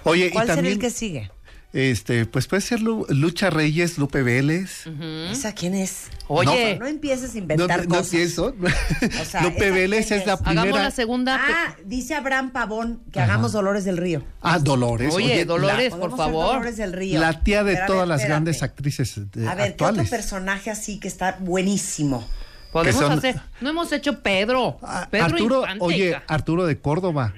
Oye, 0.04 0.28
y 0.28 0.32
¿Cuál 0.32 0.46
será 0.46 0.56
también, 0.56 0.76
el 0.76 0.80
que 0.80 0.90
sigue? 0.90 1.30
Este, 1.72 2.26
pues 2.26 2.48
puede 2.48 2.62
ser 2.62 2.82
Lu- 2.82 3.06
Lucha 3.10 3.50
Reyes, 3.52 3.98
Lupe 4.00 4.24
Vélez. 4.24 4.86
¿Esa 5.32 5.54
quién 5.54 5.76
es? 5.76 6.08
Oye. 6.28 6.74
No, 6.76 6.86
no 6.86 6.88
empieces 6.88 7.32
a 7.32 7.34
No, 7.34 7.40
inventar 7.40 7.84
no 7.84 7.90
cosas. 7.90 8.08
pienso. 8.10 8.56
sea, 9.26 9.42
Lupe 9.44 9.66
¿esa 9.68 9.76
Vélez 9.76 10.08
quién 10.08 10.20
es 10.22 10.26
la 10.26 10.34
es? 10.34 10.40
primera. 10.40 10.62
Hagamos 10.62 10.80
la 10.82 10.92
segunda. 10.92 11.40
Ah, 11.40 11.76
dice 11.86 12.16
Abraham 12.16 12.52
Pavón 12.52 13.02
que 13.12 13.20
Ajá. 13.20 13.34
hagamos 13.34 13.52
Dolores 13.52 13.86
del 13.86 13.98
Río. 13.98 14.24
Ah, 14.42 14.58
Dolores. 14.58 15.14
Oye, 15.14 15.38
la- 15.38 15.46
Dolores, 15.46 15.90
por 15.92 16.00
Podemos 16.00 16.20
hacer 16.20 16.34
favor. 16.34 16.46
Dolores 16.54 16.78
del 16.78 16.94
Río. 16.94 17.20
La, 17.20 17.44
tía 17.44 17.64
de 17.64 17.74
Pero 17.76 17.86
todas 17.88 18.02
ver, 18.02 18.08
las 18.08 18.22
espérate. 18.22 18.30
grandes 18.34 18.64
actrices 18.64 19.18
eh, 19.18 19.22
A 19.48 19.54
ver, 19.56 19.68
¿qué 19.68 19.74
otro 19.76 19.86
actuales. 19.88 20.10
personaje 20.10 20.72
así 20.72 21.00
que 21.00 21.08
está 21.08 21.38
buenísimo? 21.40 22.28
Podemos 22.74 23.02
son- 23.02 23.12
hacer. 23.18 23.40
No 23.62 23.70
hemos 23.70 23.92
hecho 23.92 24.22
Pedro. 24.22 24.80
Pedro 25.12 25.26
Arturo, 25.26 25.62
Infante. 25.62 25.84
oye. 25.86 26.16
Arturo 26.28 26.66
de 26.66 26.80
Córdoba. 26.80 27.34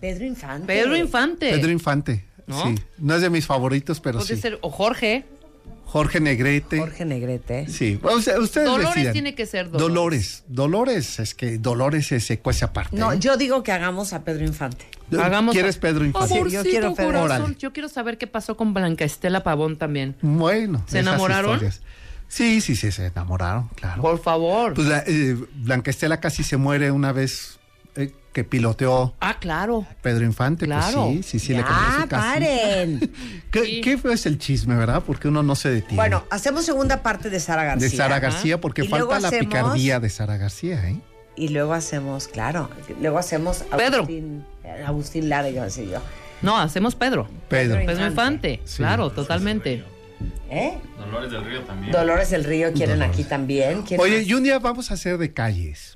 Pedro 0.00 0.24
Infante. 0.26 0.66
Pedro 0.66 0.96
Infante. 0.96 1.50
Pedro 1.50 1.70
Infante. 1.70 2.24
¿No? 2.46 2.62
Sí. 2.64 2.74
No 2.98 3.14
es 3.14 3.22
de 3.22 3.30
mis 3.30 3.46
favoritos, 3.46 4.00
pero 4.00 4.18
Puede 4.18 4.36
sí. 4.36 4.40
ser. 4.40 4.58
O 4.62 4.70
Jorge. 4.70 5.24
Jorge 5.86 6.20
Negrete. 6.20 6.78
Jorge 6.78 7.04
Negrete. 7.04 7.68
Sí. 7.68 7.98
Ustedes 8.02 8.52
Dolores 8.66 8.94
decidan. 8.94 9.12
tiene 9.12 9.34
que 9.34 9.46
ser 9.46 9.70
Dolores. 9.70 10.42
Dolores. 10.44 10.44
Dolores. 10.48 11.18
Es 11.20 11.34
que 11.34 11.58
Dolores 11.58 12.08
se 12.08 12.20
se 12.20 12.38
cuece 12.40 12.64
aparte. 12.64 12.96
No, 12.96 13.12
¿eh? 13.12 13.18
yo 13.20 13.36
digo 13.36 13.62
que 13.62 13.72
hagamos 13.72 14.12
a 14.12 14.24
Pedro 14.24 14.44
Infante. 14.44 14.84
Hagamos 15.18 15.54
¿Quieres 15.54 15.78
Pedro 15.78 16.04
Infante? 16.04 16.34
Yo 16.50 16.62
quiero 16.62 16.94
Pedro. 16.94 17.06
corazón. 17.20 17.40
Órale. 17.42 17.56
Yo 17.58 17.72
quiero 17.72 17.88
saber 17.88 18.18
qué 18.18 18.26
pasó 18.26 18.56
con 18.56 18.74
Blanca 18.74 19.04
Estela 19.04 19.44
Pavón 19.44 19.76
también. 19.76 20.16
Bueno. 20.22 20.84
¿Se 20.88 20.98
enamoraron? 20.98 21.52
historias. 21.54 21.80
Sí, 22.28 22.60
sí, 22.60 22.74
sí, 22.74 22.90
se 22.90 23.06
enamoraron, 23.06 23.68
claro. 23.76 24.02
Por 24.02 24.20
favor. 24.20 24.74
Pues 24.74 24.88
la, 24.88 25.04
eh, 25.06 25.36
Blanca 25.54 25.90
Estela 25.90 26.18
casi 26.20 26.42
se 26.42 26.56
muere 26.56 26.90
una 26.90 27.12
vez 27.12 27.60
eh, 27.94 28.12
que 28.36 28.44
piloteó 28.44 29.14
ah, 29.20 29.38
claro. 29.40 29.86
Pedro 30.02 30.26
Infante. 30.26 30.66
Claro. 30.66 31.06
Pues 31.06 31.24
sí, 31.24 31.38
sí, 31.38 31.46
sí, 31.46 31.52
le 31.54 31.60
compró 31.62 31.74
Ah, 31.78 31.98
su 32.02 32.08
casa. 32.08 32.22
paren. 32.34 33.10
¿Qué, 33.50 33.64
Sí. 33.64 33.80
qué 33.80 33.98
es 34.12 34.26
el 34.26 34.38
chisme, 34.38 34.76
verdad? 34.76 35.02
Porque 35.06 35.28
uno 35.28 35.42
no 35.42 35.56
se 35.56 35.70
detiene. 35.70 35.96
Bueno, 35.96 36.24
hacemos 36.28 36.66
segunda 36.66 37.02
parte 37.02 37.30
de 37.30 37.40
Sara 37.40 37.64
García. 37.64 37.88
de 37.88 37.96
Sara 37.96 38.20
García, 38.20 38.60
porque 38.60 38.84
falta 38.84 39.18
la 39.20 39.28
hacemos- 39.28 39.46
picardía 39.46 40.00
de 40.00 40.10
Sara 40.10 40.36
García, 40.36 40.86
¿eh? 40.86 41.00
Y 41.34 41.48
luego 41.48 41.72
hacemos, 41.72 42.28
claro, 42.28 42.68
luego 43.00 43.16
hacemos 43.18 43.64
Pedro. 43.74 44.00
Agustín, 44.02 44.44
eh, 44.64 44.84
Agustín 44.86 45.28
Lara, 45.30 45.48
yo 45.48 45.62
así 45.62 45.86
yo. 45.90 46.02
No, 46.42 46.58
hacemos 46.58 46.94
Pedro. 46.94 47.28
Pedro. 47.48 47.76
Pedro 47.76 47.86
Pedro 47.86 48.06
Infante. 48.06 48.60
Sí. 48.66 48.76
Claro, 48.76 49.08
totalmente. 49.12 49.82
¿Eh? 50.50 50.78
Dolores 50.98 51.30
del 51.30 51.42
Río 51.44 51.60
también. 51.62 51.90
Dolores 51.92 52.30
del 52.30 52.44
Río 52.44 52.72
quieren 52.74 52.96
Dolores. 52.98 53.14
aquí 53.14 53.24
también. 53.24 53.80
¿Quién 53.82 53.98
Oye, 53.98 54.18
más? 54.18 54.26
y 54.26 54.34
un 54.34 54.42
día 54.42 54.58
vamos 54.58 54.90
a 54.90 54.94
hacer 54.94 55.16
de 55.16 55.32
calles. 55.32 55.95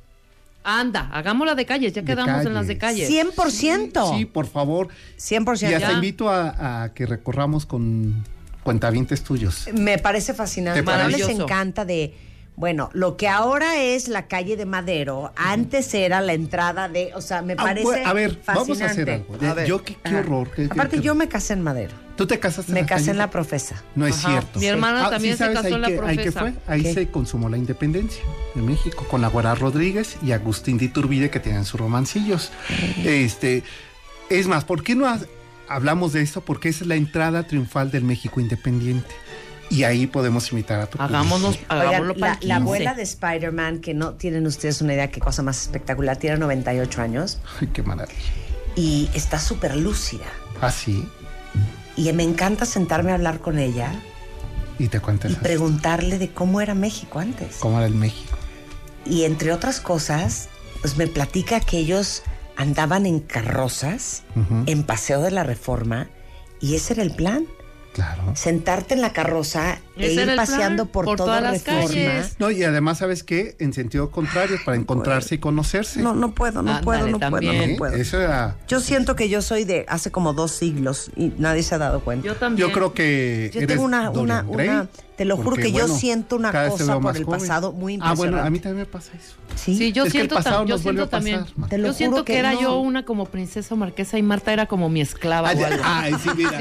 Anda, 0.62 1.08
hagámosla 1.12 1.54
de 1.54 1.64
calles. 1.66 1.92
Ya 1.92 2.02
De 2.02 2.06
quedamos 2.06 2.44
en 2.44 2.54
las 2.54 2.66
de 2.66 2.76
calles. 2.76 3.08
calles. 3.08 3.34
100%. 3.36 4.16
Sí, 4.18 4.24
por 4.26 4.46
favor. 4.46 4.88
100%. 5.18 5.70
Y 5.70 5.74
hasta 5.74 5.88
Ya. 5.88 5.92
invito 5.94 6.28
a, 6.28 6.82
a 6.84 6.92
que 6.94 7.06
recorramos 7.06 7.64
con 7.66 8.24
cuentavientes 8.62 9.22
tuyos. 9.22 9.68
Me 9.72 9.98
parece 9.98 10.34
fascinante. 10.34 10.82
¿Te 10.82 10.86
No 10.86 11.08
les 11.08 11.28
encanta 11.28 11.84
de. 11.84 12.14
Bueno, 12.56 12.90
lo 12.92 13.16
que 13.16 13.26
ahora 13.26 13.80
es 13.80 14.08
la 14.08 14.26
calle 14.26 14.56
de 14.56 14.66
Madero, 14.66 15.32
antes 15.34 15.94
era 15.94 16.20
la 16.20 16.34
entrada 16.34 16.88
de. 16.90 17.12
O 17.14 17.22
sea, 17.22 17.40
me 17.40 17.54
Ah, 17.54 17.56
parece. 17.56 17.84
bueno, 17.84 18.06
a 18.08 18.12
ver, 18.12 18.38
vamos 18.46 18.80
a 18.82 18.86
hacer 18.86 19.08
algo. 19.10 19.38
De- 19.38 19.48
A 19.48 19.54
ver. 19.54 19.66
yo 19.66 19.82
qué- 19.82 19.96
qué 20.04 20.14
horror, 20.16 20.50
qué- 20.54 20.64
Aparte, 20.70 20.96
qué- 20.98 21.02
yo 21.02 21.14
me 21.14 21.26
casé 21.28 21.54
en 21.54 21.62
Madero. 21.62 21.94
¿Tú 22.16 22.26
te 22.26 22.38
casaste 22.38 22.72
Me 22.72 22.82
la 22.82 22.86
casé 22.86 23.04
calle? 23.04 23.10
en 23.12 23.16
la 23.18 23.30
profesa. 23.30 23.82
No 23.94 24.06
es 24.06 24.18
Ajá. 24.18 24.28
cierto. 24.32 24.60
Mi 24.60 24.66
hermana 24.66 25.06
Ah, 25.06 25.10
también 25.10 25.38
se 25.38 25.44
sabes, 25.44 25.56
casó 25.56 25.68
ahí 25.68 25.72
en 25.74 25.80
la 25.80 25.88
que- 25.88 26.00
ahí 26.00 26.16
que 26.18 26.32
profesa. 26.32 26.40
fue, 26.40 26.52
ahí 26.74 26.82
¿Qué? 26.82 26.92
se 26.92 27.08
consumó 27.10 27.48
la 27.48 27.56
independencia 27.56 28.22
de 28.54 28.60
México 28.60 29.06
con 29.08 29.22
la 29.22 29.28
Guara 29.28 29.54
Rodríguez 29.54 30.18
y 30.22 30.32
Agustín 30.32 30.76
de 30.76 30.84
Iturbide 30.84 31.30
que 31.30 31.40
tenían 31.40 31.64
sus 31.64 31.80
romancillos. 31.80 32.52
Este, 33.04 33.62
es 34.28 34.46
más, 34.48 34.66
¿por 34.66 34.82
qué 34.82 34.94
no 34.94 35.06
ha- 35.08 35.18
hablamos 35.66 36.12
de 36.12 36.20
esto? 36.20 36.42
Porque 36.42 36.68
esa 36.68 36.84
es 36.84 36.88
la 36.88 36.96
entrada 36.96 37.44
triunfal 37.46 37.90
del 37.90 38.04
México 38.04 38.38
independiente. 38.38 39.08
Y 39.70 39.84
ahí 39.84 40.06
podemos 40.08 40.50
invitar 40.50 40.80
a 40.80 40.86
tu 40.86 41.00
Hagámonos, 41.00 41.56
hagámoslo 41.68 42.14
Oigan, 42.14 42.20
para 42.20 42.32
la, 42.34 42.38
la 42.40 42.54
15. 42.56 42.62
abuela 42.62 42.94
de 42.94 43.02
Spider-Man, 43.02 43.80
que 43.80 43.94
no 43.94 44.14
tienen 44.14 44.46
ustedes 44.46 44.80
una 44.82 44.94
idea 44.94 45.10
qué 45.10 45.20
cosa 45.20 45.42
más 45.42 45.62
espectacular, 45.62 46.16
tiene 46.16 46.36
98 46.38 47.00
años 47.02 47.38
Ay, 47.60 47.68
qué 47.72 47.82
maravilla. 47.84 48.18
y 48.74 49.08
está 49.14 49.38
súper 49.38 49.76
lúcida. 49.76 50.26
Ah, 50.60 50.70
sí. 50.72 51.06
Y 51.96 52.12
me 52.12 52.24
encanta 52.24 52.66
sentarme 52.66 53.12
a 53.12 53.14
hablar 53.14 53.38
con 53.40 53.58
ella 53.58 53.92
Y 54.78 54.88
te 54.88 55.00
cuentas 55.00 55.30
y 55.32 55.34
preguntarle 55.36 56.18
de 56.18 56.30
cómo 56.30 56.60
era 56.60 56.74
México 56.74 57.18
antes. 57.20 57.56
cómo 57.60 57.78
era 57.78 57.86
el 57.86 57.94
México. 57.94 58.36
Y 59.06 59.22
entre 59.24 59.52
otras 59.52 59.80
cosas, 59.80 60.48
pues 60.80 60.96
me 60.96 61.06
platica 61.06 61.60
que 61.60 61.78
ellos 61.78 62.22
andaban 62.56 63.06
en 63.06 63.20
carrozas, 63.20 64.24
en 64.66 64.82
Paseo 64.82 65.22
de 65.22 65.30
la 65.30 65.44
Reforma, 65.44 66.08
y 66.60 66.74
ese 66.74 66.92
era 66.94 67.02
el 67.02 67.14
plan. 67.14 67.46
Claro. 67.92 68.22
Sentarte 68.36 68.94
en 68.94 69.00
la 69.00 69.12
carroza 69.12 69.80
e 69.96 70.12
ir 70.12 70.22
plan, 70.22 70.36
paseando 70.36 70.86
por, 70.86 71.04
por 71.04 71.16
toda 71.16 71.38
todas 71.38 71.52
las 71.52 71.62
calles. 71.62 72.36
No, 72.38 72.50
y 72.50 72.62
además, 72.62 72.98
¿sabes 72.98 73.24
qué? 73.24 73.56
En 73.58 73.72
sentido 73.72 74.10
contrario, 74.10 74.58
para 74.64 74.76
encontrarse 74.76 75.34
y 75.34 75.38
conocerse. 75.38 76.00
No, 76.00 76.14
no 76.14 76.32
puedo, 76.32 76.62
no 76.62 76.80
puedo, 76.82 77.06
no 77.08 77.18
puedo, 77.18 77.52
no 77.52 77.76
puedo. 77.76 77.94
Eso 77.94 78.20
era. 78.20 78.56
Yo 78.68 78.80
siento 78.80 79.16
que 79.16 79.28
yo 79.28 79.42
soy 79.42 79.64
de 79.64 79.86
hace 79.88 80.10
como 80.10 80.32
dos 80.32 80.52
siglos 80.52 81.10
y 81.16 81.32
nadie 81.38 81.62
se 81.62 81.74
ha 81.74 81.78
dado 81.78 82.00
cuenta. 82.00 82.26
Yo 82.26 82.36
también. 82.36 82.68
Yo 82.68 82.72
creo 82.72 82.94
que. 82.94 83.50
Yo 83.52 83.60
eres 83.60 83.68
tengo 83.68 83.84
una, 83.84 84.10
Dorian 84.10 84.46
una, 84.48 84.56
Gray, 84.56 84.68
una, 84.68 84.88
te 85.20 85.26
lo 85.26 85.36
juro 85.36 85.50
porque, 85.50 85.64
que 85.64 85.72
yo 85.72 85.86
siento 85.86 86.36
una 86.36 86.50
cosa 86.50 86.98
por 86.98 87.14
el 87.14 87.24
joven. 87.24 87.40
pasado 87.40 87.72
muy 87.72 87.92
Ah, 87.92 87.96
impresionante. 87.96 88.30
bueno, 88.36 88.46
a 88.46 88.48
mí 88.48 88.58
también 88.58 88.78
me 88.78 88.86
pasa 88.86 89.10
eso. 89.18 89.34
Sí, 89.54 89.76
Sí, 89.76 89.92
yo 89.92 90.04
Es 90.06 90.12
que 90.12 90.18
el 90.20 90.22
siento, 90.22 90.36
pasado 90.36 90.62
tam- 90.64 90.66
yo 90.68 90.74
nos 90.76 90.82
vuelve 90.82 91.00
siento 91.02 91.02
a 91.02 91.20
pasar, 91.20 91.32
también. 91.34 91.54
Marta. 91.58 91.68
Te 91.76 91.78
lo 91.82 91.88
Yo 91.88 91.92
siento 91.92 92.16
juro 92.16 92.24
que, 92.24 92.32
que 92.32 92.38
era 92.38 92.52
no. 92.54 92.60
yo 92.62 92.78
una 92.80 93.04
como 93.04 93.26
princesa 93.26 93.74
marquesa 93.74 94.16
y 94.16 94.22
Marta 94.22 94.50
era 94.54 94.64
como 94.64 94.88
mi 94.88 95.02
esclava 95.02 95.48
o 95.48 95.50
algo. 95.66 95.82
Ay, 95.84 96.14
sí, 96.22 96.30
mira. 96.34 96.52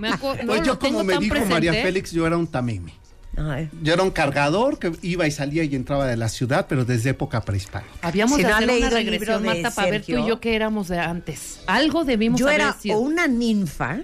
Me 0.00 0.10
acu- 0.10 0.36
no, 0.40 0.46
pues 0.46 0.62
yo, 0.66 0.78
como 0.80 1.04
me 1.04 1.16
dijo 1.18 1.30
presente. 1.30 1.54
María 1.54 1.72
Félix, 1.74 2.10
yo 2.10 2.26
era 2.26 2.36
un 2.36 2.48
tameme. 2.48 2.92
Ay. 3.36 3.70
Yo 3.82 3.94
era 3.94 4.02
un 4.02 4.10
cargador 4.10 4.78
que 4.80 4.92
iba 5.00 5.26
y 5.26 5.30
salía 5.30 5.62
y 5.64 5.74
entraba 5.74 6.06
de 6.06 6.16
la 6.18 6.28
ciudad, 6.28 6.66
pero 6.68 6.84
desde 6.84 7.10
época 7.10 7.40
prehispánica. 7.40 7.90
Habíamos 8.02 8.36
Si 8.36 8.42
de 8.42 8.50
no 8.50 8.56
hacer 8.56 8.70
una 8.78 8.90
regresión, 8.90 9.42
de 9.42 9.48
Marta, 9.48 9.70
para 9.70 9.90
ver 9.90 10.00
tú 10.02 10.10
y 10.10 10.14
Sergio. 10.16 10.28
yo 10.28 10.40
qué 10.40 10.54
éramos 10.56 10.88
de 10.88 10.98
antes. 10.98 11.60
Algo 11.68 12.04
debimos 12.04 12.38
Yo 12.40 12.48
haber 12.48 12.60
era 12.62 12.72
sido. 12.74 12.96
o 12.98 13.00
una 13.00 13.28
ninfa 13.28 14.00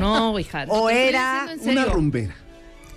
No, 0.00 0.38
hija. 0.38 0.64
o 0.68 0.90
era 0.90 1.46
Una 1.62 1.84
rumbera. 1.84 2.34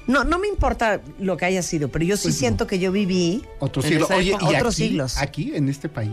No, 0.10 0.23
no 0.23 0.40
me 0.40 0.48
importa 0.48 1.02
lo 1.19 1.38
que 1.38 1.45
haya 1.45 1.61
sido, 1.61 1.88
pero 1.90 2.03
yo 2.03 2.18
sí 2.18 2.23
Pues 2.23 2.36
no. 2.36 2.40
siento 2.40 2.68
que 2.68 2.80
yo 2.80 2.91
viví 2.91 3.44
En 3.61 3.69
Oye, 3.69 3.95
época. 4.31 4.45
y 4.52 4.56
Otros 4.56 4.73
aquí, 4.76 4.84
siglos. 4.88 5.18
aquí, 5.18 5.52
en 5.56 5.69
este 5.69 5.88
país. 5.88 6.10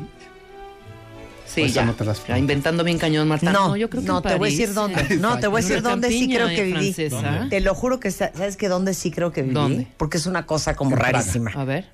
Sí, 1.47 1.62
Pues 1.62 1.73
ya. 1.74 1.86
no 1.86 1.94
te 1.94 2.05
las 2.05 2.27
Ya, 2.27 2.36
inventando 2.36 2.85
bien 2.85 2.98
cañón, 2.98 3.27
Marta. 3.27 3.51
No, 3.51 3.74
yo 3.77 3.89
creo 3.89 4.02
que 4.02 4.09
no, 4.09 4.18
en 4.18 4.23
te 4.24 4.35
voy 4.35 4.48
a 4.48 4.51
decir 4.51 4.74
dónde. 4.74 5.01
eh. 5.01 5.16
No, 5.18 5.39
te 5.39 5.47
voy 5.47 5.60
a 5.60 5.62
decir 5.62 5.78
En 5.78 5.82
dónde 5.85 6.10
sí 6.10 6.28
creo 6.28 6.48
que 6.48 6.64
viví. 6.64 6.93
francesa. 6.93 7.47
Te 7.48 7.60
lo 7.60 7.74
juro 7.74 7.98
que 7.98 8.10
sa- 8.10 8.31
sabes 8.35 8.59
que 8.59 8.68
dónde 8.68 8.93
sí 8.93 9.10
creo 9.10 9.32
que 9.32 9.40
viví, 9.43 9.55
¿Dónde? 9.55 9.86
porque 9.97 10.18
es 10.18 10.27
una 10.27 10.44
cosa 10.44 10.74
como 10.77 10.90
En 10.90 10.98
Praga. 10.98 11.18
rarísima. 11.20 11.52
A 11.55 11.64
ver, 11.64 11.89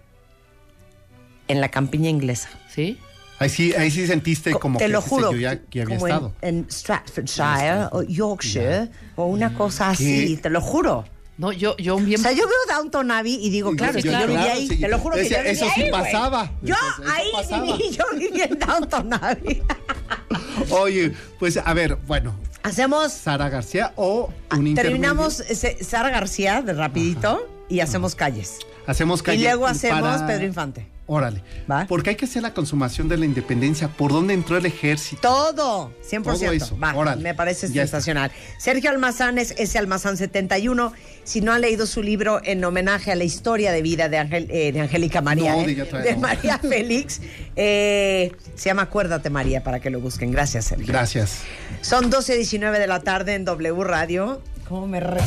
En 1.49 1.61
la 1.61 1.69
campiña 1.69 2.09
inglesa. 2.11 2.49
¿sí? 2.75 2.99
Ahí 3.39 3.49
sí, 3.49 3.75
ahí 3.75 3.91
sí 3.91 4.07
sentiste 4.07 4.53
como 4.53 4.79
te 4.79 4.87
que 4.87 4.89
lo 4.91 5.01
juro, 5.03 5.33
yo, 5.33 5.39
ya 5.39 5.59
que 5.61 5.83
había 5.83 5.97
como 5.97 6.07
en, 6.09 6.13
estado. 6.13 6.35
en 6.43 6.67
Stratfordshire 6.71 7.89
o 7.93 8.03
Yorkshire 8.03 8.89
o 9.17 9.27
una 9.27 9.55
cosa 9.55 9.87
¿Qué? 9.97 10.23
así, 10.25 10.37
te 10.37 10.49
lo 10.51 10.61
juro. 10.61 11.05
No, 11.39 11.51
yo, 11.51 11.77
yo 11.79 11.97
O 11.97 11.99
bien. 11.99 12.21
sea, 12.21 12.33
yo 12.33 12.45
veo 12.47 12.77
Downton 12.77 13.11
Abbey 13.11 13.35
y 13.45 13.51
digo, 13.51 13.75
claro, 13.75 13.93
yo- 13.95 13.99
es 13.99 14.05
que 14.05 14.11
yo, 14.13 14.21
yo- 14.21 14.27
viví 14.27 14.39
claro, 14.39 14.53
ahí, 14.53 14.69
sí. 14.69 14.77
te 14.81 14.89
lo 14.89 14.99
juro 14.99 15.17
que 15.17 15.29
yo 15.29 15.37
eso 15.39 15.67
sí 15.75 15.83
ahí, 15.83 15.91
pasaba. 15.91 16.51
Yo 16.63 16.75
Eso- 16.75 17.03
eso 17.03 17.13
ahí 17.13 17.27
pasaba. 17.33 17.63
viví, 17.65 17.91
yo 17.97 18.05
viví 18.19 18.41
en 18.43 18.59
Downton 18.59 19.13
Abbey. 19.15 19.63
Oye, 20.71 21.13
pues 21.39 21.57
a 21.57 21.73
ver, 21.75 21.97
bueno, 22.07 22.35
Hacemos. 22.63 23.13
Sara 23.13 23.49
García 23.49 23.93
o 23.97 24.33
un 24.57 24.75
Terminamos 24.75 25.43
Sara 25.81 26.11
García 26.11 26.63
de 26.63 26.73
rapidito 26.75 27.49
y 27.69 27.81
hacemos 27.81 28.15
calles. 28.15 28.59
Hacemos 28.87 29.23
calle 29.23 29.41
Y 29.41 29.43
luego 29.45 29.67
hacemos 29.67 30.01
para- 30.01 30.27
Pedro 30.27 30.45
Infante. 30.45 30.87
Órale. 31.15 31.43
Porque 31.89 32.09
hay 32.11 32.17
que 32.17 32.25
hacer 32.25 32.43
la 32.43 32.55
consumación 32.55 33.07
de 33.07 33.19
la 33.19 33.27
independencia. 33.27 33.89
¿Por 33.89 34.13
dónde 34.13 34.33
entró 34.33 34.57
el 34.57 34.65
ejército? 34.65 35.21
Todo, 35.21 35.93
100%. 36.11 36.23
Todo 36.23 36.53
eso. 36.53 36.79
Va, 36.79 36.95
Órale. 36.95 37.23
me 37.23 37.35
parece 37.35 37.67
Ya 37.69 37.83
está. 37.83 37.99
sensacional. 37.99 38.33
Sergio 38.59 38.89
Almazán 38.89 39.37
es 39.37 39.51
ese 39.59 39.79
Almazán 39.79 40.17
71. 40.17 40.95
Si 41.25 41.43
no 41.43 41.53
han 41.53 41.61
leído 41.61 41.87
su 41.87 42.03
libro 42.03 42.41
en 42.45 42.65
homenaje 42.65 43.13
a 43.13 43.15
la 43.15 43.25
historia 43.25 43.73
de 43.73 43.83
vida 43.83 44.09
de, 44.09 44.17
Ángel- 44.19 44.47
eh, 44.51 44.73
de 44.73 44.81
Angélica 44.81 45.21
María, 45.21 45.53
No, 45.55 45.61
eh, 45.61 45.67
diga 45.67 45.85
de 45.85 46.13
no. 46.15 46.21
María 46.21 46.59
Félix, 46.63 47.21
eh, 47.57 48.33
se 48.55 48.71
llama 48.71 48.83
Acuérdate 48.83 49.29
María 49.29 49.63
para 49.63 49.81
que 49.81 49.91
lo 49.91 50.01
busquen. 50.01 50.31
Gracias, 50.33 50.65
Sergio. 50.65 50.87
Gracias. 50.87 51.41
Son 51.83 52.11
12.19 52.11 52.79
de 52.79 52.87
la 52.87 53.01
tarde 53.01 53.35
en 53.35 53.45
W 53.45 53.85
Radio. 53.85 54.41
¿Cómo 54.67 54.87
me 54.87 54.99
re... 55.01 55.21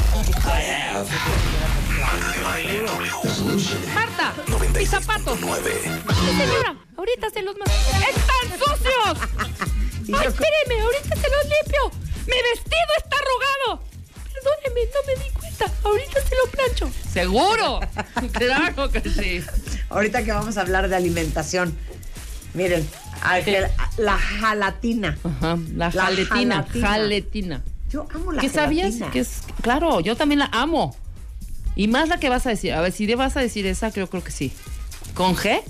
Marta, 3.93 4.33
mis 4.77 4.89
zapatos. 4.89 5.39
Sí, 5.39 6.37
señora, 6.37 6.75
ahorita 6.97 7.29
se 7.29 7.41
los 7.41 7.55
mando. 7.57 7.73
¡Están 8.09 8.59
sucios! 8.59 9.29
¡Ay, 10.19 10.27
espéreme! 10.27 10.81
Ahorita 10.81 11.15
se 11.15 11.29
los 11.29 11.43
limpio. 11.43 11.91
¡Mi 12.27 12.37
vestido 12.51 12.91
está 12.97 13.15
arrugado! 13.17 13.83
Perdóneme, 14.33 14.89
no 14.93 14.99
me 15.07 15.23
di 15.23 15.29
cuenta. 15.31 15.71
Ahorita 15.83 16.19
se 16.21 16.35
lo 16.35 16.51
plancho. 16.51 16.91
¿Seguro? 17.11 17.79
claro 18.33 18.91
que 18.91 19.01
sí. 19.09 19.43
Ahorita 19.89 20.23
que 20.23 20.31
vamos 20.31 20.57
a 20.57 20.61
hablar 20.61 20.89
de 20.89 20.95
alimentación. 20.95 21.77
Miren, 22.53 22.87
la 23.97 24.17
jalatina. 24.17 25.17
Ajá, 25.23 25.57
la 25.73 25.91
jaletina, 25.91 26.55
jalatina. 26.63 26.87
jaletina. 26.87 27.63
Yo 27.89 28.07
amo 28.13 28.31
la 28.31 28.41
¿Qué 28.41 28.49
sabías? 28.49 28.87
gelatina. 28.93 29.11
Que 29.11 29.19
es, 29.19 29.41
claro, 29.61 29.99
yo 30.01 30.15
también 30.15 30.39
la 30.39 30.49
amo. 30.51 30.95
Y 31.75 31.87
más 31.87 32.07
la 32.09 32.19
que 32.19 32.29
vas 32.29 32.45
a 32.45 32.49
decir. 32.49 32.73
A 32.73 32.81
ver, 32.81 32.91
si 32.91 33.13
vas 33.15 33.35
a 33.37 33.41
decir 33.41 33.65
esa, 33.65 33.91
creo, 33.91 34.07
creo 34.09 34.23
que 34.23 34.31
sí. 34.31 34.51
¿Con 35.13 35.35
G? 35.35 35.61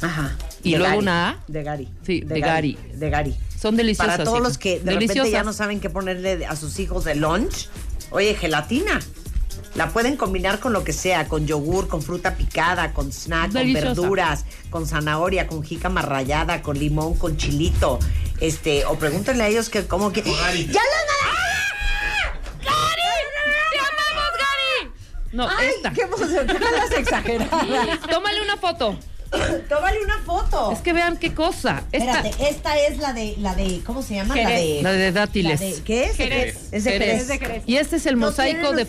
Ajá. 0.00 0.36
Y 0.62 0.72
De 0.72 0.78
luego 0.78 0.92
Gary. 0.92 1.02
una 1.02 1.28
A. 1.30 1.38
De 1.48 1.62
Gary. 1.62 1.88
Sí, 2.04 2.20
de, 2.20 2.40
Gary. 2.40 2.78
De 2.94 3.10
Gary. 3.10 3.36
Son 3.60 3.76
deliciosas. 3.76 4.14
Para 4.14 4.24
todos 4.24 4.38
hija. 4.38 4.48
los 4.48 4.58
que 4.58 4.70
de 4.70 4.76
repente 4.78 4.98
deliciosas. 5.00 5.32
ya 5.32 5.42
no 5.42 5.52
saben 5.52 5.80
qué 5.80 5.90
ponerle 5.90 6.46
a 6.46 6.56
sus 6.56 6.78
hijos 6.78 7.04
de 7.04 7.14
lunch, 7.14 7.68
oye, 8.10 8.34
gelatina. 8.34 9.00
La 9.74 9.88
pueden 9.92 10.16
combinar 10.16 10.60
con 10.60 10.72
lo 10.72 10.84
que 10.84 10.92
sea, 10.92 11.26
con 11.26 11.46
yogur, 11.48 11.88
con 11.88 12.00
fruta 12.00 12.36
picada, 12.36 12.92
con 12.92 13.10
snack, 13.12 13.50
Deliciosa. 13.50 13.86
con 13.86 13.96
verduras, 13.96 14.44
con 14.70 14.86
zanahoria, 14.86 15.48
con 15.48 15.64
jícama 15.64 16.00
rallada, 16.00 16.62
con 16.62 16.78
limón, 16.78 17.16
con 17.16 17.36
chilito. 17.36 17.98
Este, 18.40 18.84
o 18.84 18.96
pregúntenle 18.98 19.42
a 19.42 19.48
ellos 19.48 19.68
que 19.70 19.86
cómo 19.86 20.12
que. 20.12 20.22
¡Ya 20.22 20.30
los 20.30 20.36
No, 25.34 25.48
Ay, 25.48 25.68
esta. 25.76 25.90
qué 25.92 26.02
emoción, 26.02 26.46
qué 26.46 26.58
las 26.60 26.90
exageradas. 26.98 28.00
Tómale 28.08 28.40
una 28.42 28.56
foto. 28.56 28.96
Tómale 29.68 29.98
una 30.04 30.18
foto. 30.24 30.70
Es 30.70 30.78
que 30.78 30.92
vean 30.92 31.16
qué 31.16 31.34
cosa. 31.34 31.82
Esta, 31.90 32.20
Espérate, 32.20 32.48
esta 32.50 32.78
es 32.78 32.98
la 32.98 33.12
de, 33.12 33.34
la 33.40 33.56
de, 33.56 33.80
¿cómo 33.84 34.00
se 34.00 34.14
llama? 34.14 34.36
La 34.36 34.48
de, 34.48 34.78
la 34.80 34.92
de 34.92 35.10
dátiles. 35.10 35.60
la 35.60 35.66
de- 35.66 35.82
¿Qué 35.82 36.04
es? 36.04 36.16
Jerez. 36.16 36.68
Es 36.70 36.84
de 36.84 36.92
Jerez. 36.92 37.26
Jerez. 37.28 37.62
Y 37.66 37.76
este 37.78 37.96
es 37.96 38.06
el 38.06 38.16
mosaico 38.16 38.70
de 38.72 38.82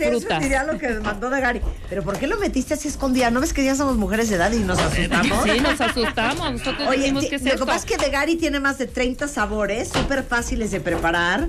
idea 0.43 0.63
lo 0.63 0.77
que 0.77 0.89
mandó 0.99 1.31
de 1.31 1.41
Gary. 1.41 1.61
Pero 1.89 2.03
¿por 2.03 2.19
qué 2.19 2.27
lo 2.27 2.37
metiste 2.37 2.75
así 2.75 2.87
escondida? 2.87 3.31
¿No 3.31 3.41
ves 3.41 3.53
que 3.53 3.63
ya 3.65 3.73
somos 3.73 3.97
mujeres 3.97 4.29
de 4.29 4.35
edad 4.35 4.51
y 4.51 4.59
nos 4.59 4.77
asustamos? 4.77 5.43
Sí, 5.45 5.59
nos 5.61 5.81
asustamos. 5.81 6.51
Nosotros 6.51 6.87
Oye, 6.89 6.99
decimos 6.99 7.25
que 7.25 7.35
es 7.37 7.43
lo 7.43 7.51
que 7.57 7.65
pasa 7.65 7.77
es 7.77 7.85
que 7.85 7.97
de 7.97 8.11
Gary 8.11 8.35
tiene 8.35 8.59
más 8.59 8.77
de 8.77 8.85
30 8.85 9.27
sabores, 9.27 9.89
súper 9.89 10.23
fáciles 10.23 10.69
de 10.69 10.79
preparar. 10.79 11.47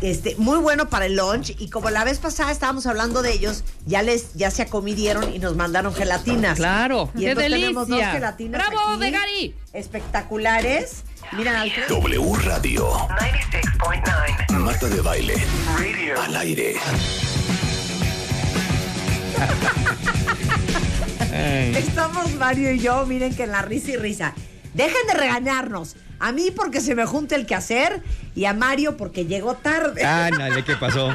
Este, 0.00 0.36
muy 0.36 0.58
bueno 0.58 0.88
para 0.88 1.06
el 1.06 1.16
lunch 1.16 1.56
y 1.58 1.70
como 1.70 1.90
la 1.90 2.04
vez 2.04 2.20
pasada 2.20 2.52
estábamos 2.52 2.86
hablando 2.86 3.20
de 3.22 3.32
ellos, 3.32 3.64
ya 3.84 4.02
les 4.02 4.32
ya 4.34 4.50
se 4.52 4.62
acomidieron 4.62 5.34
y 5.34 5.40
nos 5.40 5.56
mandaron 5.56 5.92
gelatinas. 5.92 6.56
Claro, 6.56 7.10
y 7.16 7.20
qué 7.20 7.30
entonces 7.30 7.52
tenemos 7.52 7.88
dos 7.88 8.00
gelatinas 8.00 8.60
¡Bravo, 8.60 8.90
aquí, 8.92 9.00
de 9.00 9.10
Gary! 9.10 9.54
espectaculares. 9.72 11.02
Mira, 11.32 11.60
Alfred. 11.60 11.88
W 11.88 12.32
Radio. 12.44 12.88
96.9. 12.90 14.58
Marta 14.60 14.88
de 14.88 15.00
baile. 15.00 15.34
Al 16.22 16.36
aire. 16.36 16.76
Estamos 21.32 22.32
Mario 22.34 22.72
y 22.72 22.78
yo, 22.78 23.04
miren 23.06 23.34
que 23.34 23.44
en 23.44 23.52
la 23.52 23.62
risa 23.62 23.92
y 23.92 23.96
risa. 23.96 24.34
Dejen 24.74 25.06
de 25.06 25.14
regañarnos. 25.14 25.96
A 26.20 26.32
mí 26.32 26.50
porque 26.54 26.80
se 26.80 26.94
me 26.94 27.06
junta 27.06 27.36
el 27.36 27.46
quehacer 27.46 28.02
y 28.34 28.44
a 28.44 28.52
Mario 28.52 28.96
porque 28.96 29.26
llegó 29.26 29.54
tarde. 29.54 30.04
Ah, 30.04 30.30
nadie, 30.36 30.64
¿qué 30.64 30.74
pasó? 30.76 31.14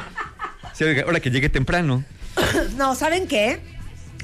Sí, 0.72 0.84
oiga, 0.84 1.02
ahora 1.02 1.20
que 1.20 1.30
llegué 1.30 1.48
temprano. 1.48 2.04
No, 2.76 2.94
¿saben 2.94 3.28
qué? 3.28 3.60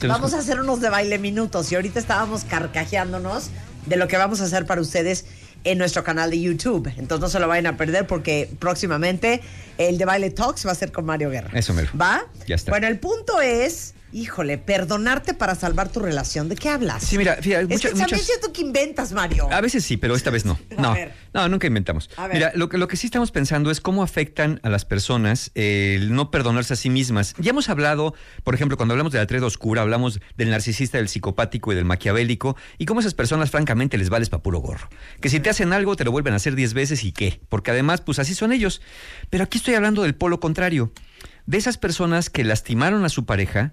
Vamos 0.08 0.34
a 0.34 0.38
hacer 0.38 0.60
unos 0.60 0.80
de 0.80 0.88
baile 0.88 1.18
minutos 1.18 1.70
y 1.70 1.74
ahorita 1.74 1.98
estábamos 1.98 2.44
carcajeándonos 2.44 3.50
de 3.86 3.96
lo 3.96 4.08
que 4.08 4.16
vamos 4.16 4.40
a 4.40 4.44
hacer 4.44 4.66
para 4.66 4.80
ustedes 4.80 5.26
en 5.64 5.78
nuestro 5.78 6.02
canal 6.04 6.30
de 6.30 6.40
YouTube. 6.40 6.90
Entonces 6.96 7.20
no 7.20 7.28
se 7.28 7.38
lo 7.38 7.48
vayan 7.48 7.66
a 7.66 7.76
perder 7.76 8.06
porque 8.06 8.50
próximamente 8.58 9.42
el 9.78 9.98
de 9.98 10.04
baile 10.04 10.30
talks 10.30 10.66
va 10.66 10.72
a 10.72 10.74
ser 10.74 10.90
con 10.90 11.04
Mario 11.04 11.30
Guerra. 11.30 11.50
Eso 11.58 11.74
mero. 11.74 11.90
¿Va? 12.00 12.22
Ya 12.46 12.54
está. 12.54 12.70
Bueno, 12.72 12.86
el 12.86 12.98
punto 12.98 13.40
es, 13.40 13.94
híjole, 14.12 14.58
perdonarte 14.58 15.34
para 15.34 15.54
salvar 15.54 15.88
tu 15.90 16.00
relación. 16.00 16.48
¿De 16.48 16.56
qué 16.56 16.68
hablas? 16.68 17.02
Sí, 17.04 17.16
mira, 17.18 17.36
fíjate, 17.36 17.62
es 17.64 17.68
muchas- 17.70 17.92
que 17.92 17.98
muchas- 18.00 18.20
siento 18.22 18.52
que 18.52 18.60
inventas, 18.62 19.12
Mario. 19.12 19.48
A 19.52 19.60
veces 19.60 19.84
sí, 19.84 19.96
pero 19.96 20.14
esta 20.16 20.30
vez 20.30 20.44
no. 20.44 20.58
A 20.76 20.80
No, 20.80 20.94
ver. 20.94 21.12
no, 21.32 21.48
nunca 21.48 21.66
inventamos. 21.66 22.10
A 22.16 22.26
ver. 22.26 22.34
Mira, 22.36 22.52
lo 22.54 22.68
que, 22.68 22.78
lo 22.78 22.88
que 22.88 22.96
sí 22.96 23.06
estamos 23.06 23.30
pensando 23.30 23.70
es 23.70 23.80
cómo 23.80 24.02
afectan 24.02 24.60
a 24.62 24.68
las 24.68 24.84
personas 24.84 25.50
el 25.54 26.12
no 26.14 26.30
perdonarse 26.30 26.72
a 26.74 26.76
sí 26.76 26.90
mismas. 26.90 27.34
Ya 27.38 27.50
hemos 27.50 27.68
hablado, 27.68 28.14
por 28.44 28.54
ejemplo, 28.54 28.76
cuando 28.76 28.94
hablamos 28.94 29.12
de 29.12 29.18
la 29.18 29.26
treda 29.26 29.46
oscura, 29.46 29.82
hablamos 29.82 30.20
del 30.36 30.50
narcisista, 30.50 30.98
del 30.98 31.08
psicopático 31.08 31.72
y 31.72 31.76
del 31.76 31.84
maquiavélico, 31.84 32.56
y 32.78 32.86
cómo 32.86 33.00
esas 33.00 33.14
personas, 33.14 33.50
francamente, 33.50 33.98
les 33.98 34.10
vales 34.10 34.28
pa' 34.28 34.42
puro 34.42 34.58
gorro. 34.60 34.88
Que 35.20 35.28
si 35.28 35.40
te 35.40 35.50
hacen 35.50 35.72
algo, 35.72 35.96
te 35.96 36.04
lo 36.04 36.10
vuelven 36.12 36.32
a 36.32 36.36
hacer 36.36 36.54
diez 36.54 36.74
veces 36.74 37.04
y 37.04 37.12
qué. 37.12 37.40
Porque 37.48 37.70
además, 37.70 38.00
pues 38.00 38.18
así 38.18 38.34
son 38.34 38.52
ellos. 38.52 38.80
Pero 39.30 39.44
aquí 39.44 39.58
estoy 39.58 39.74
hablando 39.74 40.02
del 40.02 40.14
polo 40.14 40.40
contrario. 40.40 40.92
De 41.46 41.58
esas 41.58 41.78
personas 41.78 42.30
que 42.30 42.44
lastimaron 42.44 43.04
a 43.04 43.08
su 43.08 43.24
pareja 43.24 43.72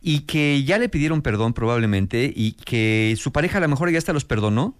y 0.00 0.20
que 0.20 0.64
ya 0.64 0.78
le 0.78 0.88
pidieron 0.88 1.22
perdón 1.22 1.52
probablemente 1.52 2.32
y 2.34 2.52
que 2.52 3.14
su 3.18 3.32
pareja 3.32 3.58
a 3.58 3.60
lo 3.60 3.68
mejor 3.68 3.90
ya 3.90 3.98
hasta 3.98 4.12
los 4.12 4.24
perdonó, 4.24 4.76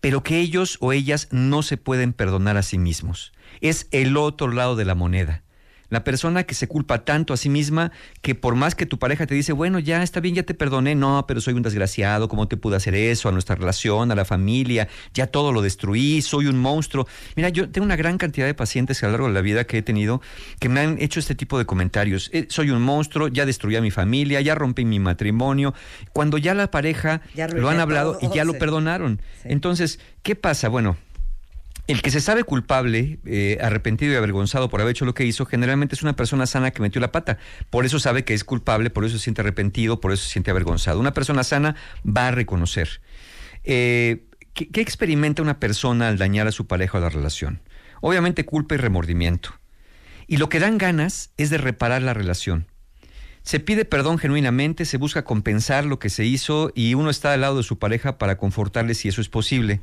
pero 0.00 0.22
que 0.22 0.38
ellos 0.38 0.78
o 0.80 0.92
ellas 0.92 1.28
no 1.30 1.62
se 1.62 1.76
pueden 1.76 2.12
perdonar 2.12 2.56
a 2.56 2.62
sí 2.62 2.78
mismos. 2.78 3.32
Es 3.60 3.88
el 3.90 4.16
otro 4.16 4.52
lado 4.52 4.76
de 4.76 4.84
la 4.84 4.94
moneda. 4.94 5.42
La 5.90 6.04
persona 6.04 6.44
que 6.44 6.54
se 6.54 6.66
culpa 6.66 7.04
tanto 7.04 7.34
a 7.34 7.36
sí 7.36 7.48
misma 7.48 7.92
que 8.22 8.34
por 8.34 8.54
más 8.54 8.74
que 8.74 8.86
tu 8.86 8.98
pareja 8.98 9.26
te 9.26 9.34
dice, 9.34 9.52
bueno, 9.52 9.78
ya 9.78 10.02
está 10.02 10.20
bien, 10.20 10.34
ya 10.34 10.42
te 10.44 10.54
perdoné, 10.54 10.94
no, 10.94 11.24
pero 11.26 11.40
soy 11.40 11.54
un 11.54 11.62
desgraciado, 11.62 12.28
¿cómo 12.28 12.48
te 12.48 12.56
pude 12.56 12.76
hacer 12.76 12.94
eso? 12.94 13.28
A 13.28 13.32
nuestra 13.32 13.56
relación, 13.56 14.10
a 14.10 14.14
la 14.14 14.24
familia, 14.24 14.88
ya 15.14 15.26
todo 15.26 15.52
lo 15.52 15.62
destruí, 15.62 16.22
soy 16.22 16.46
un 16.46 16.58
monstruo. 16.58 17.06
Mira, 17.36 17.48
yo 17.48 17.68
tengo 17.70 17.84
una 17.84 17.96
gran 17.96 18.18
cantidad 18.18 18.46
de 18.46 18.54
pacientes 18.54 19.02
a 19.02 19.06
lo 19.06 19.12
largo 19.12 19.26
de 19.28 19.34
la 19.34 19.40
vida 19.42 19.64
que 19.64 19.78
he 19.78 19.82
tenido 19.82 20.22
que 20.58 20.68
me 20.68 20.80
han 20.80 20.96
hecho 21.00 21.20
este 21.20 21.34
tipo 21.34 21.58
de 21.58 21.66
comentarios. 21.66 22.30
Eh, 22.32 22.46
soy 22.48 22.70
un 22.70 22.80
monstruo, 22.82 23.28
ya 23.28 23.44
destruí 23.46 23.76
a 23.76 23.80
mi 23.80 23.90
familia, 23.90 24.40
ya 24.40 24.54
rompí 24.54 24.84
mi 24.84 24.98
matrimonio. 25.00 25.74
Cuando 26.12 26.38
ya 26.38 26.54
la 26.54 26.70
pareja 26.70 27.20
Ya 27.34 27.48
lo 27.48 27.68
han 27.68 27.80
hablado 27.80 28.18
y 28.20 28.28
ya 28.34 28.44
lo 28.44 28.52
sí. 28.52 28.58
perdonaron. 28.58 29.20
Entonces, 29.44 29.98
¿qué 30.22 30.36
pasa? 30.36 30.68
Bueno, 30.68 30.96
el 31.86 32.02
que 32.02 32.10
se 32.10 32.20
sabe 32.20 32.44
culpable, 32.44 33.18
eh, 33.26 33.58
arrepentido 33.60 34.12
y 34.12 34.16
avergonzado 34.16 34.68
por 34.68 34.80
haber 34.80 34.92
hecho 34.92 35.04
lo 35.04 35.14
que 35.14 35.24
hizo, 35.24 35.46
generalmente 35.46 35.94
es 35.94 36.02
una 36.02 36.14
persona 36.14 36.46
sana 36.46 36.70
que 36.70 36.82
metió 36.82 37.00
la 37.00 37.12
pata. 37.12 37.38
Por 37.70 37.84
eso 37.84 37.98
sabe 37.98 38.24
que 38.24 38.34
es 38.34 38.44
culpable, 38.44 38.90
por 38.90 39.04
eso 39.04 39.18
se 39.18 39.24
siente 39.24 39.40
arrepentido, 39.40 40.00
por 40.00 40.12
eso 40.12 40.24
se 40.24 40.30
siente 40.30 40.50
avergonzado. 40.50 41.00
Una 41.00 41.14
persona 41.14 41.44
sana 41.44 41.76
va 42.06 42.28
a 42.28 42.30
reconocer. 42.30 43.00
Eh, 43.64 44.24
¿qué, 44.54 44.80
experimenta 44.80 45.42
una 45.42 45.58
persona 45.58 46.08
al 46.08 46.18
dañar 46.18 46.46
a 46.46 46.52
su 46.52 46.66
pareja 46.66 46.98
o 46.98 47.00
la 47.00 47.08
relación? 47.08 47.60
Obviamente 48.00 48.44
culpa 48.44 48.74
y 48.74 48.78
remordimiento. 48.78 49.54
Y 50.26 50.36
lo 50.36 50.48
que 50.48 50.60
dan 50.60 50.78
ganas 50.78 51.32
es 51.36 51.50
de 51.50 51.58
reparar 51.58 52.02
la 52.02 52.14
relación. 52.14 52.66
Se 53.42 53.58
pide 53.58 53.84
perdón 53.84 54.18
genuinamente, 54.18 54.84
se 54.84 54.96
busca 54.96 55.24
compensar 55.24 55.84
lo 55.84 55.98
que 55.98 56.10
se 56.10 56.24
hizo 56.24 56.72
y 56.74 56.94
uno 56.94 57.10
está 57.10 57.32
al 57.32 57.40
lado 57.40 57.56
de 57.56 57.62
su 57.62 57.78
pareja 57.78 58.18
para 58.18 58.36
confortarle 58.36 58.94
si 58.94 59.08
eso 59.08 59.20
es 59.20 59.28
posible. 59.28 59.80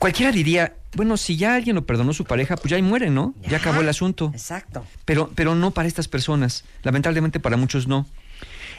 Cualquiera 0.00 0.32
diría, 0.32 0.72
bueno, 0.96 1.18
si 1.18 1.36
ya 1.36 1.54
alguien 1.54 1.76
lo 1.76 1.84
perdonó 1.84 2.14
su 2.14 2.24
pareja, 2.24 2.56
pues 2.56 2.70
ya 2.70 2.76
ahí 2.76 2.82
muere, 2.82 3.10
¿no? 3.10 3.34
Ya, 3.46 3.58
acabó 3.58 3.82
el 3.82 3.88
asunto. 3.90 4.30
Exacto. 4.32 4.86
Pero, 5.04 5.30
pero 5.34 5.54
no 5.54 5.72
para 5.72 5.88
estas 5.88 6.08
personas. 6.08 6.64
Lamentablemente 6.82 7.38
para 7.38 7.58
muchos 7.58 7.86
no. 7.86 8.06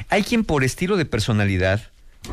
Hay 0.09 0.23
quien 0.23 0.43
por 0.43 0.63
estilo 0.63 0.97
de 0.97 1.05
personalidad 1.05 1.83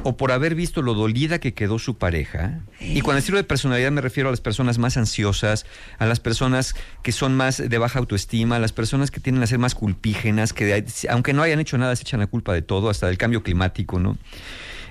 o 0.04 0.16
por 0.16 0.32
haber 0.32 0.54
visto 0.54 0.80
lo 0.80 0.94
dolida 0.94 1.38
que 1.38 1.52
quedó 1.52 1.78
su 1.78 1.98
pareja, 1.98 2.60
y 2.80 3.00
con 3.00 3.16
estilo 3.16 3.36
de 3.36 3.44
personalidad 3.44 3.90
me 3.90 4.00
refiero 4.00 4.28
a 4.28 4.32
las 4.32 4.40
personas 4.40 4.78
más 4.78 4.96
ansiosas, 4.96 5.66
a 5.98 6.06
las 6.06 6.20
personas 6.20 6.74
que 7.02 7.12
son 7.12 7.36
más 7.36 7.56
de 7.56 7.78
baja 7.78 7.98
autoestima, 7.98 8.56
a 8.56 8.58
las 8.58 8.72
personas 8.72 9.10
que 9.10 9.20
tienden 9.20 9.42
a 9.42 9.46
ser 9.46 9.58
más 9.58 9.74
culpígenas, 9.74 10.52
que 10.52 10.84
aunque 11.08 11.32
no 11.32 11.42
hayan 11.42 11.60
hecho 11.60 11.78
nada 11.78 11.94
se 11.96 12.02
echan 12.02 12.20
la 12.20 12.26
culpa 12.26 12.52
de 12.52 12.62
todo, 12.62 12.90
hasta 12.90 13.06
del 13.06 13.18
cambio 13.18 13.42
climático, 13.42 13.98
¿no? 13.98 14.16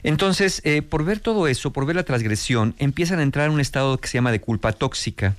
Entonces, 0.07 0.61
eh, 0.63 0.84
por 0.84 1.03
ver 1.03 1.19
todo 1.19 1.49
eso, 1.49 1.73
por 1.73 1.85
ver 1.85 1.97
la 1.97 2.03
transgresión, 2.05 2.75
empiezan 2.77 3.19
a 3.19 3.23
entrar 3.23 3.47
en 3.47 3.51
un 3.51 3.59
estado 3.59 3.97
que 3.97 4.07
se 4.07 4.13
llama 4.13 4.31
de 4.31 4.39
culpa 4.39 4.71
tóxica. 4.71 5.35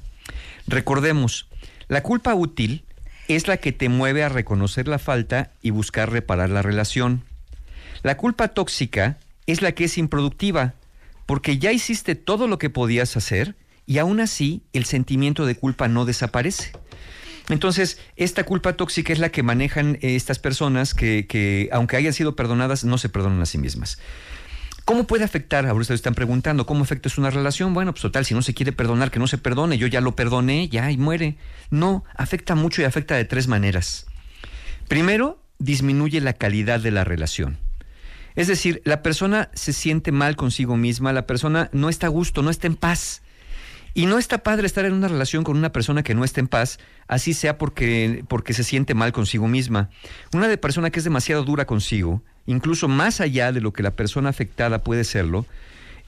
Recordemos, 0.66 1.48
La 1.88 2.02
culpa 2.02 2.34
útil 2.34 2.84
es 3.28 3.48
la 3.48 3.56
que 3.56 3.72
te 3.72 3.88
mueve 3.88 4.24
a 4.24 4.28
reconocer 4.28 4.86
la 4.86 4.98
falta 4.98 5.52
y 5.62 5.70
buscar 5.70 6.12
reparar 6.12 6.50
la 6.50 6.60
relación. 6.60 7.22
La 8.02 8.18
culpa 8.18 8.48
tóxica 8.48 9.16
es 9.46 9.62
la 9.62 9.72
que 9.72 9.84
es 9.84 9.96
improductiva, 9.96 10.74
porque 11.24 11.56
ya 11.56 11.72
hiciste 11.72 12.14
todo 12.14 12.46
lo 12.46 12.58
que 12.58 12.68
podías 12.68 13.16
hacer 13.16 13.54
y 13.86 13.96
aún 13.96 14.20
así 14.20 14.60
el 14.74 14.84
sentimiento 14.84 15.46
de 15.46 15.54
culpa 15.54 15.88
no 15.88 16.04
desaparece. 16.04 16.72
Entonces, 17.48 17.98
esta 18.16 18.44
culpa 18.44 18.74
tóxica 18.74 19.14
es 19.14 19.18
la 19.18 19.30
que 19.30 19.42
manejan 19.42 19.94
eh, 20.02 20.14
estas 20.14 20.38
personas 20.38 20.92
que, 20.92 21.26
que, 21.26 21.70
aunque 21.72 21.96
hayan 21.96 22.12
sido 22.12 22.36
perdonadas, 22.36 22.84
no 22.84 22.98
se 22.98 23.08
perdonan 23.08 23.40
a 23.40 23.46
sí 23.46 23.56
mismas. 23.56 23.98
¿Cómo 24.88 25.04
puede 25.04 25.22
afectar? 25.22 25.70
Ustedes 25.74 25.98
están 25.98 26.14
preguntando, 26.14 26.64
¿cómo 26.64 26.82
afecta 26.82 27.10
una 27.18 27.28
relación? 27.28 27.74
Bueno, 27.74 27.92
pues 27.92 28.00
total, 28.00 28.24
si 28.24 28.32
no 28.32 28.40
se 28.40 28.54
quiere 28.54 28.72
perdonar, 28.72 29.10
que 29.10 29.18
no 29.18 29.26
se 29.26 29.36
perdone, 29.36 29.76
yo 29.76 29.86
ya 29.86 30.00
lo 30.00 30.16
perdoné, 30.16 30.70
ya 30.70 30.90
y 30.90 30.96
muere. 30.96 31.36
No, 31.68 32.04
afecta 32.16 32.54
mucho 32.54 32.80
y 32.80 32.86
afecta 32.86 33.14
de 33.14 33.26
tres 33.26 33.48
maneras. 33.48 34.06
Primero, 34.88 35.42
disminuye 35.58 36.22
la 36.22 36.32
calidad 36.32 36.80
de 36.80 36.90
la 36.90 37.04
relación. 37.04 37.58
Es 38.34 38.46
decir, 38.46 38.80
la 38.86 39.02
persona 39.02 39.50
se 39.52 39.74
siente 39.74 40.10
mal 40.10 40.36
consigo 40.36 40.78
misma, 40.78 41.12
la 41.12 41.26
persona 41.26 41.68
no 41.74 41.90
está 41.90 42.06
a 42.06 42.10
gusto, 42.10 42.40
no 42.40 42.48
está 42.48 42.66
en 42.66 42.76
paz. 42.76 43.20
Y 43.92 44.06
no 44.06 44.18
está 44.18 44.38
padre 44.38 44.66
estar 44.66 44.86
en 44.86 44.94
una 44.94 45.08
relación 45.08 45.44
con 45.44 45.58
una 45.58 45.70
persona 45.70 46.02
que 46.02 46.14
no 46.14 46.24
está 46.24 46.40
en 46.40 46.48
paz, 46.48 46.78
así 47.08 47.34
sea 47.34 47.58
porque, 47.58 48.24
porque 48.26 48.54
se 48.54 48.64
siente 48.64 48.94
mal 48.94 49.12
consigo 49.12 49.48
misma. 49.48 49.90
Una 50.32 50.48
de 50.48 50.56
persona 50.56 50.88
que 50.88 51.00
es 51.00 51.04
demasiado 51.04 51.44
dura 51.44 51.66
consigo, 51.66 52.22
incluso 52.48 52.88
más 52.88 53.20
allá 53.20 53.52
de 53.52 53.60
lo 53.60 53.72
que 53.72 53.82
la 53.82 53.92
persona 53.92 54.30
afectada 54.30 54.82
puede 54.82 55.04
serlo, 55.04 55.46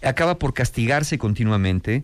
acaba 0.02 0.38
por 0.38 0.54
castigarse 0.54 1.18
continuamente 1.18 2.02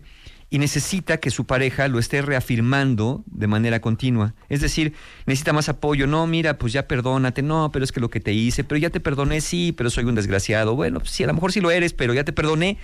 y 0.49 0.59
necesita 0.59 1.17
que 1.17 1.31
su 1.31 1.45
pareja 1.45 1.87
lo 1.87 1.99
esté 1.99 2.21
reafirmando 2.21 3.23
de 3.25 3.47
manera 3.47 3.81
continua. 3.81 4.35
Es 4.47 4.61
decir, 4.61 4.93
necesita 5.25 5.51
más 5.53 5.69
apoyo. 5.69 6.07
No, 6.07 6.25
mira, 6.27 6.57
pues 6.57 6.71
ya 6.71 6.87
perdónate. 6.87 7.41
No, 7.41 7.71
pero 7.73 7.83
es 7.83 7.91
que 7.91 7.99
lo 7.99 8.09
que 8.09 8.19
te 8.19 8.31
hice, 8.31 8.63
pero 8.63 8.77
ya 8.77 8.89
te 8.91 8.99
perdoné, 8.99 9.41
sí, 9.41 9.73
pero 9.75 9.89
soy 9.89 10.05
un 10.05 10.15
desgraciado. 10.15 10.75
Bueno, 10.75 10.99
pues 10.99 11.11
sí, 11.11 11.23
a 11.23 11.27
lo 11.27 11.33
mejor 11.33 11.51
sí 11.51 11.59
lo 11.59 11.71
eres, 11.71 11.93
pero 11.93 12.13
ya 12.13 12.23
te 12.23 12.31
perdoné. 12.31 12.77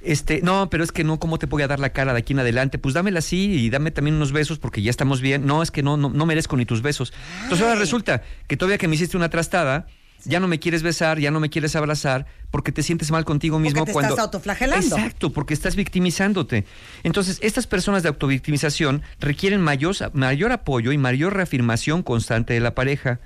Este, 0.00 0.40
no, 0.42 0.70
pero 0.70 0.84
es 0.84 0.92
que 0.92 1.02
no, 1.02 1.18
¿cómo 1.18 1.38
te 1.38 1.46
voy 1.46 1.62
a 1.62 1.66
dar 1.66 1.80
la 1.80 1.90
cara 1.90 2.12
de 2.12 2.20
aquí 2.20 2.32
en 2.32 2.38
adelante? 2.38 2.78
Pues 2.78 2.94
dámela 2.94 3.18
así 3.18 3.50
y 3.50 3.68
dame 3.68 3.90
también 3.90 4.14
unos 4.14 4.30
besos 4.32 4.58
porque 4.58 4.80
ya 4.80 4.90
estamos 4.90 5.20
bien. 5.20 5.44
No, 5.44 5.60
es 5.60 5.72
que 5.72 5.82
no, 5.82 5.96
no, 5.96 6.08
no 6.08 6.24
merezco 6.24 6.56
ni 6.56 6.64
tus 6.64 6.82
besos. 6.82 7.12
Entonces 7.42 7.66
ahora 7.66 7.78
resulta 7.78 8.22
que 8.46 8.56
todavía 8.56 8.78
que 8.78 8.88
me 8.88 8.94
hiciste 8.94 9.16
una 9.16 9.28
trastada, 9.28 9.88
ya 10.24 10.40
no 10.40 10.48
me 10.48 10.58
quieres 10.58 10.82
besar, 10.82 11.18
ya 11.18 11.30
no 11.30 11.40
me 11.40 11.50
quieres 11.50 11.76
abrazar, 11.76 12.26
porque 12.50 12.72
te 12.72 12.82
sientes 12.82 13.10
mal 13.10 13.24
contigo 13.24 13.58
mismo 13.58 13.80
Porque 13.80 13.90
te 13.90 13.92
cuando. 13.92 14.14
estás 14.14 14.24
autoflagelando. 14.24 14.96
Exacto, 14.96 15.32
porque 15.32 15.54
estás 15.54 15.76
victimizándote. 15.76 16.64
Entonces, 17.02 17.38
estas 17.42 17.66
personas 17.66 18.02
de 18.02 18.08
autovictimización 18.08 19.02
requieren 19.20 19.60
mayor, 19.60 19.94
mayor 20.14 20.52
apoyo 20.52 20.92
y 20.92 20.98
mayor 20.98 21.34
reafirmación 21.34 22.02
constante 22.02 22.54
de 22.54 22.60
la 22.60 22.74
pareja. 22.74 23.20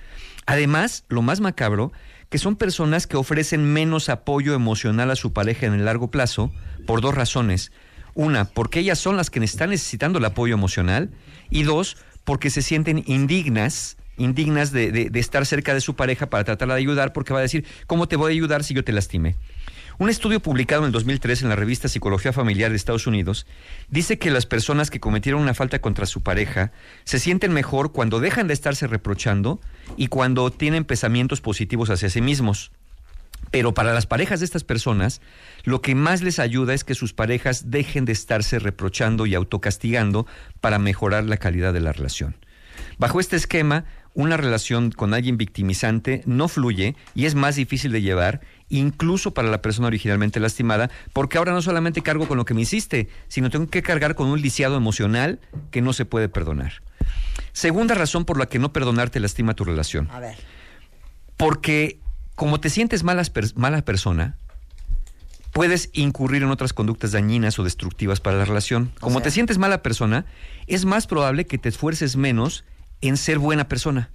Además, 0.47 1.05
lo 1.09 1.23
más 1.23 1.41
macabro, 1.41 1.93
que 2.29 2.39
son 2.39 2.57
personas 2.57 3.07
que 3.07 3.17
ofrecen 3.17 3.73
menos 3.73 4.09
apoyo 4.09 4.55
emocional 4.55 5.11
a 5.11 5.17
su 5.17 5.33
pareja 5.33 5.67
en 5.67 5.75
el 5.75 5.85
largo 5.85 6.11
plazo 6.11 6.51
por 6.87 7.01
dos 7.01 7.15
razones. 7.15 7.73
Una, 8.15 8.47
porque 8.47 8.81
ellas 8.81 8.99
son 8.99 9.17
las 9.17 9.31
que 9.31 9.41
están 9.41 9.71
necesitando 9.71 10.19
el 10.19 10.25
apoyo 10.25 10.55
emocional. 10.55 11.11
Y 11.51 11.63
dos, 11.63 11.97
porque 12.25 12.51
se 12.51 12.63
sienten 12.63 13.05
indignas 13.07 13.97
indignas 14.17 14.73
de, 14.73 14.93
de, 14.93 15.21
estar 15.21 15.47
cerca 15.47 15.75
de 15.75 15.81
su 15.81 15.97
pareja 15.97 16.29
para 16.29 16.45
tratarla 16.45 16.75
de 16.75 16.81
ayudar 16.81 17.13
porque 17.13 17.33
va 17.33 17.39
a 17.39 17.43
decir, 17.43 17.65
¿cómo 17.87 18.09
te 18.09 18.17
voy 18.17 18.33
a 18.33 18.35
ayudar 18.35 18.65
si 18.65 18.75
yo 18.75 18.85
te 18.85 18.93
lastimé? 18.93 19.37
Un 19.99 20.11
estudio 20.11 20.41
publicado 20.41 20.83
en 20.83 20.87
el 20.87 20.93
2003 20.93 21.43
en 21.43 21.49
la 21.49 21.57
revista 21.57 21.89
Psicología 21.89 22.33
Familiar 22.33 22.71
de 22.71 22.77
Estados 22.77 23.07
Unidos 23.07 23.47
dice 23.89 24.19
que 24.19 24.31
las 24.31 24.47
personas 24.47 24.91
que 24.91 25.01
cometieron 25.01 25.41
una 25.41 25.55
falta 25.55 25.81
contra 25.81 26.07
su 26.07 26.23
pareja 26.23 26.73
se 27.05 27.19
sienten 27.19 27.53
mejor 27.53 27.93
cuando 27.93 28.19
dejan 28.19 28.49
de 28.49 28.55
estarse 28.55 28.87
reprochando 28.87 29.61
y 29.97 30.09
cuando 30.09 30.51
tienen 30.51 30.85
pensamientos 30.85 31.41
positivos 31.41 31.91
hacia 31.91 32.11
sí 32.11 32.21
mismos. 32.21 32.73
Pero 33.51 33.75
para 33.75 33.93
las 33.93 34.07
parejas 34.07 34.41
de 34.41 34.47
estas 34.47 34.65
personas, 34.65 35.21
lo 35.65 35.83
que 35.83 35.95
más 35.95 36.23
les 36.23 36.39
ayuda 36.39 36.73
es 36.73 36.85
que 36.85 36.95
sus 36.95 37.13
parejas 37.13 37.71
dejen 37.71 38.05
de 38.07 38.13
estarse 38.13 38.59
reprochando 38.59 39.27
y 39.27 39.35
autocastigando 39.35 40.27
para 40.61 40.79
mejorar 40.79 41.25
la 41.25 41.37
calidad 41.37 41.75
de 41.75 41.81
la 41.81 41.93
relación. 41.93 42.35
Bajo 42.99 43.21
este 43.21 43.37
esquema, 43.37 43.85
una 44.15 44.37
relación 44.37 44.91
con 44.91 45.15
alguien 45.15 45.37
victimizante 45.37 46.23
no 46.27 46.49
fluye 46.49 46.97
y 47.15 47.27
es 47.27 47.35
más 47.35 47.57
difícil 47.57 47.93
de 47.93 48.03
llevar, 48.03 48.41
incluso 48.69 49.33
para 49.33 49.49
la 49.49 49.63
persona 49.63 49.87
originalmente 49.87 50.41
lastimada, 50.41 50.91
porque 51.13 51.39
ahora 51.39 51.53
no 51.53 51.63
solamente 51.63 52.03
cargo 52.03 52.29
con 52.29 52.37
lo 52.37 52.45
que 52.45 52.55
me 52.55 52.63
hiciste, 52.63 53.09
sino 53.29 53.51
tengo 53.51 53.69
que 53.69 53.83
cargar 53.83 54.15
con 54.15 54.29
un 54.29 54.41
lisiado 54.41 54.77
emocional 54.77 55.41
que 55.71 55.81
no 55.81 55.93
se 55.93 56.05
puede 56.05 56.29
perdonar. 56.29 56.83
Segunda 57.53 57.95
razón 57.95 58.25
por 58.25 58.39
la 58.39 58.47
que 58.47 58.59
no 58.59 58.73
perdonarte 58.73 59.21
lastima 59.21 59.55
tu 59.55 59.65
relación. 59.65 60.09
A 60.11 60.21
ver. 60.21 60.37
Porque 61.37 61.99
como 62.35 62.61
te 62.61 62.71
sientes 62.71 63.03
mala, 63.03 63.23
mala 63.57 63.83
persona, 63.83 64.37
puedes 65.53 65.91
incurrir 65.93 66.43
en 66.43 66.51
otras 66.51 66.73
conductas 66.73 67.13
dañinas 67.13 67.59
o 67.59 67.65
destructivas 67.65 68.21
para 68.21 68.39
la 68.39 68.45
relación. 68.45 68.93
Como 69.01 69.17
o 69.17 69.21
sea, 69.21 69.25
te 69.25 69.31
sientes 69.31 69.59
mala 69.59 69.83
persona, 69.83 70.25
es 70.67 70.85
más 70.85 71.07
probable 71.07 71.47
que 71.47 71.59
te 71.59 71.69
esfuerces 71.69 72.17
menos 72.17 72.65
en 73.03 73.17
ser 73.17 73.39
buena 73.39 73.69
persona, 73.69 74.11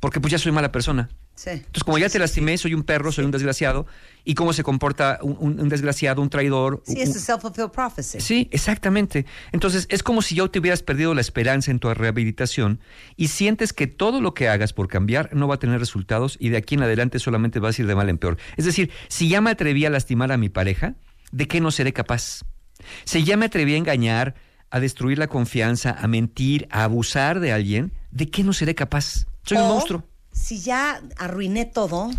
porque 0.00 0.20
pues 0.20 0.30
ya 0.32 0.38
soy 0.38 0.52
mala 0.52 0.70
persona. 0.70 1.08
Sí. 1.34 1.48
Entonces, 1.50 1.82
como 1.84 1.96
ya 1.96 2.10
te 2.10 2.18
lastimé, 2.18 2.58
soy 2.58 2.74
un 2.74 2.82
perro, 2.82 3.10
soy 3.10 3.24
un 3.24 3.30
desgraciado, 3.30 3.86
y 4.22 4.34
cómo 4.34 4.52
se 4.52 4.62
comporta 4.62 5.18
un, 5.22 5.36
un, 5.40 5.60
un 5.60 5.68
desgraciado, 5.70 6.20
un 6.20 6.28
traidor. 6.28 6.82
Sí, 6.86 7.00
es 7.00 7.16
self-fulfilled 7.26 7.70
prophecy. 7.70 8.20
Sí, 8.20 8.48
exactamente. 8.52 9.24
Entonces, 9.50 9.86
es 9.88 10.02
como 10.02 10.20
si 10.20 10.34
ya 10.34 10.46
te 10.48 10.58
hubieras 10.58 10.82
perdido 10.82 11.14
la 11.14 11.22
esperanza 11.22 11.70
en 11.70 11.78
tu 11.78 11.92
rehabilitación 11.92 12.80
y 13.16 13.28
sientes 13.28 13.72
que 13.72 13.86
todo 13.86 14.20
lo 14.20 14.34
que 14.34 14.48
hagas 14.48 14.74
por 14.74 14.88
cambiar 14.88 15.34
no 15.34 15.48
va 15.48 15.54
a 15.54 15.58
tener 15.58 15.80
resultados 15.80 16.36
y 16.38 16.50
de 16.50 16.58
aquí 16.58 16.74
en 16.74 16.82
adelante 16.82 17.18
solamente 17.18 17.60
vas 17.60 17.78
a 17.78 17.82
ir 17.82 17.88
de 17.88 17.94
mal 17.94 18.10
en 18.10 18.18
peor. 18.18 18.36
Es 18.58 18.66
decir, 18.66 18.90
si 19.08 19.28
ya 19.28 19.40
me 19.40 19.50
atreví 19.50 19.86
a 19.86 19.90
lastimar 19.90 20.32
a 20.32 20.36
mi 20.36 20.50
pareja, 20.50 20.96
¿de 21.32 21.48
qué 21.48 21.62
no 21.62 21.70
seré 21.70 21.94
capaz? 21.94 22.42
Si 23.04 23.24
ya 23.24 23.38
me 23.38 23.46
atreví 23.46 23.74
a 23.74 23.78
engañar, 23.78 24.34
a 24.70 24.80
destruir 24.80 25.18
la 25.18 25.28
confianza, 25.28 25.96
a 25.98 26.06
mentir, 26.08 26.68
a 26.70 26.84
abusar 26.84 27.40
de 27.40 27.52
alguien, 27.52 27.92
¿de 28.12 28.30
qué 28.30 28.44
no 28.44 28.52
seré 28.52 28.74
capaz? 28.74 29.26
Soy 29.44 29.58
o, 29.58 29.62
un 29.62 29.68
monstruo. 29.68 30.04
Si 30.32 30.60
ya 30.60 31.02
arruiné 31.18 31.64
todo, 31.64 32.10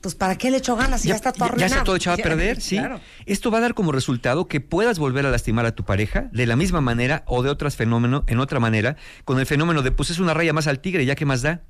pues 0.00 0.14
¿para 0.14 0.36
qué 0.36 0.50
le 0.50 0.58
echo 0.58 0.76
ganas? 0.76 1.02
Si 1.02 1.08
ya, 1.08 1.12
ya 1.12 1.16
está 1.16 1.32
todo 1.32 1.44
arruinado. 1.44 1.68
Ya 1.68 1.76
está 1.76 1.84
todo 1.84 1.96
echado 1.96 2.14
a 2.14 2.22
perder, 2.22 2.60
sí. 2.60 2.76
Claro. 2.76 3.00
Esto 3.26 3.50
va 3.50 3.58
a 3.58 3.60
dar 3.60 3.74
como 3.74 3.92
resultado 3.92 4.48
que 4.48 4.60
puedas 4.60 4.98
volver 4.98 5.26
a 5.26 5.30
lastimar 5.30 5.66
a 5.66 5.74
tu 5.74 5.84
pareja 5.84 6.28
de 6.32 6.46
la 6.46 6.56
misma 6.56 6.80
manera 6.80 7.24
o 7.26 7.42
de 7.42 7.50
otros 7.50 7.76
fenómenos, 7.76 8.24
en 8.26 8.40
otra 8.40 8.58
manera, 8.58 8.96
con 9.24 9.38
el 9.38 9.46
fenómeno 9.46 9.82
de 9.82 9.92
pues 9.92 10.10
es 10.10 10.18
una 10.18 10.34
raya 10.34 10.52
más 10.52 10.66
al 10.66 10.80
tigre, 10.80 11.04
ya 11.04 11.14
que 11.14 11.26
más 11.26 11.42
da. 11.42 11.62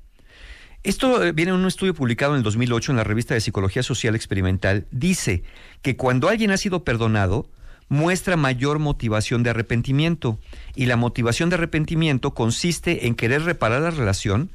Esto 0.83 1.23
eh, 1.23 1.31
viene 1.31 1.51
en 1.51 1.57
un 1.57 1.67
estudio 1.67 1.93
publicado 1.93 2.33
en 2.33 2.39
el 2.39 2.43
2008 2.43 2.91
en 2.91 2.97
la 2.97 3.03
revista 3.05 3.33
de 3.33 3.41
Psicología 3.41 3.83
Social 3.83 4.15
Experimental. 4.15 4.85
Dice 4.91 5.43
que 5.81 5.95
cuando 5.95 6.27
alguien 6.27 6.51
ha 6.51 6.57
sido 6.57 6.83
perdonado, 6.83 7.49
muestra 7.93 8.37
mayor 8.37 8.79
motivación 8.79 9.43
de 9.43 9.51
arrepentimiento. 9.51 10.39
Y 10.75 10.87
la 10.87 10.97
motivación 10.97 11.49
de 11.49 11.55
arrepentimiento 11.55 12.33
consiste 12.33 13.05
en 13.07 13.15
querer 13.15 13.43
reparar 13.43 13.81
la 13.81 13.91
relación, 13.91 14.49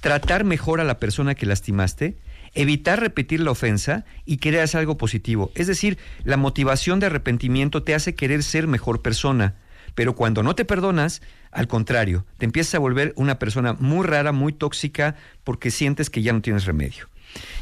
tratar 0.00 0.44
mejor 0.44 0.80
a 0.80 0.84
la 0.84 0.98
persona 0.98 1.34
que 1.34 1.46
lastimaste, 1.46 2.16
evitar 2.54 2.98
repetir 2.98 3.40
la 3.40 3.50
ofensa 3.50 4.06
y 4.24 4.38
querer 4.38 4.62
hacer 4.62 4.80
algo 4.80 4.96
positivo. 4.96 5.52
Es 5.54 5.66
decir, 5.66 5.98
la 6.24 6.38
motivación 6.38 7.00
de 7.00 7.06
arrepentimiento 7.06 7.82
te 7.82 7.94
hace 7.94 8.14
querer 8.14 8.42
ser 8.42 8.66
mejor 8.66 9.02
persona. 9.02 9.56
Pero 9.94 10.14
cuando 10.14 10.42
no 10.42 10.54
te 10.54 10.64
perdonas, 10.64 11.20
al 11.50 11.68
contrario, 11.68 12.24
te 12.38 12.46
empiezas 12.46 12.76
a 12.76 12.78
volver 12.78 13.12
una 13.16 13.38
persona 13.38 13.74
muy 13.74 14.06
rara, 14.06 14.32
muy 14.32 14.52
tóxica, 14.52 15.16
porque 15.44 15.70
sientes 15.70 16.08
que 16.08 16.22
ya 16.22 16.32
no 16.32 16.40
tienes 16.40 16.64
remedio. 16.64 17.08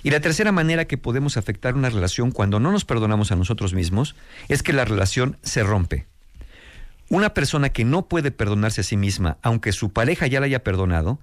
Y 0.03 0.11
la 0.11 0.21
tercera 0.21 0.53
manera 0.53 0.87
que 0.87 0.99
podemos 0.99 1.37
afectar 1.37 1.75
una 1.75 1.91
relación 1.91 2.31
cuando 2.31 2.61
no 2.61 2.73
nos 2.73 2.85
perdonamos 2.85 3.33
a 3.33 3.37
nosotros 3.37 3.75
mismos 3.75 4.15
es 4.49 4.63
que 4.63 4.73
la 4.73 4.85
relación 4.85 5.39
se 5.43 5.63
rompe. 5.63 6.07
Una 7.11 7.35
persona 7.35 7.71
que 7.71 7.85
no 7.85 8.07
puede 8.07 8.31
perdonarse 8.31 8.83
a 8.83 8.85
sí 8.85 8.97
misma, 8.97 9.39
aunque 9.43 9.73
su 9.73 9.93
pareja 9.93 10.27
ya 10.27 10.41
la 10.41 10.47
haya 10.47 10.63
perdonado, 10.63 11.19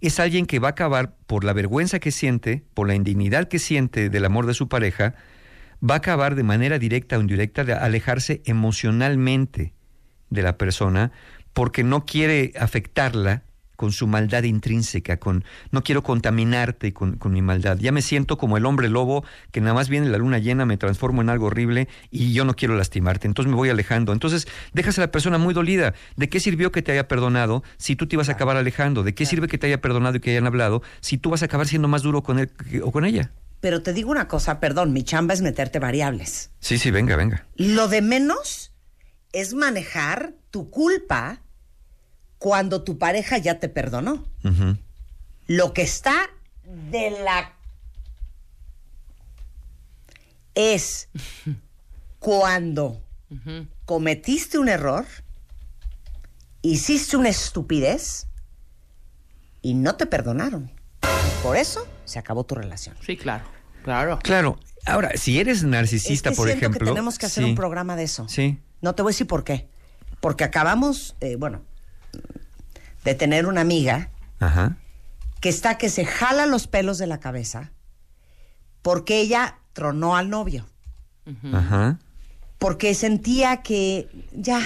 es 0.00 0.20
alguien 0.20 0.46
que 0.46 0.58
va 0.58 0.68
a 0.68 0.70
acabar 0.72 1.14
por 1.26 1.44
la 1.44 1.52
vergüenza 1.52 1.98
que 1.98 2.12
siente, 2.12 2.64
por 2.74 2.86
la 2.88 2.94
indignidad 2.94 3.48
que 3.48 3.58
siente 3.58 4.10
del 4.10 4.24
amor 4.24 4.46
de 4.46 4.54
su 4.54 4.68
pareja, 4.68 5.14
va 5.82 5.94
a 5.94 5.98
acabar 5.98 6.34
de 6.34 6.42
manera 6.42 6.78
directa 6.78 7.18
o 7.18 7.20
indirecta 7.20 7.64
de 7.64 7.72
alejarse 7.72 8.42
emocionalmente 8.44 9.74
de 10.30 10.42
la 10.42 10.58
persona 10.58 11.12
porque 11.52 11.84
no 11.84 12.04
quiere 12.04 12.52
afectarla 12.58 13.42
con 13.78 13.92
su 13.92 14.08
maldad 14.08 14.42
intrínseca, 14.42 15.18
con 15.18 15.44
no 15.70 15.84
quiero 15.84 16.02
contaminarte 16.02 16.92
con, 16.92 17.16
con, 17.16 17.32
mi 17.32 17.42
maldad. 17.42 17.78
Ya 17.78 17.92
me 17.92 18.02
siento 18.02 18.36
como 18.36 18.56
el 18.56 18.66
hombre 18.66 18.88
lobo 18.88 19.24
que 19.52 19.60
nada 19.60 19.72
más 19.72 19.88
viene 19.88 20.08
la 20.08 20.18
luna 20.18 20.40
llena, 20.40 20.66
me 20.66 20.76
transformo 20.76 21.22
en 21.22 21.30
algo 21.30 21.46
horrible 21.46 21.86
y 22.10 22.32
yo 22.32 22.44
no 22.44 22.56
quiero 22.56 22.74
lastimarte, 22.74 23.28
entonces 23.28 23.48
me 23.48 23.54
voy 23.54 23.68
alejando. 23.68 24.12
Entonces 24.12 24.48
dejas 24.72 24.98
a 24.98 25.02
la 25.02 25.12
persona 25.12 25.38
muy 25.38 25.54
dolida. 25.54 25.94
¿De 26.16 26.28
qué 26.28 26.40
sirvió 26.40 26.72
que 26.72 26.82
te 26.82 26.90
haya 26.90 27.06
perdonado 27.06 27.62
si 27.76 27.94
tú 27.94 28.08
te 28.08 28.16
ibas 28.16 28.28
a 28.28 28.32
acabar 28.32 28.56
alejando? 28.56 29.04
¿De 29.04 29.14
qué 29.14 29.26
sirve 29.26 29.46
que 29.46 29.58
te 29.58 29.68
haya 29.68 29.80
perdonado 29.80 30.16
y 30.16 30.20
que 30.20 30.32
hayan 30.32 30.48
hablado 30.48 30.82
si 31.00 31.16
tú 31.16 31.30
vas 31.30 31.42
a 31.42 31.44
acabar 31.44 31.68
siendo 31.68 31.86
más 31.86 32.02
duro 32.02 32.24
con 32.24 32.40
él 32.40 32.50
o 32.82 32.90
con 32.90 33.04
ella? 33.04 33.30
Pero 33.60 33.84
te 33.84 33.92
digo 33.92 34.10
una 34.10 34.26
cosa, 34.26 34.58
perdón, 34.58 34.92
mi 34.92 35.04
chamba 35.04 35.34
es 35.34 35.40
meterte 35.40 35.78
variables. 35.78 36.50
Sí, 36.58 36.78
sí, 36.78 36.90
venga, 36.90 37.14
venga. 37.14 37.46
Lo 37.54 37.86
de 37.86 38.02
menos 38.02 38.72
es 39.32 39.54
manejar 39.54 40.34
tu 40.50 40.68
culpa 40.68 41.42
cuando 42.38 42.82
tu 42.82 42.98
pareja 42.98 43.38
ya 43.38 43.58
te 43.58 43.68
perdonó. 43.68 44.24
Lo 45.46 45.72
que 45.72 45.82
está 45.82 46.14
de 46.64 47.10
la 47.10 47.54
es 50.54 51.08
cuando 52.18 53.00
cometiste 53.84 54.58
un 54.58 54.68
error, 54.68 55.06
hiciste 56.62 57.16
una 57.16 57.28
estupidez 57.28 58.26
y 59.62 59.74
no 59.74 59.96
te 59.96 60.06
perdonaron. 60.06 60.70
Por 61.42 61.56
eso 61.56 61.86
se 62.04 62.18
acabó 62.18 62.44
tu 62.44 62.54
relación. 62.54 62.96
Sí, 63.04 63.16
claro. 63.16 63.44
Claro. 63.84 64.18
Claro. 64.22 64.58
Ahora, 64.86 65.16
si 65.16 65.38
eres 65.38 65.62
narcisista, 65.64 66.30
es 66.30 66.34
que 66.34 66.36
por 66.36 66.50
ejemplo. 66.50 66.80
que 66.80 66.86
tenemos 66.86 67.18
que 67.18 67.26
hacer 67.26 67.44
sí, 67.44 67.50
un 67.50 67.56
programa 67.56 67.96
de 67.96 68.04
eso. 68.04 68.28
Sí. 68.28 68.58
No 68.80 68.94
te 68.94 69.02
voy 69.02 69.10
a 69.10 69.12
decir 69.12 69.26
por 69.26 69.44
qué. 69.44 69.68
Porque 70.20 70.44
acabamos, 70.44 71.16
eh, 71.20 71.36
bueno, 71.36 71.62
de 73.08 73.14
tener 73.14 73.46
una 73.46 73.62
amiga 73.62 74.10
Ajá. 74.38 74.76
que 75.40 75.48
está 75.48 75.78
que 75.78 75.88
se 75.88 76.04
jala 76.04 76.44
los 76.44 76.66
pelos 76.66 76.98
de 76.98 77.06
la 77.06 77.20
cabeza 77.20 77.72
porque 78.82 79.20
ella 79.20 79.58
tronó 79.72 80.14
al 80.14 80.28
novio. 80.28 80.66
Ajá. 81.52 81.98
Porque 82.58 82.94
sentía 82.94 83.62
que 83.62 84.08
ya, 84.32 84.60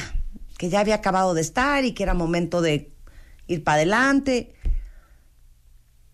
que 0.58 0.70
ya 0.70 0.80
había 0.80 0.96
acabado 0.96 1.34
de 1.34 1.40
estar 1.40 1.84
y 1.84 1.92
que 1.92 2.02
era 2.02 2.14
momento 2.14 2.62
de 2.62 2.92
ir 3.46 3.62
para 3.62 3.76
adelante. 3.76 4.54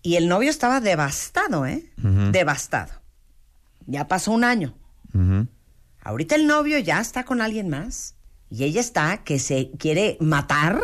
Y 0.01 0.15
el 0.15 0.27
novio 0.27 0.49
estaba 0.49 0.81
devastado, 0.81 1.65
¿eh? 1.65 1.91
Devastado. 2.31 2.93
Ya 3.85 4.07
pasó 4.07 4.31
un 4.31 4.43
año. 4.43 4.75
Ahorita 6.01 6.35
el 6.35 6.45
novio 6.45 6.77
ya 6.77 6.99
está 6.99 7.25
con 7.25 7.41
alguien 7.41 7.69
más 7.69 8.15
y 8.49 8.63
ella 8.65 8.81
está 8.81 9.23
que 9.23 9.39
se 9.39 9.71
quiere 9.71 10.17
matar 10.19 10.79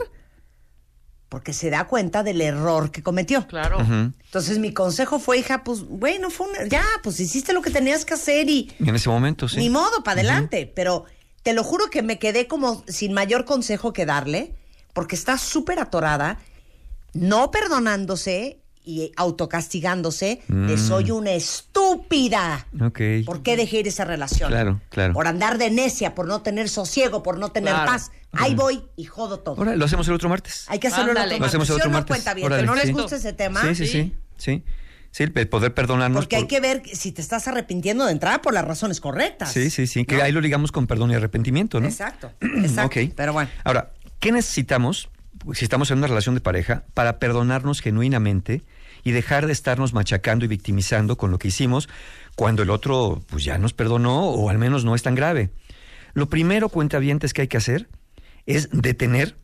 porque 1.30 1.54
se 1.54 1.70
da 1.70 1.86
cuenta 1.88 2.24
del 2.24 2.40
error 2.42 2.92
que 2.92 3.02
cometió. 3.04 3.48
Claro. 3.48 3.80
Entonces 3.80 4.60
mi 4.60 4.74
consejo 4.74 5.20
fue, 5.20 5.40
hija, 5.40 5.64
pues 5.64 5.82
bueno, 5.84 6.30
fue 6.30 6.48
una- 6.48 6.66
ya, 6.68 6.86
pues 7.04 7.20
hiciste 7.20 7.52
lo 7.54 7.62
que 7.62 7.72
tenías 7.72 8.06
que 8.06 8.14
hacer 8.14 8.50
y 8.50 8.72
Y 8.80 8.90
en 8.90 8.96
ese 8.96 9.10
momento, 9.10 9.48
sí. 9.48 9.58
ni 9.58 9.70
modo, 9.70 10.04
para 10.04 10.20
adelante. 10.22 10.72
Pero 10.76 11.06
te 11.44 11.54
lo 11.54 11.64
juro 11.64 11.90
que 11.90 12.02
me 12.04 12.20
quedé 12.20 12.48
como 12.48 12.84
sin 12.88 13.14
mayor 13.14 13.46
consejo 13.46 13.92
que 13.94 14.06
darle, 14.06 14.54
porque 14.94 15.16
está 15.16 15.38
súper 15.38 15.80
atorada, 15.80 16.40
no 17.14 17.52
perdonándose 17.52 18.60
y 18.86 19.12
autocastigándose 19.18 20.42
de 20.48 20.76
Mm. 20.76 20.78
soy 20.78 21.12
una 21.12 21.32
estúpida. 21.32 22.68
Ok. 22.82 23.00
¿Por 23.26 23.42
qué 23.44 23.58
dejé 23.58 23.80
ir 23.80 23.88
esa 23.88 24.06
relación? 24.06 24.50
Claro, 24.50 24.82
claro. 24.90 25.14
Por 25.14 25.28
andar 25.28 25.58
de 25.58 25.72
necia, 25.72 26.16
por 26.16 26.28
no 26.28 26.42
tener 26.42 26.70
sosiego, 26.70 27.24
por 27.24 27.38
no 27.38 27.52
tener 27.52 27.74
Claro. 27.74 27.92
paz. 27.92 28.12
Ahí 28.34 28.54
voy 28.56 28.84
y 28.98 29.06
jodo 29.06 29.40
todo. 29.40 29.56
Ahora, 29.58 29.76
lo 29.76 29.86
hacemos 29.86 30.08
el 30.08 30.14
otro 30.16 30.30
martes. 30.30 30.66
Hay 30.68 30.80
que 30.80 30.88
hacerlo 30.88 31.12
el 31.12 31.18
Ándale. 31.18 31.36
otro 31.36 31.40
Lo 31.40 31.46
hacemos 31.48 31.70
el 31.70 31.76
martes. 31.76 31.76
otro 31.76 31.84
¿Sí 31.84 31.88
o 31.88 31.92
no, 31.92 31.98
martes. 31.98 32.16
cuenta 32.16 32.34
bien? 32.34 32.46
Órale, 32.48 32.62
¿Que 32.64 32.68
no 32.68 32.76
les 32.76 32.86
sí. 32.86 32.92
gusta 32.92 33.16
ese 33.16 33.34
tema? 33.34 33.62
Sí, 33.62 33.76
sí, 33.76 33.88
sí. 33.88 34.14
Sí. 34.38 34.64
Sí, 35.12 35.24
el 35.24 35.48
poder 35.48 35.74
perdonarnos. 35.74 36.26
Porque 36.26 36.36
hay 36.36 36.42
por- 36.42 36.50
que 36.50 36.60
ver 36.60 36.84
si 36.92 37.14
te 37.14 37.22
estás 37.22 37.48
arrepintiendo 37.48 38.06
de 38.06 38.12
entrada 38.12 38.42
por 38.42 38.54
las 38.54 38.66
razones 38.66 39.00
correctas. 39.00 39.54
Sí, 39.54 39.70
sí, 39.70 39.88
sí. 39.88 40.04
Que 40.04 40.22
ahí 40.22 40.34
lo 40.34 40.42
ligamos 40.42 40.74
con 40.74 40.88
perdón 40.88 41.12
y 41.12 41.16
arrepentimiento, 41.16 41.80
¿no? 41.80 41.88
Exacto, 41.88 42.34
exacto. 42.42 43.00
Ok. 43.00 43.14
Pero 43.16 43.32
bueno. 43.32 43.50
Ahora, 43.64 43.94
¿qué 44.20 44.34
necesitamos 44.34 45.08
si 45.54 45.64
estamos 45.64 45.90
en 45.92 46.00
una 46.00 46.08
relación 46.08 46.36
de 46.36 46.42
pareja 46.42 46.84
para 46.94 47.18
perdonarnos 47.20 47.80
genuinamente 47.80 48.64
y 49.06 49.12
dejar 49.12 49.46
de 49.46 49.54
estarnos 49.54 49.94
machacando 49.94 50.44
y 50.44 50.50
victimizando 50.50 51.16
con 51.16 51.32
lo 51.32 51.38
que 51.38 51.48
hicimos 51.48 51.88
cuando 52.36 52.64
el 52.64 52.72
otro 52.72 53.24
pues 53.28 53.46
ya 53.46 53.58
nos 53.58 53.72
perdonó 53.72 54.26
o 54.26 54.50
al 54.50 54.58
menos 54.58 54.84
no 54.84 54.96
es 54.96 55.04
tan 55.04 55.16
grave? 55.16 55.52
Lo 56.14 56.28
primero, 56.28 56.70
cuentavientes, 56.70 57.32
que 57.32 57.44
hay 57.44 57.48
que 57.48 57.58
hacer 57.58 57.88
es 58.46 58.70
detener, 58.72 59.38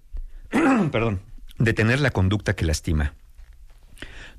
perdón, 0.91 1.21
detener 1.59 1.99
la 1.99 2.09
conducta 2.09 2.55
que 2.55 2.65
lastima. 2.65 3.13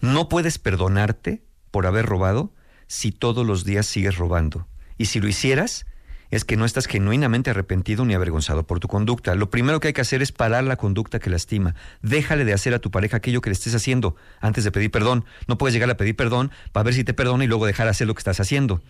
No 0.00 0.28
puedes 0.28 0.58
perdonarte 0.58 1.44
por 1.70 1.86
haber 1.86 2.04
robado 2.04 2.52
si 2.88 3.12
todos 3.12 3.46
los 3.46 3.64
días 3.64 3.86
sigues 3.86 4.16
robando. 4.16 4.66
Y 4.98 5.06
si 5.06 5.20
lo 5.20 5.28
hicieras, 5.28 5.86
es 6.32 6.46
que 6.46 6.56
no 6.56 6.64
estás 6.64 6.86
genuinamente 6.86 7.50
arrepentido 7.50 8.06
ni 8.06 8.14
avergonzado 8.14 8.66
por 8.66 8.80
tu 8.80 8.88
conducta. 8.88 9.34
Lo 9.34 9.50
primero 9.50 9.80
que 9.80 9.88
hay 9.88 9.92
que 9.92 10.00
hacer 10.00 10.22
es 10.22 10.32
parar 10.32 10.64
la 10.64 10.76
conducta 10.76 11.18
que 11.18 11.28
lastima. 11.28 11.74
Déjale 12.00 12.46
de 12.46 12.54
hacer 12.54 12.72
a 12.72 12.78
tu 12.78 12.90
pareja 12.90 13.18
aquello 13.18 13.42
que 13.42 13.50
le 13.50 13.54
estés 13.54 13.74
haciendo 13.74 14.16
antes 14.40 14.64
de 14.64 14.72
pedir 14.72 14.90
perdón. 14.90 15.26
No 15.46 15.58
puedes 15.58 15.74
llegar 15.74 15.90
a 15.90 15.98
pedir 15.98 16.16
perdón 16.16 16.50
para 16.72 16.84
ver 16.84 16.94
si 16.94 17.04
te 17.04 17.12
perdona 17.12 17.44
y 17.44 17.48
luego 17.48 17.66
dejar 17.66 17.84
de 17.84 17.90
hacer 17.90 18.06
lo 18.06 18.14
que 18.14 18.20
estás 18.20 18.40
haciendo. 18.40 18.82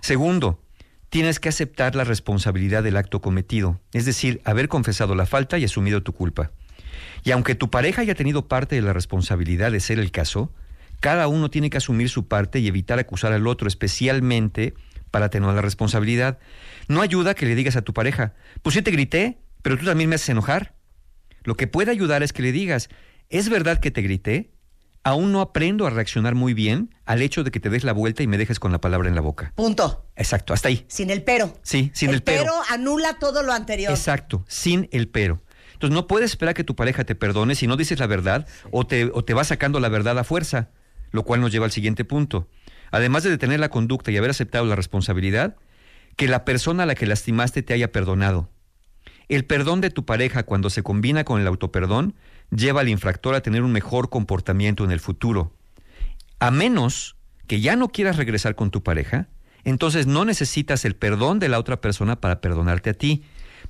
Segundo, 0.00 0.60
tienes 1.10 1.38
que 1.38 1.48
aceptar 1.48 1.94
la 1.94 2.02
responsabilidad 2.02 2.82
del 2.82 2.96
acto 2.96 3.20
cometido, 3.20 3.80
es 3.92 4.04
decir, 4.04 4.40
haber 4.44 4.66
confesado 4.66 5.14
la 5.14 5.26
falta 5.26 5.58
y 5.58 5.64
asumido 5.64 6.02
tu 6.02 6.12
culpa. 6.12 6.50
Y 7.22 7.30
aunque 7.30 7.54
tu 7.54 7.70
pareja 7.70 8.02
haya 8.02 8.16
tenido 8.16 8.48
parte 8.48 8.74
de 8.74 8.82
la 8.82 8.92
responsabilidad 8.92 9.70
de 9.70 9.78
ser 9.78 10.00
el 10.00 10.10
caso, 10.10 10.52
cada 10.98 11.28
uno 11.28 11.50
tiene 11.50 11.70
que 11.70 11.76
asumir 11.76 12.08
su 12.08 12.26
parte 12.26 12.58
y 12.58 12.66
evitar 12.66 12.98
acusar 12.98 13.32
al 13.32 13.46
otro, 13.46 13.68
especialmente 13.68 14.74
para 15.18 15.26
atenuar 15.26 15.56
la 15.56 15.62
responsabilidad. 15.62 16.38
No 16.86 17.02
ayuda 17.02 17.34
que 17.34 17.44
le 17.44 17.56
digas 17.56 17.74
a 17.74 17.82
tu 17.82 17.92
pareja, 17.92 18.34
pues 18.62 18.74
sí 18.74 18.82
te 18.82 18.92
grité, 18.92 19.40
pero 19.62 19.76
tú 19.76 19.84
también 19.84 20.08
me 20.08 20.14
haces 20.14 20.28
enojar. 20.28 20.76
Lo 21.42 21.56
que 21.56 21.66
puede 21.66 21.90
ayudar 21.90 22.22
es 22.22 22.32
que 22.32 22.40
le 22.40 22.52
digas, 22.52 22.88
¿es 23.28 23.48
verdad 23.48 23.80
que 23.80 23.90
te 23.90 24.00
grité? 24.00 24.52
Aún 25.02 25.32
no 25.32 25.40
aprendo 25.40 25.88
a 25.88 25.90
reaccionar 25.90 26.36
muy 26.36 26.54
bien 26.54 26.94
al 27.04 27.20
hecho 27.20 27.42
de 27.42 27.50
que 27.50 27.58
te 27.58 27.68
des 27.68 27.82
la 27.82 27.92
vuelta 27.92 28.22
y 28.22 28.28
me 28.28 28.38
dejes 28.38 28.60
con 28.60 28.70
la 28.70 28.80
palabra 28.80 29.08
en 29.08 29.16
la 29.16 29.20
boca. 29.20 29.52
Punto. 29.56 30.06
Exacto, 30.14 30.54
hasta 30.54 30.68
ahí. 30.68 30.84
Sin 30.86 31.10
el 31.10 31.24
pero. 31.24 31.52
Sí, 31.62 31.90
sin 31.94 32.10
el, 32.10 32.22
pero. 32.22 32.52
anula 32.70 33.18
todo 33.18 33.42
lo 33.42 33.52
anterior. 33.52 33.90
Exacto, 33.90 34.44
sin 34.46 34.88
el 34.92 35.08
pero. 35.08 35.42
Entonces 35.72 35.96
no 35.96 36.06
puedes 36.06 36.30
esperar 36.30 36.54
que 36.54 36.62
tu 36.62 36.76
pareja 36.76 37.02
te 37.02 37.16
perdone 37.16 37.56
si 37.56 37.66
no 37.66 37.76
dices 37.76 37.98
la 37.98 38.06
verdad 38.06 38.46
o 38.70 38.86
te, 38.86 39.10
o 39.12 39.24
te 39.24 39.34
va 39.34 39.42
sacando 39.42 39.80
la 39.80 39.88
verdad 39.88 40.16
a 40.16 40.22
fuerza, 40.22 40.70
lo 41.10 41.24
cual 41.24 41.40
nos 41.40 41.50
lleva 41.50 41.64
al 41.64 41.72
siguiente 41.72 42.04
punto. 42.04 42.48
Además 42.90 43.22
de 43.22 43.30
detener 43.30 43.60
la 43.60 43.70
conducta 43.70 44.10
y 44.10 44.16
haber 44.16 44.30
aceptado 44.30 44.64
la 44.66 44.76
responsabilidad, 44.76 45.56
que 46.16 46.28
la 46.28 46.44
persona 46.44 46.82
a 46.82 46.86
la 46.86 46.94
que 46.94 47.06
lastimaste 47.06 47.62
te 47.62 47.74
haya 47.74 47.92
perdonado. 47.92 48.50
El 49.28 49.44
perdón 49.44 49.80
de 49.80 49.90
tu 49.90 50.04
pareja 50.04 50.42
cuando 50.42 50.70
se 50.70 50.82
combina 50.82 51.24
con 51.24 51.40
el 51.40 51.46
autoperdón 51.46 52.14
lleva 52.50 52.80
al 52.80 52.88
infractor 52.88 53.34
a 53.34 53.42
tener 53.42 53.62
un 53.62 53.72
mejor 53.72 54.08
comportamiento 54.08 54.84
en 54.84 54.90
el 54.90 55.00
futuro. 55.00 55.54
A 56.40 56.50
menos 56.50 57.16
que 57.46 57.60
ya 57.60 57.76
no 57.76 57.88
quieras 57.88 58.16
regresar 58.16 58.54
con 58.54 58.70
tu 58.70 58.82
pareja, 58.82 59.28
entonces 59.64 60.06
no 60.06 60.24
necesitas 60.24 60.84
el 60.84 60.96
perdón 60.96 61.38
de 61.38 61.48
la 61.48 61.58
otra 61.58 61.80
persona 61.80 62.20
para 62.20 62.40
perdonarte 62.40 62.90
a 62.90 62.94
ti. 62.94 63.22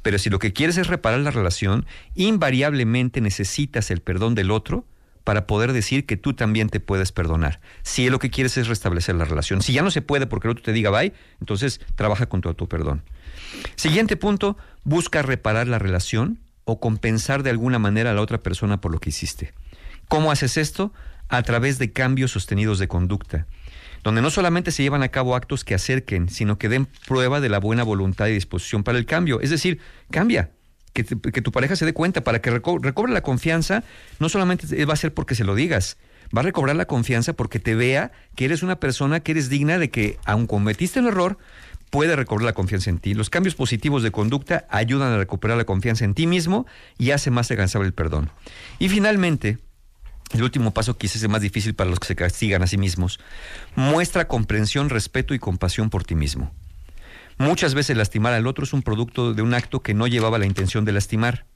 Pero 0.02 0.18
si 0.18 0.30
lo 0.30 0.38
que 0.38 0.52
quieres 0.52 0.78
es 0.78 0.86
reparar 0.86 1.20
la 1.20 1.32
relación, 1.32 1.86
invariablemente 2.14 3.20
necesitas 3.20 3.90
el 3.90 4.00
perdón 4.00 4.34
del 4.34 4.52
otro 4.52 4.86
para 5.28 5.46
poder 5.46 5.74
decir 5.74 6.06
que 6.06 6.16
tú 6.16 6.32
también 6.32 6.70
te 6.70 6.80
puedes 6.80 7.12
perdonar. 7.12 7.60
Si 7.82 8.08
lo 8.08 8.18
que 8.18 8.30
quieres 8.30 8.56
es 8.56 8.66
restablecer 8.66 9.14
la 9.14 9.26
relación. 9.26 9.60
Si 9.60 9.74
ya 9.74 9.82
no 9.82 9.90
se 9.90 10.00
puede 10.00 10.26
porque 10.26 10.48
el 10.48 10.52
otro 10.52 10.64
te 10.64 10.72
diga 10.72 10.88
bye, 10.88 11.12
entonces 11.38 11.82
trabaja 11.96 12.30
con 12.30 12.40
tu 12.40 12.48
autoperdón. 12.48 13.02
Siguiente 13.76 14.16
punto, 14.16 14.56
busca 14.84 15.20
reparar 15.20 15.68
la 15.68 15.78
relación 15.78 16.38
o 16.64 16.80
compensar 16.80 17.42
de 17.42 17.50
alguna 17.50 17.78
manera 17.78 18.12
a 18.12 18.14
la 18.14 18.22
otra 18.22 18.42
persona 18.42 18.80
por 18.80 18.90
lo 18.90 19.00
que 19.00 19.10
hiciste. 19.10 19.52
¿Cómo 20.08 20.32
haces 20.32 20.56
esto? 20.56 20.94
A 21.28 21.42
través 21.42 21.78
de 21.78 21.92
cambios 21.92 22.30
sostenidos 22.30 22.78
de 22.78 22.88
conducta, 22.88 23.46
donde 24.04 24.22
no 24.22 24.30
solamente 24.30 24.70
se 24.70 24.82
llevan 24.82 25.02
a 25.02 25.10
cabo 25.10 25.36
actos 25.36 25.62
que 25.62 25.74
acerquen, 25.74 26.30
sino 26.30 26.56
que 26.56 26.70
den 26.70 26.88
prueba 27.06 27.42
de 27.42 27.50
la 27.50 27.60
buena 27.60 27.82
voluntad 27.82 28.28
y 28.28 28.32
disposición 28.32 28.82
para 28.82 28.96
el 28.96 29.04
cambio. 29.04 29.42
Es 29.42 29.50
decir, 29.50 29.78
cambia, 30.10 30.52
que, 30.92 31.04
que 31.04 31.42
tu 31.42 31.52
pareja 31.52 31.76
se 31.76 31.84
dé 31.84 31.92
cuenta, 31.92 32.24
para 32.24 32.40
que 32.40 32.52
reco- 32.52 32.82
recobre 32.82 33.12
la 33.12 33.22
confianza, 33.22 33.84
no 34.18 34.28
solamente 34.28 34.84
va 34.84 34.94
a 34.94 34.96
ser 34.96 35.14
porque 35.14 35.34
se 35.34 35.44
lo 35.44 35.54
digas, 35.54 35.96
va 36.36 36.40
a 36.40 36.44
recobrar 36.44 36.76
la 36.76 36.86
confianza 36.86 37.32
porque 37.32 37.58
te 37.58 37.74
vea 37.74 38.12
que 38.34 38.44
eres 38.44 38.62
una 38.62 38.80
persona 38.80 39.20
que 39.20 39.32
eres 39.32 39.48
digna 39.48 39.78
de 39.78 39.90
que, 39.90 40.18
aun 40.24 40.46
cometiste 40.46 41.00
un 41.00 41.06
error, 41.06 41.38
puede 41.90 42.16
recobrar 42.16 42.44
la 42.44 42.52
confianza 42.52 42.90
en 42.90 42.98
ti. 42.98 43.14
Los 43.14 43.30
cambios 43.30 43.54
positivos 43.54 44.02
de 44.02 44.10
conducta 44.10 44.66
ayudan 44.68 45.12
a 45.12 45.16
recuperar 45.16 45.56
la 45.56 45.64
confianza 45.64 46.04
en 46.04 46.14
ti 46.14 46.26
mismo 46.26 46.66
y 46.98 47.12
hace 47.12 47.30
más 47.30 47.50
alcanzable 47.50 47.86
el 47.86 47.94
perdón. 47.94 48.30
Y 48.78 48.90
finalmente, 48.90 49.58
el 50.34 50.42
último 50.42 50.74
paso 50.74 50.98
quizás 50.98 51.22
es 51.22 51.28
más 51.30 51.40
difícil 51.40 51.74
para 51.74 51.88
los 51.88 51.98
que 51.98 52.08
se 52.08 52.14
castigan 52.14 52.62
a 52.62 52.66
sí 52.66 52.76
mismos. 52.76 53.20
Muestra 53.74 54.28
comprensión, 54.28 54.90
respeto 54.90 55.32
y 55.32 55.38
compasión 55.38 55.88
por 55.88 56.04
ti 56.04 56.14
mismo. 56.14 56.52
Muchas 57.38 57.74
veces 57.74 57.96
lastimar 57.96 58.32
al 58.34 58.46
otro 58.46 58.64
es 58.64 58.72
un 58.72 58.82
producto 58.82 59.32
de 59.32 59.42
un 59.42 59.54
acto 59.54 59.80
que 59.80 59.94
no 59.94 60.06
llevaba 60.06 60.38
la 60.38 60.46
intención 60.46 60.84
de 60.84 60.92
lastimar. 60.92 61.46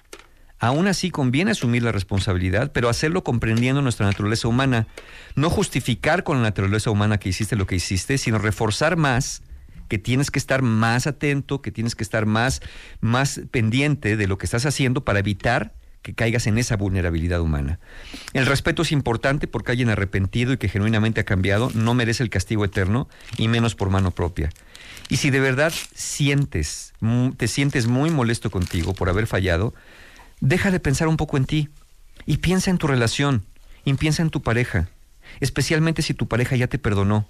Aún 0.60 0.86
así 0.86 1.10
conviene 1.10 1.50
asumir 1.50 1.82
la 1.82 1.90
responsabilidad, 1.90 2.70
pero 2.70 2.88
hacerlo 2.88 3.24
comprendiendo 3.24 3.82
nuestra 3.82 4.06
naturaleza 4.06 4.46
humana. 4.46 4.86
No 5.34 5.50
justificar 5.50 6.22
con 6.22 6.36
la 6.36 6.44
naturaleza 6.44 6.90
humana 6.90 7.18
que 7.18 7.30
hiciste 7.30 7.56
lo 7.56 7.66
que 7.66 7.74
hiciste, 7.74 8.16
sino 8.16 8.38
reforzar 8.38 8.96
más 8.96 9.42
que 9.88 9.98
tienes 9.98 10.30
que 10.30 10.38
estar 10.38 10.62
más 10.62 11.06
atento, 11.06 11.60
que 11.60 11.72
tienes 11.72 11.96
que 11.96 12.04
estar 12.04 12.26
más, 12.26 12.62
más 13.00 13.40
pendiente 13.50 14.16
de 14.16 14.26
lo 14.28 14.38
que 14.38 14.46
estás 14.46 14.64
haciendo 14.64 15.04
para 15.04 15.18
evitar 15.18 15.74
que 16.00 16.14
caigas 16.14 16.46
en 16.46 16.58
esa 16.58 16.76
vulnerabilidad 16.76 17.40
humana. 17.40 17.78
El 18.32 18.46
respeto 18.46 18.82
es 18.82 18.92
importante 18.92 19.48
porque 19.48 19.72
alguien 19.72 19.88
arrepentido 19.88 20.52
y 20.52 20.58
que 20.58 20.68
genuinamente 20.68 21.20
ha 21.20 21.24
cambiado 21.24 21.70
no 21.74 21.94
merece 21.94 22.22
el 22.22 22.30
castigo 22.30 22.64
eterno 22.64 23.08
y 23.36 23.48
menos 23.48 23.74
por 23.74 23.90
mano 23.90 24.12
propia. 24.12 24.50
Y 25.08 25.16
si 25.16 25.30
de 25.30 25.40
verdad 25.40 25.72
sientes, 25.94 26.94
te 27.36 27.48
sientes 27.48 27.86
muy 27.86 28.10
molesto 28.10 28.50
contigo 28.50 28.94
por 28.94 29.08
haber 29.08 29.26
fallado, 29.26 29.74
deja 30.40 30.70
de 30.70 30.80
pensar 30.80 31.08
un 31.08 31.16
poco 31.16 31.36
en 31.36 31.44
ti 31.44 31.68
Y 32.26 32.38
piensa 32.38 32.70
en 32.70 32.78
tu 32.78 32.86
relación, 32.86 33.44
y 33.84 33.94
piensa 33.94 34.22
en 34.22 34.30
tu 34.30 34.42
pareja, 34.42 34.88
especialmente 35.40 36.02
si 36.02 36.14
tu 36.14 36.26
pareja 36.28 36.56
ya 36.56 36.66
te 36.66 36.78
perdonó. 36.78 37.26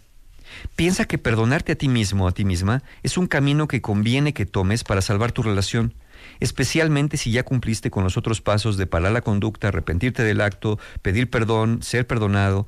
Piensa 0.77 1.07
que 1.07 1.19
perdonarte 1.19 1.73
a 1.73 1.77
ti 1.77 1.89
mismo, 1.89 2.29
a 2.29 2.33
ti 2.33 2.45
misma, 2.45 2.83
es 3.03 3.17
un 3.17 3.27
camino 3.27 3.69
que 3.69 3.81
conviene 3.81 4.35
que 4.35 4.47
tomes 4.47 4.85
para 4.85 5.01
salvar 5.01 5.33
tu 5.33 5.43
relación, 5.43 5.95
especialmente 6.41 7.17
si 7.17 7.31
ya 7.31 7.43
cumpliste 7.43 7.91
con 7.91 8.05
los 8.05 8.17
otros 8.17 8.41
pasos 8.41 8.77
de 8.77 8.87
parar 8.87 9.13
la 9.13 9.23
conducta, 9.23 9.69
arrepentirte 9.69 10.23
del 10.23 10.41
acto, 10.41 10.79
pedir 11.01 11.31
perdón, 11.31 11.83
ser 11.83 12.07
perdonado. 12.07 12.67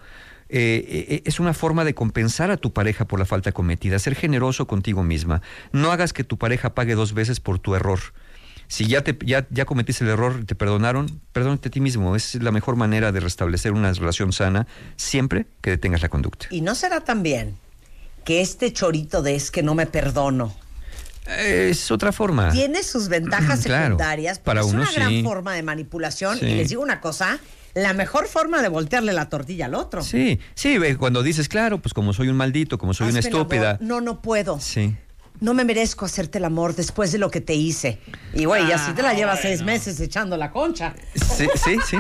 Eh, 0.57 1.07
eh, 1.09 1.23
es 1.25 1.41
una 1.41 1.53
forma 1.53 1.85
de 1.85 1.95
compensar 1.95 2.53
a 2.53 2.57
tu 2.57 2.73
pareja 2.73 3.07
por 3.07 3.19
la 3.19 3.25
falta 3.27 3.51
cometida, 3.51 3.99
ser 3.99 4.15
generoso 4.15 4.69
contigo 4.69 5.03
misma. 5.03 5.43
No 5.73 5.91
hagas 5.91 6.13
que 6.13 6.23
tu 6.23 6.39
pareja 6.39 6.75
pague 6.75 6.95
dos 6.95 7.13
veces 7.13 7.41
por 7.41 7.59
tu 7.59 7.75
error. 7.75 7.99
Si 8.69 8.87
ya, 8.87 9.03
te, 9.03 9.19
ya, 9.27 9.49
ya 9.51 9.65
cometiste 9.65 10.05
el 10.05 10.11
error 10.11 10.39
y 10.43 10.45
te 10.45 10.55
perdonaron, 10.55 11.21
perdónate 11.33 11.69
a 11.69 11.71
ti 11.73 11.81
mismo. 11.81 12.15
Es 12.15 12.37
la 12.37 12.53
mejor 12.53 12.77
manera 12.77 13.11
de 13.11 13.19
restablecer 13.19 13.73
una 13.73 13.93
relación 13.93 14.33
sana 14.33 14.69
siempre 14.95 15.47
que 15.61 15.71
detengas 15.71 16.03
la 16.03 16.09
conducta. 16.09 16.47
Y 16.51 16.61
no 16.61 16.77
será 16.77 17.01
también 17.01 17.57
que 18.25 18.41
este 18.41 18.73
chorito 18.73 19.23
de 19.23 19.35
es 19.35 19.51
que 19.51 19.65
no 19.65 19.75
me 19.75 19.87
perdono 19.87 20.55
Es 21.27 21.91
otra 21.91 22.13
forma. 22.13 22.53
tiene 22.53 22.85
sus 22.85 23.09
ventajas 23.09 23.59
Ah. 23.59 23.63
Claro, 23.67 23.85
secundarias, 23.87 24.39
pero 24.39 24.45
para 24.45 24.61
es 24.61 24.67
uno 24.67 24.83
una 24.83 24.93
gran 24.93 25.09
sí. 25.09 25.23
forma 25.25 25.53
de 25.55 25.65
manipulación. 25.65 26.39
Sí. 26.39 26.47
Y 26.47 26.55
les 26.55 26.69
digo 26.69 26.81
una 26.83 27.01
cosa, 27.01 27.41
la 27.75 27.93
mejor 27.93 28.27
forma 28.27 28.63
de 28.63 28.69
voltearle 28.69 29.13
la 29.13 29.29
tortilla 29.29 29.67
al 29.67 29.75
otro. 29.75 30.03
Sí, 30.03 30.39
sí, 30.55 30.79
cuando 30.99 31.23
dices, 31.23 31.49
claro, 31.49 31.79
pues 31.83 31.93
como 31.93 32.13
soy 32.13 32.29
un 32.29 32.37
maldito, 32.37 32.79
como 32.79 32.95
soy 32.95 33.09
una 33.09 33.19
Hazme 33.19 33.31
estúpida. 33.31 33.79
No, 33.81 34.01
no 34.01 34.23
puedo. 34.23 34.61
Sí. 34.61 34.97
No 35.41 35.53
me 35.53 35.65
merezco 35.65 36.05
hacerte 36.05 36.39
el 36.39 36.45
amor 36.45 36.77
después 36.77 37.11
de 37.11 37.19
lo 37.19 37.31
que 37.31 37.41
te 37.41 37.55
hice. 37.55 37.99
Y 38.33 38.45
güey, 38.45 38.71
así 38.71 38.93
te 38.93 39.03
la 39.03 39.11
Ah, 39.11 39.15
llevas 39.15 39.41
seis 39.41 39.63
meses 39.63 39.99
echando 40.01 40.37
la 40.37 40.51
concha. 40.53 40.95
Sí, 41.15 41.49
sí, 41.57 41.77
sí. 41.87 41.97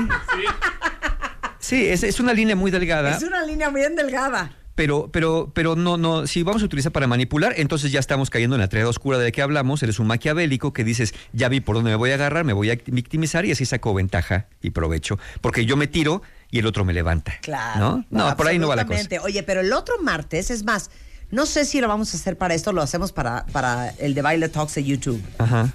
Sí, 1.58 1.86
es, 1.86 2.02
es 2.04 2.20
una 2.20 2.32
línea 2.32 2.54
muy 2.54 2.70
delgada. 2.70 3.16
Es 3.16 3.22
una 3.22 3.44
línea 3.44 3.70
bien 3.70 3.96
delgada. 3.96 4.52
Pero, 4.74 5.08
pero, 5.12 5.52
pero 5.54 5.76
no, 5.76 5.96
no, 5.96 6.26
si 6.26 6.42
vamos 6.42 6.62
a 6.62 6.64
utilizar 6.64 6.90
para 6.90 7.06
manipular, 7.06 7.54
entonces 7.56 7.92
ya 7.92 8.00
estamos 8.00 8.28
cayendo 8.28 8.56
en 8.56 8.60
la 8.60 8.68
triada 8.68 8.88
oscura 8.88 9.18
de 9.18 9.30
que 9.30 9.40
hablamos, 9.40 9.82
eres 9.84 10.00
un 10.00 10.08
maquiavélico 10.08 10.72
que 10.72 10.82
dices, 10.82 11.14
ya 11.32 11.48
vi 11.48 11.60
por 11.60 11.76
dónde 11.76 11.90
me 11.90 11.96
voy 11.96 12.10
a 12.10 12.14
agarrar, 12.14 12.44
me 12.44 12.52
voy 12.52 12.70
a 12.70 12.78
victimizar 12.86 13.44
y 13.44 13.52
así 13.52 13.64
saco 13.66 13.94
ventaja 13.94 14.48
y 14.62 14.70
provecho, 14.70 15.18
porque 15.40 15.64
yo 15.64 15.76
me 15.76 15.86
tiro 15.86 16.22
y 16.50 16.58
el 16.58 16.66
otro 16.66 16.84
me 16.84 16.92
levanta. 16.92 17.34
Claro. 17.40 18.04
¿No? 18.10 18.26
No, 18.28 18.36
por 18.36 18.48
ahí 18.48 18.58
no 18.58 18.66
va 18.66 18.74
la 18.74 18.84
cosa. 18.84 19.08
Oye, 19.22 19.44
pero 19.44 19.60
el 19.60 19.72
otro 19.72 19.94
martes, 20.02 20.50
es 20.50 20.64
más, 20.64 20.90
no 21.30 21.46
sé 21.46 21.64
si 21.64 21.80
lo 21.80 21.86
vamos 21.86 22.12
a 22.12 22.16
hacer 22.16 22.36
para 22.36 22.54
esto, 22.54 22.72
lo 22.72 22.82
hacemos 22.82 23.12
para, 23.12 23.46
para 23.46 23.90
el 23.90 24.14
de 24.14 24.22
Baile 24.22 24.48
Talks 24.48 24.74
de 24.74 24.82
YouTube. 24.84 25.22
Ajá. 25.38 25.72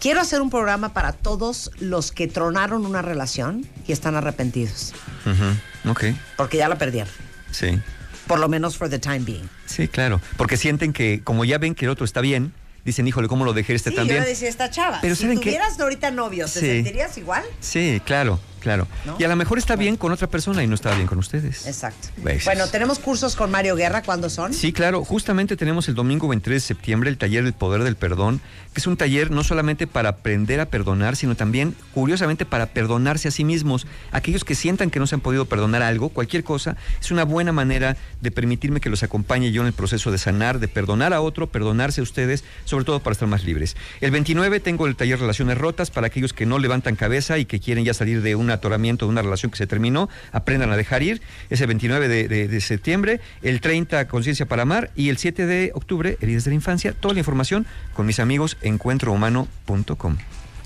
Quiero 0.00 0.20
hacer 0.20 0.40
un 0.40 0.48
programa 0.50 0.94
para 0.94 1.12
todos 1.12 1.70
los 1.78 2.10
que 2.10 2.26
tronaron 2.26 2.84
una 2.86 3.02
relación 3.02 3.66
y 3.86 3.92
están 3.92 4.16
arrepentidos, 4.16 4.94
Ujú, 5.26 5.90
Ok. 5.90 6.04
porque 6.38 6.56
ya 6.58 6.68
la 6.68 6.76
perdieron. 6.76 7.12
Sí. 7.50 7.78
Por 8.26 8.38
lo 8.38 8.48
menos 8.48 8.76
for 8.76 8.88
the 8.88 8.98
time 8.98 9.20
being. 9.20 9.48
Sí, 9.66 9.88
claro. 9.88 10.20
Porque 10.36 10.56
sienten 10.56 10.92
que, 10.92 11.20
como 11.22 11.44
ya 11.44 11.58
ven 11.58 11.74
que 11.74 11.84
el 11.84 11.90
otro 11.90 12.04
está 12.04 12.20
bien, 12.20 12.52
dicen, 12.84 13.06
híjole, 13.06 13.28
¿cómo 13.28 13.44
lo 13.44 13.52
dejé 13.52 13.74
este 13.74 13.90
Sí, 13.90 13.96
también? 13.96 14.20
yo 14.22 14.28
decía 14.28 14.48
esta 14.48 14.70
chava, 14.70 14.98
Pero 15.02 15.14
si 15.14 15.22
¿saben 15.22 15.38
qué? 15.40 15.50
tuvieras 15.50 15.78
ahorita 15.78 16.10
novios, 16.10 16.52
¿te 16.52 16.60
Sí. 16.60 16.66
sentirías 16.66 17.16
igual? 17.18 17.42
Sí, 17.60 18.00
claro, 18.04 18.40
claro. 18.64 18.88
¿No? 19.04 19.16
Y 19.18 19.24
a 19.24 19.28
lo 19.28 19.36
mejor 19.36 19.58
está 19.58 19.76
bien 19.76 19.96
con 19.96 20.10
otra 20.10 20.26
persona 20.26 20.64
y 20.64 20.66
no 20.66 20.74
está 20.74 20.94
bien 20.94 21.06
con 21.06 21.18
ustedes. 21.18 21.66
Exacto. 21.66 22.08
Bueno, 22.44 22.66
tenemos 22.68 22.98
cursos 22.98 23.36
con 23.36 23.50
Mario 23.50 23.76
Guerra, 23.76 24.02
¿cuándo 24.02 24.30
son? 24.30 24.54
Sí, 24.54 24.72
claro. 24.72 25.04
Justamente 25.04 25.56
tenemos 25.56 25.86
el 25.88 25.94
domingo 25.94 26.26
23 26.26 26.62
de 26.62 26.66
septiembre 26.66 27.10
el 27.10 27.18
taller 27.18 27.44
del 27.44 27.52
poder 27.52 27.84
del 27.84 27.96
perdón, 27.96 28.40
que 28.72 28.80
es 28.80 28.86
un 28.86 28.96
taller 28.96 29.30
no 29.30 29.44
solamente 29.44 29.86
para 29.86 30.08
aprender 30.08 30.60
a 30.60 30.66
perdonar, 30.66 31.14
sino 31.14 31.36
también, 31.36 31.76
curiosamente, 31.92 32.46
para 32.46 32.66
perdonarse 32.66 33.28
a 33.28 33.30
sí 33.30 33.44
mismos. 33.44 33.86
Aquellos 34.10 34.44
que 34.44 34.54
sientan 34.54 34.90
que 34.90 34.98
no 34.98 35.06
se 35.06 35.14
han 35.14 35.20
podido 35.20 35.44
perdonar 35.44 35.82
algo, 35.82 36.08
cualquier 36.08 36.42
cosa, 36.42 36.76
es 37.00 37.10
una 37.10 37.24
buena 37.24 37.52
manera 37.52 37.96
de 38.22 38.30
permitirme 38.30 38.80
que 38.80 38.90
los 38.90 39.02
acompañe 39.02 39.52
yo 39.52 39.60
en 39.60 39.66
el 39.66 39.74
proceso 39.74 40.10
de 40.10 40.18
sanar, 40.18 40.58
de 40.58 40.68
perdonar 40.68 41.12
a 41.12 41.20
otro, 41.20 41.48
perdonarse 41.48 42.00
a 42.00 42.04
ustedes, 42.04 42.44
sobre 42.64 42.84
todo 42.84 43.00
para 43.00 43.12
estar 43.12 43.28
más 43.28 43.44
libres. 43.44 43.76
El 44.00 44.10
29 44.10 44.60
tengo 44.60 44.86
el 44.86 44.96
taller 44.96 45.20
Relaciones 45.20 45.58
Rotas 45.58 45.90
para 45.90 46.06
aquellos 46.06 46.32
que 46.32 46.46
no 46.46 46.58
levantan 46.58 46.96
cabeza 46.96 47.38
y 47.38 47.44
que 47.44 47.60
quieren 47.60 47.84
ya 47.84 47.94
salir 47.94 48.22
de 48.22 48.34
un 48.34 48.50
atoramiento, 48.54 49.04
de 49.06 49.10
una 49.12 49.22
relación 49.22 49.50
que 49.50 49.58
se 49.58 49.66
terminó, 49.66 50.08
aprendan 50.32 50.70
a 50.72 50.76
dejar 50.76 51.02
ir. 51.02 51.20
Ese 51.50 51.66
29 51.66 52.08
de, 52.08 52.28
de- 52.28 52.48
de 52.48 52.60
septiembre, 52.60 53.20
el 53.42 53.60
30 53.60 54.08
Conciencia 54.08 54.46
para 54.46 54.62
Amar 54.62 54.90
y 54.96 55.08
el 55.10 55.18
7 55.18 55.46
de 55.46 55.70
octubre, 55.74 56.16
Heridas 56.20 56.44
de 56.44 56.50
la 56.50 56.54
Infancia. 56.56 56.92
Toda 56.98 57.14
la 57.14 57.20
información 57.20 57.66
con 57.92 58.06
mis 58.06 58.18
amigos 58.20 58.56
encuentrohumano.com. 58.62 60.16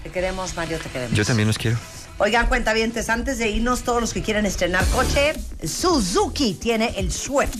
Te 0.03 0.11
queremos, 0.11 0.55
Mario, 0.57 0.79
te 0.79 0.89
queremos. 0.89 1.17
Yo 1.17 1.25
también 1.25 1.49
los 1.49 1.59
quiero. 1.59 1.77
Oigan, 2.21 2.49
cuentavientes, 2.49 3.11
antes 3.11 3.39
de 3.39 3.49
irnos, 3.49 3.83
todos 3.83 4.01
los 4.01 4.13
que 4.13 4.23
quieran 4.23 4.45
estrenar 4.45 4.85
coche, 4.87 5.35
Suzuki 5.65 6.55
tiene 6.55 6.93
el 6.99 7.13
Swift, 7.13 7.55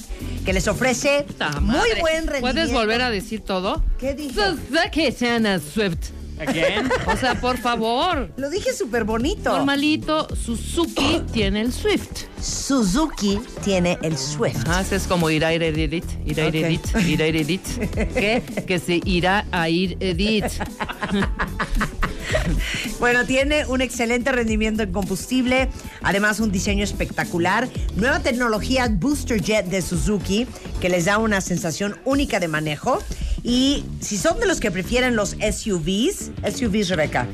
que 0.45 0.53
les 0.53 0.67
ofrece 0.67 1.25
muy 1.61 1.89
buen 2.01 2.27
rendimiento. 2.27 2.41
¿Puedes 2.41 2.73
volver 2.73 3.03
a 3.03 3.11
decir 3.11 3.41
todo? 3.43 3.85
¿Qué 4.01 4.15
dije? 4.15 4.35
Suzuki 4.35 5.13
tiene 5.13 5.61
Swift. 5.61 6.11
Again? 6.41 6.91
O 7.07 7.17
sea, 7.17 7.41
por 7.41 7.57
favor. 7.59 8.31
Lo 8.37 8.51
dije 8.51 8.73
súper 8.73 9.05
bonito. 9.05 9.51
Normalito, 9.51 10.29
Suzuki 10.35 11.23
tiene 11.33 11.61
el 11.63 11.73
Swift. 11.73 12.25
Suzuki 12.41 13.41
tiene 13.65 13.99
el 14.03 14.17
Swift. 14.17 14.65
Ah, 14.67 14.81
ese 14.81 14.97
es 14.97 15.07
como 15.07 15.31
irá 15.31 15.49
a 15.49 15.55
ir 15.55 15.63
edit, 15.63 16.05
irá 16.25 16.45
a 16.45 16.49
ir 16.49 16.57
edit, 16.57 16.87
irá 17.07 17.25
a 17.25 17.29
ir 17.29 17.37
edit. 17.37 17.63
¿Qué? 18.15 18.43
Que 18.67 18.79
se 18.79 19.01
irá 19.05 19.47
a 19.51 19.69
ir 19.69 19.97
edit. 20.01 20.45
Bueno, 23.01 23.25
tiene 23.25 23.67
un 23.67 23.81
excelente 23.81 24.33
rendimiento 24.33 24.83
en 24.83 24.93
combustible, 24.93 25.69
además 26.03 26.41
un 26.41 26.51
diseño 26.51 26.85
espectacular, 26.85 27.69
nueva 27.97 28.21
tecnología 28.21 28.89
Booster 28.91 29.41
Jet 29.41 29.67
de 29.67 29.83
Suzuki 29.83 30.47
que 30.81 30.89
les 30.89 31.07
da 31.07 31.19
una 31.19 31.41
sensación 31.41 31.97
única 32.05 32.41
de 32.41 32.49
manejo. 32.49 33.03
Y 33.43 33.85
si 34.01 34.19
son 34.19 34.41
de 34.41 34.47
los 34.47 34.61
que 34.61 34.71
prefieren 34.71 35.17
los 35.17 35.31
SUVs, 35.31 36.33
SUVs, 36.55 36.89
Rebeca. 36.89 37.27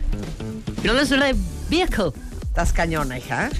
No 0.84 0.98
es 0.98 1.10
una 1.10 1.32
vehicle. 1.70 2.12
Estás 2.42 2.72
cañona, 2.72 3.18
hija. 3.18 3.50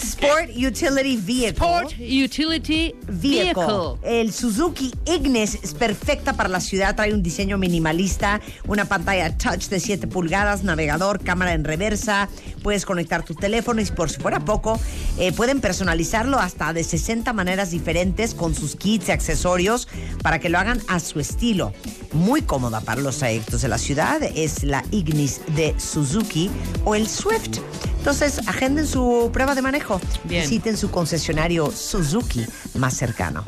Sport 0.00 0.50
Utility 0.56 1.16
Vehicle. 1.16 1.50
Sport 1.50 1.92
Utility 1.98 2.94
Vehicle. 3.06 3.66
Vehicle. 3.66 3.98
El 4.02 4.32
Suzuki 4.32 4.92
Ignis 5.04 5.58
es 5.62 5.74
perfecta 5.74 6.32
para 6.32 6.48
la 6.48 6.60
ciudad, 6.60 6.96
trae 6.96 7.12
un 7.12 7.22
diseño 7.22 7.58
minimalista, 7.58 8.40
una 8.66 8.86
pantalla 8.86 9.36
touch 9.36 9.68
de 9.68 9.78
7 9.78 10.06
pulgadas, 10.06 10.64
navegador, 10.64 11.22
cámara 11.22 11.52
en 11.52 11.64
reversa, 11.64 12.28
puedes 12.62 12.86
conectar 12.86 13.24
tu 13.24 13.34
teléfono 13.34 13.80
y 13.80 13.86
por 13.86 14.08
si 14.08 14.20
fuera 14.20 14.40
poco, 14.40 14.80
eh, 15.18 15.32
pueden 15.32 15.60
personalizarlo 15.60 16.38
hasta 16.38 16.72
de 16.72 16.82
60 16.82 17.32
maneras 17.34 17.70
diferentes 17.70 18.34
con 18.34 18.54
sus 18.54 18.76
kits 18.76 19.08
y 19.08 19.12
accesorios 19.12 19.86
para 20.22 20.38
que 20.38 20.48
lo 20.48 20.58
hagan 20.58 20.80
a 20.88 21.00
su 21.00 21.20
estilo. 21.20 21.72
Muy 22.12 22.42
cómoda 22.42 22.80
para 22.80 23.00
los 23.00 23.18
trayectos 23.18 23.62
de 23.62 23.68
la 23.68 23.78
ciudad 23.78 24.22
es 24.22 24.62
la 24.62 24.82
Ignis 24.90 25.40
de 25.54 25.74
Suzuki 25.78 26.50
o 26.84 26.94
el 26.94 27.06
Swift. 27.06 27.58
Entonces, 27.98 28.40
agenden 28.48 28.86
su 28.86 29.30
prueba 29.30 29.54
de 29.54 29.60
manejo. 29.60 29.89
Bien. 30.24 30.42
Visiten 30.42 30.76
su 30.76 30.90
concesionario 30.90 31.70
Suzuki 31.70 32.44
más 32.74 32.94
cercano. 32.94 33.44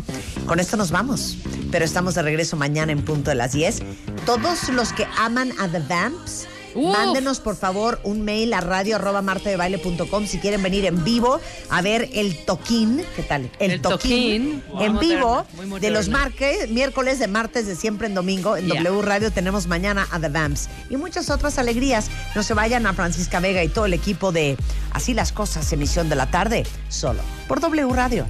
Con 0.47 0.60
esto 0.60 0.77
nos 0.77 0.90
vamos, 0.90 1.39
pero 1.70 1.85
estamos 1.85 2.14
de 2.14 2.23
regreso 2.23 2.56
mañana 2.56 2.93
en 2.93 3.05
punto 3.05 3.31
de 3.31 3.36
las 3.36 3.52
10. 3.52 3.82
Todos 4.27 4.69
los 4.69 4.93
que 4.93 5.06
aman 5.19 5.52
a 5.59 5.69
The 5.69 5.81
Vamps, 5.81 6.47
Uf. 6.74 6.93
mándenos 6.97 7.40
por 7.40 7.57
favor 7.57 8.01
un 8.05 8.23
mail 8.23 8.53
a 8.55 8.61
radio 8.61 8.97
arroba 8.97 9.23
martadebaile.com 9.23 10.27
si 10.27 10.39
quieren 10.39 10.62
venir 10.62 10.85
en 10.86 11.05
vivo 11.05 11.40
a 11.70 11.82
ver 11.82 12.09
el 12.12 12.36
toquín. 12.44 13.03
¿Qué 13.16 13.23
tal? 13.23 13.51
El, 13.59 13.73
El 13.73 13.81
toquín, 13.82 14.62
en 14.81 14.99
vivo 14.99 15.44
de 15.81 15.90
los 15.90 16.09
marques, 16.09 16.70
miércoles 16.70 17.19
de 17.19 17.28
martes 17.28 17.66
de 17.66 17.77
siempre 17.77 18.07
en 18.07 18.15
domingo. 18.15 18.57
En 18.57 18.66
Yeah. 18.73 18.82
W 18.85 19.03
Radio 19.03 19.31
tenemos 19.31 19.66
mañana 19.66 20.07
a 20.11 20.19
The 20.19 20.28
Vamps 20.28 20.69
y 20.89 20.97
muchas 20.97 21.28
otras 21.31 21.59
alegrías. 21.59 22.11
No 22.35 22.43
se 22.43 22.55
vayan 22.55 22.86
a 22.86 22.94
Francisca 22.94 23.40
Vega 23.40 23.62
y 23.62 23.69
todo 23.69 23.86
el 23.86 23.93
equipo 23.94 24.32
de 24.32 24.57
Así 24.93 25.15
las 25.15 25.32
cosas, 25.32 25.73
emisión 25.73 26.09
de 26.09 26.16
la 26.16 26.31
tarde, 26.31 26.65
solo 26.89 27.20
por 27.49 27.61
W 27.61 27.89
Radio. 27.94 28.27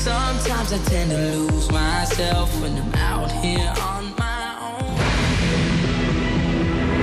Sometimes 0.00 0.72
I 0.72 0.78
tend 0.86 1.10
to 1.10 1.18
lose 1.18 1.70
myself 1.70 2.48
when 2.62 2.74
I'm 2.74 2.94
out 2.94 3.30
here 3.44 3.70
on 3.82 4.14
my 4.16 4.56
own. 4.64 4.96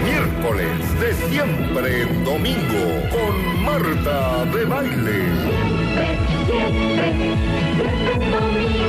Miércoles 0.04 1.00
de 1.00 1.14
siempre 1.30 2.06
domingo 2.26 2.86
con 3.14 3.64
Marta 3.64 4.46
de 4.46 4.66
Baile. 4.66 5.20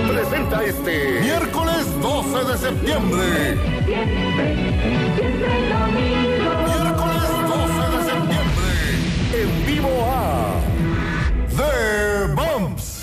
Presenta 0.08 0.64
este 0.64 1.20
miércoles 1.20 1.84
12 2.00 2.44
de 2.50 2.56
septiembre. 2.56 3.58
Miércoles 6.64 7.30
12 7.46 7.84
de 7.94 8.00
septiembre. 8.10 8.72
En 9.34 9.66
vivo 9.66 9.92
a 10.10 10.62
The 11.58 12.32
Bumps. 12.34 12.97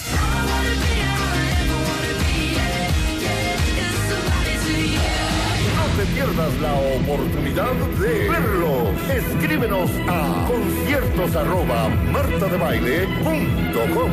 Te 5.97 6.05
pierdas 6.07 6.53
la 6.61 6.73
oportunidad 6.73 7.71
de 7.99 8.29
verlos. 8.29 8.89
Escríbenos 9.09 9.89
a 10.09 10.45
conciertos 10.47 11.35
arroba 11.35 11.89
martadebaile.com 12.11 14.11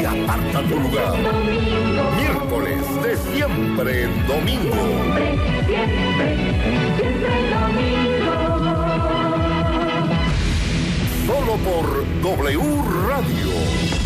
y 0.00 0.04
aparta 0.04 0.62
tu 0.68 0.78
lugar. 0.78 1.14
Miércoles 2.16 2.82
de 3.02 3.16
siempre 3.16 4.04
en 4.04 4.26
domingo. 4.26 4.76
Solo 11.26 11.56
por 11.56 12.04
W 12.22 12.82
Radio. 13.08 14.05